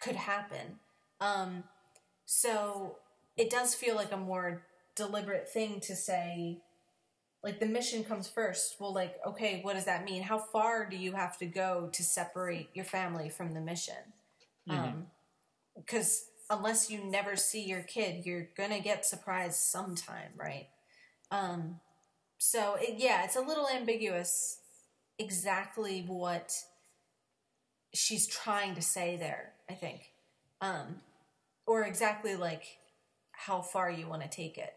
could 0.00 0.16
happen. 0.16 0.78
Um, 1.20 1.64
so 2.26 2.96
it 3.36 3.50
does 3.50 3.74
feel 3.74 3.94
like 3.94 4.12
a 4.12 4.16
more 4.16 4.62
deliberate 4.94 5.48
thing 5.48 5.80
to 5.80 5.96
say 5.96 6.58
like 7.42 7.60
the 7.60 7.66
mission 7.66 8.04
comes 8.04 8.26
first. 8.28 8.76
Well 8.80 8.94
like 8.94 9.16
okay 9.26 9.60
what 9.62 9.74
does 9.74 9.84
that 9.84 10.04
mean? 10.04 10.22
How 10.22 10.38
far 10.38 10.88
do 10.88 10.96
you 10.96 11.12
have 11.12 11.36
to 11.38 11.46
go 11.46 11.90
to 11.92 12.02
separate 12.02 12.70
your 12.74 12.84
family 12.86 13.28
from 13.28 13.52
the 13.52 13.60
mission? 13.60 14.12
Um 14.68 15.06
because 15.76 16.26
unless 16.48 16.90
you 16.90 17.04
never 17.04 17.36
see 17.36 17.64
your 17.64 17.82
kid 17.82 18.24
you're 18.24 18.48
gonna 18.56 18.80
get 18.80 19.04
surprised 19.04 19.56
sometime 19.60 20.30
right? 20.36 20.68
Um 21.30 21.80
so 22.38 22.76
it, 22.80 22.94
yeah 22.98 23.24
it's 23.24 23.36
a 23.36 23.40
little 23.40 23.68
ambiguous 23.68 24.58
exactly 25.18 26.04
what 26.06 26.54
she's 27.92 28.26
trying 28.26 28.74
to 28.74 28.82
say 28.82 29.16
there 29.16 29.53
i 29.70 29.74
think 29.74 30.10
um 30.60 31.00
or 31.66 31.84
exactly 31.84 32.36
like 32.36 32.64
how 33.32 33.60
far 33.62 33.90
you 33.90 34.08
want 34.08 34.22
to 34.22 34.28
take 34.28 34.58
it. 34.58 34.72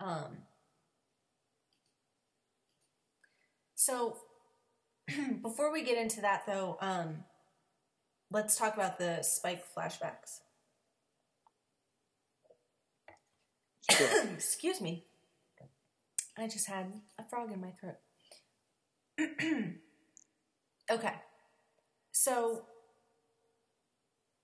Um, 0.00 0.38
so 3.74 4.16
before 5.42 5.72
we 5.72 5.82
get 5.82 5.98
into 5.98 6.20
that, 6.22 6.42
though, 6.46 6.76
um, 6.80 7.24
let's 8.30 8.56
talk 8.56 8.74
about 8.74 8.98
the 8.98 9.22
Spike 9.22 9.64
flashbacks. 9.76 10.40
sure. 13.90 14.24
Excuse 14.34 14.80
me. 14.80 15.04
I 16.38 16.48
just 16.48 16.66
had 16.66 16.92
a 17.18 17.24
frog 17.24 17.50
in 17.52 17.60
my 17.60 17.70
throat. 17.70 17.96
okay. 20.90 21.14
So 22.12 22.64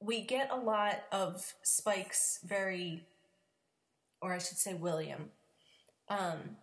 we 0.05 0.23
get 0.23 0.51
a 0.51 0.57
lot 0.57 1.03
of 1.13 1.55
Spike's 1.63 2.39
very, 2.45 3.07
or 4.21 4.33
I 4.33 4.39
should 4.39 4.59
say 4.59 4.75
William, 4.75 5.31
um, 6.09 6.57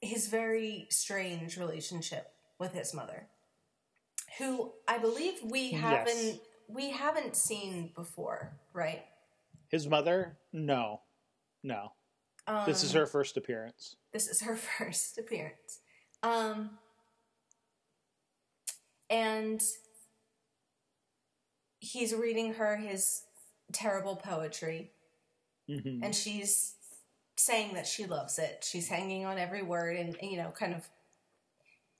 his 0.00 0.28
very 0.28 0.86
strange 0.90 1.56
relationship 1.56 2.32
with 2.58 2.72
his 2.72 2.92
mother, 2.94 3.26
who 4.38 4.72
I 4.88 4.98
believe 4.98 5.34
we 5.44 5.72
haven't 5.72 6.40
we 6.68 6.90
haven't 6.90 7.36
seen 7.36 7.90
before, 7.94 8.56
right? 8.72 9.04
His 9.68 9.86
mother? 9.86 10.38
No. 10.52 11.00
No. 11.62 11.92
Um, 12.46 12.64
This 12.66 12.82
is 12.82 12.92
her 12.92 13.06
first 13.06 13.36
appearance. 13.36 13.96
This 14.12 14.28
is 14.28 14.42
her 14.42 14.56
first 14.78 15.18
appearance. 15.18 15.80
Um, 16.22 16.78
and 19.10 19.62
he's 21.84 22.14
reading 22.14 22.54
her 22.54 22.76
his 22.76 23.22
terrible 23.72 24.16
poetry, 24.16 24.90
hmm 25.68 26.02
and 26.02 26.14
she's 26.14 26.74
saying 27.36 27.74
that 27.74 27.86
she 27.86 28.06
loves 28.06 28.38
it. 28.38 28.64
She's 28.68 28.88
hanging 28.88 29.26
on 29.26 29.38
every 29.38 29.62
word 29.62 29.96
and, 29.96 30.16
you 30.22 30.36
know, 30.36 30.52
kind 30.52 30.74
of, 30.74 30.88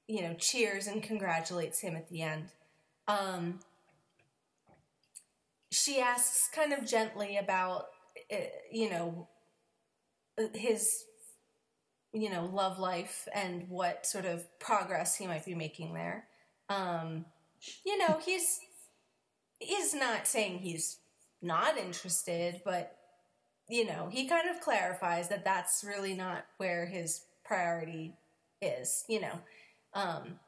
you 0.07 0.23
know, 0.23 0.35
cheers 0.35 0.87
and 0.87 1.03
congratulates 1.03 1.81
him 1.81 1.97
at 1.97 2.09
the 2.09 2.23
end. 2.23 2.45
Um, 3.09 3.59
she 5.73 6.01
asks 6.01 6.49
kind 6.55 6.73
of 6.73 6.87
gently 6.87 7.37
about, 7.37 7.87
uh, 8.33 8.37
you 8.71 8.91
know, 8.91 9.29
his 10.55 11.05
you 12.13 12.31
know 12.31 12.45
love 12.47 12.79
life 12.79 13.29
and 13.35 13.69
what 13.69 14.07
sort 14.07 14.25
of 14.25 14.47
progress 14.59 15.17
he 15.17 15.27
might 15.27 15.45
be 15.45 15.55
making 15.55 15.95
there 15.95 16.27
um 16.69 17.25
you 17.85 17.99
know 17.99 18.19
he's 18.25 18.61
he's 19.65 19.95
not 19.95 20.27
saying 20.27 20.59
he's 20.59 20.99
not 21.43 21.77
interested 21.77 22.61
but 22.65 22.97
you 23.69 23.87
know 23.87 24.09
he 24.11 24.27
kind 24.27 24.49
of 24.49 24.61
clarifies 24.61 25.29
that 25.29 25.45
that's 25.45 25.85
really 25.87 26.15
not 26.15 26.45
where 26.59 26.87
his 26.87 27.23
priority 27.45 28.15
is 28.63 29.05
you 29.09 29.21
know 29.21 29.39
um 29.95 30.39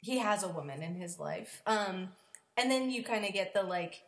he 0.00 0.18
has 0.18 0.42
a 0.42 0.48
woman 0.48 0.82
in 0.82 0.94
his 0.94 1.18
life 1.18 1.62
um 1.66 2.08
and 2.56 2.70
then 2.70 2.90
you 2.90 3.02
kind 3.02 3.24
of 3.24 3.32
get 3.32 3.52
the 3.54 3.62
like 3.62 4.02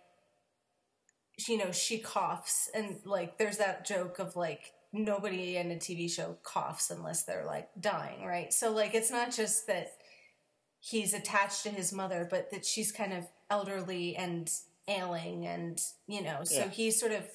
you 1.48 1.58
know 1.58 1.72
she 1.72 1.98
coughs 1.98 2.70
and 2.74 2.96
like 3.04 3.38
there's 3.38 3.58
that 3.58 3.86
joke 3.86 4.18
of 4.18 4.36
like 4.36 4.72
nobody 4.92 5.56
in 5.56 5.70
a 5.70 5.76
TV 5.76 6.10
show 6.10 6.36
coughs 6.42 6.90
unless 6.90 7.24
they're 7.24 7.46
like 7.46 7.68
dying, 7.80 8.24
right? 8.24 8.52
So 8.52 8.70
like 8.72 8.94
it's 8.94 9.10
not 9.10 9.34
just 9.34 9.66
that 9.66 9.92
he's 10.80 11.14
attached 11.14 11.62
to 11.62 11.70
his 11.70 11.92
mother, 11.92 12.26
but 12.30 12.50
that 12.50 12.66
she's 12.66 12.92
kind 12.92 13.12
of 13.12 13.26
elderly 13.52 14.16
and 14.16 14.50
ailing 14.88 15.46
and 15.46 15.78
you 16.08 16.22
know, 16.22 16.42
so 16.42 16.60
Yeah. 16.60 16.68
he's 16.70 16.98
sort 16.98 17.12
of 17.12 17.28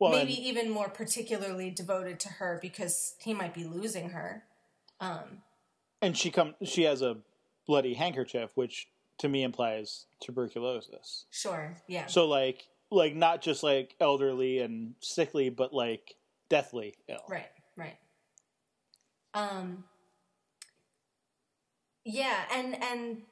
Well, 0.00 0.10
maybe 0.10 0.34
and- 0.36 0.44
even 0.46 0.70
more 0.70 0.90
particularly 0.90 1.70
devoted 1.70 2.18
to 2.20 2.28
her 2.28 2.58
because 2.60 3.14
he 3.20 3.32
might 3.32 3.54
be 3.54 3.64
losing 3.64 4.10
her. 4.10 4.44
Um 5.00 5.42
and 6.02 6.18
she 6.18 6.30
come 6.30 6.56
she 6.64 6.82
has 6.82 7.00
a 7.02 7.18
bloody 7.66 7.94
handkerchief, 7.94 8.50
which 8.56 8.88
to 9.18 9.28
me 9.28 9.42
implies 9.44 10.06
tuberculosis. 10.20 11.26
sure, 11.30 11.76
yeah. 11.86 12.06
So 12.06 12.26
like 12.26 12.66
like 12.90 13.14
not 13.14 13.40
just 13.40 13.62
like 13.62 13.94
elderly 14.00 14.58
and 14.58 14.94
sickly, 15.00 15.48
but 15.50 15.72
like 15.72 16.16
deathly 16.48 16.96
ill. 17.08 17.24
Right, 17.28 17.50
right. 17.76 17.96
Um 19.34 19.84
Yeah, 22.04 22.44
and 22.52 22.82
and 22.82 23.22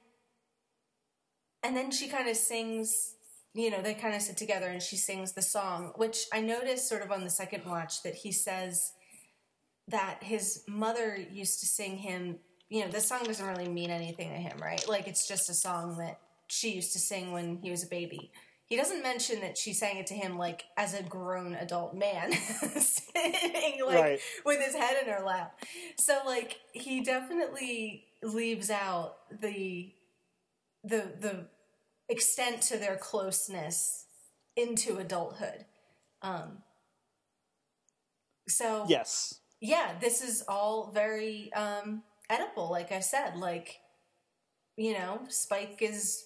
and 1.63 1.77
then 1.77 1.91
she 1.91 2.09
kind 2.09 2.29
of 2.29 2.37
sings, 2.37 3.15
you 3.55 3.71
know, 3.71 3.83
they 3.83 3.95
kind 3.95 4.15
of 4.15 4.23
sit 4.23 4.37
together 4.37 4.67
and 4.67 4.83
she 4.83 4.97
sings 4.97 5.33
the 5.33 5.43
song, 5.43 5.93
which 5.97 6.27
I 6.33 6.41
noticed 6.41 6.89
sort 6.89 7.03
of 7.03 7.11
on 7.13 7.25
the 7.25 7.31
second 7.31 7.65
watch 7.67 8.03
that 8.03 8.15
he 8.15 8.33
says 8.33 8.93
that 9.89 10.23
his 10.23 10.63
mother 10.69 11.17
used 11.31 11.61
to 11.61 11.67
sing 11.67 11.97
him, 11.99 12.39
you 12.69 12.85
know, 12.85 12.91
this 12.91 13.09
song 13.09 13.25
doesn't 13.25 13.47
really 13.47 13.69
mean 13.69 13.91
anything 13.91 14.29
to 14.31 14.37
him, 14.37 14.59
right? 14.61 14.87
Like 14.89 15.09
it's 15.09 15.27
just 15.29 15.51
a 15.51 15.55
song 15.55 15.99
that 15.99 16.19
she 16.47 16.73
used 16.75 16.93
to 16.93 16.99
sing 16.99 17.33
when 17.33 17.59
he 17.63 17.71
was 17.71 17.85
a 17.85 17.89
baby. 17.89 18.31
He 18.67 18.77
doesn't 18.77 19.03
mention 19.03 19.41
that 19.41 19.59
she 19.59 19.75
sang 19.75 19.99
it 19.99 20.07
to 20.07 20.15
him 20.15 20.39
like 20.39 20.65
as 20.79 20.95
a 20.95 21.03
grown 21.03 21.55
adult 21.55 21.95
man, 21.95 22.33
sitting 22.79 23.85
like 23.85 24.01
Right. 24.03 24.21
with 24.47 24.61
his 24.65 24.75
head 24.75 24.97
in 25.05 25.13
her 25.13 25.23
lap. 25.25 25.61
So 25.99 26.21
like 26.25 26.59
he 26.73 27.03
definitely 27.03 28.05
leaves 28.23 28.71
out 28.71 29.17
the 29.43 29.93
the 30.85 31.13
the 31.19 31.47
extent 32.09 32.63
to 32.63 32.77
their 32.77 32.97
closeness 32.97 34.07
into 34.57 34.99
adulthood. 34.99 35.65
Um 36.21 36.63
so 38.49 38.85
Yes. 38.89 39.41
yeah, 39.61 39.97
this 40.01 40.23
is 40.23 40.43
all 40.49 40.91
very 40.93 41.53
um 41.53 42.03
Oedipal, 42.31 42.71
like 42.71 42.93
I 42.93 43.01
said. 43.01 43.37
Like, 43.37 43.81
you 44.77 44.95
know, 44.95 45.21
Spike 45.29 45.79
is 45.81 46.25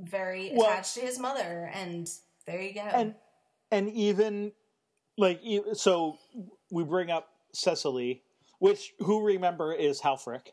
very 0.00 0.52
Well- 0.54 0.66
attached 0.70 0.94
to 0.94 1.00
his 1.00 1.18
mother, 1.18 1.70
and 1.72 2.08
there 2.46 2.60
you 2.60 2.74
go. 2.74 2.80
And 2.80 3.14
and 3.70 3.90
even 3.90 4.52
like 5.16 5.40
so 5.74 6.18
we 6.70 6.84
bring 6.84 7.10
up 7.10 7.28
Cecily, 7.52 8.22
which 8.58 8.92
who 8.98 9.24
remember 9.24 9.72
is 9.72 10.00
Halfrek. 10.00 10.48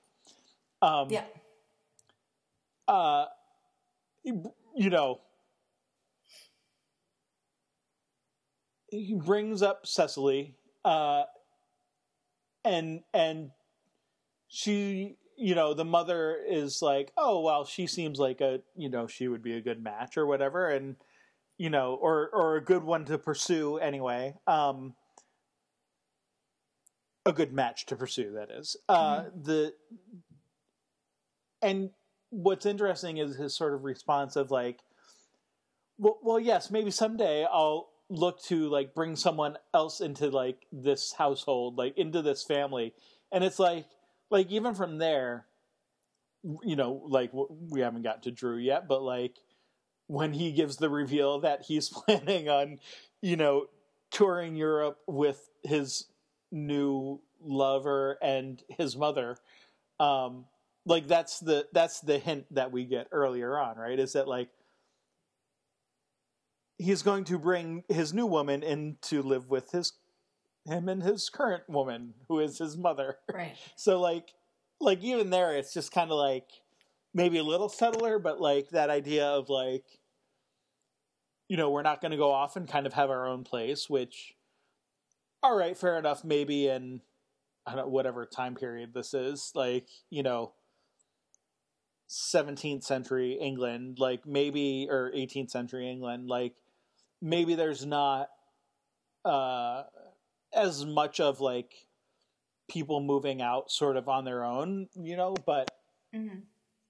Um 0.81 1.09
yeah, 1.09 1.25
uh 2.94 3.26
you 4.24 4.90
know 4.90 5.20
he 8.94 9.15
brings 9.15 9.61
up 9.61 9.86
Cecily, 9.86 10.56
uh, 10.86 11.24
and 12.64 13.02
and 13.14 13.52
she, 14.48 15.18
you 15.36 15.56
know, 15.56 15.74
the 15.74 15.86
mother 15.86 16.38
is 16.48 16.82
like, 16.82 17.11
oh 17.18 17.41
well, 17.41 17.65
she 17.65 17.88
seems 17.88 18.20
like 18.20 18.41
a, 18.41 18.60
you 18.76 18.90
know, 18.90 19.07
she 19.07 19.28
would 19.28 19.41
be 19.41 19.57
a 19.57 19.61
good 19.61 19.84
match 19.84 20.18
or 20.18 20.26
whatever, 20.26 20.70
and 20.70 20.95
you 21.57 21.70
know, 21.70 21.98
or 21.99 22.30
or 22.34 22.56
a 22.56 22.64
good 22.64 22.84
one 22.84 23.06
to 23.06 23.18
pursue 23.18 23.78
anyway. 23.78 24.36
Um, 24.48 24.94
a 27.26 27.34
good 27.34 27.53
match 27.53 27.86
to 27.88 27.95
pursue. 27.95 28.34
That 28.34 28.52
is 28.52 28.76
uh, 28.90 29.22
mm-hmm. 29.22 29.44
the 29.44 29.74
and 31.61 31.90
what's 32.34 32.65
interesting 32.65 33.18
is 33.18 33.35
his 33.35 33.55
sort 33.55 33.73
of 33.73 33.84
response 33.84 34.35
of 34.35 34.49
like, 34.49 34.80
well, 35.97 36.18
well, 36.23 36.39
yes, 36.39 36.72
maybe 36.72 36.89
someday 36.89 37.45
I'll 37.45 37.89
look 38.10 38.41
to 38.43 38.69
like 38.69 38.95
bring 38.95 39.15
someone 39.15 39.57
else 39.73 40.01
into 40.01 40.30
like 40.30 40.65
this 40.72 41.14
household, 41.14 41.77
like 41.77 41.97
into 41.97 42.22
this 42.22 42.43
family, 42.43 42.93
and 43.31 43.43
it's 43.43 43.60
like, 43.60 43.85
like 44.31 44.49
even 44.51 44.73
from 44.73 44.97
there, 44.97 45.45
you 46.64 46.76
know, 46.76 47.03
like 47.07 47.30
we 47.34 47.81
haven't 47.81 48.01
got 48.01 48.23
to 48.23 48.31
Dru 48.31 48.57
yet, 48.57 48.88
but 48.88 49.03
like 49.03 49.38
when 50.07 50.34
he 50.34 50.51
gives 50.51 50.77
the 50.77 50.89
reveal 50.89 51.39
that 51.41 51.61
he's 51.61 51.89
planning 52.07 52.49
on, 52.49 52.80
you 53.22 53.38
know, 53.38 53.68
touring 54.11 54.55
Europe 54.55 54.97
with 55.07 55.49
his 55.64 56.05
new 56.51 57.22
lover 57.41 58.18
and 58.22 58.61
his 58.69 58.97
mother, 58.97 59.38
um, 59.99 60.45
like 60.85 61.07
that's 61.07 61.39
the 61.39 61.68
that's 61.73 62.01
the 62.01 62.19
hint 62.19 62.45
that 62.51 62.72
we 62.72 62.85
get 62.85 63.07
earlier 63.11 63.57
on, 63.57 63.77
right? 63.77 63.99
Is 63.99 64.14
that 64.14 64.27
like 64.27 64.49
he's 66.77 67.01
going 67.01 67.23
to 67.26 67.39
bring 67.39 67.84
his 67.88 68.14
new 68.14 68.26
woman 68.26 68.64
in 68.64 68.97
to 69.03 69.22
live 69.22 69.49
with 69.49 69.72
his 69.72 69.93
him 70.65 70.88
and 70.88 71.03
his 71.03 71.30
current 71.30 71.64
woman 71.68 72.14
who 72.27 72.39
is 72.39 72.57
his 72.57 72.77
mother. 72.77 73.18
Right. 73.34 73.55
So 73.76 73.99
like 73.99 74.30
like 74.80 75.01
even 75.01 75.30
there 75.30 75.55
it's 75.55 75.73
just 75.73 75.91
kind 75.91 76.11
of 76.11 76.18
like 76.18 76.49
maybe 77.14 77.38
a 77.38 77.43
little 77.43 77.69
subtler 77.69 78.19
but 78.19 78.41
like 78.41 78.69
that 78.69 78.89
idea 78.89 79.26
of 79.26 79.49
like 79.49 79.84
you 81.49 81.57
know, 81.57 81.69
we're 81.69 81.84
not 81.84 82.01
going 82.01 82.11
to 82.11 82.18
go 82.18 82.31
off 82.31 82.55
and 82.55 82.68
kind 82.68 82.88
of 82.88 82.93
have 82.93 83.10
our 83.10 83.27
own 83.27 83.43
place, 83.43 83.89
which 83.89 84.34
all 85.41 85.55
right, 85.55 85.77
fair 85.77 85.99
enough, 85.99 86.23
maybe 86.23 86.68
in 86.68 87.01
I 87.65 87.76
don't 87.76 87.85
know, 87.85 87.89
whatever 87.89 88.26
time 88.26 88.55
period 88.55 88.93
this 88.93 89.14
is, 89.14 89.51
like, 89.55 89.88
you 90.10 90.23
know, 90.23 90.53
17th 92.14 92.84
century 92.84 93.34
England, 93.41 93.98
like 93.99 94.26
maybe 94.26 94.88
or 94.90 95.11
18th 95.15 95.49
century 95.49 95.90
England, 95.90 96.27
like 96.27 96.53
maybe 97.22 97.56
there's 97.56 97.85
not 97.85 98.30
uh, 99.26 99.84
as 100.53 100.85
much 100.85 101.19
of 101.19 101.41
like 101.41 101.73
people 102.69 103.02
moving 103.02 103.41
out 103.41 103.72
sort 103.72 103.98
of 103.98 104.07
on 104.07 104.26
their 104.26 104.44
own, 104.44 104.88
you 104.95 105.18
know, 105.18 105.34
but 105.45 105.72
mm-hmm. 106.14 106.40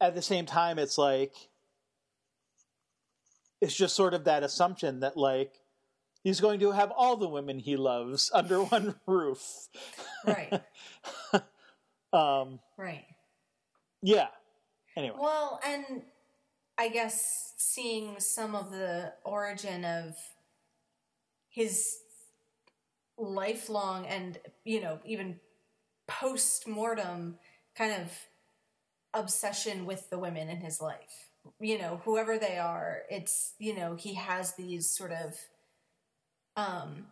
at 0.01 0.13
the 0.13 0.21
same 0.21 0.45
time, 0.45 0.77
it's 0.77 0.97
like 0.97 1.33
it's 3.61 3.73
just 3.73 3.95
sort 3.95 4.13
of 4.13 4.25
that 4.25 4.43
assumption 4.43 4.99
that 4.99 5.15
like 5.15 5.61
he's 6.21 6.41
going 6.41 6.59
to 6.59 6.71
have 6.71 6.91
all 6.91 7.15
the 7.15 7.29
women 7.29 7.59
he 7.59 7.77
loves 7.77 8.29
under 8.33 8.61
one 8.61 8.95
roof. 9.07 9.69
Right. 10.25 10.51
um, 12.13 12.59
right. 12.77 13.05
Yeah. 14.01 14.27
Anyway. 14.95 15.15
Well, 15.19 15.59
and 15.65 16.03
I 16.77 16.89
guess 16.89 17.53
seeing 17.57 18.19
some 18.19 18.55
of 18.55 18.71
the 18.71 19.13
origin 19.23 19.85
of 19.85 20.15
his 21.49 21.97
lifelong 23.17 24.05
and, 24.05 24.37
you 24.63 24.81
know, 24.81 24.99
even 25.05 25.39
post 26.07 26.67
mortem 26.67 27.37
kind 27.75 28.01
of 28.01 28.11
obsession 29.13 29.85
with 29.85 30.09
the 30.09 30.17
women 30.17 30.49
in 30.49 30.57
his 30.57 30.81
life. 30.81 31.29
You 31.59 31.77
know, 31.77 32.01
whoever 32.05 32.37
they 32.37 32.57
are, 32.57 33.03
it's, 33.09 33.53
you 33.59 33.75
know, 33.75 33.95
he 33.95 34.15
has 34.15 34.55
these 34.55 34.89
sort 34.89 35.11
of 35.11 35.35
um 36.55 37.07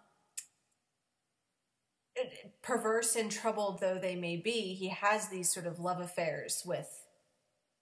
perverse 2.62 3.16
and 3.16 3.32
troubled 3.32 3.80
though 3.80 3.98
they 3.98 4.16
may 4.16 4.36
be, 4.38 4.74
he 4.74 4.90
has 4.90 5.30
these 5.30 5.52
sort 5.52 5.66
of 5.66 5.80
love 5.80 5.99
affairs 5.99 6.64
with 6.66 7.01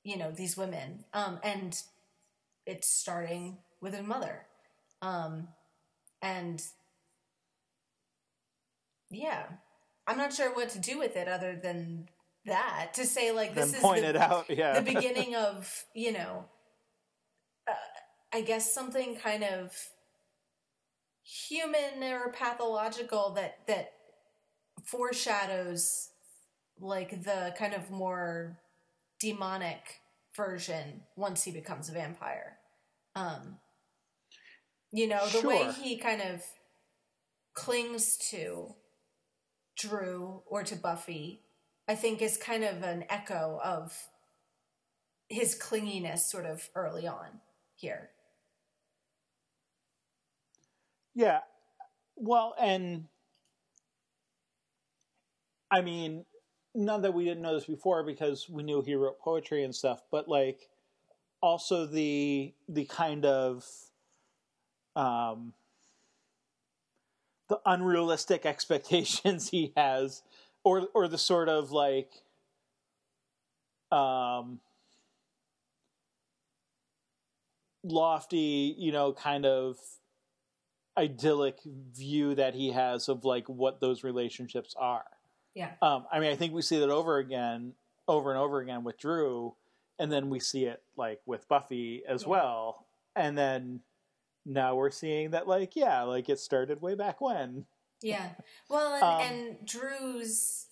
you 0.03 0.17
know 0.17 0.31
these 0.31 0.57
women 0.57 1.05
um, 1.13 1.39
and 1.43 1.81
it's 2.65 2.87
starting 2.87 3.57
with 3.81 3.95
a 3.95 4.03
mother. 4.03 4.45
Um, 5.01 5.47
and 6.21 6.61
yeah 9.09 9.43
i'm 10.07 10.17
not 10.17 10.33
sure 10.33 10.53
what 10.53 10.69
to 10.69 10.79
do 10.79 10.97
with 10.97 11.15
it 11.15 11.27
other 11.27 11.55
than 11.55 12.07
that 12.45 12.89
to 12.93 13.05
say 13.05 13.31
like 13.31 13.53
this 13.55 13.73
is 13.73 13.81
the, 13.81 14.21
out 14.21 14.45
yeah. 14.49 14.79
the 14.79 14.93
beginning 14.93 15.35
of 15.35 15.85
you 15.93 16.11
know 16.11 16.45
uh, 17.67 17.73
i 18.33 18.41
guess 18.41 18.73
something 18.73 19.15
kind 19.15 19.43
of 19.43 19.73
human 21.23 22.03
or 22.03 22.31
pathological 22.31 23.31
that 23.31 23.59
that 23.67 23.93
foreshadows 24.83 26.09
like 26.79 27.23
the 27.23 27.53
kind 27.57 27.73
of 27.73 27.91
more 27.91 28.57
demonic 29.19 30.01
version 30.35 31.01
once 31.15 31.43
he 31.43 31.51
becomes 31.51 31.89
a 31.89 31.93
vampire. 31.93 32.57
Um, 33.15 33.57
you 34.91 35.07
know, 35.07 35.25
the 35.25 35.41
sure. 35.41 35.49
way 35.49 35.71
he 35.71 35.97
kind 35.97 36.21
of 36.21 36.41
clings 37.53 38.17
to 38.31 38.75
Dru 39.77 40.41
or 40.47 40.63
to 40.63 40.75
Buffy, 40.75 41.41
I 41.87 41.95
think 41.95 42.21
is 42.21 42.37
kind 42.37 42.63
of 42.63 42.83
an 42.83 43.05
echo 43.09 43.59
of 43.63 43.91
his 45.27 45.57
clinginess 45.57 46.19
sort 46.29 46.45
of 46.45 46.69
early 46.75 47.07
on 47.07 47.41
here. 47.75 48.09
Yeah. 51.13 51.39
Well, 52.15 52.55
and 52.59 53.05
I 55.71 55.81
mean, 55.81 56.25
not 56.75 57.01
that 57.01 57.13
we 57.13 57.25
didn't 57.25 57.41
know 57.41 57.53
this 57.55 57.65
before 57.65 58.03
because 58.03 58.47
we 58.49 58.63
knew 58.63 58.81
he 58.81 58.95
wrote 58.95 59.19
poetry 59.19 59.63
and 59.63 59.73
stuff, 59.75 60.01
but 60.11 60.27
like 60.27 60.69
also 61.41 61.85
the 61.85 62.53
the 62.67 62.85
kind 62.85 63.25
of 63.25 63.65
um 64.95 65.53
the 67.47 67.59
unrealistic 67.65 68.45
expectations 68.45 69.49
he 69.49 69.73
has 69.75 70.21
or 70.63 70.87
or 70.93 71.07
the 71.07 71.17
sort 71.17 71.49
of 71.49 71.71
like 71.71 72.11
um 73.91 74.59
lofty, 77.83 78.75
you 78.77 78.91
know, 78.91 79.13
kind 79.13 79.45
of 79.45 79.77
idyllic 80.97 81.59
view 81.95 82.35
that 82.35 82.53
he 82.53 82.71
has 82.71 83.07
of 83.07 83.23
like 83.23 83.47
what 83.47 83.79
those 83.79 84.03
relationships 84.03 84.75
are. 84.77 85.05
Yeah. 85.53 85.71
Um, 85.81 86.05
I 86.11 86.19
mean, 86.19 86.31
I 86.31 86.35
think 86.35 86.53
we 86.53 86.61
see 86.61 86.79
that 86.79 86.89
over 86.89 87.17
again, 87.17 87.73
over 88.07 88.31
and 88.31 88.39
over 88.39 88.59
again 88.59 88.83
with 88.83 88.97
Dru, 88.97 89.55
and 89.97 90.11
then 90.11 90.29
we 90.29 90.39
see 90.39 90.65
it 90.65 90.81
like 90.95 91.21
with 91.25 91.47
Buffy 91.47 92.03
as 92.07 92.23
yeah. 92.23 92.29
well, 92.29 92.85
and 93.15 93.37
then 93.37 93.81
now 94.45 94.75
we're 94.75 94.91
seeing 94.91 95.31
that 95.31 95.47
like 95.47 95.75
yeah, 95.75 96.03
like 96.03 96.29
it 96.29 96.39
started 96.39 96.81
way 96.81 96.95
back 96.95 97.19
when. 97.21 97.65
Yeah. 98.01 98.29
Well, 98.69 98.93
and, 98.93 99.03
um, 99.03 99.21
and 99.21 99.57
Dru's, 99.65 100.67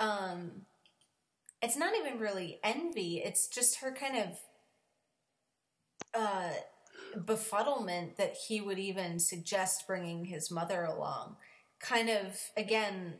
um, 0.00 0.62
it's 1.62 1.76
not 1.76 1.94
even 1.96 2.18
really 2.18 2.58
envy. 2.64 3.22
It's 3.24 3.46
just 3.46 3.78
her 3.80 3.92
kind 3.92 4.16
of 4.16 4.38
uh, 6.14 6.50
befuddlement 7.16 8.16
that 8.16 8.36
he 8.48 8.60
would 8.60 8.78
even 8.78 9.18
suggest 9.18 9.86
bringing 9.86 10.24
his 10.24 10.50
mother 10.50 10.84
along. 10.84 11.36
Kind 11.80 12.08
of 12.08 12.36
again 12.56 13.14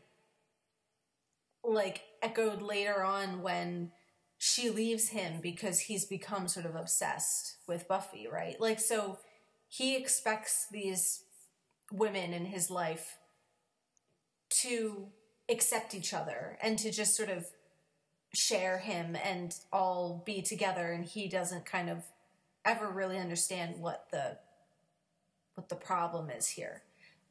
like 1.64 2.02
echoed 2.22 2.62
later 2.62 3.02
on 3.02 3.42
when 3.42 3.92
she 4.38 4.70
leaves 4.70 5.08
him 5.08 5.40
because 5.40 5.80
he's 5.80 6.04
become 6.04 6.48
sort 6.48 6.66
of 6.66 6.76
obsessed 6.76 7.56
with 7.66 7.88
Buffy, 7.88 8.28
right? 8.30 8.60
Like, 8.60 8.80
so 8.80 9.18
he 9.68 9.96
expects 9.96 10.66
these 10.70 11.24
women 11.92 12.32
in 12.32 12.46
his 12.46 12.70
life 12.70 13.18
to 14.62 15.08
accept 15.48 15.94
each 15.94 16.14
other 16.14 16.58
and 16.62 16.78
to 16.78 16.90
just 16.90 17.16
sort 17.16 17.30
of 17.30 17.46
share 18.34 18.78
him 18.78 19.16
and 19.16 19.54
all 19.72 20.22
be 20.24 20.42
together 20.42 20.92
and 20.92 21.04
he 21.04 21.28
doesn't 21.28 21.64
kind 21.64 21.88
of 21.88 22.04
ever 22.64 22.88
really 22.88 23.18
understand 23.18 23.76
what 23.78 24.06
the 24.10 24.36
what 25.54 25.68
the 25.70 25.74
problem 25.74 26.28
is 26.28 26.48
here 26.48 26.82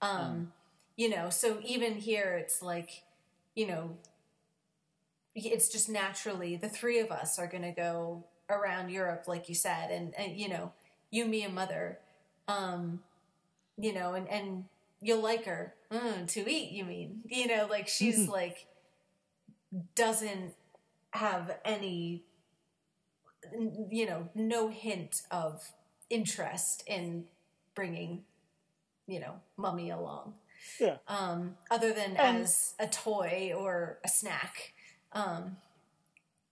um 0.02 0.20
mm. 0.20 0.48
you 0.96 1.08
know 1.08 1.30
so 1.30 1.60
even 1.64 1.94
here 1.94 2.36
it's 2.36 2.64
like 2.64 3.04
you 3.54 3.68
know 3.68 3.96
it's 5.46 5.70
just 5.70 5.88
naturally 5.90 6.56
the 6.56 6.70
three 6.70 7.00
of 7.00 7.12
us 7.12 7.38
are 7.38 7.48
going 7.48 7.64
to 7.64 7.72
go 7.72 8.26
around 8.50 8.90
Europe, 8.90 9.26
like 9.28 9.50
you 9.50 9.56
said, 9.56 9.92
and, 9.92 10.14
and 10.18 10.38
you 10.38 10.50
know, 10.50 10.72
you, 11.12 11.26
me, 11.26 11.44
and 11.44 11.54
mother, 11.54 12.00
um, 12.48 13.02
you 13.78 13.94
know, 13.94 14.14
and, 14.14 14.28
and 14.30 14.66
you'll 15.02 15.22
like 15.22 15.46
her. 15.46 15.74
Mm, 15.92 16.28
to 16.30 16.50
eat. 16.52 16.72
You 16.72 16.84
mean? 16.84 17.22
You 17.26 17.48
know 17.48 17.68
like 17.70 17.88
she's 17.88 18.28
like 18.28 18.66
doesn't 19.96 20.54
have 21.12 21.58
any 21.64 22.24
you 23.90 24.06
know 24.06 24.28
no 24.36 24.68
hint 24.70 25.22
of 25.32 25.72
interest 26.10 26.84
in 26.88 27.26
bringing 27.76 28.24
you 29.08 29.20
know 29.22 29.36
mummy 29.56 29.90
along. 29.90 30.34
Yeah. 30.80 30.98
um, 31.08 31.56
other 31.72 31.94
than 31.94 32.18
And- 32.18 32.44
as 32.44 32.74
a 32.80 32.88
toy 32.88 33.54
or 33.56 34.00
a 34.04 34.10
snack 34.10 34.74
um, 35.14 35.58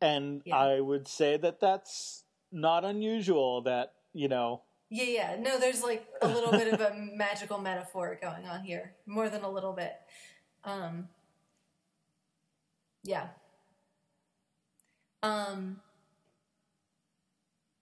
And 0.02 0.42
Yeah. 0.46 0.58
I 0.58 0.80
would 0.80 1.08
say 1.08 1.38
that 1.38 1.60
that's 1.60 2.24
not 2.52 2.86
unusual 2.86 3.62
that, 3.64 3.94
you 4.14 4.28
know, 4.28 4.64
yeah 4.90 5.04
yeah. 5.06 5.36
No 5.40 5.60
there's 5.60 5.84
like 5.84 6.08
a 6.22 6.28
little 6.28 6.52
bit 6.52 6.72
of 6.74 6.80
a 6.82 6.94
magical 7.16 7.58
metaphor 7.60 8.18
going 8.22 8.46
on 8.48 8.64
here 8.64 8.96
more 9.06 9.30
than 9.30 9.44
a 9.44 9.50
little 9.50 9.74
bit. 9.74 9.94
Um, 10.64 11.10
yeah. 13.04 13.28
Um, 15.24 15.82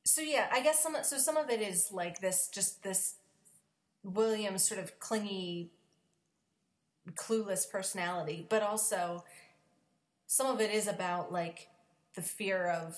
so 0.05 0.21
yeah 0.21 0.47
i 0.51 0.61
guess 0.61 0.81
some 0.81 0.95
so 1.03 1.17
some 1.17 1.37
of 1.37 1.49
it 1.49 1.61
is 1.61 1.91
like 1.91 2.19
this 2.19 2.49
just 2.53 2.83
this 2.83 3.15
william 4.03 4.57
sort 4.57 4.79
of 4.79 4.99
clingy 4.99 5.71
clueless 7.15 7.69
personality 7.69 8.45
but 8.49 8.61
also 8.61 9.23
some 10.33 10.47
of 10.47 10.59
it 10.59 10.71
is 10.71 10.87
about 10.87 11.31
like 11.31 11.67
the 12.15 12.21
fear 12.23 12.65
of 12.65 12.97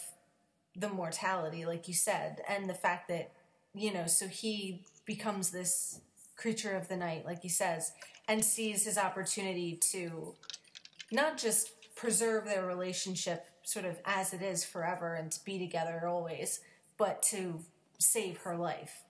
the 0.74 0.88
mortality 0.88 1.66
like 1.66 1.86
you 1.86 1.94
said 1.94 2.42
and 2.48 2.70
the 2.70 2.74
fact 2.74 3.10
that 3.10 3.34
you 3.74 3.94
know 3.94 4.08
so 4.08 4.26
he 4.26 4.86
becomes 5.06 5.52
this 5.52 6.00
creature 6.38 6.78
of 6.78 6.88
the 6.88 6.96
night 6.96 7.26
like 7.26 7.42
he 7.42 7.50
says 7.50 7.92
and 8.30 8.46
sees 8.46 8.86
his 8.86 8.98
opportunity 8.98 9.78
to 9.92 10.34
not 11.12 11.38
just 11.38 11.72
preserve 11.94 12.46
their 12.46 12.66
relationship 12.66 13.46
sort 13.64 13.84
of 13.84 14.00
as 14.06 14.32
it 14.34 14.42
is 14.42 14.64
forever 14.64 15.14
and 15.14 15.30
to 15.30 15.44
be 15.44 15.60
together 15.60 16.08
always 16.08 16.62
but 16.98 17.22
to 17.22 17.60
save 18.00 18.38
her 18.40 18.56
life. 18.56 19.04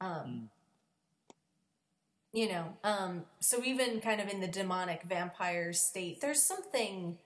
Um 0.00 0.50
you 2.32 2.48
know 2.48 2.76
um 2.84 3.24
so 3.40 3.64
even 3.64 4.00
kind 4.00 4.20
of 4.20 4.28
in 4.28 4.40
the 4.40 4.46
demonic 4.46 5.02
vampire 5.02 5.72
state 5.72 6.20
there's 6.20 6.42
something 6.42 7.18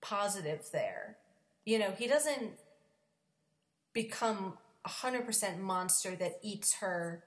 positive 0.00 0.66
there. 0.72 1.16
You 1.64 1.78
know 1.78 1.92
he 1.96 2.06
doesn't 2.06 2.52
become 3.92 4.58
a 4.84 4.88
100% 4.88 5.58
monster 5.58 6.14
that 6.16 6.38
eats 6.42 6.74
her 6.74 7.24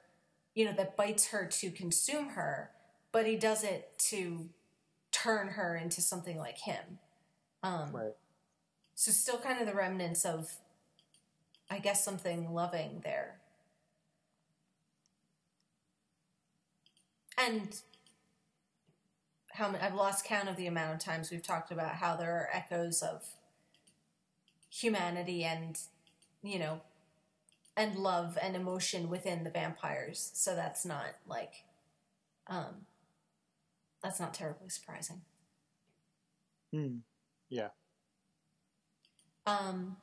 you 0.55 0.65
know 0.65 0.73
that 0.73 0.95
bites 0.97 1.27
her 1.27 1.45
to 1.45 1.69
consume 1.71 2.29
her 2.29 2.71
but 3.11 3.25
he 3.27 3.35
does 3.35 3.63
it 3.63 3.91
to 3.97 4.49
turn 5.11 5.49
her 5.49 5.75
into 5.75 6.01
something 6.01 6.37
like 6.37 6.59
him. 6.59 6.99
Um 7.63 7.91
right. 7.93 8.13
so 8.95 9.11
still 9.11 9.37
kind 9.37 9.59
of 9.59 9.67
the 9.67 9.75
remnants 9.75 10.25
of 10.25 10.49
i 11.69 11.77
guess 11.79 12.03
something 12.03 12.53
loving 12.53 13.01
there. 13.03 13.39
And 17.37 17.75
how 19.61 19.69
many, 19.69 19.83
I've 19.83 19.93
lost 19.93 20.25
count 20.25 20.49
of 20.49 20.55
the 20.55 20.65
amount 20.65 20.95
of 20.95 20.99
times 20.99 21.29
we've 21.29 21.43
talked 21.43 21.71
about 21.71 21.95
how 21.95 22.15
there 22.15 22.31
are 22.31 22.49
echoes 22.51 23.03
of 23.03 23.23
humanity 24.71 25.43
and 25.43 25.77
you 26.41 26.57
know 26.57 26.81
and 27.77 27.95
love 27.95 28.39
and 28.41 28.55
emotion 28.55 29.07
within 29.07 29.43
the 29.43 29.51
vampires. 29.51 30.31
So 30.33 30.55
that's 30.55 30.83
not 30.83 31.15
like 31.27 31.63
um 32.47 32.87
that's 34.01 34.19
not 34.19 34.33
terribly 34.33 34.69
surprising. 34.69 35.21
Hmm. 36.73 36.97
Yeah. 37.49 37.69
Um 39.45 39.97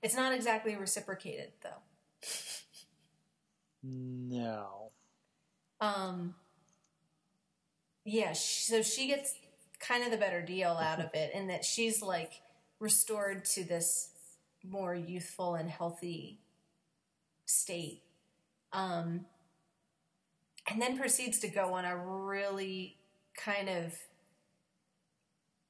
It's 0.00 0.14
not 0.14 0.32
exactly 0.32 0.74
reciprocated 0.74 1.52
though. 1.62 1.82
No. 3.82 4.90
Um, 5.80 6.34
yeah, 8.04 8.32
so 8.32 8.82
she 8.82 9.06
gets 9.06 9.34
kind 9.80 10.04
of 10.04 10.10
the 10.10 10.16
better 10.16 10.42
deal 10.42 10.70
out 10.70 11.00
of 11.00 11.14
it, 11.14 11.32
in 11.34 11.48
that 11.48 11.64
she's 11.64 12.02
like 12.02 12.40
restored 12.80 13.44
to 13.44 13.64
this 13.64 14.10
more 14.64 14.94
youthful 14.94 15.54
and 15.54 15.70
healthy 15.70 16.38
state. 17.46 18.02
Um, 18.72 19.24
and 20.70 20.80
then 20.82 20.98
proceeds 20.98 21.38
to 21.40 21.48
go 21.48 21.74
on 21.74 21.84
a 21.84 21.96
really 21.96 22.96
kind 23.36 23.68
of 23.68 23.94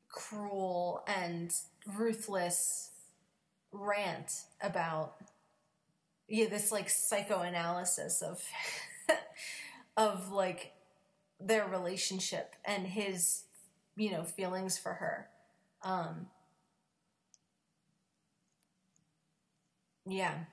cruel 0.08 1.04
and 1.06 1.52
ruthless 1.96 2.90
rant 3.72 4.32
about 4.62 5.16
yeah 6.28 6.48
this 6.48 6.72
like 6.72 6.88
psychoanalysis 6.88 8.22
of 8.22 8.42
of 9.98 10.32
like 10.32 10.72
their 11.40 11.66
relationship 11.68 12.56
and 12.64 12.86
his 12.86 13.44
you 13.96 14.12
know 14.12 14.24
feelings 14.24 14.78
for 14.78 14.94
her. 14.94 15.28
Um 15.82 16.28
yeah. 20.06 20.46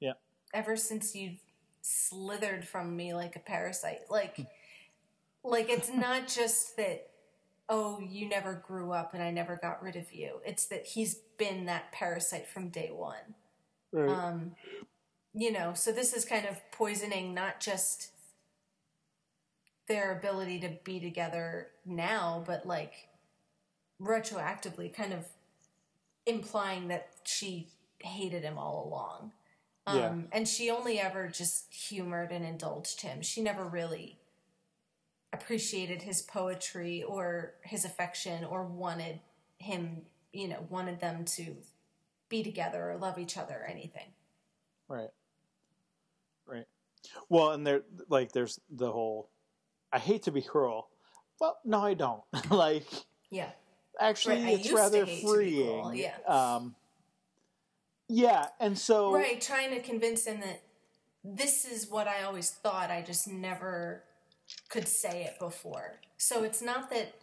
Yeah. 0.00 0.14
ever 0.54 0.76
since 0.76 1.14
you 1.16 1.36
slithered 1.82 2.66
from 2.66 2.96
me 2.96 3.14
like 3.14 3.36
a 3.36 3.40
parasite. 3.40 4.00
Like 4.10 4.46
like 5.44 5.70
it's 5.70 5.90
not 5.90 6.28
just 6.28 6.76
that 6.76 7.08
oh 7.68 8.00
you 8.00 8.28
never 8.28 8.54
grew 8.66 8.92
up 8.92 9.14
and 9.14 9.22
i 9.22 9.30
never 9.30 9.58
got 9.60 9.82
rid 9.82 9.96
of 9.96 10.12
you. 10.12 10.40
It's 10.46 10.66
that 10.66 10.86
he's 10.86 11.16
been 11.38 11.66
that 11.66 11.92
parasite 11.92 12.48
from 12.48 12.70
day 12.70 12.90
one. 12.92 13.34
Right. 13.92 14.18
um, 14.18 14.52
you 15.38 15.52
know, 15.52 15.72
so 15.72 15.92
this 15.92 16.12
is 16.12 16.24
kind 16.24 16.46
of 16.46 16.58
poisoning 16.72 17.32
not 17.32 17.60
just 17.60 18.10
their 19.86 20.18
ability 20.18 20.58
to 20.60 20.70
be 20.82 20.98
together 20.98 21.68
now, 21.86 22.42
but 22.44 22.66
like 22.66 23.08
retroactively 24.02 24.92
kind 24.92 25.12
of 25.12 25.26
implying 26.26 26.88
that 26.88 27.10
she 27.22 27.68
hated 28.00 28.42
him 28.42 28.58
all 28.58 28.86
along. 28.88 29.32
Um, 29.86 29.96
Yeah. 29.96 30.14
And 30.32 30.48
she 30.48 30.70
only 30.70 30.98
ever 31.00 31.28
just 31.28 31.72
humored 31.72 32.32
and 32.32 32.44
indulged 32.44 33.00
him. 33.02 33.22
She 33.22 33.40
never 33.40 33.64
really 33.64 34.18
appreciated 35.32 36.02
his 36.02 36.20
poetry 36.20 37.02
or 37.04 37.54
his 37.62 37.84
affection 37.84 38.44
or 38.44 38.64
wanted 38.64 39.20
him, 39.58 40.02
you 40.32 40.48
know, 40.48 40.66
wanted 40.68 41.00
them 41.00 41.24
to 41.24 41.56
be 42.28 42.42
together 42.42 42.90
or 42.90 42.96
love 42.96 43.18
each 43.18 43.36
other 43.36 43.54
or 43.54 43.66
anything. 43.66 44.08
Right. 44.88 45.10
Well, 47.28 47.50
and 47.52 47.66
there, 47.66 47.82
like, 48.08 48.32
there's 48.32 48.58
the 48.70 48.90
whole. 48.90 49.30
I 49.92 49.98
hate 49.98 50.24
to 50.24 50.30
be 50.32 50.42
cruel. 50.42 50.88
Well, 51.40 51.58
no, 51.64 51.80
I 51.80 51.94
don't. 51.94 52.22
like, 52.50 52.86
Yeah. 53.30 53.50
actually, 54.00 54.42
Right, 54.42 54.58
it's 54.58 54.70
rather 54.72 55.04
hate 55.04 55.20
to 55.20 55.26
be 55.26 55.26
freeing. 55.26 55.94
yeah. 55.94 56.16
Um. 56.26 56.74
Yeah, 58.08 58.46
and 58.58 58.78
so 58.78 59.12
Right, 59.12 59.40
trying 59.40 59.70
to 59.70 59.80
convince 59.80 60.24
him 60.26 60.40
that 60.40 60.62
this 61.22 61.64
is 61.66 61.90
what 61.90 62.08
I 62.08 62.22
always 62.22 62.50
thought, 62.50 62.90
I 62.90 63.02
just 63.02 63.28
never 63.28 64.02
could 64.70 64.88
say 64.88 65.24
it 65.24 65.38
before. 65.38 66.00
So 66.16 66.42
it's 66.42 66.62
not 66.62 66.88
that 66.90 67.14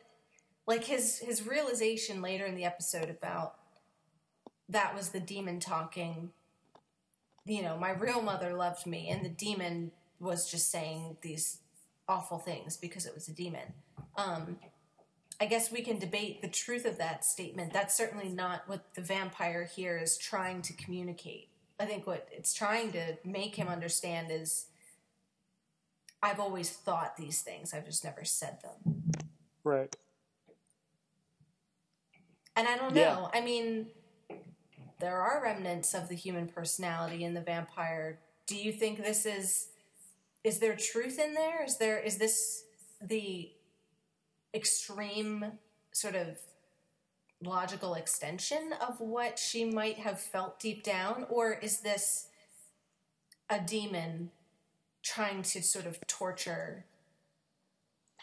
like 0.68 0.84
his 0.84 1.19
his 1.19 1.47
realization 1.47 2.22
later 2.22 2.45
in 2.45 2.56
the 2.56 2.65
episode 2.65 3.10
about 3.10 3.56
that 4.69 4.95
was 4.95 5.10
the 5.10 5.19
demon 5.19 5.60
talking 5.60 6.31
you 7.45 7.61
know, 7.61 7.77
my 7.77 7.91
real 7.91 8.22
mother 8.22 8.53
loved 8.53 8.85
me 8.85 9.09
and 9.09 9.23
the 9.23 9.30
demon 9.30 9.91
was 10.19 10.49
just 10.49 10.72
saying 10.72 11.17
these 11.22 11.59
awful 12.07 12.39
things 12.39 12.77
because 12.77 13.05
it 13.05 13.13
was 13.13 13.27
a 13.27 13.34
demon. 13.34 13.73
Um 14.17 14.57
I 15.39 15.47
guess 15.47 15.69
we 15.69 15.81
can 15.81 15.99
debate 15.99 16.41
the 16.41 16.47
truth 16.47 16.85
of 16.85 16.97
that 16.97 17.26
statement. 17.26 17.73
That's 17.73 17.93
certainly 17.93 18.30
not 18.30 18.63
what 18.67 18.93
the 18.95 19.01
vampire 19.01 19.65
here 19.65 19.97
is 19.97 20.17
trying 20.17 20.61
to 20.63 20.73
communicate. 20.73 21.49
I 21.77 21.85
think 21.85 22.07
what 22.07 22.27
it's 22.31 22.53
trying 22.53 22.93
to 22.93 23.17
make 23.26 23.55
him 23.55 23.67
understand 23.67 24.27
is 24.31 24.67
I've 26.23 26.39
always 26.39 26.69
thought 26.69 27.17
these 27.17 27.41
things, 27.41 27.73
I've 27.73 27.85
just 27.85 28.03
never 28.03 28.23
said 28.23 28.59
them. 28.63 29.03
right. 29.65 29.93
And 32.55 32.67
I 32.67 32.77
don't 32.77 32.95
Yeah. 32.95 33.15
know. 33.15 33.30
I 33.34 33.41
mean, 33.41 33.88
there 34.99 35.22
are 35.22 35.43
remnants 35.43 35.93
of 35.93 36.07
the 36.09 36.15
human 36.15 36.47
personality 36.47 37.23
in 37.23 37.34
the 37.34 37.41
vampire. 37.41 38.19
Do 38.47 38.55
you 38.55 38.72
think 38.72 38.97
this 38.97 39.26
is 39.26 39.67
is 40.43 40.59
there 40.59 40.76
truth 40.76 41.19
in 41.19 41.34
there? 41.34 41.63
Is 41.65 41.77
there 41.77 41.99
is 41.99 42.17
this 42.17 42.65
the 43.01 43.51
extreme 44.53 45.45
sort 45.91 46.15
of 46.15 46.38
logical 47.43 47.95
extension 47.95 48.73
of 48.88 48.99
what 48.99 49.38
she 49.38 49.65
might 49.65 49.97
have 49.97 50.19
felt 50.19 50.59
deep 50.59 50.84
down, 50.84 51.26
or 51.30 51.53
is 51.53 51.81
this 51.81 52.27
a 53.49 53.59
demon 53.59 54.31
trying 55.03 55.43
to 55.43 55.61
sort 55.61 55.85
of 55.85 55.99
torture 56.07 56.85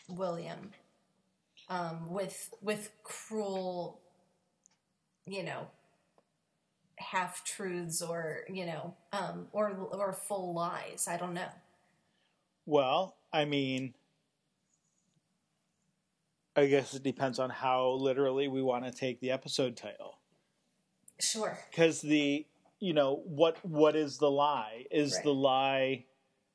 William 0.09 0.71
um, 1.69 2.11
with 2.11 2.53
with 2.61 2.91
cruel, 3.03 4.01
you 5.27 5.43
know, 5.43 5.69
half 6.99 7.45
truths 7.45 8.03
or 8.03 8.41
you 8.49 8.67
know, 8.67 8.95
um, 9.13 9.49
or 9.53 9.71
or 9.93 10.13
full 10.13 10.55
lies? 10.55 11.07
I 11.09 11.17
don't 11.17 11.35
know. 11.35 11.49
Well, 12.67 13.17
I 13.33 13.45
mean, 13.45 13.95
I 16.55 16.67
guess 16.67 16.95
it 16.95 17.03
depends 17.03 17.39
on 17.39 17.51
how 17.51 17.91
literally 17.93 18.49
we 18.49 18.63
want 18.63 18.85
to 18.85 18.93
take 18.93 19.21
the 19.21 19.31
episode 19.31 19.77
title. 19.77 20.19
Sure. 21.19 21.59
Because 21.71 22.01
the 22.01 22.47
you 22.79 22.93
know 22.93 23.23
what 23.25 23.65
what 23.65 23.97
is 23.97 24.19
the 24.19 24.31
lie? 24.31 24.87
Is 24.91 25.15
Right. 25.15 25.25
the 25.25 25.35
lie 25.35 26.05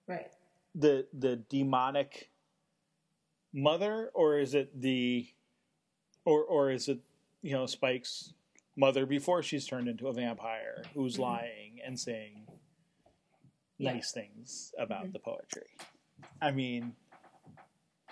Right. 0.07 0.31
the 0.75 1.07
the 1.13 1.37
demonic 1.37 2.29
mother, 3.53 4.11
or 4.13 4.37
is 4.39 4.53
it 4.53 4.79
the 4.79 5.27
or 6.25 6.43
or 6.43 6.69
is 6.71 6.87
it 6.89 6.99
you 7.41 7.53
know 7.53 7.65
Spike's 7.65 8.33
mother 8.77 9.05
before 9.05 9.41
she's 9.43 9.65
turned 9.67 9.87
into 9.89 10.07
a 10.07 10.13
vampire 10.13 10.83
who's 10.93 11.17
Mhm. 11.17 11.21
lying 11.21 11.81
and 11.83 11.99
saying 11.99 12.47
Yeah. 13.77 13.93
nice 13.93 14.11
things 14.11 14.73
about 14.77 15.07
Mhm. 15.07 15.13
the 15.13 15.19
poetry? 15.19 15.75
I 16.41 16.51
mean, 16.51 16.95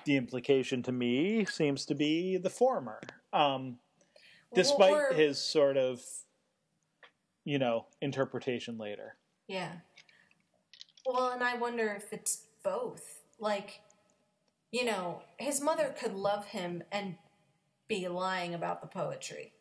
the 0.04 0.16
implication 0.18 0.84
to 0.84 0.92
me 0.92 1.46
seems 1.46 1.86
to 1.86 1.96
be 1.96 2.38
the 2.38 2.50
former. 2.50 3.00
Um, 3.32 3.80
despite 4.54 4.94
Or- 4.94 5.14
his 5.14 5.40
sort 5.44 5.78
of, 5.78 6.04
you 7.44 7.60
know, 7.60 7.88
interpretation 8.02 8.78
later. 8.78 9.18
Yeah. 9.48 9.82
Well, 11.06 11.32
and 11.32 11.44
I 11.44 11.56
wonder 11.56 11.94
if 11.94 12.12
it's 12.12 12.48
both. 12.64 13.24
Like, 13.38 13.82
you 14.72 14.84
know, 14.86 15.24
his 15.38 15.62
mother 15.62 15.92
could 15.94 16.14
love 16.14 16.48
him 16.48 16.84
and 16.92 17.18
be 17.88 18.08
lying 18.08 18.54
about 18.56 18.82
the 18.82 18.88
poetry, 18.88 19.54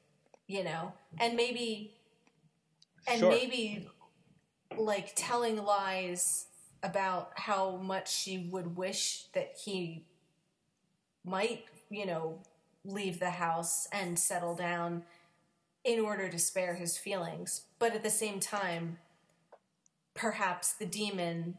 you 0.46 0.64
know, 0.64 0.92
and 1.18 1.36
maybe, 1.36 1.94
and 3.06 3.20
Sure. 3.20 3.30
maybe 3.30 3.88
like 4.76 5.12
telling 5.14 5.56
lies 5.56 6.46
about 6.82 7.30
how 7.36 7.76
much 7.76 8.12
she 8.12 8.48
would 8.50 8.76
wish 8.76 9.26
that 9.32 9.56
he 9.64 10.04
might, 11.24 11.64
you 11.90 12.06
know, 12.06 12.38
leave 12.84 13.18
the 13.18 13.30
house 13.30 13.88
and 13.92 14.18
settle 14.18 14.54
down 14.54 15.02
in 15.84 16.00
order 16.00 16.28
to 16.28 16.38
spare 16.38 16.74
his 16.74 16.98
feelings. 16.98 17.66
But 17.78 17.94
at 17.94 18.02
the 18.02 18.10
same 18.10 18.40
time, 18.40 18.98
perhaps 20.14 20.74
the 20.74 20.86
demon 20.86 21.58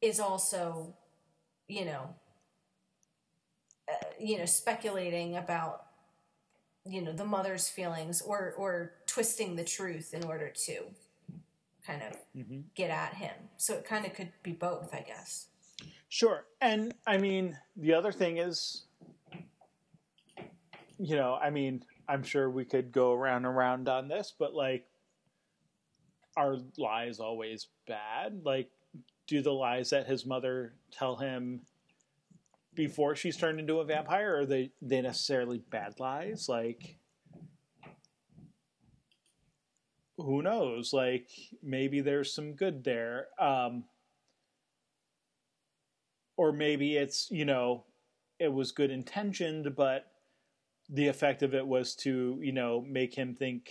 is 0.00 0.20
also, 0.20 0.94
you 1.68 1.84
know, 1.84 2.14
uh, 3.88 4.06
you 4.18 4.38
know, 4.38 4.46
speculating 4.46 5.36
about, 5.36 5.83
you 6.86 7.02
know, 7.02 7.12
the 7.12 7.24
mother's 7.24 7.68
feelings 7.68 8.20
or 8.20 8.54
or 8.56 8.92
twisting 9.06 9.56
the 9.56 9.64
truth 9.64 10.12
in 10.14 10.24
order 10.24 10.50
to 10.50 10.84
kind 11.86 12.02
of 12.02 12.16
hmm 12.34 12.60
get 12.74 12.90
at 12.90 13.14
him. 13.14 13.34
So 13.56 13.74
it 13.74 13.84
kind 13.84 14.04
of 14.06 14.14
could 14.14 14.32
be 14.42 14.52
both, 14.52 14.94
I 14.94 15.00
guess. 15.00 15.46
Sure. 16.08 16.44
And 16.60 16.94
I 17.06 17.18
mean, 17.18 17.58
the 17.76 17.94
other 17.94 18.12
thing 18.12 18.38
is, 18.38 18.84
you 20.98 21.16
know, 21.16 21.34
I 21.34 21.50
mean, 21.50 21.84
I'm 22.08 22.22
sure 22.22 22.50
we 22.50 22.64
could 22.64 22.92
go 22.92 23.12
around 23.12 23.46
and 23.46 23.54
around 23.54 23.88
on 23.88 24.08
this, 24.08 24.32
but 24.38 24.54
like, 24.54 24.86
are 26.36 26.56
lies 26.76 27.18
always 27.18 27.68
bad? 27.86 28.42
Like, 28.44 28.70
do 29.26 29.42
the 29.42 29.52
lies 29.52 29.90
that 29.90 30.06
his 30.06 30.26
mother 30.26 30.74
tell 30.90 31.16
him 31.16 31.62
before 32.74 33.16
she's 33.16 33.36
turned 33.36 33.60
into 33.60 33.80
a 33.80 33.84
vampire 33.84 34.38
are 34.38 34.46
they 34.46 34.70
they 34.82 35.00
necessarily 35.00 35.58
bad 35.58 36.00
lies? 36.00 36.48
Like, 36.48 36.96
who 40.16 40.42
knows? 40.42 40.92
Like, 40.92 41.28
maybe 41.62 42.00
there's 42.00 42.32
some 42.32 42.52
good 42.52 42.84
there. 42.84 43.28
Um, 43.38 43.84
or 46.36 46.52
maybe 46.52 46.96
it's 46.96 47.30
you 47.30 47.44
know 47.44 47.84
it 48.38 48.52
was 48.52 48.72
good 48.72 48.90
intentioned 48.90 49.74
but 49.76 50.06
the 50.88 51.08
effect 51.08 51.42
of 51.42 51.54
it 51.54 51.66
was 51.66 51.94
to 51.94 52.38
you 52.42 52.52
know 52.52 52.84
make 52.88 53.14
him 53.14 53.34
think 53.34 53.70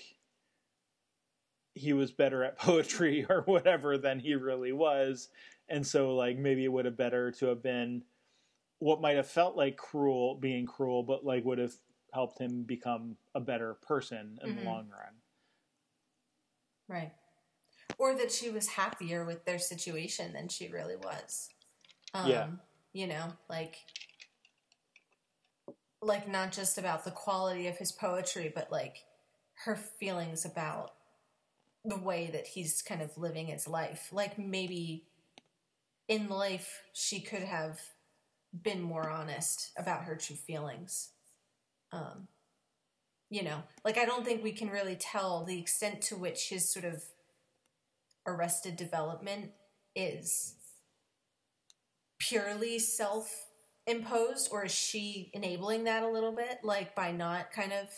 he 1.73 1.93
was 1.93 2.11
better 2.11 2.43
at 2.43 2.57
poetry 2.59 3.25
or 3.29 3.41
whatever 3.45 3.97
than 3.97 4.19
he 4.19 4.35
really 4.35 4.71
was 4.71 5.29
and 5.69 5.85
so 5.85 6.15
like 6.15 6.37
maybe 6.37 6.63
it 6.63 6.71
would 6.71 6.85
have 6.85 6.97
better 6.97 7.31
to 7.31 7.47
have 7.47 7.61
been 7.61 8.01
what 8.83 9.01
might 9.01 9.15
have 9.17 9.27
felt 9.27 9.55
like 9.55 9.77
cruel 9.77 10.35
being 10.35 10.65
cruel 10.65 11.03
but 11.03 11.25
like 11.25 11.45
would 11.45 11.57
have 11.57 11.73
helped 12.13 12.39
him 12.39 12.63
become 12.63 13.17
a 13.35 13.39
better 13.39 13.75
person 13.75 14.39
in 14.43 14.49
Mhm. 14.49 14.57
the 14.57 14.63
long 14.63 14.89
run 14.89 15.13
Right. 16.87 17.13
Or 17.97 18.15
that 18.15 18.31
she 18.31 18.49
was 18.49 18.67
happier 18.69 19.25
with 19.25 19.45
their 19.45 19.59
situation 19.59 20.33
than 20.33 20.47
she 20.49 20.67
really 20.69 20.95
was. 20.97 21.49
Um, 22.13 22.29
Yeah. 22.29 22.49
You 22.93 23.07
know, 23.07 23.33
like, 23.49 23.77
like 26.01 26.27
not 26.27 26.51
just 26.51 26.77
about 26.77 27.05
the 27.05 27.11
quality 27.11 27.67
of 27.67 27.77
his 27.77 27.91
poetry, 27.91 28.51
but 28.53 28.71
like 28.71 29.05
her 29.65 29.75
feelings 29.75 30.45
about 30.45 30.95
the 31.85 31.97
way 31.97 32.29
that 32.31 32.47
he's 32.47 32.81
kind 32.81 33.01
of 33.01 33.17
living 33.17 33.47
his 33.47 33.67
life. 33.67 34.09
Like 34.11 34.37
maybe 34.37 35.07
in 36.07 36.29
life 36.29 36.83
she 36.93 37.21
could 37.21 37.43
have 37.43 37.79
been 38.61 38.81
more 38.81 39.09
honest 39.09 39.71
about 39.77 40.03
her 40.03 40.15
true 40.15 40.35
feelings. 40.35 41.09
Um, 41.91 42.27
you 43.29 43.43
know, 43.43 43.63
like 43.83 43.97
I 43.97 44.05
don't 44.05 44.23
think 44.23 44.43
we 44.43 44.51
can 44.51 44.69
really 44.69 44.95
tell 44.95 45.43
the 45.43 45.59
extent 45.59 46.01
to 46.03 46.15
which 46.15 46.49
his 46.49 46.71
sort 46.71 46.85
of 46.85 47.03
arrested 48.27 48.75
development 48.75 49.51
is 49.95 50.55
purely 52.19 52.79
self 52.79 53.47
imposed 53.85 54.49
or 54.51 54.65
is 54.65 54.71
she 54.71 55.29
enabling 55.33 55.83
that 55.83 56.03
a 56.03 56.07
little 56.07 56.31
bit 56.31 56.59
like 56.63 56.95
by 56.95 57.11
not 57.11 57.51
kind 57.51 57.73
of 57.73 57.89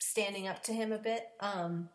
standing 0.00 0.48
up 0.48 0.62
to 0.62 0.72
him 0.72 0.90
a 0.90 0.98
bit 0.98 1.26
um 1.40 1.90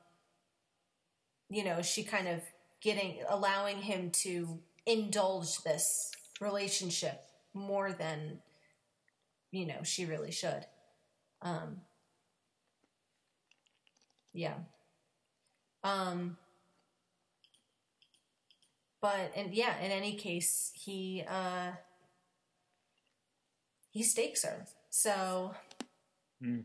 you 1.49 1.63
know 1.63 1.81
she 1.81 2.03
kind 2.03 2.27
of 2.27 2.41
getting 2.79 3.23
allowing 3.27 3.77
him 3.81 4.11
to 4.11 4.59
indulge 4.85 5.63
this 5.63 6.11
relationship 6.39 7.21
more 7.53 7.91
than 7.93 8.39
you 9.51 9.65
know 9.65 9.83
she 9.83 10.05
really 10.05 10.31
should. 10.31 10.65
Um 11.41 11.81
yeah. 14.33 14.55
Um 15.83 16.37
but 19.01 19.31
and 19.35 19.53
yeah 19.53 19.77
in 19.79 19.91
any 19.91 20.15
case 20.15 20.71
he 20.75 21.23
uh 21.27 21.71
he 23.91 24.03
stakes 24.03 24.43
her. 24.43 24.65
So 24.89 25.55
Hmm. 26.41 26.61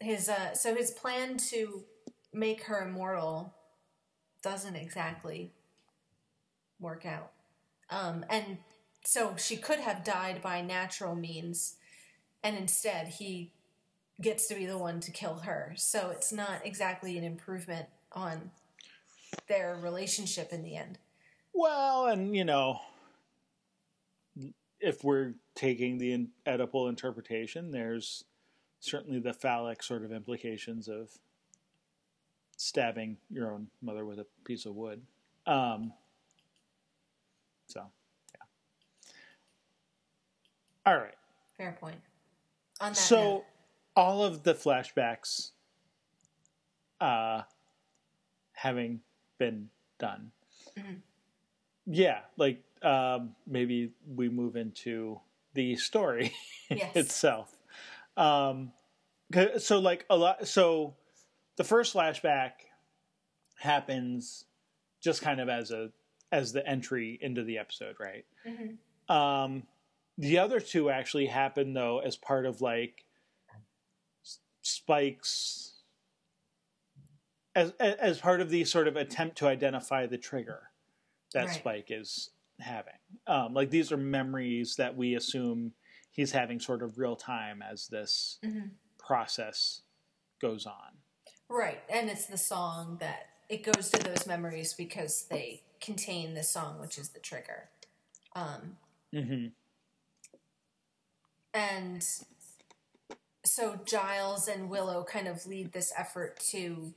his 0.00 0.28
uh 0.28 0.54
so 0.54 0.74
his 0.74 0.90
plan 0.90 1.36
to 1.36 1.84
make 2.32 2.64
her 2.64 2.86
immortal 2.86 3.54
doesn't 4.42 4.76
exactly 4.76 5.52
work 6.80 7.04
out 7.06 7.32
um 7.90 8.24
and 8.28 8.58
so 9.04 9.34
she 9.36 9.56
could 9.56 9.78
have 9.80 10.04
died 10.04 10.42
by 10.42 10.60
natural 10.60 11.14
means 11.14 11.76
and 12.42 12.56
instead 12.56 13.08
he 13.08 13.52
gets 14.20 14.46
to 14.48 14.54
be 14.54 14.66
the 14.66 14.78
one 14.78 15.00
to 15.00 15.10
kill 15.10 15.36
her 15.40 15.72
so 15.76 16.10
it's 16.10 16.32
not 16.32 16.64
exactly 16.64 17.16
an 17.16 17.24
improvement 17.24 17.86
on 18.12 18.50
their 19.46 19.76
relationship 19.82 20.52
in 20.52 20.62
the 20.62 20.74
end 20.76 20.98
Well, 21.52 22.06
and 22.06 22.34
you 22.36 22.44
know, 22.44 22.80
if 24.80 25.02
we're 25.04 25.34
taking 25.54 25.98
the 25.98 26.12
in- 26.12 26.30
Oedipal 26.46 26.88
interpretation, 26.88 27.70
there's 27.70 28.24
certainly 28.80 29.18
the 29.18 29.32
phallic 29.32 29.82
sort 29.82 30.04
of 30.04 30.12
implications 30.12 30.88
of 30.88 31.10
stabbing 32.56 33.16
your 33.30 33.52
own 33.52 33.68
mother 33.82 34.04
with 34.04 34.18
a 34.18 34.26
piece 34.44 34.66
of 34.66 34.74
wood. 34.74 35.02
Um, 35.46 35.92
so, 37.68 37.82
yeah. 38.34 38.44
All 40.92 40.98
right. 40.98 41.14
fair 41.56 41.76
point 41.80 42.00
on 42.80 42.92
that 42.92 42.96
So, 42.96 43.20
note, 43.20 43.44
all 43.96 44.22
of 44.24 44.42
the 44.42 44.54
flashbacks 44.54 45.50
uh, 47.00 47.42
having 48.52 49.00
been 49.38 49.68
done. 49.98 50.32
Mhm. 50.76 51.00
Yeah, 51.86 52.20
like 52.36 52.62
um, 52.82 53.34
maybe 53.46 53.92
we 54.06 54.28
move 54.28 54.56
into 54.56 55.20
the 55.54 55.76
story 55.76 56.32
Yes. 56.70 56.94
itself. 56.96 57.54
Um, 58.16 58.72
so 59.58 59.78
like 59.78 60.04
a 60.10 60.16
lot. 60.16 60.46
So 60.48 60.94
the 61.56 61.64
first 61.64 61.94
flashback 61.94 62.50
happens 63.58 64.44
just 65.00 65.22
kind 65.22 65.40
of 65.40 65.48
as 65.48 65.70
a 65.70 65.90
as 66.32 66.52
the 66.52 66.66
entry 66.66 67.18
into 67.20 67.42
the 67.42 67.58
episode, 67.58 67.96
right? 67.98 68.24
Mhm. 68.46 68.78
Um, 69.08 69.66
the 70.18 70.38
other 70.38 70.60
two 70.60 70.90
actually 70.90 71.26
happen 71.26 71.72
though 71.74 72.00
as 72.00 72.16
part 72.16 72.44
of 72.46 72.60
like 72.60 73.04
Spike's 74.62 75.74
as 77.54 77.70
as 77.80 78.18
part 78.20 78.40
of 78.40 78.50
the 78.50 78.64
sort 78.64 78.86
of 78.88 78.96
attempt 78.96 79.38
to 79.38 79.46
identify 79.46 80.06
the 80.06 80.18
trigger 80.18 80.70
that 81.32 81.46
Right. 81.46 81.58
Spike 81.58 81.90
is 81.90 82.30
having. 82.60 82.98
Um, 83.26 83.54
like 83.54 83.70
these 83.70 83.90
are 83.92 83.96
memories 83.96 84.76
that 84.76 84.96
we 84.96 85.14
assume 85.14 85.74
he's 86.10 86.32
having 86.32 86.58
sort 86.60 86.82
of 86.82 86.98
real 86.98 87.16
time 87.16 87.62
as 87.62 87.88
this 87.88 88.38
Mhm. 88.42 88.72
process 88.98 89.82
goes 90.40 90.66
on. 90.66 90.98
Right, 91.48 91.82
and 91.88 92.10
it's 92.10 92.26
the 92.26 92.36
song 92.38 92.98
that 92.98 93.28
it 93.48 93.62
goes 93.62 93.90
to 93.92 94.02
those 94.02 94.26
memories 94.26 94.74
because 94.74 95.26
they 95.28 95.62
contain 95.80 96.34
the 96.34 96.42
song, 96.42 96.80
which 96.80 96.98
is 96.98 97.10
the 97.10 97.20
trigger. 97.20 97.68
Um, 98.34 98.76
hmm 99.12 99.46
and 101.54 102.06
so 103.44 103.80
Giles 103.84 104.48
and 104.48 104.68
Willow 104.68 105.04
kind 105.04 105.26
of 105.26 105.46
lead 105.46 105.72
this 105.72 105.92
effort 105.96 106.38
to 106.50 106.92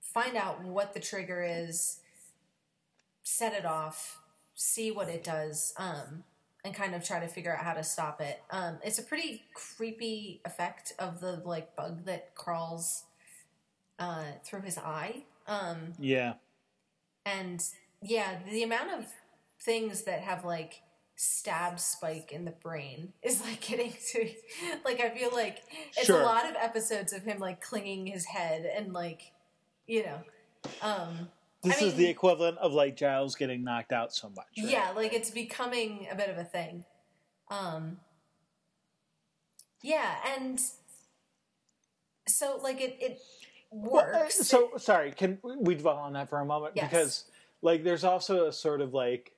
find 0.00 0.36
out 0.36 0.62
what 0.64 0.92
the 0.94 1.00
trigger 1.00 1.42
is, 1.42 2.00
set 3.22 3.54
it 3.54 3.64
off, 3.64 4.18
see 4.54 4.90
what 4.90 5.08
it 5.08 5.22
does, 5.22 5.72
um, 5.76 6.24
and 6.64 6.74
kind 6.74 6.94
of 6.94 7.04
try 7.04 7.20
to 7.20 7.28
figure 7.28 7.56
out 7.56 7.64
how 7.64 7.74
to 7.74 7.84
stop 7.84 8.20
it. 8.20 8.42
Um, 8.50 8.78
it's 8.84 8.98
a 8.98 9.02
pretty 9.02 9.44
creepy 9.54 10.40
effect 10.44 10.92
of 10.98 11.20
the 11.20 11.42
like 11.44 11.76
bug 11.76 12.04
that 12.06 12.34
crawls 12.34 13.04
uh, 13.98 14.24
through 14.44 14.62
his 14.62 14.78
eye. 14.78 15.22
Um, 15.46 15.92
Yeah. 15.98 16.34
And 17.26 17.62
yeah, 18.00 18.38
the 18.50 18.62
amount 18.62 18.92
of 18.98 19.04
things 19.60 20.02
that 20.04 20.20
have 20.20 20.44
like 20.44 20.80
stabbed 21.16 21.80
Spike 21.80 22.30
in 22.30 22.44
the 22.44 22.50
brain 22.52 23.12
is 23.22 23.40
like 23.40 23.60
getting 23.60 23.92
to 24.12 24.28
like 24.84 25.00
I 25.00 25.10
feel 25.10 25.30
like 25.32 25.62
it's 25.96 26.06
Sure. 26.06 26.20
a 26.20 26.24
lot 26.24 26.48
of 26.48 26.54
episodes 26.56 27.12
of 27.12 27.22
him 27.24 27.38
like 27.38 27.60
clinging 27.60 28.06
his 28.06 28.24
head 28.26 28.64
and 28.64 28.92
like 28.92 29.32
you 29.86 30.04
know 30.04 30.18
um 30.82 31.28
This 31.62 31.82
I 31.82 31.86
is 31.86 31.94
the 31.94 32.06
equivalent 32.08 32.58
of 32.58 32.72
like 32.74 32.96
Giles 32.96 33.34
getting 33.34 33.64
knocked 33.64 33.92
out 33.92 34.12
so 34.14 34.28
much. 34.28 34.46
right? 34.58 34.68
yeah 34.68 34.92
like 34.94 35.12
it's 35.14 35.30
becoming 35.30 36.06
a 36.10 36.14
bit 36.14 36.28
of 36.28 36.36
a 36.36 36.44
thing 36.44 36.84
um 37.50 37.96
yeah 39.82 40.16
and 40.36 40.60
so 42.28 42.58
like 42.62 42.80
it 42.80 42.96
it 43.00 43.20
Well, 43.84 44.08
uh, 44.14 44.28
so 44.28 44.72
sorry, 44.78 45.12
can 45.12 45.38
we 45.42 45.74
dwell 45.74 45.98
on 45.98 46.14
that 46.14 46.30
for 46.30 46.38
a 46.38 46.44
moment? 46.44 46.72
Yes. 46.76 46.90
Because 46.90 47.24
like 47.62 47.84
there's 47.84 48.04
also 48.04 48.46
a 48.46 48.52
sort 48.52 48.80
of 48.80 48.94
like 48.94 49.32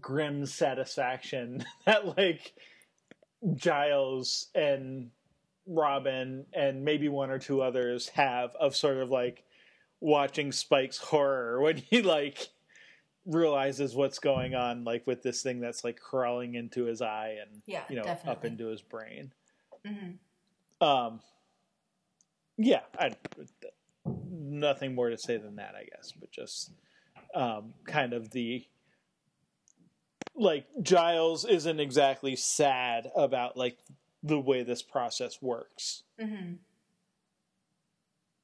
grim 0.00 0.46
satisfaction 0.46 1.64
that 1.86 2.16
like 2.18 2.54
Giles 3.54 4.48
and 4.54 5.10
Robin 5.66 6.46
and 6.52 6.84
maybe 6.84 7.08
one 7.08 7.30
or 7.30 7.38
two 7.38 7.62
others 7.62 8.08
have 8.08 8.54
of 8.56 8.74
sort 8.76 8.98
of 8.98 9.10
like 9.10 9.44
watching 10.00 10.52
Spike's 10.52 10.98
horror 10.98 11.60
when 11.62 11.76
he 11.76 12.02
like 12.02 12.48
realizes 13.26 13.94
what's 13.94 14.18
going 14.18 14.54
on 14.54 14.84
like 14.84 15.06
with 15.06 15.22
this 15.22 15.42
thing 15.42 15.60
that's 15.60 15.82
like 15.82 15.98
crawling 15.98 16.54
into 16.56 16.84
his 16.84 17.00
eye 17.00 17.38
and 17.40 17.62
yeah 17.64 17.84
you 17.88 17.96
know 17.96 18.02
up 18.26 18.44
into 18.44 18.66
his 18.66 18.82
brain. 18.82 19.32
Mhm. 19.86 20.16
Um, 20.80 21.20
yeah, 22.56 22.80
I, 22.98 23.12
nothing 24.30 24.94
more 24.94 25.10
to 25.10 25.18
say 25.18 25.36
than 25.36 25.56
that, 25.56 25.74
I 25.76 25.84
guess. 25.84 26.12
But 26.12 26.30
just 26.30 26.70
um, 27.34 27.74
kind 27.86 28.12
of 28.12 28.30
the 28.30 28.64
like 30.36 30.66
Giles 30.82 31.44
isn't 31.44 31.80
exactly 31.80 32.36
sad 32.36 33.10
about 33.16 33.56
like 33.56 33.78
the 34.22 34.38
way 34.38 34.62
this 34.62 34.82
process 34.82 35.40
works. 35.40 36.02
Mm-hmm. 36.20 36.54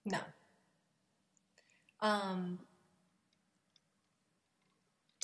No. 0.06 0.18
Um. 2.00 2.58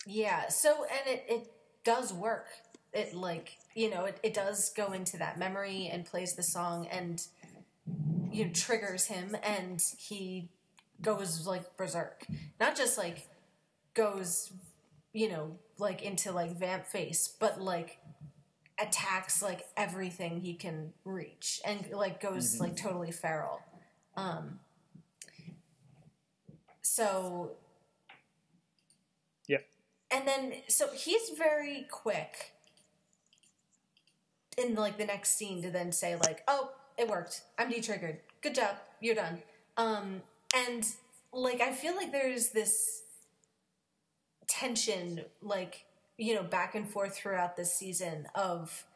Yeah. 0.06 0.48
So, 0.48 0.84
and 0.84 1.14
it 1.14 1.24
it 1.28 1.52
does 1.84 2.12
work. 2.12 2.46
It 2.92 3.14
like 3.14 3.56
you 3.74 3.90
know 3.90 4.04
it, 4.04 4.18
it 4.22 4.34
does 4.34 4.70
go 4.70 4.92
into 4.92 5.16
that 5.18 5.38
memory 5.38 5.88
and 5.92 6.04
plays 6.04 6.34
the 6.34 6.42
song 6.42 6.86
and 6.88 7.22
you 8.32 8.44
know 8.44 8.50
triggers 8.52 9.06
him 9.06 9.36
and 9.42 9.82
he 9.98 10.50
goes 11.00 11.46
like 11.46 11.76
berserk. 11.76 12.24
Not 12.60 12.76
just 12.76 12.98
like 12.98 13.28
goes 13.94 14.52
you 15.12 15.28
know 15.30 15.58
like 15.78 16.02
into 16.02 16.32
like 16.32 16.58
vamp 16.58 16.86
face, 16.86 17.34
but 17.38 17.60
like 17.60 17.98
attacks 18.78 19.42
like 19.42 19.66
everything 19.76 20.40
he 20.40 20.54
can 20.54 20.92
reach 21.04 21.60
and 21.64 21.88
like 21.92 22.20
goes 22.20 22.60
like 22.60 22.76
totally 22.76 23.10
feral 23.10 23.60
um 24.16 24.58
so 26.82 27.52
yeah. 29.48 29.58
and 30.10 30.28
then 30.28 30.52
so 30.68 30.88
he's 30.94 31.30
very 31.38 31.86
quick 31.90 32.52
in 34.58 34.74
like 34.74 34.98
the 34.98 35.06
next 35.06 35.36
scene 35.36 35.62
to 35.62 35.70
then 35.70 35.90
say 35.90 36.16
like 36.16 36.42
oh 36.46 36.70
it 36.98 37.08
worked. 37.08 37.42
I'm 37.58 37.70
de-triggered. 37.70 38.20
Good 38.42 38.54
job. 38.54 38.76
You're 39.00 39.14
done. 39.14 39.42
Um 39.76 40.22
and 40.54 40.86
like 41.32 41.60
i 41.60 41.72
feel 41.72 41.94
like 41.96 42.12
there's 42.12 42.50
this 42.50 43.02
tension 44.48 45.22
like 45.42 45.84
you 46.16 46.34
know 46.34 46.42
back 46.42 46.74
and 46.74 46.88
forth 46.88 47.16
throughout 47.16 47.56
this 47.56 47.74
season 47.74 48.26
of 48.34 48.86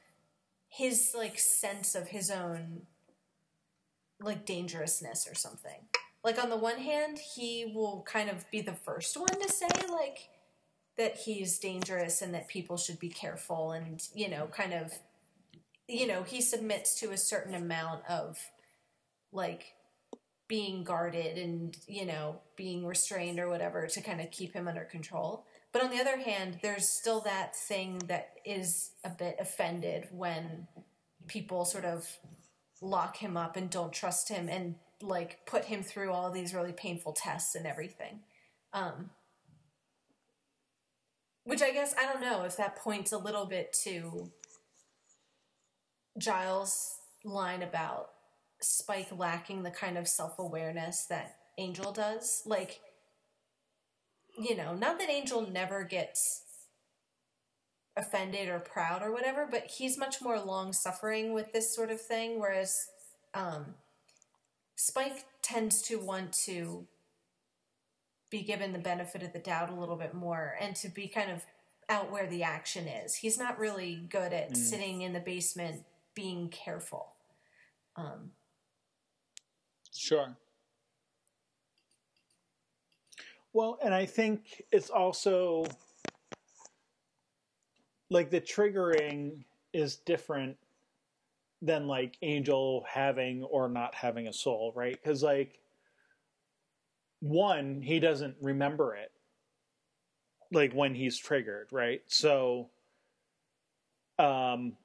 his 0.68 1.14
like 1.16 1.39
sense 1.39 1.94
of 1.94 2.09
his 2.09 2.31
own 2.31 2.82
like 4.22 4.47
dangerousness 4.47 5.27
or 5.28 5.35
something. 5.35 5.86
Like 6.22 6.43
on 6.43 6.51
the 6.51 6.56
one 6.56 6.78
hand 6.78 7.18
he 7.18 7.72
will 7.74 8.05
kind 8.06 8.31
of 8.31 8.48
be 8.51 8.60
the 8.60 8.72
first 8.72 9.16
one 9.18 9.28
to 9.28 9.48
say 9.48 9.68
like 9.90 10.28
that 10.97 11.16
he's 11.16 11.59
dangerous 11.59 12.22
and 12.22 12.35
that 12.35 12.47
people 12.47 12.77
should 12.77 12.98
be 12.98 13.09
careful 13.09 13.72
and 13.72 14.02
you 14.14 14.28
know 14.28 14.47
kind 14.47 14.72
of 14.72 14.93
you 15.91 16.07
know 16.07 16.23
he 16.23 16.41
submits 16.41 16.99
to 17.01 17.11
a 17.11 17.17
certain 17.17 17.55
amount 17.55 18.03
of 18.09 18.39
like 19.33 19.75
being 20.49 20.83
guarded 20.83 21.39
and 21.39 21.77
you 21.87 22.07
know 22.07 22.41
being 22.57 22.87
restrained 22.87 23.39
or 23.39 23.49
whatever 23.49 23.87
to 23.87 24.01
kind 24.01 24.21
of 24.21 24.31
keep 24.31 24.53
him 24.53 24.69
under 24.69 24.85
control. 24.85 25.45
But 25.73 25.85
on 25.85 25.91
the 25.91 26.01
other 26.01 26.19
hand 26.19 26.59
there's 26.62 26.89
still 26.89 27.21
that 27.21 27.57
thing 27.57 27.99
that 28.09 28.31
is 28.45 28.91
a 29.05 29.11
bit 29.11 29.37
offended 29.39 30.09
when 30.11 30.67
people 31.27 31.65
sort 31.65 31.85
of 31.85 32.07
lock 32.81 33.17
him 33.17 33.37
up 33.37 33.57
and 33.57 33.71
don't 33.71 33.93
trust 33.93 34.29
him 34.29 34.49
and 34.49 34.77
like 35.03 35.47
put 35.47 35.67
him 35.67 35.83
through 35.83 36.12
all 36.12 36.31
these 36.31 36.55
really 36.55 36.73
painful 36.73 37.12
tests 37.12 37.55
and 37.55 37.67
everything. 37.67 38.21
Um 38.73 39.11
which 41.45 41.62
i 41.62 41.71
guess 41.71 41.95
i 41.99 42.05
don't 42.05 42.21
know 42.21 42.45
if 42.45 42.57
that 42.57 42.77
points 42.77 43.12
a 43.12 43.19
little 43.19 43.47
bit 43.47 43.73
to 43.73 44.31
giles 46.21 46.97
line 47.25 47.63
about 47.63 48.11
spike 48.61 49.09
lacking 49.17 49.63
the 49.63 49.71
kind 49.71 49.97
of 49.97 50.07
self-awareness 50.07 51.07
that 51.07 51.37
angel 51.59 51.93
does 51.93 52.43
like 52.47 52.81
you 54.39 54.57
know 54.57 54.75
not 54.75 54.99
that 54.99 55.11
angel 55.11 55.51
never 55.51 55.83
gets 55.83 56.43
offended 57.97 58.49
or 58.49 58.61
proud 58.61 59.03
or 59.03 59.13
whatever 59.13 59.47
but 59.51 59.67
he's 59.67 59.99
much 59.99 60.23
more 60.23 60.39
long 60.39 60.73
suffering 60.73 61.33
with 61.33 61.53
this 61.53 61.75
sort 61.75 61.91
of 61.91 62.01
thing 62.01 62.39
whereas 62.39 62.87
um 63.35 63.75
spike 64.77 65.25
tends 65.43 65.83
to 65.83 65.99
want 65.99 66.33
to 66.33 66.87
be 68.31 68.43
given 68.43 68.73
the 68.73 68.79
benefit 68.79 69.23
of 69.23 69.33
the 69.33 69.39
doubt 69.39 69.71
a 69.71 69.75
little 69.75 69.97
bit 69.97 70.15
more 70.15 70.57
and 70.61 70.77
to 70.77 70.89
be 70.89 71.09
kind 71.09 71.31
of 71.31 71.45
out 71.89 72.11
where 72.13 72.29
the 72.29 72.45
action 72.45 72.87
is. 72.87 73.17
He's 73.17 73.37
not 73.37 73.59
really 73.59 74.07
good 74.09 74.33
at 74.33 74.57
sitting 74.57 75.03
in 75.03 75.13
the 75.13 75.21
basement 75.21 75.83
being 76.15 76.49
careful 76.49 77.12
um 77.97 78.31
Sure. 79.93 80.37
Well, 83.53 83.78
and 83.82 83.93
I 83.93 84.07
think 84.07 84.62
it's 84.70 84.91
also 84.91 85.65
like 88.09 88.31
the 88.31 88.41
triggering 88.41 89.45
is 89.73 89.97
different 89.97 90.57
than 91.62 91.87
like 91.87 92.16
Angel 92.23 92.85
having 92.89 93.43
or 93.43 93.69
not 93.69 93.95
having 93.95 94.28
a 94.28 94.32
soul, 94.32 94.73
right? 94.74 94.93
Because 94.93 95.23
like 95.23 95.61
one, 97.20 97.82
he 97.82 97.99
doesn't 97.99 98.37
remember 98.41 98.95
it 98.95 99.11
like 100.53 100.73
when 100.73 100.95
he's 100.95 101.19
triggered, 101.19 101.69
right? 101.70 102.03
So 102.07 102.70
um, 104.19 104.77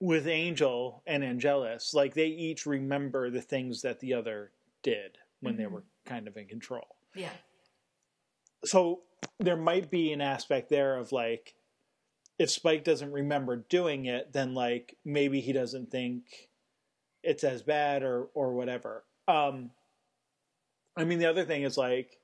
with 0.00 0.26
Angel 0.26 1.02
and 1.06 1.24
Angelus, 1.24 1.92
like 1.94 2.14
they 2.14 2.26
each 2.26 2.66
remember 2.66 3.30
the 3.30 3.40
things 3.42 3.82
that 3.82 4.00
the 4.00 4.14
other 4.14 4.52
did 4.82 5.18
when 5.40 5.56
they 5.56 5.64
Mhm. 5.64 5.72
were 5.72 5.84
kind 6.04 6.28
of 6.28 6.36
in 6.36 6.46
control. 6.46 6.96
Yeah. 7.14 7.32
So 8.64 9.02
there 9.38 9.56
might 9.56 9.90
be 9.90 10.12
an 10.12 10.20
aspect 10.20 10.68
there 10.68 10.96
of 10.96 11.12
like, 11.12 11.54
if 12.38 12.50
Spike 12.50 12.84
doesn't 12.84 13.10
remember 13.12 13.56
doing 13.56 14.06
it, 14.06 14.32
then 14.32 14.54
like 14.54 14.96
maybe 15.04 15.40
he 15.40 15.52
doesn't 15.52 15.90
think 15.90 16.50
it's 17.24 17.42
as 17.42 17.62
bad 17.62 18.02
or 18.04 18.26
or 18.34 18.54
whatever. 18.54 19.04
Um, 19.26 19.72
I 20.96 21.04
mean, 21.04 21.18
the 21.18 21.26
other 21.26 21.44
thing 21.44 21.62
is 21.62 21.76
like, 21.76 22.20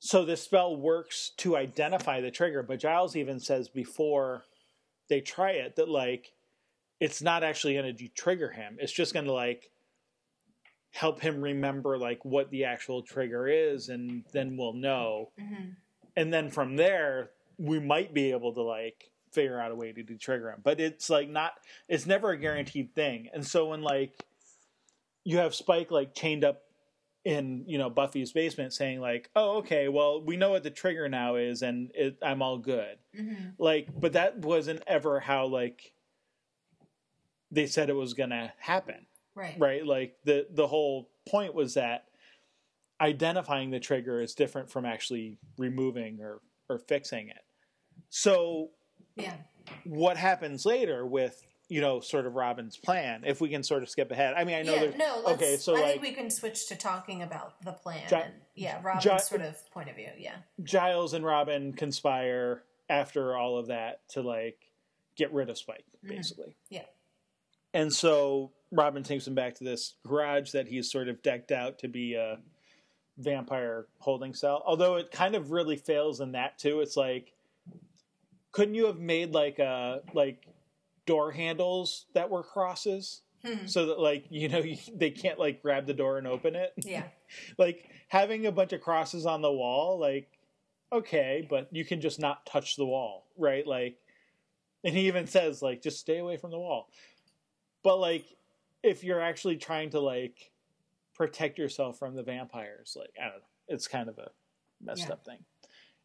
so 0.00 0.24
this 0.24 0.42
spell 0.42 0.74
works 0.76 1.30
to 1.38 1.56
identify 1.56 2.20
the 2.20 2.30
trigger, 2.30 2.62
but 2.62 2.78
Giles 2.80 3.16
even 3.16 3.40
says 3.40 3.68
before 3.68 4.44
they 5.08 5.20
try 5.20 5.52
it 5.52 5.76
that 5.76 5.88
like 5.88 6.32
it's 7.00 7.22
not 7.22 7.44
actually 7.44 7.74
going 7.74 7.96
to 7.96 8.08
trigger 8.08 8.50
him. 8.50 8.76
It's 8.80 8.92
just 8.92 9.12
going 9.12 9.26
to 9.26 9.32
like 9.32 9.70
help 10.90 11.20
him 11.20 11.40
remember 11.40 11.98
like 11.98 12.24
what 12.24 12.50
the 12.50 12.64
actual 12.64 13.02
trigger 13.02 13.46
is, 13.46 13.88
and 13.88 14.24
then 14.32 14.56
we'll 14.56 14.74
know. 14.74 15.30
hmm 15.38 15.70
And 16.16 16.32
then 16.32 16.50
from 16.50 16.76
there, 16.76 17.30
we 17.58 17.78
might 17.78 18.12
be 18.14 18.32
able 18.32 18.52
to 18.54 18.62
like 18.62 19.10
figure 19.32 19.60
out 19.60 19.70
a 19.70 19.74
way 19.74 19.92
to 19.92 20.02
detrigger 20.02 20.52
him. 20.52 20.60
But 20.62 20.80
it's 20.80 21.10
like 21.10 21.28
not. 21.28 21.52
It's 21.88 22.06
never 22.06 22.30
a 22.30 22.38
guaranteed 22.38 22.94
thing. 22.94 23.28
And 23.32 23.46
so 23.46 23.66
when 23.66 23.82
like 23.82 24.24
you 25.24 25.38
have 25.38 25.54
Spike 25.54 25.90
like 25.90 26.14
chained 26.14 26.44
up 26.44 26.62
in 27.24 27.64
you 27.66 27.78
know 27.78 27.90
Buffy's 27.90 28.32
basement, 28.32 28.72
saying 28.72 29.00
like, 29.00 29.28
"Oh, 29.36 29.58
okay, 29.58 29.88
well 29.88 30.22
we 30.22 30.36
know 30.36 30.50
what 30.50 30.62
the 30.62 30.70
trigger 30.70 31.08
now 31.08 31.36
is, 31.36 31.62
and 31.62 31.90
it, 31.94 32.16
I'm 32.22 32.42
all 32.42 32.58
good." 32.58 32.98
hmm 33.14 33.34
like 33.58 33.88
but 33.94 34.12
that 34.14 34.38
wasn't 34.38 34.82
ever 34.86 35.20
how 35.20 35.46
like 35.46 35.92
they 37.50 37.66
said 37.66 37.88
it 37.90 37.94
was 37.96 38.14
gonna 38.14 38.52
happen 38.58 39.06
Right. 39.34 39.54
right 39.58 39.86
like 39.86 40.16
the 40.24 40.46
the 40.50 40.66
whole 40.66 41.08
point 41.28 41.54
was 41.54 41.74
that 41.74 42.06
identifying 43.00 43.70
the 43.70 43.80
trigger 43.80 44.20
is 44.20 44.34
different 44.34 44.70
from 44.70 44.84
actually 44.84 45.38
removing 45.56 46.20
or 46.20 46.40
or 46.68 46.78
fixing 46.78 47.28
it 47.28 47.44
so 48.10 48.70
Yeah. 49.16 49.34
what 49.84 50.16
happens 50.16 50.66
later 50.66 51.06
with 51.06 51.44
you 51.68 51.80
know 51.80 52.00
sort 52.00 52.26
of 52.26 52.34
robin's 52.34 52.76
plan 52.76 53.22
if 53.24 53.40
we 53.40 53.48
can 53.50 53.62
sort 53.62 53.82
of 53.82 53.88
skip 53.90 54.10
ahead 54.10 54.34
i 54.36 54.42
mean 54.44 54.56
i 54.56 54.62
know 54.62 54.74
yeah. 54.74 54.80
there's 54.80 54.96
No. 54.96 55.22
Let's, 55.24 55.42
okay 55.42 55.56
so 55.56 55.76
I 55.76 55.80
like 55.80 55.90
think 55.92 56.02
we 56.02 56.12
can 56.12 56.30
switch 56.30 56.66
to 56.68 56.76
talking 56.76 57.22
about 57.22 57.62
the 57.62 57.72
plan. 57.72 58.08
Gi- 58.08 58.16
and, 58.16 58.32
yeah. 58.54 58.80
Robin's 58.82 59.04
Gi- 59.04 59.18
sort 59.20 59.42
of 59.42 59.70
point 59.70 59.88
of 59.88 59.94
view. 59.96 60.08
Yeah. 60.18 60.36
giles 60.62 61.14
and 61.14 61.24
robin 61.24 61.72
conspire 61.74 62.64
after 62.88 63.36
all 63.36 63.56
of 63.58 63.68
that 63.68 64.00
to 64.10 64.22
like 64.22 64.58
get 65.16 65.32
rid 65.32 65.50
of 65.50 65.58
spike 65.58 65.84
Mhm. 66.04 66.08
basically 66.08 66.56
Yeah. 66.70 66.84
And 67.74 67.92
so 67.92 68.52
Robin 68.70 69.02
takes 69.02 69.26
him 69.26 69.34
back 69.34 69.54
to 69.56 69.64
this 69.64 69.94
garage 70.06 70.52
that 70.52 70.68
he's 70.68 70.90
sort 70.90 71.08
of 71.08 71.22
decked 71.22 71.52
out 71.52 71.78
to 71.80 71.88
be 71.88 72.14
a 72.14 72.38
vampire 73.18 73.86
holding 73.98 74.34
cell. 74.34 74.62
Although 74.66 74.96
it 74.96 75.10
kind 75.10 75.34
of 75.34 75.50
really 75.50 75.76
fails 75.76 76.20
in 76.20 76.32
that 76.32 76.58
too. 76.58 76.80
It's 76.80 76.96
like, 76.96 77.32
couldn't 78.52 78.74
you 78.74 78.86
have 78.86 78.98
made 78.98 79.32
like 79.32 79.58
a 79.58 80.00
like 80.14 80.46
door 81.06 81.30
handles 81.32 82.06
that 82.14 82.30
were 82.30 82.42
crosses 82.42 83.22
Hmm. 83.44 83.66
so 83.66 83.86
that 83.86 84.00
like 84.00 84.24
you 84.30 84.48
know 84.48 84.60
they 84.96 85.10
can't 85.10 85.38
like 85.38 85.62
grab 85.62 85.86
the 85.86 85.94
door 85.94 86.18
and 86.18 86.26
open 86.26 86.56
it? 86.56 86.72
Yeah. 86.78 87.04
like 87.58 87.88
having 88.08 88.46
a 88.46 88.52
bunch 88.52 88.72
of 88.72 88.80
crosses 88.80 89.26
on 89.26 89.42
the 89.42 89.52
wall, 89.52 89.98
like 89.98 90.28
okay, 90.92 91.46
but 91.48 91.68
you 91.70 91.84
can 91.84 92.00
just 92.00 92.18
not 92.18 92.46
touch 92.46 92.76
the 92.76 92.86
wall, 92.86 93.26
right? 93.36 93.66
Like, 93.66 93.98
and 94.82 94.94
he 94.94 95.06
even 95.06 95.26
says 95.26 95.62
like 95.62 95.82
just 95.82 96.00
stay 96.00 96.18
away 96.18 96.36
from 96.36 96.50
the 96.50 96.58
wall. 96.58 96.88
But 97.88 98.00
like, 98.00 98.36
if 98.82 99.02
you're 99.02 99.22
actually 99.22 99.56
trying 99.56 99.88
to 99.90 100.00
like 100.00 100.52
protect 101.14 101.56
yourself 101.56 101.98
from 101.98 102.14
the 102.14 102.22
vampires, 102.22 102.94
like 103.00 103.14
I 103.18 103.30
don't 103.30 103.36
know, 103.38 103.44
it's 103.66 103.88
kind 103.88 104.10
of 104.10 104.18
a 104.18 104.30
messed 104.78 105.06
Yeah. 105.06 105.14
up 105.14 105.24
thing. 105.24 105.38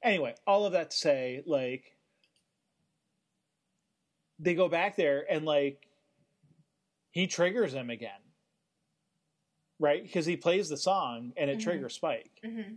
Anyway, 0.02 0.34
all 0.48 0.66
of 0.66 0.72
that 0.72 0.92
to 0.92 0.96
say, 0.96 1.44
like, 1.46 1.98
they 4.40 4.56
go 4.56 4.70
back 4.70 4.96
there 4.96 5.30
and 5.30 5.44
like 5.44 5.90
he 7.12 7.28
triggers 7.28 7.74
him 7.74 7.90
again 7.90 8.12
right? 9.80 10.04
Because 10.04 10.26
he 10.26 10.38
plays 10.38 10.70
the 10.70 10.78
song 10.78 11.34
and 11.36 11.50
it 11.50 11.60
Mhm. 11.60 11.64
triggers 11.64 11.96
Spike. 11.96 12.40
hmm 12.42 12.76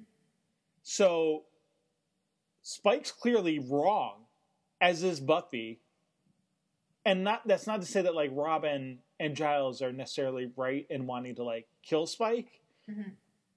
So 0.82 1.44
Spike's 2.62 3.12
clearly 3.12 3.60
wrong, 3.60 4.26
as 4.80 5.04
is 5.04 5.20
Buffy. 5.20 5.80
And 7.06 7.22
not 7.22 7.46
that's 7.46 7.68
not 7.68 7.80
to 7.80 7.86
say 7.86 8.02
that 8.02 8.16
like 8.16 8.30
Robin 8.34 8.98
and 9.20 9.36
Giles 9.36 9.80
are 9.80 9.92
necessarily 9.92 10.50
right 10.56 10.84
in 10.90 11.06
wanting 11.06 11.36
to 11.36 11.44
like 11.44 11.68
kill 11.82 12.04
Spike, 12.06 12.60
Mhm. 12.90 13.12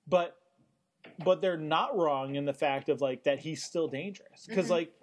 but 0.08 0.38
but 1.26 1.42
they're 1.42 1.58
not 1.58 1.98
wrong 1.98 2.36
in 2.36 2.46
the 2.46 2.54
fact 2.54 2.90
of 2.90 3.02
like 3.02 3.24
that 3.24 3.40
he's 3.40 3.64
still 3.64 3.88
dangerous 3.88 4.46
because 4.46 4.68
Mhm. 4.68 4.72
like 4.72 4.94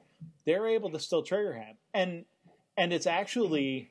they're 0.44 0.68
able 0.68 0.90
to 0.90 1.00
still 1.00 1.22
trigger 1.22 1.54
him 1.54 1.76
and 1.92 2.24
and 2.76 2.92
it's 2.92 3.06
actually 3.06 3.90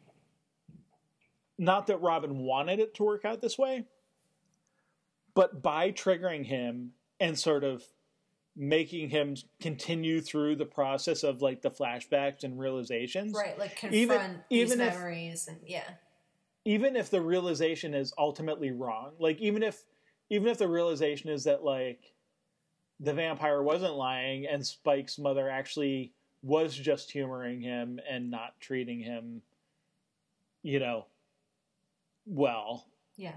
not 1.58 1.88
that 1.88 1.98
Robin 1.98 2.40
wanted 2.40 2.80
it 2.80 2.94
to 2.96 3.04
work 3.04 3.26
out 3.26 3.42
this 3.42 3.58
way, 3.58 3.86
but 5.34 5.62
by 5.62 5.92
triggering 5.92 6.46
him 6.46 6.94
and 7.20 7.38
sort 7.38 7.64
of 7.66 7.84
making 8.56 9.10
him 9.10 9.36
continue 9.60 10.22
through 10.22 10.56
the 10.56 10.66
process 10.66 11.24
of 11.24 11.42
like 11.42 11.62
the 11.62 11.70
flashbacks 11.72 12.44
and 12.44 12.58
realizations, 12.58 13.34
Right. 13.36 13.58
Like 13.60 13.76
confront 13.76 13.94
Even- 13.96 14.44
these 14.50 14.72
even 14.72 14.82
if- 14.82 14.94
memories 14.94 15.48
and 15.48 15.60
yeah. 15.66 15.90
even 16.64 16.96
if 16.96 17.10
the 17.10 17.22
realization 17.22 17.94
is 17.94 18.14
ultimately 18.18 18.72
wrong, 18.72 19.14
like 19.20 19.40
even 19.42 19.62
if 19.64 19.84
even 20.30 20.48
if 20.48 20.58
the 20.58 20.68
realization 20.68 21.30
is 21.30 21.44
that 21.44 21.64
like 21.64 22.14
the 23.00 23.14
vampire 23.14 23.62
wasn't 23.62 23.94
lying 23.96 24.48
and 24.48 24.66
Spike's 24.66 25.20
mother 25.20 25.50
actually 25.50 26.14
was 26.42 26.76
just 26.76 27.12
humoring 27.12 27.60
him 27.62 28.00
and 28.10 28.32
not 28.32 28.60
treating 28.62 29.00
him, 29.02 29.42
you 30.64 30.80
know, 30.80 31.06
well, 32.26 32.88
Yeah. 33.18 33.36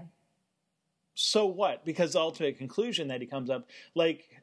so 1.13 1.45
what? 1.45 1.83
Because 1.85 2.13
the 2.13 2.19
ultimate 2.19 2.57
conclusion 2.57 3.09
that 3.09 3.19
he 3.21 3.27
comes 3.27 3.49
up, 3.49 3.67
like, 3.95 4.41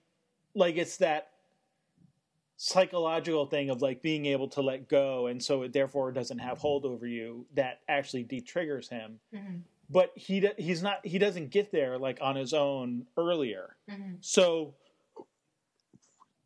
like 0.56 0.76
it's 0.76 0.96
that 0.96 1.28
psychological 2.56 3.46
thing 3.46 3.68
of 3.68 3.82
like 3.82 4.02
being 4.02 4.26
able 4.26 4.48
to 4.48 4.62
let 4.62 4.88
go, 4.88 5.26
and 5.26 5.42
so 5.42 5.62
it 5.62 5.72
therefore 5.72 6.10
doesn't 6.10 6.38
have 6.38 6.58
hold 6.58 6.84
over 6.84 7.06
you. 7.06 7.46
That 7.54 7.80
actually 7.88 8.24
de-triggers 8.24 8.88
him. 8.88 9.20
hmm 9.32 9.58
But 9.90 10.10
he 10.16 10.48
he's 10.58 10.82
not 10.82 11.06
he 11.06 11.18
doesn't 11.18 11.50
get 11.50 11.70
there 11.70 11.98
like 11.98 12.18
on 12.20 12.34
his 12.34 12.52
own 12.54 13.06
earlier. 13.16 13.76
hmm 13.88 14.14
So 14.20 14.74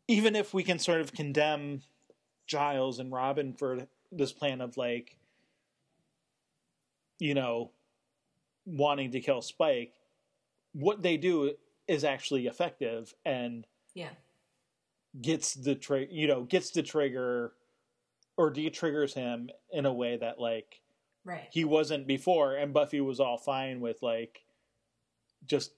even 0.09 0.35
if 0.35 0.53
we 0.53 0.65
can 0.65 0.79
sort 0.81 1.01
of 1.01 1.13
condemn 1.13 1.83
Giles 2.49 2.99
and 2.99 3.13
Robin 3.13 3.53
for 3.53 3.87
this 4.11 4.33
plan 4.33 4.61
of 4.61 4.77
like, 4.77 5.17
you 7.21 7.33
know, 7.33 7.71
wanting 8.67 9.13
to 9.13 9.21
kill 9.21 9.41
Spike, 9.41 9.93
what 10.73 11.03
they 11.03 11.17
do 11.17 11.53
is 11.87 12.03
actually 12.03 12.49
effective 12.49 13.15
and 13.25 13.67
Yeah. 13.95 14.11
gets 15.21 15.55
the 15.55 15.75
tri- 15.75 16.09
you 16.11 16.27
know 16.29 16.45
gets 16.45 16.71
the 16.71 16.83
trigger 16.83 17.53
or 18.37 18.51
de-triggers 18.51 19.13
him 19.15 19.51
in 19.73 19.85
a 19.87 19.93
way 19.93 20.17
that 20.17 20.39
like 20.41 20.81
Right. 21.25 21.49
he 21.53 21.65
wasn't 21.65 22.07
before 22.07 22.55
and 22.57 22.73
Buffy 22.73 23.01
was 23.01 23.21
all 23.21 23.37
fine 23.37 23.81
with 23.81 24.03
like 24.03 24.41
just 25.45 25.73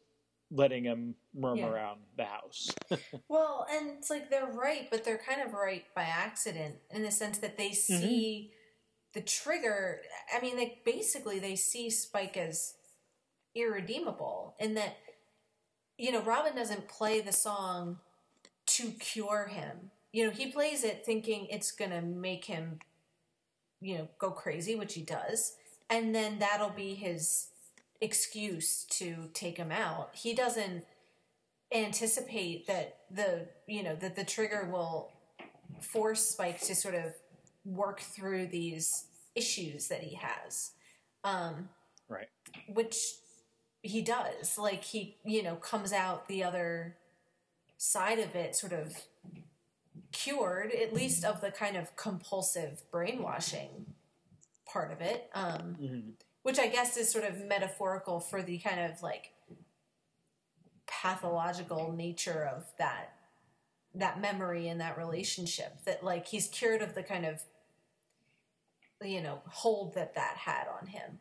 letting 0.50 0.84
him 0.84 1.14
roam 1.34 1.56
Yeah. 1.58 1.68
around 1.70 2.00
the 2.16 2.24
house. 2.24 2.70
Well, 3.28 3.66
and 3.70 3.88
it's 3.98 4.10
like 4.10 4.28
they're 4.28 4.46
right, 4.52 4.88
but 4.90 5.02
they're 5.04 5.16
kind 5.18 5.40
of 5.40 5.54
right 5.54 5.84
by 5.96 6.02
accident 6.02 6.76
in 6.90 7.02
the 7.02 7.10
sense 7.10 7.38
that 7.38 7.56
they 7.56 7.70
Mm-hmm. 7.70 8.00
see 8.00 8.52
the 9.14 9.22
trigger. 9.22 10.02
I 10.36 10.40
mean, 10.42 10.56
like 10.58 10.84
basically 10.84 11.38
they 11.38 11.56
see 11.56 11.88
Spike 11.90 12.36
as 12.36 12.74
irredeemable 13.54 14.54
in 14.58 14.74
that 14.74 14.96
you 15.98 16.12
know 16.12 16.22
Robin 16.22 16.54
doesn't 16.54 16.88
play 16.88 17.20
the 17.20 17.32
song 17.32 17.98
to 18.66 18.90
cure 18.92 19.48
him. 19.48 19.90
You 20.12 20.26
know, 20.26 20.30
he 20.30 20.50
plays 20.50 20.84
it 20.84 21.04
thinking 21.04 21.46
it's 21.46 21.72
gonna 21.72 22.02
make 22.02 22.44
him, 22.44 22.78
you 23.80 23.98
know, 23.98 24.08
go 24.18 24.30
crazy, 24.30 24.74
which 24.74 24.94
he 24.94 25.02
does, 25.02 25.54
and 25.88 26.14
then 26.14 26.38
that'll 26.38 26.70
be 26.70 26.94
his 26.94 27.48
excuse 28.00 28.84
to 28.90 29.30
take 29.32 29.56
him 29.56 29.72
out. 29.72 30.10
He 30.14 30.34
doesn't 30.34 30.84
anticipate 31.72 32.66
that 32.66 32.98
the 33.10 33.48
you 33.66 33.82
know 33.82 33.94
that 33.96 34.16
the 34.16 34.24
trigger 34.24 34.68
will 34.70 35.12
force 35.80 36.28
Spike 36.28 36.60
to 36.62 36.74
sort 36.74 36.94
of 36.94 37.14
work 37.64 38.00
through 38.00 38.46
these 38.46 39.06
issues 39.34 39.88
that 39.88 40.02
he 40.02 40.16
has, 40.16 40.72
um, 41.24 41.68
right. 42.08 42.28
which 42.68 42.96
he 43.82 44.00
does. 44.02 44.56
Like 44.58 44.84
he 44.84 45.16
you 45.24 45.42
know 45.42 45.56
comes 45.56 45.92
out 45.92 46.28
the 46.28 46.44
other 46.44 46.96
side 47.76 48.18
of 48.18 48.34
it 48.34 48.54
sort 48.56 48.72
of 48.72 48.94
cured, 50.12 50.72
at 50.72 50.92
least 50.94 51.24
of 51.24 51.40
the 51.40 51.50
kind 51.50 51.76
of 51.76 51.96
compulsive 51.96 52.82
brainwashing 52.90 53.86
part 54.66 54.92
of 54.92 55.00
it, 55.00 55.28
um, 55.34 55.76
Mm-hmm. 55.80 56.10
which 56.42 56.58
I 56.58 56.68
guess 56.68 56.96
is 56.96 57.10
sort 57.10 57.24
of 57.24 57.44
metaphorical 57.44 58.20
for 58.20 58.42
the 58.42 58.58
kind 58.58 58.80
of 58.80 59.02
like 59.02 59.32
pathological 60.86 61.92
nature 61.92 62.48
of 62.54 62.64
that 62.78 63.14
that 63.94 64.20
memory 64.20 64.68
and 64.68 64.80
that 64.80 64.96
relationship 64.96 65.84
that 65.84 66.02
like 66.02 66.26
he's 66.26 66.48
cured 66.48 66.80
of 66.80 66.94
the 66.94 67.02
kind 67.02 67.26
of 67.26 67.42
you 69.02 69.20
know 69.20 69.40
hold 69.48 69.94
that 69.94 70.14
that 70.14 70.36
had 70.36 70.66
on 70.80 70.86
him 70.86 71.18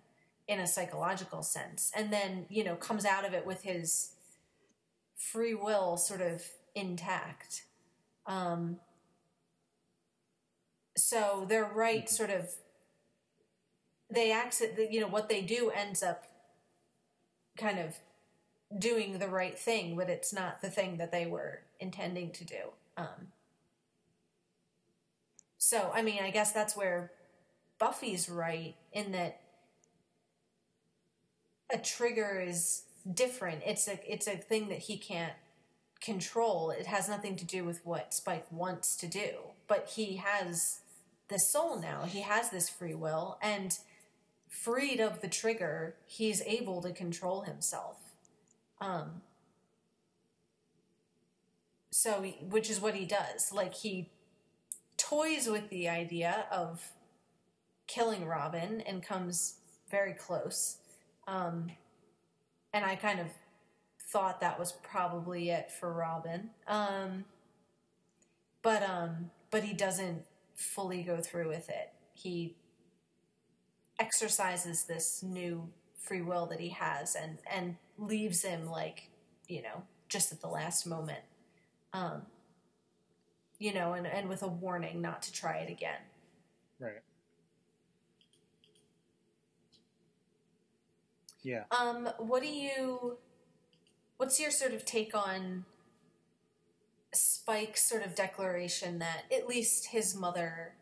in 0.51 0.59
a 0.59 0.67
psychological 0.67 1.41
sense 1.41 1.93
and 1.95 2.11
then 2.11 2.45
you 2.49 2.61
know 2.61 2.75
comes 2.75 3.05
out 3.05 3.23
of 3.23 3.33
it 3.33 3.45
with 3.45 3.63
his 3.63 4.11
free 5.15 5.55
will 5.55 5.95
sort 5.95 6.19
of 6.19 6.43
intact. 6.75 7.63
Um 8.25 8.75
so 10.97 11.45
they're 11.47 11.71
right 11.73 12.09
sort 12.09 12.29
of 12.29 12.49
they 14.13 14.29
accident 14.33 14.91
you 14.91 14.99
know 14.99 15.07
what 15.07 15.29
they 15.29 15.41
do 15.41 15.71
ends 15.73 16.03
up 16.03 16.25
kind 17.57 17.79
of 17.79 17.95
doing 18.77 19.19
the 19.19 19.29
right 19.29 19.57
thing 19.57 19.95
but 19.95 20.09
it's 20.09 20.33
not 20.33 20.61
the 20.61 20.69
thing 20.69 20.97
that 20.97 21.13
they 21.13 21.25
were 21.25 21.61
intending 21.79 22.29
to 22.29 22.43
do. 22.43 22.73
Um 22.97 23.31
so 25.57 25.91
i 25.93 26.01
mean 26.01 26.23
i 26.23 26.31
guess 26.31 26.51
that's 26.51 26.75
where 26.75 27.11
buffy's 27.77 28.27
right 28.27 28.75
in 28.91 29.11
that 29.11 29.40
a 31.73 31.77
trigger 31.77 32.43
is 32.45 32.83
different. 33.11 33.61
It's 33.65 33.87
a 33.87 33.99
it's 34.11 34.27
a 34.27 34.37
thing 34.37 34.69
that 34.69 34.79
he 34.79 34.97
can't 34.97 35.33
control. 36.01 36.71
It 36.71 36.87
has 36.87 37.07
nothing 37.07 37.35
to 37.37 37.45
do 37.45 37.63
with 37.63 37.85
what 37.85 38.13
spike 38.13 38.45
wants 38.51 38.95
to 38.97 39.07
do 39.07 39.51
but 39.71 39.93
he 39.95 40.17
has 40.17 40.81
the 41.29 41.37
soul 41.37 41.79
now. 41.79 42.03
He 42.03 42.19
has 42.23 42.49
this 42.49 42.67
free 42.69 42.93
will 42.93 43.37
and 43.41 43.77
freed 44.49 44.99
of 44.99 45.21
the 45.21 45.29
trigger 45.29 45.95
he's 46.05 46.41
able 46.41 46.81
to 46.81 46.91
control 46.91 47.43
himself. 47.43 47.95
Um 48.81 49.21
so 51.89 52.21
which 52.49 52.69
is 52.69 52.81
what 52.81 52.95
he 52.95 53.05
does. 53.05 53.53
Like 53.53 53.75
he 53.75 54.09
toys 54.97 55.47
with 55.47 55.69
the 55.69 55.87
idea 55.87 56.47
of 56.51 56.91
killing 57.87 58.25
robin 58.25 58.81
and 58.81 59.01
comes 59.01 59.55
very 59.89 60.13
close 60.13 60.79
um 61.31 61.71
and 62.73 62.85
i 62.85 62.95
kind 62.95 63.19
of 63.19 63.27
thought 64.11 64.41
that 64.41 64.59
was 64.59 64.73
probably 64.83 65.49
it 65.49 65.71
for 65.71 65.91
robin. 65.91 66.49
Um 66.67 67.25
but 68.61 68.83
um 68.83 69.31
but 69.49 69.63
he 69.63 69.73
doesn't 69.73 70.23
fully 70.55 71.03
go 71.03 71.21
through 71.21 71.47
with 71.47 71.69
it. 71.69 71.91
He 72.13 72.55
exercises 73.99 74.85
this 74.85 75.23
new 75.23 75.69
free 75.97 76.21
will 76.21 76.45
that 76.47 76.59
he 76.59 76.69
has 76.69 77.15
and 77.15 77.37
and 77.51 77.75
leaves 77.97 78.43
him 78.43 78.69
like 78.69 79.09
you 79.47 79.61
know 79.61 79.83
just 80.09 80.31
at 80.31 80.41
the 80.41 80.47
last 80.47 80.85
moment. 80.85 81.23
Um 81.93 82.23
you 83.59 83.73
know 83.73 83.93
and 83.93 84.05
and 84.07 84.27
with 84.27 84.43
a 84.43 84.47
warning 84.47 85.01
not 85.01 85.21
to 85.23 85.31
try 85.31 85.57
it 85.57 85.71
again. 85.71 86.01
Right. 86.79 87.01
Yeah. 91.43 91.63
um 91.71 92.09
what 92.17 92.41
do 92.41 92.47
you 92.47 93.17
what's 94.17 94.39
your 94.39 94.51
sort 94.51 94.73
of 94.73 94.85
take 94.85 95.15
on 95.15 95.65
spike's 97.13 97.83
sort 97.83 98.05
of 98.05 98.15
declaration 98.15 98.99
that 98.99 99.23
at 99.35 99.47
least 99.47 99.87
his 99.87 100.15
mother 100.15 100.73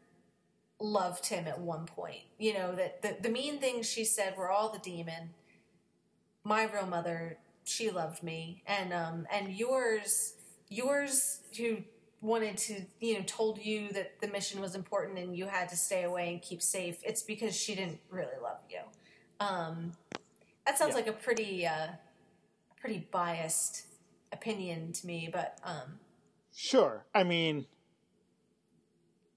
loved 0.80 1.28
him 1.28 1.48
at 1.48 1.60
one 1.60 1.86
point? 1.86 2.24
You 2.38 2.54
know 2.54 2.76
that 2.76 3.02
the, 3.02 3.18
the 3.22 3.30
mean 3.30 3.60
things 3.60 3.90
she 3.90 4.04
said 4.06 4.36
were 4.38 4.50
all 4.52 4.70
the 4.72 4.80
demon. 4.80 5.32
My 6.44 6.64
real 6.64 6.86
mother 6.88 7.38
she 7.64 7.90
loved 7.92 8.24
me. 8.24 8.64
And 8.68 8.92
um 8.94 9.28
and 9.32 9.54
yours 9.54 10.34
yours 10.70 11.42
who 11.58 11.78
wanted 12.22 12.58
to 12.58 12.82
you 13.00 13.14
know 13.18 13.24
told 13.26 13.60
you 13.60 13.90
that 13.94 14.20
the 14.20 14.28
mission 14.28 14.60
was 14.60 14.76
important 14.76 15.18
and 15.18 15.38
you 15.38 15.48
had 15.48 15.70
to 15.70 15.78
stay 15.78 16.04
away 16.04 16.34
and 16.34 16.42
keep 16.42 16.62
safe 16.62 16.98
it's 17.04 17.24
because 17.24 17.56
she 17.56 17.76
didn't 17.76 18.00
really 18.10 18.38
love 18.44 18.60
you. 18.70 18.82
Um 19.40 19.94
that 20.66 20.78
sounds 20.78 20.90
Yeah. 20.90 20.96
like 20.96 21.08
a 21.08 21.14
pretty 21.14 21.66
uh 21.66 21.88
pretty 22.80 23.08
biased 23.12 23.86
opinion 24.32 24.92
to 24.94 25.06
me 25.08 25.30
but 25.32 25.58
um 25.64 26.00
Sure. 26.56 27.06
I 27.16 27.24
mean, 27.24 27.68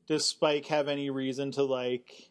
does 0.09 0.27
Spike 0.27 0.67
have 0.67 0.89
any 0.89 1.09
reason 1.11 1.53
to 1.53 1.63
like, 1.63 2.31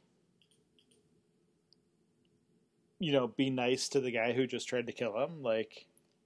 you 3.00 3.12
know, 3.14 3.28
be 3.28 3.50
nice 3.50 3.88
to 3.90 4.00
the 4.02 4.12
guy 4.12 4.34
who 4.34 4.46
just 4.48 4.68
tried 4.68 4.88
to 4.88 4.92
kill 4.92 5.18
him? 5.24 5.42
Like, 5.42 5.86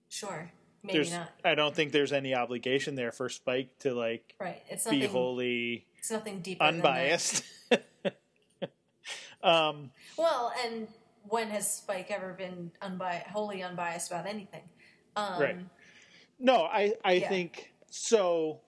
sure 0.10 0.52
maybe 0.84 0.98
there's, 1.00 1.12
not 1.12 1.30
I 1.44 1.56
don't 1.56 1.76
think 1.76 1.92
there's 1.92 2.14
any 2.14 2.34
obligation 2.36 2.96
there 2.96 3.12
for 3.12 3.28
Spike 3.30 3.78
to 3.80 3.94
like 3.94 4.36
right 4.40 4.62
it's 4.70 4.88
be 4.88 5.02
nothing 5.02 5.12
wholly 5.12 5.86
it's 6.00 6.12
nothing 6.12 6.42
that. 6.44 6.62
unbiased. 6.62 7.44
um, 9.44 9.92
well 10.18 10.54
and 10.64 10.88
when 11.30 11.50
has 11.50 11.72
spike 11.72 12.12
ever 12.12 12.34
been 12.34 12.72
unbi- 12.82 13.26
wholly 13.28 13.64
unbiased 13.64 14.12
about 14.12 14.26
anything 14.26 14.64
um 15.16 15.40
Right. 15.42 15.58
no, 16.40 16.64
I, 16.66 16.94
I 17.04 17.14
Yeah. 17.14 17.30
think 17.30 17.74
so. 17.90 18.60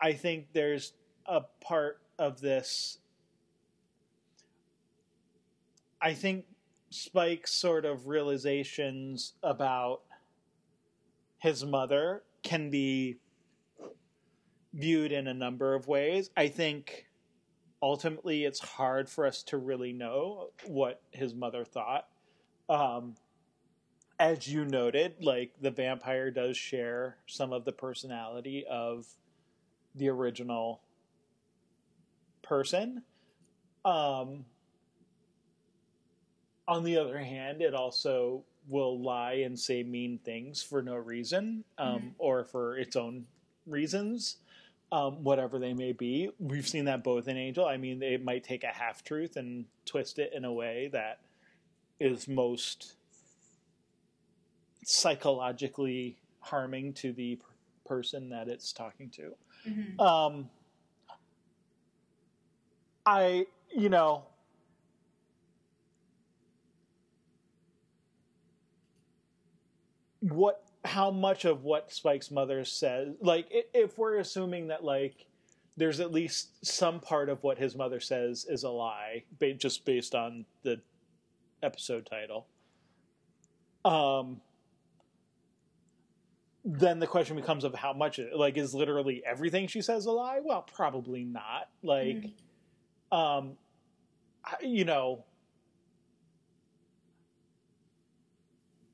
I 0.00 0.12
think 0.12 0.48
there's 0.52 0.92
a 1.24 1.40
part 1.60 2.02
of 2.18 2.40
this. 2.40 2.98
I 6.00 6.12
think 6.12 6.44
Spike's 6.90 7.52
sort 7.52 7.84
of 7.86 8.06
realizations 8.06 9.32
about 9.42 10.02
his 11.38 11.64
mother 11.64 12.22
can 12.42 12.68
be 12.68 13.16
viewed 14.74 15.12
in 15.12 15.26
a 15.28 15.34
number 15.34 15.74
of 15.74 15.86
ways. 15.88 16.30
I 16.36 16.48
think 16.48 17.06
ultimately 17.82 18.44
it's 18.44 18.60
hard 18.60 19.10
for 19.10 19.26
us 19.26 19.42
to 19.42 19.58
really 19.58 19.92
know 19.92 20.50
what 20.66 21.02
his 21.10 21.34
mother 21.34 21.64
thought. 21.64 22.08
Um, 22.68 23.16
as 24.20 24.46
you 24.46 24.64
noted, 24.64 25.16
like 25.20 25.52
the 25.60 25.70
vampire 25.70 26.30
does 26.30 26.56
share 26.56 27.16
some 27.26 27.52
of 27.52 27.64
the 27.64 27.72
personality 27.72 28.64
of 28.70 29.06
the 29.96 30.08
original 30.08 30.80
person. 32.42 33.02
Um, 33.84 34.44
on 36.68 36.84
the 36.84 36.96
other 36.96 37.18
hand, 37.18 37.60
it 37.60 37.74
also 37.74 38.44
will 38.68 39.00
lie 39.00 39.32
and 39.34 39.58
say 39.58 39.82
mean 39.82 40.18
things 40.18 40.62
for 40.62 40.82
no 40.82 40.94
reason 40.94 41.64
um, 41.78 42.00
Mhm. 42.02 42.14
or 42.18 42.44
for 42.44 42.78
its 42.78 42.94
own 42.94 43.26
reasons, 43.66 44.36
um, 44.92 45.24
whatever 45.24 45.58
they 45.58 45.72
may 45.72 45.92
be. 45.92 46.30
We've 46.38 46.68
seen 46.68 46.84
that 46.84 47.02
both 47.02 47.26
in 47.26 47.36
Angel. 47.38 47.66
I 47.66 47.78
mean, 47.78 47.98
they 47.98 48.18
might 48.18 48.44
take 48.44 48.62
a 48.62 48.68
half 48.68 49.02
truth 49.02 49.36
and 49.36 49.64
twist 49.86 50.18
it 50.18 50.32
in 50.34 50.44
a 50.44 50.52
way 50.52 50.90
that 50.92 51.20
is 51.98 52.28
most 52.28 52.94
psychologically 54.84 56.18
harming 56.40 56.92
to 56.92 57.12
the 57.12 57.36
per- 57.36 57.46
person 57.84 58.28
that 58.28 58.48
it's 58.48 58.72
talking 58.72 59.08
to. 59.10 59.34
mhm. 59.66 59.98
Um, 60.00 60.50
I, 63.06 63.46
you 63.74 63.88
know, 63.88 64.24
what, 70.20 70.64
how 70.84 71.10
much 71.10 71.44
of 71.44 71.62
what 71.64 71.92
Spike's 71.92 72.30
mother 72.30 72.64
says, 72.64 73.14
like, 73.20 73.46
if 73.50 73.96
we're 73.98 74.18
assuming 74.18 74.68
that, 74.68 74.84
like, 74.84 75.26
there's 75.76 76.00
at 76.00 76.12
least 76.12 76.64
some 76.66 77.00
part 77.00 77.28
of 77.28 77.42
what 77.42 77.56
his 77.58 77.74
mother 77.76 78.00
says 78.00 78.46
is 78.48 78.64
a 78.64 78.68
lie, 78.70 79.24
ba- 79.38 79.54
just 79.54 79.84
based 79.84 80.14
on 80.14 80.44
the 80.64 80.80
episode 81.62 82.04
title. 82.06 82.46
Um, 83.84 84.40
then 86.64 86.98
the 87.00 87.06
question 87.06 87.36
becomes 87.36 87.64
of 87.64 87.74
how 87.74 87.92
much 87.92 88.18
it 88.18 88.36
like 88.36 88.56
is 88.56 88.72
literally 88.72 89.20
everything 89.26 89.66
she 89.66 89.82
says 89.82 90.06
a 90.06 90.12
lie 90.12 90.38
well 90.44 90.62
probably 90.62 91.24
not 91.24 91.68
like 91.82 92.26
um 93.10 93.56
I- 94.44 94.62
you 94.64 94.84
know 94.84 95.24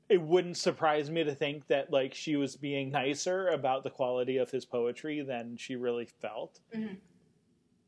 it 0.09 0.21
wouldn't 0.21 0.57
surprise 0.57 1.09
me 1.11 1.23
to 1.23 1.35
think 1.35 1.67
that 1.67 1.91
like 1.91 2.13
she 2.13 2.35
was 2.35 2.55
being 2.55 2.89
nicer 2.89 3.49
about 3.49 3.83
the 3.83 3.89
quality 3.89 4.37
of 4.37 4.49
his 4.49 4.65
poetry 4.65 5.21
than 5.21 5.55
she 5.55 5.75
really 5.75 6.05
felt 6.05 6.59
Mhm. 6.75 6.97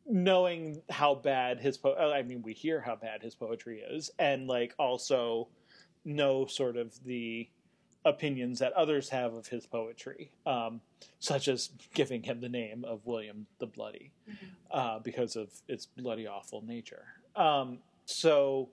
knowing 0.06 0.82
how 0.90 1.16
bad 1.16 1.60
his 1.60 1.78
po- 1.78 1.96
i 1.96 2.22
mean 2.22 2.42
we 2.42 2.54
hear 2.54 2.82
how 2.82 2.96
bad 2.96 3.22
his 3.22 3.36
poetry 3.36 3.82
is 3.82 4.12
and 4.20 4.48
like 4.48 4.74
also 4.78 5.48
know 6.06 6.46
sort 6.46 6.78
of 6.78 7.04
the 7.04 7.50
opinions 8.06 8.60
that 8.60 8.74
others 8.74 9.10
have 9.10 9.34
of 9.34 9.48
his 9.48 9.66
poetry, 9.66 10.32
um, 10.46 10.82
such 11.20 11.48
as 11.48 11.70
giving 11.94 12.24
him 12.24 12.42
the 12.42 12.50
name 12.50 12.84
of 12.84 13.06
William 13.06 13.46
the 13.60 13.68
Bloody 13.68 14.12
mm-hmm. 14.30 14.46
uh, 14.72 15.00
because 15.00 15.36
of 15.36 15.52
its 15.68 15.86
bloody 15.86 16.28
awful 16.28 16.64
nature. 16.64 17.06
Um, 17.36 17.80
so, 18.06 18.70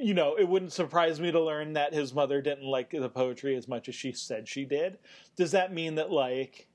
you 0.00 0.14
know, 0.14 0.36
it 0.36 0.48
wouldn't 0.48 0.72
surprise 0.72 1.20
me 1.20 1.30
to 1.30 1.40
learn 1.40 1.74
that 1.74 1.94
his 1.94 2.14
mother 2.14 2.40
didn't 2.40 2.66
like 2.66 2.90
the 2.90 3.08
poetry 3.08 3.56
as 3.56 3.68
much 3.68 3.88
as 3.88 3.94
she 3.94 4.12
said 4.12 4.48
she 4.48 4.64
did. 4.64 4.98
Does 5.36 5.52
that 5.52 5.72
mean 5.72 5.96
that, 5.96 6.10
like, 6.10 6.68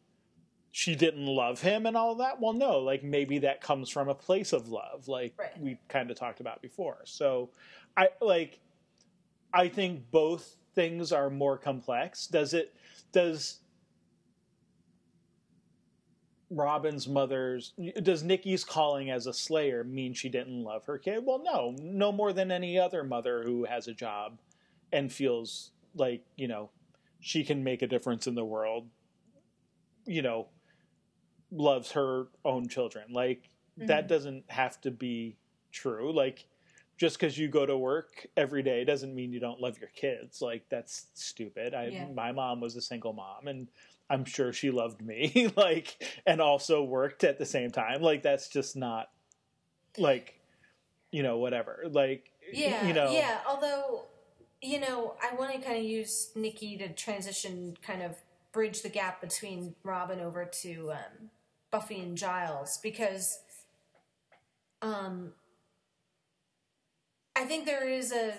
she 0.72 0.96
didn't 0.96 1.26
love 1.26 1.62
him 1.62 1.86
and 1.86 1.98
all 1.98 2.16
that? 2.16 2.40
Well, 2.40 2.54
no. 2.54 2.80
Like, 2.80 3.04
maybe 3.04 3.40
that 3.40 3.62
comes 3.62 3.90
from 3.90 4.10
a 4.10 4.16
place 4.16 4.54
of 4.54 4.70
love, 4.70 5.08
like 5.08 5.34
right. 5.38 5.60
we 5.60 5.78
kind 5.88 6.12
of 6.12 6.18
talked 6.18 6.40
about 6.40 6.62
before. 6.62 7.00
So, 7.06 7.50
I 7.98 8.10
like 8.22 8.60
I 9.54 9.68
think 9.68 10.12
both 10.12 10.56
things 10.76 11.12
are 11.12 11.30
more 11.30 11.58
complex. 11.58 12.28
Does 12.28 12.54
it 12.54 12.76
does 13.12 13.62
Robin's 16.50 17.08
mother's 17.08 17.74
does 18.02 18.24
Nikki's 18.24 18.64
calling 18.64 19.10
as 19.10 19.28
a 19.28 19.34
slayer 19.34 19.84
mean 19.84 20.14
she 20.14 20.30
didn't 20.30 20.64
love 20.64 20.86
her 20.86 20.98
kid? 20.98 21.24
Well, 21.26 21.42
no, 21.44 21.76
no 21.82 22.12
more 22.12 22.32
than 22.32 22.52
any 22.52 22.80
other 22.80 23.04
mother 23.04 23.44
who 23.44 23.66
has 23.66 23.88
a 23.88 23.94
job 23.94 24.40
and 24.94 25.12
feels 25.12 25.72
like, 25.94 26.24
you 26.36 26.48
know, 26.48 26.70
she 27.20 27.44
can 27.44 27.64
make 27.64 27.82
a 27.82 27.88
difference 27.88 28.28
in 28.28 28.36
the 28.36 28.46
world, 28.46 28.88
you 30.06 30.22
know, 30.22 30.48
loves 31.52 31.92
her 31.92 32.28
own 32.46 32.68
children. 32.70 33.08
Like 33.12 33.50
mm-hmm. 33.78 33.88
that 33.88 34.08
doesn't 34.08 34.46
have 34.48 34.80
to 34.82 34.92
be 34.92 35.36
true. 35.72 36.14
Like 36.14 36.46
just 36.98 37.20
because 37.20 37.38
you 37.38 37.48
go 37.48 37.66
to 37.66 37.78
work 37.78 38.26
every 38.38 38.64
day 38.64 38.84
doesn't 38.84 39.14
mean 39.14 39.34
you 39.34 39.40
don't 39.40 39.60
love 39.60 39.80
your 39.80 39.90
kids. 39.90 40.42
Like 40.42 40.64
that's 40.70 41.08
stupid. 41.14 41.74
I 41.74 41.88
yeah. 41.88 42.08
my 42.14 42.32
mom 42.32 42.62
was 42.62 42.76
a 42.76 42.82
single 42.82 43.14
mom 43.14 43.48
and 43.48 43.68
I'm 44.10 44.26
sure 44.26 44.54
she 44.54 44.72
loved 44.72 45.02
me 45.02 45.52
like 45.56 46.04
and 46.26 46.42
also 46.42 46.84
worked 46.84 47.24
at 47.24 47.38
the 47.38 47.46
same 47.46 47.72
time. 47.72 48.02
Like 48.02 48.24
that's 48.24 48.50
just 48.50 48.76
not 48.76 49.10
like 49.98 50.40
you 51.12 51.24
know 51.24 51.38
whatever. 51.38 51.84
Like 51.90 52.32
yeah, 52.52 52.88
you 52.88 52.94
know 52.94 53.12
Yeah, 53.12 53.40
although 53.48 54.06
you 54.62 54.80
know, 54.80 55.16
I 55.22 55.36
want 55.36 55.54
to 55.54 55.60
kind 55.60 55.78
of 55.78 55.84
use 55.84 56.32
Nikki 56.36 56.78
to 56.78 56.90
transition 56.90 57.78
kind 57.82 58.02
of 58.02 58.16
bridge 58.52 58.82
the 58.82 58.90
gap 58.90 59.22
between 59.22 59.76
Robin 59.84 60.20
over 60.20 60.46
to 60.46 60.92
um, 60.94 61.30
Buffy 61.70 62.00
and 62.00 62.18
Giles 62.18 62.80
because 62.82 63.40
um 64.82 65.34
I 67.36 67.46
think 67.46 67.66
there 67.66 67.88
is 67.88 68.12
a 68.12 68.34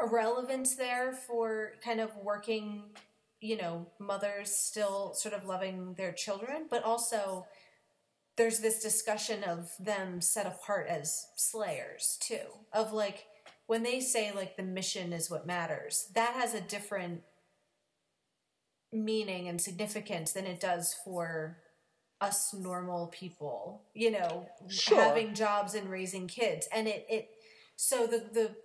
a 0.00 0.06
relevance 0.06 0.76
there 0.76 1.12
for 1.12 1.72
kind 1.84 2.00
of 2.00 2.14
working, 2.16 2.82
you 3.40 3.56
know, 3.56 3.86
mothers 3.98 4.50
still 4.50 5.14
sort 5.14 5.34
of 5.34 5.46
loving 5.46 5.94
their 5.94 6.12
children, 6.12 6.66
but 6.68 6.84
also 6.84 7.46
there's 8.36 8.60
this 8.60 8.82
discussion 8.82 9.42
of 9.44 9.70
them 9.78 10.20
set 10.20 10.46
apart 10.46 10.86
as 10.88 11.26
slayers 11.36 12.18
too. 12.20 12.46
Of 12.72 12.92
like 12.92 13.26
when 13.66 13.82
they 13.82 14.00
say 14.00 14.32
like 14.32 14.56
the 14.56 14.62
mission 14.62 15.12
is 15.12 15.30
what 15.30 15.46
matters, 15.46 16.10
that 16.14 16.34
has 16.34 16.54
a 16.54 16.60
different 16.60 17.22
meaning 18.92 19.48
and 19.48 19.60
significance 19.60 20.32
than 20.32 20.46
it 20.46 20.60
does 20.60 20.94
for 21.04 21.58
us 22.20 22.54
normal 22.54 23.08
people, 23.08 23.82
you 23.94 24.10
know, 24.10 24.48
sure. 24.68 25.00
having 25.00 25.34
jobs 25.34 25.74
and 25.74 25.88
raising 25.88 26.26
kids. 26.26 26.68
And 26.72 26.88
it, 26.88 27.06
it 27.08 27.28
so 27.76 28.06
the 28.06 28.24
the 28.32 28.56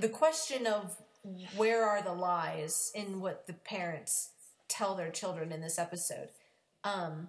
the 0.00 0.08
question 0.08 0.66
of 0.66 0.96
where 1.56 1.84
are 1.84 2.02
the 2.02 2.12
lies 2.12 2.90
in 2.94 3.20
what 3.20 3.46
the 3.46 3.54
parents 3.54 4.30
tell 4.68 4.94
their 4.94 5.10
children 5.10 5.52
in 5.52 5.60
this 5.60 5.78
episode, 5.78 6.28
um, 6.84 7.28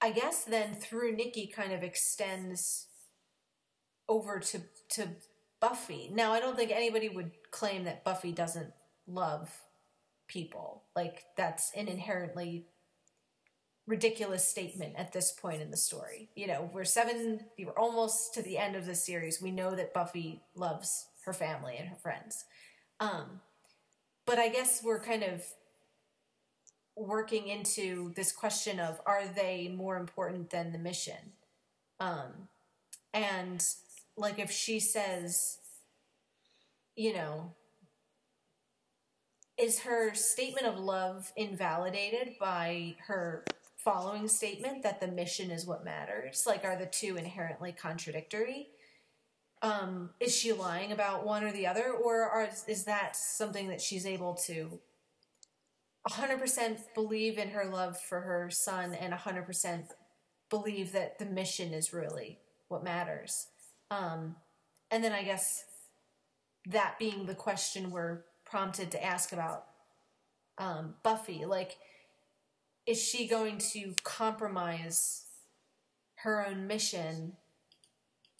I 0.00 0.10
guess 0.10 0.44
then 0.44 0.74
through 0.74 1.16
Nikki 1.16 1.46
kind 1.46 1.72
of 1.72 1.82
extends 1.82 2.86
over 4.08 4.38
to 4.38 4.60
to 4.90 5.08
Buffy. 5.60 6.10
Now 6.12 6.32
I 6.32 6.40
don't 6.40 6.56
think 6.56 6.70
anybody 6.70 7.08
would 7.08 7.32
claim 7.50 7.84
that 7.84 8.04
Buffy 8.04 8.32
doesn't 8.32 8.72
love 9.06 9.50
people. 10.28 10.84
Like 10.94 11.24
that's 11.36 11.72
an 11.74 11.88
inherently 11.88 12.66
ridiculous 13.86 14.46
statement 14.46 14.94
at 14.96 15.12
this 15.12 15.32
point 15.32 15.62
in 15.62 15.70
the 15.70 15.76
story. 15.76 16.28
You 16.36 16.46
know, 16.46 16.70
we're 16.72 16.84
seven, 16.84 17.40
we're 17.58 17.72
almost 17.72 18.34
to 18.34 18.42
the 18.42 18.58
end 18.58 18.76
of 18.76 18.86
the 18.86 18.94
series. 18.94 19.42
We 19.42 19.50
know 19.50 19.74
that 19.74 19.94
Buffy 19.94 20.42
loves 20.54 21.07
her 21.24 21.32
family 21.32 21.76
and 21.78 21.88
her 21.88 21.96
friends. 21.96 22.44
Um, 23.00 23.40
but 24.26 24.38
I 24.38 24.48
guess 24.48 24.82
we're 24.82 25.00
kind 25.00 25.22
of 25.22 25.42
working 26.96 27.48
into 27.48 28.12
this 28.16 28.32
question 28.32 28.80
of 28.80 29.00
are 29.06 29.26
they 29.26 29.72
more 29.74 29.96
important 29.96 30.50
than 30.50 30.72
the 30.72 30.78
mission? 30.78 31.32
Um, 32.00 32.48
and 33.14 33.64
like 34.16 34.38
if 34.38 34.50
she 34.50 34.80
says, 34.80 35.58
you 36.96 37.14
know, 37.14 37.52
is 39.56 39.80
her 39.80 40.14
statement 40.14 40.66
of 40.66 40.78
love 40.78 41.32
invalidated 41.36 42.34
by 42.38 42.94
her 43.06 43.44
following 43.76 44.28
statement 44.28 44.82
that 44.82 45.00
the 45.00 45.08
mission 45.08 45.50
is 45.50 45.66
what 45.66 45.84
matters? 45.84 46.44
Like, 46.46 46.64
are 46.64 46.76
the 46.76 46.86
two 46.86 47.16
inherently 47.16 47.72
contradictory? 47.72 48.68
Um, 49.60 50.10
is 50.20 50.36
she 50.36 50.52
lying 50.52 50.92
about 50.92 51.26
one 51.26 51.42
or 51.42 51.50
the 51.50 51.66
other, 51.66 51.90
or 51.90 52.22
are, 52.22 52.48
is 52.68 52.84
that 52.84 53.16
something 53.16 53.68
that 53.68 53.80
she's 53.80 54.06
able 54.06 54.34
to 54.46 54.78
100% 56.08 56.78
believe 56.94 57.38
in 57.38 57.50
her 57.50 57.64
love 57.64 58.00
for 58.00 58.20
her 58.20 58.50
son 58.50 58.94
and 58.94 59.12
100% 59.12 59.84
believe 60.48 60.92
that 60.92 61.18
the 61.18 61.26
mission 61.26 61.72
is 61.72 61.92
really 61.92 62.38
what 62.68 62.84
matters? 62.84 63.48
Um, 63.90 64.36
and 64.90 65.02
then 65.02 65.12
I 65.12 65.22
guess 65.24 65.64
that 66.68 66.98
being 66.98 67.26
the 67.26 67.34
question 67.34 67.90
we're 67.90 68.20
prompted 68.44 68.90
to 68.92 69.04
ask 69.04 69.32
about 69.32 69.64
um, 70.58 70.94
Buffy, 71.02 71.44
like 71.44 71.78
is 72.88 73.02
she 73.02 73.28
going 73.28 73.58
to 73.58 73.94
compromise 74.02 75.26
her 76.16 76.46
own 76.46 76.66
mission 76.66 77.34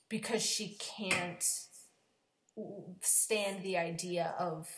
because 0.09 0.43
she 0.43 0.77
can't 0.79 1.45
stand 3.03 3.63
the 3.63 3.77
idea 3.77 4.35
of 4.39 4.69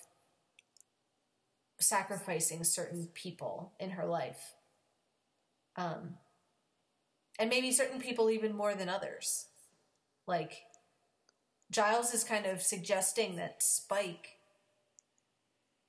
sacrificing 1.78 2.65
certain 2.65 3.09
people 3.15 3.73
in 3.81 3.90
her 3.90 4.07
life. 4.07 4.55
Um, 5.77 6.16
and 7.39 7.48
maybe 7.48 7.73
certain 7.73 8.01
people 8.01 8.31
even 8.31 8.55
more 8.55 8.74
than 8.74 8.89
others. 8.89 9.47
Like 10.27 10.62
giles 11.70 12.12
is 12.12 12.24
kind 12.24 12.47
of 12.47 12.62
suggesting 12.62 13.36
that 13.36 13.62
spike 13.62 14.36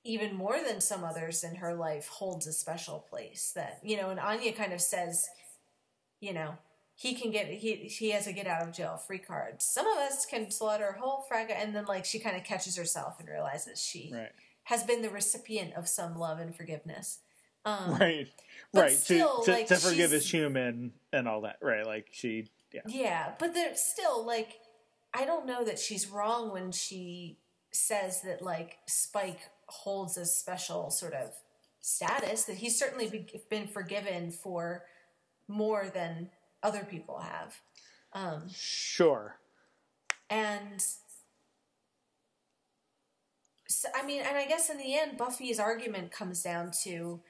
even 0.03 0.35
more 0.35 0.57
than 0.65 0.81
some 0.81 1.03
others 1.03 1.43
in 1.43 1.55
her 1.55 1.75
life 1.75 2.07
holds 2.07 2.47
a 2.47 2.53
special 2.53 3.05
place 3.09 3.51
that 3.55 3.79
you 3.83 3.97
know 3.97 4.09
and 4.09 4.19
anya 4.19 4.51
kind 4.51 4.73
of 4.73 4.81
says 4.81 5.27
you 6.19 6.33
know 6.33 6.55
he 7.01 7.15
can 7.15 7.31
get 7.31 7.47
he 7.47 7.77
he 7.77 8.11
has 8.11 8.27
a 8.27 8.31
get 8.31 8.45
out 8.45 8.61
of 8.61 8.71
jail 8.71 8.95
free 8.95 9.17
card. 9.17 9.59
Some 9.59 9.87
of 9.87 9.97
us 9.97 10.23
can 10.27 10.51
slaughter 10.51 10.95
a 10.95 10.99
whole 10.99 11.25
frag 11.27 11.51
and 11.51 11.75
then 11.75 11.85
like 11.85 12.05
she 12.05 12.19
kind 12.19 12.37
of 12.37 12.43
catches 12.43 12.77
herself 12.77 13.19
and 13.19 13.27
realizes 13.27 13.81
she 13.81 14.11
right. 14.13 14.29
has 14.65 14.83
been 14.83 15.01
the 15.01 15.09
recipient 15.09 15.73
of 15.73 15.87
some 15.87 16.15
love 16.15 16.37
and 16.37 16.55
forgiveness. 16.55 17.17
Um, 17.65 17.97
right. 17.99 18.27
right. 18.71 18.91
Still, 18.91 19.39
to, 19.39 19.45
to, 19.45 19.51
like, 19.51 19.67
to 19.67 19.77
forgive 19.77 20.13
is 20.13 20.31
human 20.31 20.93
and 21.11 21.27
all 21.27 21.41
that. 21.41 21.57
Right. 21.59 21.87
Like 21.87 22.09
she 22.11 22.49
yeah. 22.71 22.81
Yeah. 22.85 23.31
But 23.39 23.55
there's 23.55 23.79
still 23.79 24.23
like 24.23 24.59
i 25.13 25.25
don't 25.25 25.47
know 25.47 25.65
that 25.65 25.79
she's 25.79 26.07
wrong 26.07 26.53
when 26.53 26.71
she 26.71 27.37
says 27.71 28.21
that 28.21 28.41
like 28.41 28.77
spike 28.85 29.39
holds 29.65 30.17
a 30.17 30.25
special 30.25 30.91
sort 30.91 31.13
of 31.13 31.31
status 31.81 32.43
that 32.43 32.57
he's 32.57 32.77
certainly 32.77 33.27
been 33.49 33.67
forgiven 33.67 34.29
for 34.29 34.83
more 35.47 35.89
than 35.93 36.29
other 36.63 36.83
people 36.83 37.19
have. 37.19 37.61
Um, 38.13 38.43
sure. 38.53 39.37
And 40.29 40.83
so, 43.67 43.89
I 43.95 44.05
mean, 44.05 44.21
and 44.21 44.37
I 44.37 44.45
guess 44.47 44.69
in 44.69 44.77
the 44.77 44.97
end, 44.97 45.17
Buffy's 45.17 45.59
argument 45.59 46.11
comes 46.11 46.41
down 46.41 46.71
to 46.83 47.21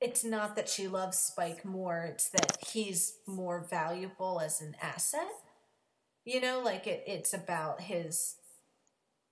it's 0.00 0.24
not 0.24 0.56
that 0.56 0.68
she 0.68 0.88
loves 0.88 1.18
Spike 1.18 1.64
more, 1.64 2.04
it's 2.04 2.28
that 2.30 2.58
he's 2.68 3.18
more 3.26 3.66
valuable 3.68 4.40
as 4.40 4.60
an 4.60 4.76
asset. 4.82 5.30
You 6.24 6.40
know, 6.40 6.60
like 6.64 6.86
it, 6.86 7.04
it's 7.06 7.32
about 7.32 7.80
his 7.80 8.36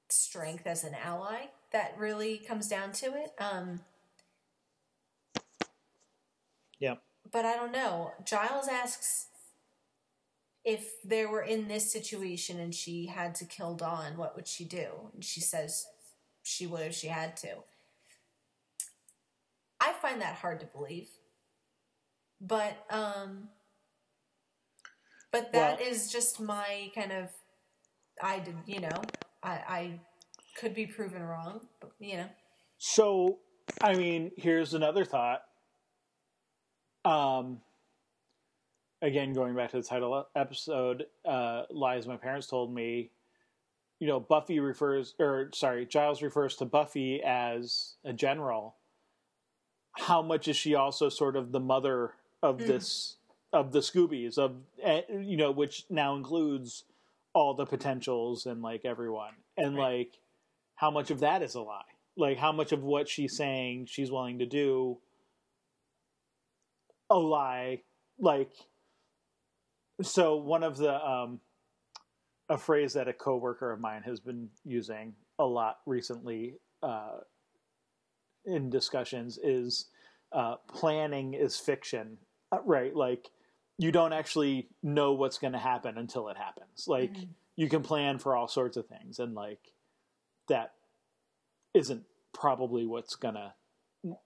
strength 0.08 0.66
as 0.66 0.84
an 0.84 0.94
ally 0.94 1.46
that 1.72 1.94
really 1.98 2.38
comes 2.38 2.68
down 2.68 2.92
to 2.92 3.06
it. 3.06 3.32
Um, 3.38 3.80
yeah. 6.78 6.94
But 7.30 7.44
I 7.44 7.54
don't 7.56 7.72
know. 7.72 8.12
Giles 8.24 8.68
asks 8.68 9.26
if 10.64 11.02
they 11.04 11.26
were 11.26 11.42
in 11.42 11.68
this 11.68 11.92
situation 11.92 12.58
and 12.58 12.74
she 12.74 13.06
had 13.06 13.34
to 13.36 13.44
kill 13.44 13.74
Dawn, 13.74 14.16
what 14.16 14.34
would 14.34 14.48
she 14.48 14.64
do? 14.64 14.86
And 15.12 15.24
she 15.24 15.40
says 15.40 15.86
she 16.42 16.66
would 16.66 16.82
if 16.82 16.94
she 16.94 17.08
had 17.08 17.36
to. 17.38 17.56
I 19.80 19.92
find 19.92 20.20
that 20.22 20.36
hard 20.36 20.60
to 20.60 20.66
believe. 20.66 21.08
But 22.40 22.76
um 22.90 23.48
but 25.30 25.52
that 25.52 25.80
well, 25.80 25.88
is 25.88 26.10
just 26.10 26.40
my 26.40 26.90
kind 26.94 27.12
of 27.12 27.28
I 28.22 28.38
did, 28.38 28.54
you 28.66 28.80
know, 28.80 29.02
I 29.42 29.50
I 29.50 30.00
could 30.56 30.74
be 30.74 30.86
proven 30.86 31.22
wrong, 31.22 31.66
but 31.80 31.92
you 31.98 32.16
know. 32.16 32.28
So, 32.78 33.38
I 33.82 33.94
mean, 33.94 34.30
here's 34.36 34.74
another 34.74 35.04
thought. 35.04 35.42
Um 37.04 37.60
again 39.02 39.34
going 39.34 39.54
back 39.54 39.70
to 39.72 39.78
the 39.78 39.82
title 39.82 40.26
episode, 40.34 41.06
uh 41.24 41.62
lies 41.70 42.06
my 42.06 42.16
parents 42.16 42.46
told 42.46 42.74
me 42.74 43.10
you 44.00 44.10
know, 44.10 44.20
Buffy 44.20 44.60
refers, 44.60 45.14
or 45.18 45.50
sorry, 45.54 45.86
Giles 45.86 46.22
refers 46.22 46.56
to 46.56 46.64
Buffy 46.64 47.22
as 47.22 47.94
a 48.04 48.12
general. 48.12 48.76
How 49.96 50.20
much 50.20 50.48
is 50.48 50.56
she 50.56 50.74
also 50.74 51.08
sort 51.08 51.36
of 51.36 51.52
the 51.52 51.60
mother 51.60 52.12
of 52.42 52.58
mm. 52.58 52.66
this 52.66 53.16
of 53.52 53.70
the 53.70 53.78
Scoobies 53.78 54.36
of 54.36 54.56
eh, 54.82 55.02
you 55.20 55.36
know, 55.36 55.52
which 55.52 55.86
now 55.88 56.16
includes 56.16 56.84
all 57.32 57.54
the 57.54 57.64
potentials 57.64 58.46
and 58.46 58.62
like 58.62 58.84
everyone, 58.84 59.34
and 59.56 59.76
right. 59.76 59.98
like 59.98 60.18
how 60.74 60.90
much 60.90 61.10
of 61.10 61.20
that 61.20 61.42
is 61.42 61.54
a 61.54 61.62
lie? 61.62 61.82
Like 62.16 62.36
how 62.36 62.52
much 62.52 62.72
of 62.72 62.82
what 62.82 63.08
she's 63.08 63.36
saying 63.36 63.86
she's 63.86 64.10
willing 64.10 64.40
to 64.40 64.46
do 64.46 64.98
a 67.10 67.18
lie? 67.18 67.82
Like 68.18 68.50
so, 70.02 70.36
one 70.36 70.62
of 70.62 70.76
the 70.76 70.94
um, 70.94 71.40
a 72.48 72.58
phrase 72.58 72.92
that 72.94 73.08
a 73.08 73.12
coworker 73.12 73.70
of 73.72 73.80
mine 73.80 74.02
has 74.04 74.20
been 74.20 74.48
using 74.64 75.14
a 75.38 75.44
lot 75.44 75.78
recently 75.86 76.54
uh, 76.82 77.18
in 78.44 78.70
discussions 78.70 79.38
is 79.42 79.86
uh, 80.32 80.56
planning 80.68 81.34
is 81.34 81.56
fiction, 81.56 82.18
uh, 82.52 82.58
right? 82.64 82.94
Like 82.94 83.30
you 83.78 83.90
don't 83.92 84.12
actually 84.12 84.68
know 84.82 85.12
what's 85.12 85.38
going 85.38 85.52
to 85.52 85.58
happen 85.58 85.98
until 85.98 86.28
it 86.28 86.36
happens. 86.36 86.86
Like 86.86 87.12
mm-hmm. 87.12 87.30
you 87.56 87.68
can 87.68 87.82
plan 87.82 88.18
for 88.18 88.36
all 88.36 88.48
sorts 88.48 88.76
of 88.76 88.86
things, 88.86 89.18
and 89.18 89.34
like 89.34 89.72
that 90.48 90.72
isn't 91.72 92.04
probably 92.32 92.84
what's 92.84 93.16
going 93.16 93.34
to 93.34 93.52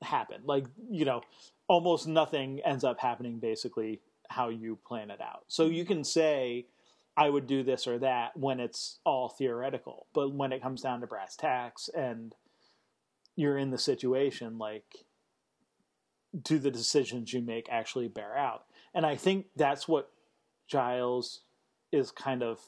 happen. 0.03 0.43
Like 0.45 0.67
you 0.91 1.05
know, 1.05 1.23
almost 1.69 2.07
nothing 2.07 2.61
ends 2.65 2.85
up 2.85 2.99
happening 3.01 3.39
basically 3.39 4.01
how 4.29 4.49
you 4.51 4.79
plan 4.87 5.11
it 5.11 5.21
out. 5.21 5.45
So 5.49 5.67
you 5.67 5.85
can 5.85 6.05
say 6.05 6.67
I 7.17 7.29
would 7.29 7.49
do 7.49 7.65
this 7.65 7.89
or 7.89 7.99
that 7.99 8.37
when 8.37 8.61
it's 8.61 9.01
all 9.05 9.29
theoretical. 9.29 10.07
But 10.15 10.33
when 10.33 10.53
it 10.53 10.63
comes 10.63 10.83
down 10.83 11.01
to 11.01 11.07
brass 11.09 11.35
tacks 11.35 11.91
and 11.93 12.35
you're 13.35 13.59
in 13.59 13.71
the 13.71 13.79
situation, 13.79 14.57
like, 14.57 15.05
do 16.41 16.61
the 16.61 16.71
decisions 16.71 17.33
you 17.33 17.43
make 17.43 17.69
actually 17.71 18.07
bear 18.07 18.37
out? 18.37 18.67
And 18.95 19.05
I 19.05 19.17
think 19.17 19.47
that's 19.57 19.89
what 19.89 20.11
Giles 20.69 21.41
is 21.91 22.13
kind 22.13 22.43
of 22.43 22.61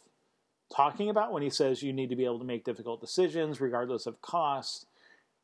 talking 0.74 1.10
about 1.10 1.32
when 1.32 1.42
he 1.42 1.50
says 1.50 1.82
you 1.82 1.92
need 1.92 2.10
to 2.10 2.16
be 2.16 2.24
able 2.24 2.38
to 2.40 2.44
make 2.44 2.64
difficult 2.64 3.00
decisions 3.00 3.60
regardless 3.60 4.06
of 4.06 4.20
cost. 4.20 4.86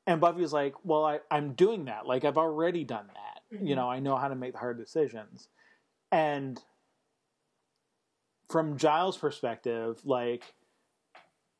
And 0.07 0.21
Buffy's 0.21 0.53
like, 0.53 0.75
well, 0.85 1.05
I, 1.05 1.21
am 1.31 1.55
doing 1.55 1.87
that. 1.87 2.07
Like, 2.07 2.25
I've 2.25 2.39
already 2.39 2.85
done 2.85 3.07
that. 3.09 3.57
Mm-hmm. 3.57 3.67
You 3.67 3.77
know, 3.77 3.89
I 3.89 4.01
know 4.01 4.17
how 4.17 4.29
to 4.29 4.37
make 4.37 4.53
the 4.53 4.59
hard 4.59 4.79
decisions. 4.79 5.49
And 6.13 6.61
from 8.49 8.77
Giles' 8.77 9.17
perspective, 9.17 10.01
like 10.05 10.55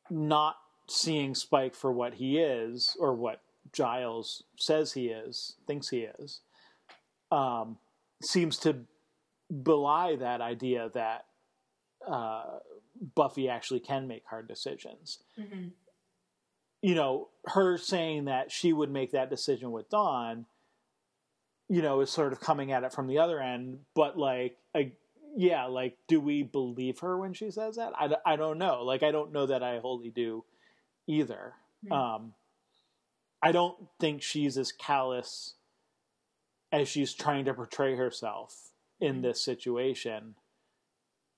not 0.09 0.55
seeing 0.87 1.35
Spike 1.35 1.75
for 1.75 1.91
what 1.91 2.13
he 2.15 2.39
is 2.39 2.95
or 2.99 3.13
what 3.13 3.41
Giles 3.73 4.43
says 4.57 4.93
he 4.93 5.07
is, 5.07 5.55
thinks 5.67 5.89
he 5.89 6.07
is, 6.19 6.39
um, 7.31 7.77
seems 8.23 8.57
to 8.59 8.85
belie 9.63 10.15
that 10.15 10.41
idea 10.41 10.89
that 10.93 11.25
uh, 12.07 12.59
Buffy 13.15 13.49
actually 13.49 13.81
can 13.81 14.07
make 14.07 14.23
hard 14.25 14.47
decisions. 14.47 15.19
Mm-hmm. 15.37 15.67
You 16.81 16.95
know, 16.95 17.29
her 17.45 17.77
saying 17.77 18.25
that 18.25 18.51
she 18.51 18.71
would 18.71 18.91
make 18.91 19.11
that 19.11 19.29
decision 19.29 19.71
with 19.71 19.89
Dawn, 19.89 20.45
you 21.69 21.81
know, 21.81 22.01
is 22.01 22.09
sort 22.09 22.33
of 22.33 22.39
coming 22.39 22.71
at 22.71 22.83
it 22.83 22.93
from 22.93 23.07
the 23.07 23.19
other 23.19 23.41
end, 23.41 23.79
but 23.95 24.17
like, 24.17 24.57
a, 24.75 24.93
yeah, 25.35 25.65
like, 25.65 25.97
do 26.07 26.19
we 26.19 26.43
believe 26.43 26.99
her 26.99 27.17
when 27.17 27.33
she 27.33 27.51
says 27.51 27.75
that? 27.75 27.93
I, 27.95 28.15
I 28.25 28.35
don't 28.35 28.57
know. 28.57 28.83
Like, 28.83 29.03
I 29.03 29.11
don't 29.11 29.33
know 29.33 29.45
that 29.47 29.63
I 29.63 29.79
wholly 29.79 30.09
do 30.09 30.45
either. 31.07 31.53
Mm-hmm. 31.85 31.93
Um, 31.93 32.33
I 33.41 33.51
don't 33.51 33.77
think 33.99 34.21
she's 34.21 34.57
as 34.57 34.71
callous 34.71 35.55
as 36.71 36.87
she's 36.87 37.13
trying 37.13 37.45
to 37.45 37.53
portray 37.53 37.95
herself 37.95 38.71
in 38.99 39.13
mm-hmm. 39.13 39.21
this 39.23 39.41
situation. 39.41 40.35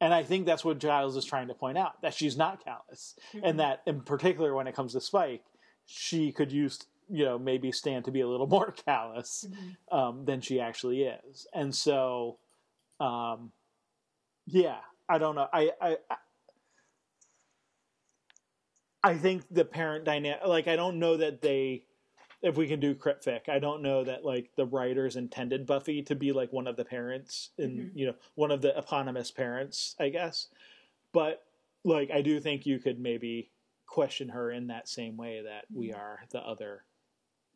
And 0.01 0.13
I 0.13 0.23
think 0.23 0.45
that's 0.45 0.63
what 0.63 0.79
Giles 0.79 1.15
is 1.17 1.25
trying 1.25 1.49
to 1.49 1.53
point 1.53 1.77
out 1.77 2.01
that 2.01 2.13
she's 2.13 2.37
not 2.37 2.63
callous. 2.63 3.15
Mm-hmm. 3.33 3.45
And 3.45 3.59
that, 3.59 3.81
in 3.85 4.01
particular, 4.01 4.53
when 4.53 4.67
it 4.67 4.75
comes 4.75 4.93
to 4.93 5.01
Spike, 5.01 5.43
she 5.85 6.31
could 6.31 6.51
use, 6.51 6.79
you 7.09 7.25
know, 7.25 7.37
maybe 7.37 7.71
stand 7.71 8.05
to 8.05 8.11
be 8.11 8.21
a 8.21 8.27
little 8.27 8.47
more 8.57 8.73
callous 8.85 9.45
mm-hmm. 9.49 9.97
um, 9.97 10.25
than 10.25 10.41
she 10.41 10.59
actually 10.59 11.03
is. 11.03 11.47
And 11.53 11.75
so, 11.75 12.37
um, 12.99 13.51
yeah, 14.47 14.77
I 15.09 15.17
don't 15.17 15.35
know. 15.35 15.47
I, 15.51 15.71
I, 15.81 15.97
I 19.03 19.17
think 19.17 19.43
the 19.51 19.65
parent 19.65 20.05
dynamic, 20.05 20.45
like, 20.45 20.67
I 20.67 20.75
don't 20.75 20.99
know 20.99 21.17
that 21.17 21.41
they, 21.41 21.83
if 22.41 22.55
we 22.55 22.67
can 22.67 22.79
do 22.79 22.95
cryptfic, 22.95 23.49
I 23.49 23.59
don't 23.59 23.81
know 23.81 24.03
that 24.03 24.23
like 24.23 24.49
the 24.55 24.65
writers 24.65 25.15
intended 25.15 25.65
Buffy 25.65 26.01
to 26.03 26.15
be 26.15 26.31
like 26.31 26.53
one 26.53 26.67
of 26.67 26.77
the 26.77 26.85
parents 26.85 27.49
and 27.57 27.79
mm-hmm. 27.79 27.97
you 27.97 28.07
know 28.07 28.15
one 28.35 28.51
of 28.51 28.61
the 28.61 28.77
eponymous 28.77 29.31
parents, 29.31 29.95
I 29.99 30.09
guess. 30.09 30.47
But 31.11 31.43
like, 31.83 32.11
I 32.11 32.21
do 32.21 32.39
think 32.39 32.65
you 32.65 32.79
could 32.79 32.99
maybe 32.99 33.51
question 33.87 34.29
her 34.29 34.51
in 34.51 34.67
that 34.67 34.87
same 34.87 35.17
way 35.17 35.41
that 35.43 35.65
we 35.73 35.89
mm-hmm. 35.89 35.99
are 35.99 36.19
the 36.31 36.39
other 36.39 36.85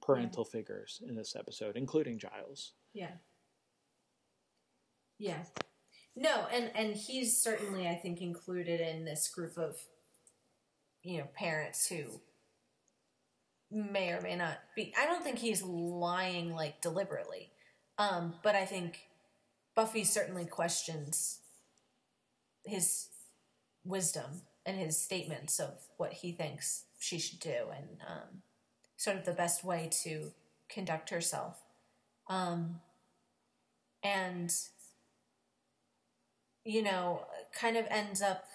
parental 0.02 0.48
yeah. 0.48 0.60
figures 0.60 1.02
in 1.08 1.16
this 1.16 1.36
episode, 1.36 1.78
including 1.78 2.20
Giles. 2.20 2.74
Yeah. 2.94 3.12
Yeah. 5.18 5.44
No, 6.16 6.48
and 6.52 6.72
and 6.76 6.96
he's 6.96 7.42
certainly 7.42 7.88
I 7.88 7.96
think 7.96 8.22
included 8.22 8.82
in 8.82 9.06
this 9.06 9.30
group 9.30 9.58
of 9.58 9.78
you 11.02 11.20
know 11.20 11.28
parents 11.34 11.88
who 11.88 12.20
may 13.74 14.10
or 14.12 14.22
may 14.22 14.36
not 14.36 14.60
be 14.76 14.94
I 15.00 15.06
don't 15.06 15.24
think 15.24 15.40
he's 15.40 15.64
lying 15.64 16.54
like 16.54 16.82
deliberately. 16.82 17.50
Um, 17.98 18.36
but 18.44 18.56
I 18.56 18.66
think 18.66 19.00
Buffy 19.76 20.04
certainly 20.04 20.46
questions 20.46 21.40
his 22.66 23.10
wisdom 23.84 24.42
and 24.66 24.78
his 24.78 24.98
statements 24.98 25.60
of 25.60 25.74
what 25.98 26.14
he 26.14 26.32
thinks 26.32 26.86
she 27.00 27.20
should 27.20 27.40
do 27.40 27.68
and 27.76 27.88
um, 28.08 28.42
sort 28.96 29.18
of 29.18 29.26
the 29.26 29.34
best 29.34 29.64
way 29.64 29.90
to 30.04 30.32
conduct 30.70 31.10
herself. 31.10 31.58
Um, 32.30 32.80
and 34.04 34.54
you 36.66 36.82
know, 36.82 37.26
kind 37.54 37.78
of 37.78 37.86
ends 37.90 38.22
up, 38.22 38.46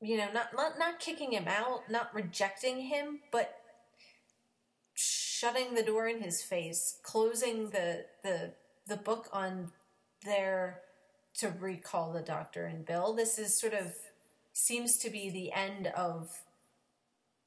you 0.00 0.16
know, 0.16 0.28
not, 0.32 0.48
not, 0.54 0.78
not 0.78 1.00
kicking 1.00 1.32
him 1.32 1.46
out, 1.48 1.90
not 1.90 2.14
rejecting 2.14 2.82
him, 2.82 3.20
but 3.32 3.54
shutting 4.94 5.74
the 5.74 5.82
door 5.82 6.06
in 6.08 6.22
his 6.22 6.42
face, 6.42 6.98
closing 7.02 7.70
the, 7.70 8.04
the, 8.22 8.52
the 8.86 8.96
book 8.96 9.28
on 9.32 9.72
their, 10.24 10.80
to 11.34 11.52
recall 11.60 12.12
the 12.12 12.20
doctor 12.20 12.64
and 12.64 12.84
Bill. 12.86 13.14
This 13.14 13.38
is 13.38 13.58
sort 13.58 13.74
of, 13.74 13.94
seems 14.52 14.96
to 14.98 15.10
be 15.10 15.30
the 15.30 15.52
end 15.52 15.88
of, 15.88 16.30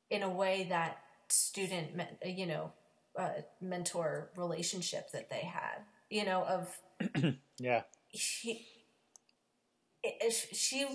in 0.10 0.23
a 0.23 0.30
way, 0.30 0.68
that 0.69 0.99
student, 1.30 2.02
you 2.26 2.45
know, 2.45 2.72
uh, 3.18 3.30
mentor 3.60 4.30
relationship 4.38 5.11
that 5.11 5.30
they 5.30 5.41
had, 5.41 5.80
you 6.10 6.26
know, 6.26 6.44
of 6.44 7.34
yeah. 7.60 7.84
She, 8.14 8.65
if 10.03 10.49
she, 10.53 10.86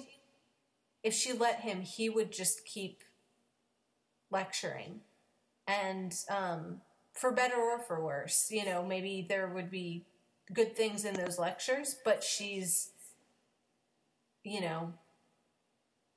if 1.07 1.15
she 1.15 1.33
let 1.33 1.61
him, 1.61 1.83
he 1.83 2.11
would 2.11 2.33
just 2.33 2.65
keep 2.65 3.03
lecturing, 4.31 5.01
and 5.69 6.15
um, 6.29 6.81
for 7.13 7.31
better 7.31 7.57
or 7.57 7.79
for 7.79 8.03
worse, 8.03 8.49
you 8.51 8.65
know, 8.65 8.85
maybe 8.85 9.25
there 9.29 9.49
would 9.49 9.71
be 9.71 10.05
good 10.53 10.77
things 10.77 11.05
in 11.05 11.15
those 11.15 11.39
lectures, 11.39 11.97
but 12.05 12.25
she's, 12.25 12.91
you 14.43 14.61
know, 14.61 14.93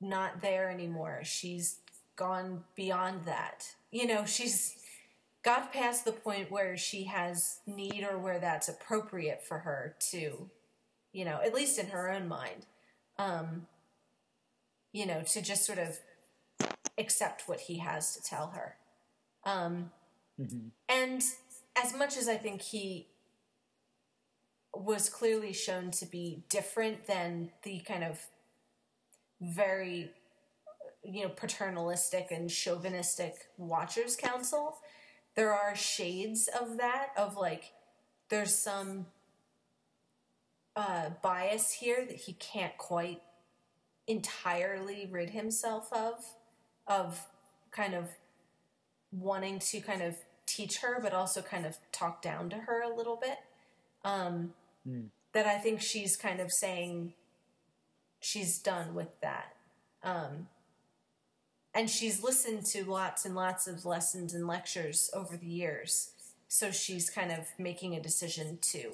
not 0.00 0.40
there 0.40 0.70
anymore. 0.70 1.20
She's 1.22 1.78
gone 2.16 2.64
beyond 2.74 3.24
that. 3.26 3.66
You 3.92 4.06
know, 4.06 4.24
she's 4.24 4.76
got 5.44 5.72
past 5.72 6.04
the 6.04 6.12
point 6.12 6.50
where 6.50 6.76
she 6.76 7.04
has 7.04 7.60
need 7.66 8.06
or 8.10 8.18
where 8.18 8.40
that's 8.40 8.68
appropriate 8.68 9.42
for 9.46 9.58
her 9.58 9.94
to 10.10 10.50
you 11.12 11.24
know, 11.24 11.40
at 11.44 11.54
least 11.54 11.78
in 11.78 11.86
her 11.88 12.10
own 12.10 12.28
mind, 12.28 12.66
um, 13.18 13.66
you 14.92 15.06
know, 15.06 15.22
to 15.22 15.40
just 15.40 15.64
sort 15.64 15.78
of 15.78 15.98
accept 16.98 17.44
what 17.46 17.60
he 17.60 17.78
has 17.78 18.14
to 18.14 18.22
tell 18.22 18.48
her. 18.48 18.76
Um, 19.44 19.90
mm-hmm. 20.40 20.68
And 20.88 21.22
as 21.82 21.96
much 21.96 22.16
as 22.16 22.28
I 22.28 22.36
think 22.36 22.62
he 22.62 23.08
was 24.74 25.08
clearly 25.08 25.52
shown 25.52 25.90
to 25.90 26.06
be 26.06 26.44
different 26.48 27.06
than 27.06 27.50
the 27.62 27.80
kind 27.80 28.04
of 28.04 28.20
very 29.40 30.10
you 31.02 31.22
know 31.22 31.30
paternalistic 31.30 32.28
and 32.30 32.50
chauvinistic 32.50 33.34
watchers 33.56 34.16
council 34.16 34.76
there 35.34 35.52
are 35.52 35.74
shades 35.74 36.48
of 36.60 36.76
that 36.76 37.08
of 37.16 37.36
like 37.36 37.72
there's 38.28 38.56
some 38.56 39.06
uh, 40.76 41.10
bias 41.22 41.72
here 41.72 42.04
that 42.06 42.16
he 42.16 42.34
can't 42.34 42.76
quite 42.78 43.20
entirely 44.10 45.08
rid 45.10 45.30
himself 45.30 45.92
of 45.92 46.24
of 46.86 47.26
kind 47.70 47.94
of 47.94 48.08
wanting 49.12 49.58
to 49.58 49.80
kind 49.80 50.02
of 50.02 50.16
teach 50.46 50.78
her 50.78 51.00
but 51.00 51.12
also 51.12 51.40
kind 51.40 51.64
of 51.64 51.76
talk 51.92 52.20
down 52.20 52.50
to 52.50 52.56
her 52.56 52.82
a 52.82 52.94
little 52.94 53.16
bit 53.16 53.38
um, 54.04 54.52
mm. 54.88 55.06
that 55.32 55.46
i 55.46 55.58
think 55.58 55.80
she's 55.80 56.16
kind 56.16 56.40
of 56.40 56.50
saying 56.50 57.12
she's 58.20 58.58
done 58.58 58.94
with 58.94 59.20
that 59.20 59.54
um, 60.02 60.48
and 61.74 61.88
she's 61.88 62.22
listened 62.22 62.66
to 62.66 62.84
lots 62.84 63.24
and 63.24 63.34
lots 63.34 63.66
of 63.66 63.84
lessons 63.84 64.34
and 64.34 64.46
lectures 64.46 65.10
over 65.14 65.36
the 65.36 65.46
years. 65.46 66.10
So 66.48 66.70
she's 66.70 67.08
kind 67.08 67.30
of 67.30 67.46
making 67.58 67.94
a 67.94 68.02
decision 68.02 68.58
to 68.72 68.92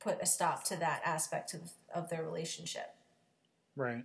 put 0.00 0.22
a 0.22 0.26
stop 0.26 0.64
to 0.64 0.76
that 0.76 1.02
aspect 1.04 1.52
of, 1.52 1.72
of 1.94 2.08
their 2.08 2.22
relationship. 2.22 2.94
Right. 3.78 4.02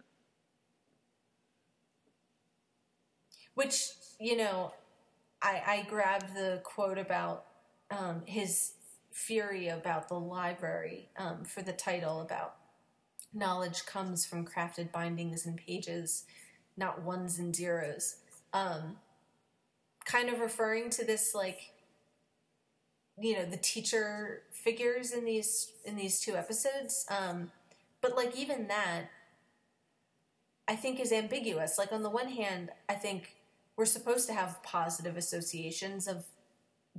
Which, 3.55 3.89
you 4.19 4.37
know, 4.37 4.71
I, 5.41 5.63
I 5.65 5.87
grabbed 5.89 6.35
the 6.35 6.61
quote 6.63 6.99
about 6.99 7.45
um, 7.89 8.21
his 8.25 8.73
fury 9.11 9.67
about 9.69 10.09
the 10.09 10.19
library 10.19 11.09
um, 11.17 11.43
for 11.43 11.63
the 11.63 11.73
title 11.73 12.21
about 12.21 12.55
knowledge 13.33 13.85
comes 13.87 14.25
from 14.27 14.45
crafted 14.45 14.91
bindings 14.91 15.45
and 15.45 15.57
pages 15.57 16.25
not 16.77 17.01
ones 17.01 17.39
and 17.39 17.55
zeros. 17.55 18.17
Um, 18.53 18.97
kind 20.05 20.29
of 20.29 20.39
referring 20.39 20.91
to 20.91 21.05
this 21.05 21.33
like 21.33 21.71
you 23.19 23.35
know 23.35 23.45
the 23.45 23.57
teacher 23.57 24.43
figures 24.51 25.11
in 25.11 25.25
these 25.25 25.71
in 25.85 25.95
these 25.95 26.19
two 26.19 26.35
episodes 26.35 27.05
um 27.09 27.51
but 28.01 28.15
like 28.15 28.35
even 28.35 28.67
that 28.67 29.05
i 30.68 30.76
think 30.76 30.99
is 30.99 31.11
ambiguous 31.11 31.77
like 31.77 31.91
on 31.91 32.03
the 32.03 32.10
one 32.10 32.30
hand 32.30 32.69
i 32.90 32.94
think 32.94 33.35
we're 33.76 33.85
supposed 33.85 34.27
to 34.27 34.34
have 34.34 34.61
positive 34.64 35.18
associations 35.18 36.07
of 36.07 36.26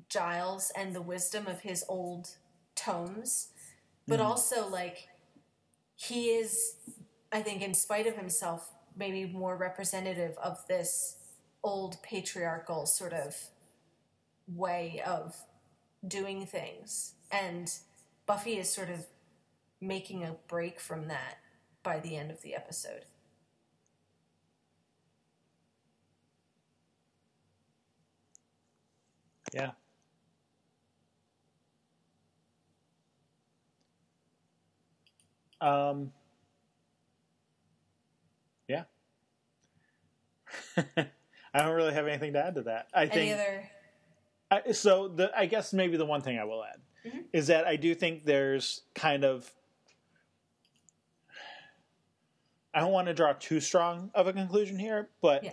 giles 0.09 0.73
and 0.77 0.95
the 0.95 1.03
wisdom 1.03 1.47
of 1.47 1.61
his 1.61 1.85
old 1.89 2.31
tomes 2.75 3.49
but 4.09 4.19
mm. 4.19 4.25
also 4.25 4.69
like 4.69 5.09
he 5.95 6.31
is 6.31 6.77
i 7.33 7.41
think 7.41 7.63
in 7.63 7.73
spite 7.75 8.07
of 8.07 8.17
himself 8.17 8.71
maybe 8.97 9.27
more 9.27 9.57
representative 9.57 10.37
of 10.43 10.67
this 10.69 11.17
old 11.63 11.97
patriarchal 12.03 12.87
sort 12.87 13.13
of 13.13 13.37
way 14.47 15.03
of 15.05 15.35
doing 16.07 16.47
things. 16.47 17.15
And 17.33 17.73
Buffy 18.27 18.59
is 18.59 18.71
sort 18.71 18.91
of 18.91 19.07
making 19.81 20.23
a 20.23 20.37
break 20.49 20.79
from 20.79 21.09
that 21.09 21.39
by 21.83 22.01
the 22.01 22.17
end 22.17 22.31
of 22.31 22.43
the 22.43 22.55
episode. 22.55 23.07
Yeah. 29.55 29.71
Um, 35.61 36.13
yeah. 38.69 38.85
I 40.77 41.63
don't 41.63 41.75
really 41.75 41.95
have 41.95 42.07
anything 42.07 42.33
to 42.33 42.45
add 42.45 42.57
to 42.57 42.63
that. 42.63 42.89
I 42.93 43.07
think. 43.07 43.33
Other... 43.33 43.71
I, 44.51 44.73
so 44.73 45.09
the 45.09 45.31
I 45.37 45.47
guess 45.47 45.73
maybe 45.73 45.97
the 45.97 46.05
one 46.05 46.21
thing 46.21 46.39
I 46.39 46.45
will 46.45 46.65
add 46.65 46.81
mm-hmm. 47.07 47.19
is 47.33 47.47
that 47.47 47.67
I 47.67 47.77
do 47.77 47.95
think 47.95 48.25
there's 48.25 48.83
kind 48.95 49.25
of. 49.25 49.51
I 52.75 52.81
don't 52.81 52.93
want 52.93 53.07
to 53.07 53.15
draw 53.15 53.33
too 53.35 53.61
strong 53.61 54.11
of 54.17 54.27
a 54.27 54.33
conclusion 54.33 54.81
here, 54.81 55.09
but 55.23 55.45
yeah. 55.45 55.53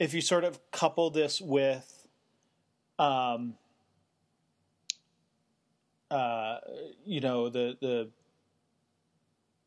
if 0.00 0.12
you 0.12 0.20
sort 0.20 0.42
of 0.42 0.58
couple 0.72 1.10
this 1.10 1.40
with, 1.40 1.95
um, 2.98 3.54
uh, 6.10 6.58
you 7.04 7.20
know 7.20 7.48
the 7.48 7.76
the 7.80 8.08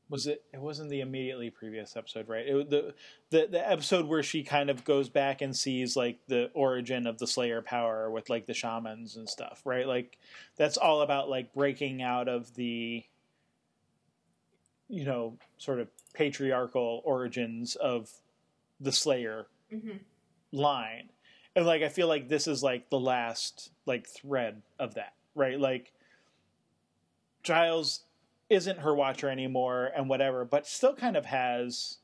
was 0.09 0.25
it 0.25 0.43
it 0.53 0.59
wasn't 0.59 0.89
the 0.89 1.01
immediately 1.01 1.49
previous 1.49 1.95
episode 1.95 2.27
right? 2.27 2.47
It, 2.47 2.69
the, 2.69 2.93
the 3.29 3.47
the 3.51 3.69
episode 3.69 4.07
where 4.07 4.23
she 4.23 4.43
kind 4.43 4.69
of 4.69 4.83
goes 4.83 5.09
back 5.09 5.41
and 5.41 5.55
sees 5.55 5.95
like 5.95 6.19
the 6.27 6.49
origin 6.53 7.05
of 7.05 7.19
the 7.19 7.27
slayer 7.27 7.61
power 7.61 8.09
with 8.09 8.29
like 8.29 8.45
the 8.45 8.53
shamans 8.53 9.15
and 9.15 9.29
stuff 9.29 9.61
right? 9.65 9.87
Like 9.87 10.17
that's 10.55 10.77
all 10.77 11.01
about 11.01 11.29
like 11.29 11.53
breaking 11.53 12.01
out 12.01 12.27
of 12.27 12.55
the 12.55 13.03
you 14.87 15.05
know 15.05 15.37
sort 15.57 15.79
of 15.79 15.89
patriarchal 16.13 17.01
origins 17.05 17.75
of 17.75 18.09
the 18.79 18.91
slayer 18.91 19.45
mm-hmm. 19.71 19.97
line 20.51 21.09
and 21.55 21.65
like 21.65 21.81
i 21.81 21.89
feel 21.89 22.07
like 22.07 22.29
this 22.29 22.47
is 22.47 22.63
like 22.63 22.89
the 22.89 22.99
last 22.99 23.71
like 23.85 24.07
thread 24.07 24.61
of 24.79 24.95
that 24.95 25.13
right 25.35 25.59
like 25.59 25.91
giles 27.43 28.03
isn't 28.49 28.79
her 28.79 28.95
watcher 28.95 29.29
anymore 29.29 29.91
and 29.95 30.09
whatever, 30.09 30.43
but 30.43 30.65
still 30.67 30.95
kind 30.95 31.15
of 31.15 31.25
has 31.25 31.97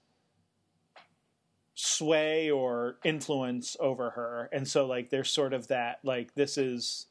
sway 1.73 2.49
or 2.49 2.97
influence 3.03 3.75
over 3.79 4.11
her. 4.11 4.49
And 4.53 4.67
so 4.67 4.85
like 4.85 5.09
there's 5.09 5.29
sort 5.29 5.53
of 5.53 5.67
that 5.67 5.99
like 6.03 6.35
this 6.35 6.57
is 6.57 7.07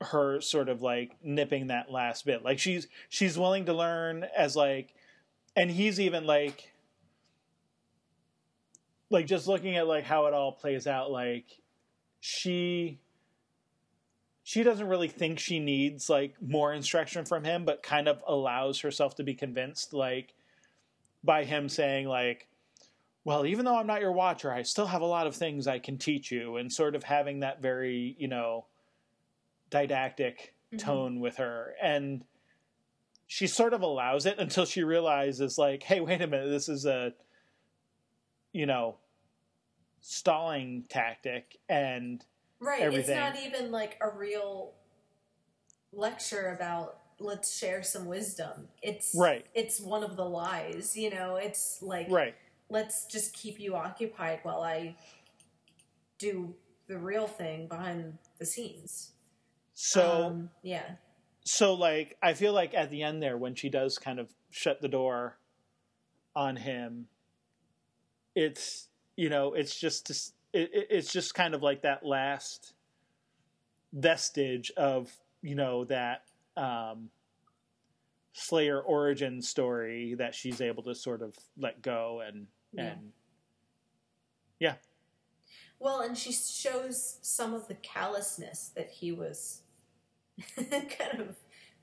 her 0.00 0.40
sort 0.40 0.68
of 0.68 0.82
like 0.82 1.16
nipping 1.22 1.68
that 1.68 1.90
last 1.90 2.24
bit. 2.24 2.42
Like 2.42 2.58
she's 2.58 2.88
she's 3.08 3.38
willing 3.38 3.66
to 3.66 3.74
learn 3.74 4.26
as 4.36 4.56
like 4.56 4.94
and 5.54 5.70
he's 5.70 6.00
even 6.00 6.26
like 6.26 6.72
like 9.14 9.26
just 9.26 9.48
looking 9.48 9.76
at 9.76 9.86
like 9.86 10.04
how 10.04 10.26
it 10.26 10.34
all 10.34 10.52
plays 10.52 10.86
out 10.86 11.10
like 11.10 11.46
she 12.20 13.00
she 14.46 14.62
doesn't 14.62 14.88
really 14.88 15.08
think 15.08 15.38
she 15.38 15.58
needs 15.58 16.10
like 16.10 16.34
more 16.40 16.72
instruction 16.74 17.24
from 17.24 17.44
him, 17.44 17.64
but 17.64 17.82
kind 17.82 18.06
of 18.06 18.22
allows 18.26 18.80
herself 18.80 19.14
to 19.16 19.24
be 19.24 19.34
convinced, 19.34 19.94
like 19.94 20.34
by 21.24 21.44
him 21.44 21.68
saying 21.68 22.06
like, 22.06 22.46
"Well, 23.24 23.46
even 23.46 23.64
though 23.64 23.76
I'm 23.76 23.86
not 23.86 24.02
your 24.02 24.12
watcher, 24.12 24.52
I 24.52 24.62
still 24.62 24.86
have 24.86 25.00
a 25.00 25.06
lot 25.06 25.26
of 25.26 25.34
things 25.34 25.66
I 25.66 25.78
can 25.78 25.96
teach 25.96 26.30
you," 26.30 26.56
and 26.56 26.70
sort 26.70 26.94
of 26.94 27.02
having 27.02 27.40
that 27.40 27.62
very 27.62 28.16
you 28.18 28.28
know 28.28 28.66
didactic 29.70 30.54
mm-hmm. 30.68 30.76
tone 30.76 31.20
with 31.20 31.38
her, 31.38 31.74
and 31.82 32.22
she 33.26 33.46
sort 33.46 33.72
of 33.72 33.80
allows 33.80 34.26
it 34.26 34.38
until 34.38 34.66
she 34.66 34.84
realizes 34.84 35.56
like, 35.56 35.82
"Hey, 35.82 36.00
wait 36.00 36.20
a 36.20 36.26
minute, 36.26 36.50
this 36.50 36.68
is 36.68 36.84
a 36.84 37.14
you 38.52 38.66
know 38.66 38.96
stalling 40.04 40.84
tactic," 40.88 41.58
and 41.68 42.24
Right. 42.64 42.80
Everything. 42.80 43.16
It's 43.16 43.36
not 43.36 43.44
even 43.44 43.70
like 43.70 43.98
a 44.00 44.08
real 44.08 44.72
lecture 45.92 46.54
about 46.56 46.98
let's 47.18 47.56
share 47.56 47.82
some 47.82 48.06
wisdom. 48.06 48.68
It's 48.80 49.14
right. 49.14 49.44
It's 49.54 49.80
one 49.80 50.02
of 50.02 50.16
the 50.16 50.24
lies, 50.24 50.96
you 50.96 51.10
know. 51.10 51.36
It's 51.36 51.82
like 51.82 52.10
right. 52.10 52.34
Let's 52.70 53.04
just 53.04 53.34
keep 53.34 53.60
you 53.60 53.76
occupied 53.76 54.40
while 54.42 54.62
I 54.62 54.96
do 56.18 56.54
the 56.86 56.98
real 56.98 57.26
thing 57.26 57.68
behind 57.68 58.16
the 58.38 58.46
scenes. 58.46 59.12
So 59.74 60.24
um, 60.24 60.50
yeah. 60.62 60.92
So 61.44 61.74
like 61.74 62.16
I 62.22 62.32
feel 62.32 62.54
like 62.54 62.72
at 62.72 62.90
the 62.90 63.02
end 63.02 63.22
there 63.22 63.36
when 63.36 63.54
she 63.54 63.68
does 63.68 63.98
kind 63.98 64.18
of 64.18 64.32
shut 64.50 64.80
the 64.80 64.88
door 64.88 65.36
on 66.34 66.56
him, 66.56 67.08
it's 68.34 68.88
you 69.16 69.28
know 69.28 69.54
it's 69.54 69.78
just 69.78 70.10
it, 70.52 70.70
it's 70.72 71.12
just 71.12 71.34
kind 71.34 71.54
of 71.54 71.62
like 71.62 71.82
that 71.82 72.04
last 72.04 72.74
vestige 73.92 74.70
of 74.76 75.12
you 75.42 75.54
know 75.54 75.84
that 75.84 76.22
um, 76.56 77.10
Slayer 78.32 78.80
origin 78.80 79.42
story 79.42 80.14
that 80.14 80.34
she's 80.34 80.60
able 80.60 80.82
to 80.84 80.94
sort 80.94 81.22
of 81.22 81.34
let 81.56 81.82
go 81.82 82.22
and 82.26 82.46
yeah. 82.72 82.84
and 82.84 83.12
yeah. 84.58 84.74
Well, 85.78 86.00
and 86.00 86.16
she 86.16 86.32
shows 86.32 87.18
some 87.20 87.52
of 87.52 87.68
the 87.68 87.74
callousness 87.74 88.70
that 88.74 88.90
he 88.90 89.12
was 89.12 89.60
kind 90.56 91.20
of 91.20 91.36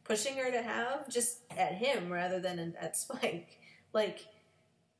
pushing 0.03 0.37
her 0.37 0.49
to 0.51 0.61
have 0.61 1.07
just 1.09 1.41
at 1.55 1.75
him 1.75 2.11
rather 2.11 2.39
than 2.39 2.75
at 2.79 2.97
Spike. 2.97 3.59
Like, 3.93 4.25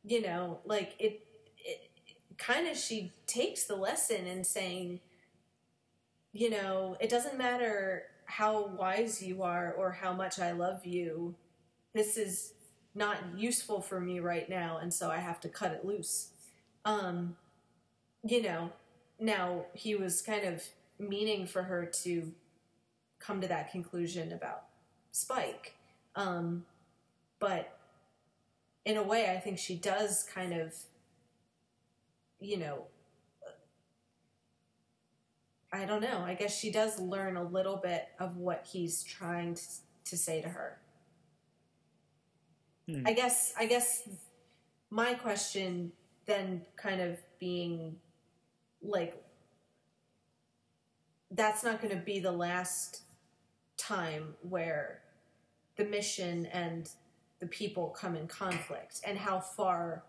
you 0.03 0.22
know, 0.22 0.60
like 0.66 0.95
it, 1.00 1.26
it 1.30 1.31
kind 2.41 2.67
of 2.67 2.75
she 2.75 3.11
takes 3.27 3.65
the 3.65 3.75
lesson 3.75 4.25
in 4.25 4.43
saying, 4.43 4.99
you 6.33 6.49
know, 6.49 6.97
it 6.99 7.09
doesn't 7.09 7.37
matter 7.37 8.03
how 8.25 8.67
wise 8.67 9.21
you 9.21 9.43
are 9.43 9.73
or 9.77 9.91
how 9.91 10.11
much 10.11 10.39
I 10.39 10.51
love 10.51 10.85
you. 10.85 11.35
This 11.93 12.17
is 12.17 12.53
not 12.95 13.17
useful 13.37 13.79
for 13.79 13.99
me 13.99 14.19
right 14.19 14.49
now, 14.49 14.79
and 14.81 14.93
so 14.93 15.11
I 15.11 15.17
have 15.17 15.39
to 15.41 15.49
cut 15.49 15.71
it 15.71 15.85
loose. 15.85 16.29
Um, 16.83 17.35
you 18.23 18.41
know, 18.41 18.71
now 19.19 19.65
he 19.73 19.95
was 19.95 20.21
kind 20.21 20.45
of 20.45 20.63
meaning 20.97 21.45
for 21.45 21.63
her 21.63 21.85
to 22.03 22.31
come 23.19 23.39
to 23.41 23.47
that 23.47 23.71
conclusion 23.71 24.31
about 24.31 24.63
Spike. 25.11 25.75
Um, 26.15 26.65
but 27.39 27.77
in 28.83 28.97
a 28.97 29.03
way, 29.03 29.29
I 29.29 29.37
think 29.37 29.59
she 29.59 29.75
does 29.75 30.27
kind 30.33 30.53
of, 30.53 30.73
you 32.41 32.57
know, 32.57 32.87
I 35.71 35.85
don't 35.85 36.01
know. 36.01 36.23
I 36.25 36.33
guess 36.33 36.57
she 36.57 36.71
does 36.71 36.99
learn 36.99 37.37
a 37.37 37.43
little 37.43 37.77
bit 37.77 38.09
of 38.19 38.35
what 38.35 38.67
he's 38.69 39.03
trying 39.03 39.55
to, 39.55 39.61
to 40.05 40.17
say 40.17 40.41
to 40.41 40.49
her. 40.49 40.79
Hmm. 42.89 43.03
I 43.05 43.13
guess. 43.13 43.53
I 43.57 43.67
guess 43.67 44.09
my 44.89 45.13
question 45.13 45.93
then 46.25 46.63
kind 46.75 46.99
of 46.99 47.17
being 47.39 47.95
like, 48.81 49.23
that's 51.31 51.63
not 51.63 51.81
going 51.81 51.95
to 51.95 52.03
be 52.03 52.19
the 52.19 52.31
last 52.31 53.03
time 53.77 54.35
where 54.41 55.01
the 55.77 55.85
mission 55.85 56.45
and 56.47 56.89
the 57.39 57.47
people 57.47 57.89
come 57.89 58.15
in 58.15 58.27
conflict 58.27 58.99
and 59.05 59.17
how 59.17 59.39
far 59.39 60.03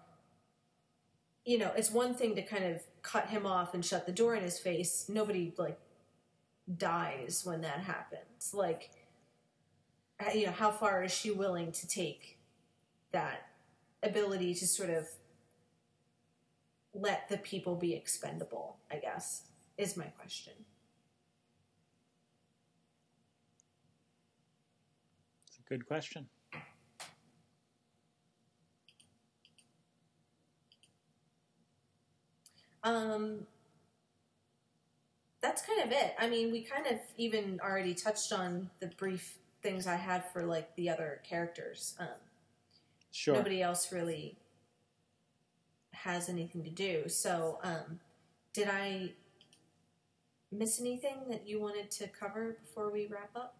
you 1.44 1.58
know 1.58 1.72
it's 1.76 1.90
one 1.90 2.14
thing 2.14 2.34
to 2.36 2.42
kind 2.42 2.64
of 2.64 2.82
cut 3.02 3.28
him 3.28 3.46
off 3.46 3.74
and 3.74 3.84
shut 3.84 4.06
the 4.06 4.12
door 4.12 4.34
in 4.34 4.42
his 4.42 4.58
face. 4.58 5.06
Nobody 5.08 5.52
like 5.56 5.78
dies 6.76 7.42
when 7.44 7.60
that 7.62 7.80
happens. 7.80 8.52
Like 8.54 8.90
uh, 10.20 10.30
you 10.32 10.46
know 10.46 10.52
how 10.52 10.70
far 10.70 11.04
is 11.04 11.12
she 11.12 11.30
willing 11.30 11.72
to 11.72 11.88
take 11.88 12.38
that 13.12 13.46
ability 14.02 14.54
to 14.54 14.66
sort 14.66 14.90
of 14.90 15.06
let 16.94 17.28
the 17.28 17.38
people 17.38 17.76
be 17.76 17.94
expendable 17.94 18.76
i 18.90 18.96
guess 18.96 19.42
is 19.78 19.96
my 19.96 20.04
question. 20.04 20.52
It's 25.48 25.58
a 25.58 25.68
Good 25.68 25.86
question. 25.86 26.28
Um, 32.84 33.46
that's 35.40 35.62
kind 35.62 35.82
of 35.82 35.90
it. 35.90 36.14
I 36.18 36.28
mean, 36.28 36.52
we 36.52 36.62
kind 36.62 36.86
of 36.86 36.98
even 37.16 37.60
already 37.62 37.94
touched 37.94 38.32
on 38.32 38.70
the 38.80 38.86
brief 38.86 39.38
things 39.62 39.86
I 39.86 39.96
had 39.96 40.24
for 40.32 40.44
like 40.44 40.74
the 40.76 40.88
other 40.88 41.20
characters. 41.28 41.94
Um, 41.98 42.08
sure. 43.10 43.34
Nobody 43.34 43.62
else 43.62 43.92
really 43.92 44.36
has 45.92 46.28
anything 46.28 46.64
to 46.64 46.70
do. 46.70 47.08
So, 47.08 47.58
um, 47.62 48.00
did 48.52 48.68
I 48.68 49.12
miss 50.50 50.80
anything 50.80 51.28
that 51.30 51.46
you 51.46 51.60
wanted 51.60 51.90
to 51.92 52.08
cover 52.08 52.56
before 52.60 52.90
we 52.90 53.06
wrap 53.06 53.30
up? 53.34 53.56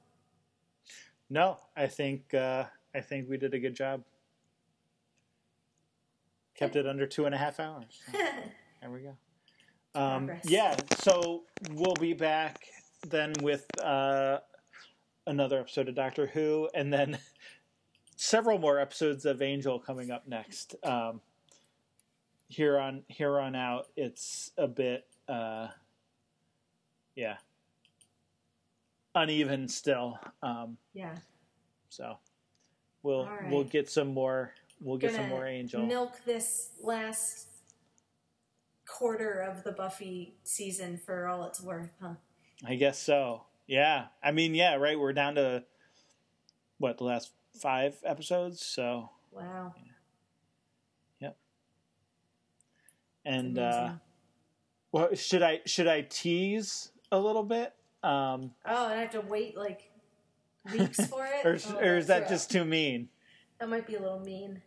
No, 1.30 1.58
I 1.76 1.86
think 1.86 2.34
uh, 2.34 2.64
I 2.94 3.00
think 3.00 3.28
we 3.28 3.38
did 3.38 3.54
a 3.54 3.58
good 3.58 3.74
job. 3.74 4.02
Kept 6.54 6.76
it 6.76 6.86
under 6.86 7.06
two 7.06 7.24
and 7.24 7.34
a 7.34 7.38
half 7.38 7.58
hours. 7.58 8.02
There 8.82 8.90
we 8.90 9.00
go. 9.02 9.16
Um, 9.94 10.28
yeah, 10.42 10.74
so 10.98 11.44
we'll 11.70 11.94
be 11.94 12.14
back 12.14 12.66
then 13.06 13.32
with 13.40 13.64
uh, 13.80 14.38
another 15.24 15.60
episode 15.60 15.88
of 15.88 15.94
Doctor 15.94 16.26
Who, 16.26 16.68
and 16.74 16.92
then 16.92 17.16
several 18.16 18.58
more 18.58 18.80
episodes 18.80 19.24
of 19.24 19.40
Angel 19.40 19.78
coming 19.78 20.10
up 20.10 20.26
next. 20.26 20.74
Um, 20.82 21.20
here 22.48 22.76
on 22.76 23.04
here 23.06 23.38
on 23.38 23.54
out, 23.54 23.86
it's 23.94 24.50
a 24.58 24.66
bit, 24.66 25.06
uh, 25.28 25.68
yeah, 27.14 27.36
uneven 29.14 29.68
still. 29.68 30.18
Um, 30.42 30.76
yeah. 30.92 31.14
So 31.88 32.18
we'll 33.04 33.26
right. 33.26 33.48
we'll 33.48 33.62
get 33.62 33.88
some 33.88 34.08
more 34.08 34.54
we'll 34.80 34.98
get 34.98 35.14
some 35.14 35.28
more 35.28 35.46
Angel. 35.46 35.86
Milk 35.86 36.18
this 36.24 36.70
last 36.82 37.46
quarter 38.92 39.40
of 39.40 39.64
the 39.64 39.72
Buffy 39.72 40.34
season 40.44 40.98
for 40.98 41.26
all 41.26 41.44
it's 41.44 41.60
worth, 41.60 41.90
huh? 42.00 42.14
I 42.64 42.74
guess 42.74 42.98
so. 42.98 43.44
Yeah. 43.66 44.06
I 44.22 44.32
mean, 44.32 44.54
yeah, 44.54 44.74
right. 44.74 44.98
We're 45.00 45.14
down 45.14 45.36
to 45.36 45.64
what 46.78 46.98
the 46.98 47.04
last 47.04 47.30
five 47.58 47.96
episodes. 48.04 48.64
So 48.64 49.08
wow. 49.32 49.72
Yeah. 49.76 49.92
Yep. 51.20 51.36
And 53.24 53.58
uh, 53.58 53.92
well, 54.92 55.14
should 55.14 55.42
I 55.42 55.60
should 55.64 55.88
I 55.88 56.02
tease 56.02 56.92
a 57.10 57.18
little 57.18 57.44
bit? 57.44 57.72
Um, 58.02 58.52
oh, 58.66 58.86
I 58.86 58.96
have 58.96 59.10
to 59.12 59.22
wait 59.22 59.56
like 59.56 59.90
weeks 60.70 61.06
for 61.06 61.24
it. 61.24 61.46
or, 61.46 61.58
oh, 61.68 61.78
or 61.78 61.96
is 61.96 62.08
that 62.08 62.22
rough. 62.22 62.30
just 62.30 62.50
too 62.50 62.64
mean? 62.64 63.08
That 63.58 63.70
might 63.70 63.86
be 63.86 63.94
a 63.94 64.02
little 64.02 64.20
mean. 64.20 64.60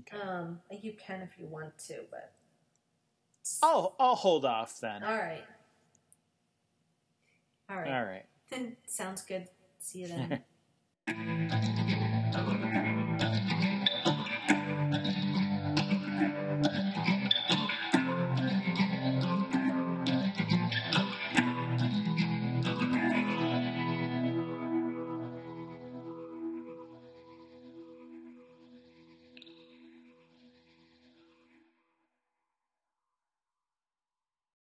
Okay. 0.00 0.20
Um, 0.20 0.60
you 0.82 0.92
can 0.92 1.22
if 1.22 1.38
you 1.38 1.46
want 1.46 1.78
to, 1.86 2.00
but 2.10 2.32
I'll 3.62 3.94
I'll 3.98 4.14
hold 4.14 4.44
off 4.44 4.80
then. 4.80 5.02
All 5.02 5.16
right. 5.16 5.44
All 7.68 7.76
right. 7.76 7.92
All 7.92 8.04
right. 8.04 8.24
Then, 8.50 8.76
sounds 8.86 9.22
good. 9.22 9.48
See 9.78 10.00
you 10.00 10.08
then. 10.08 11.72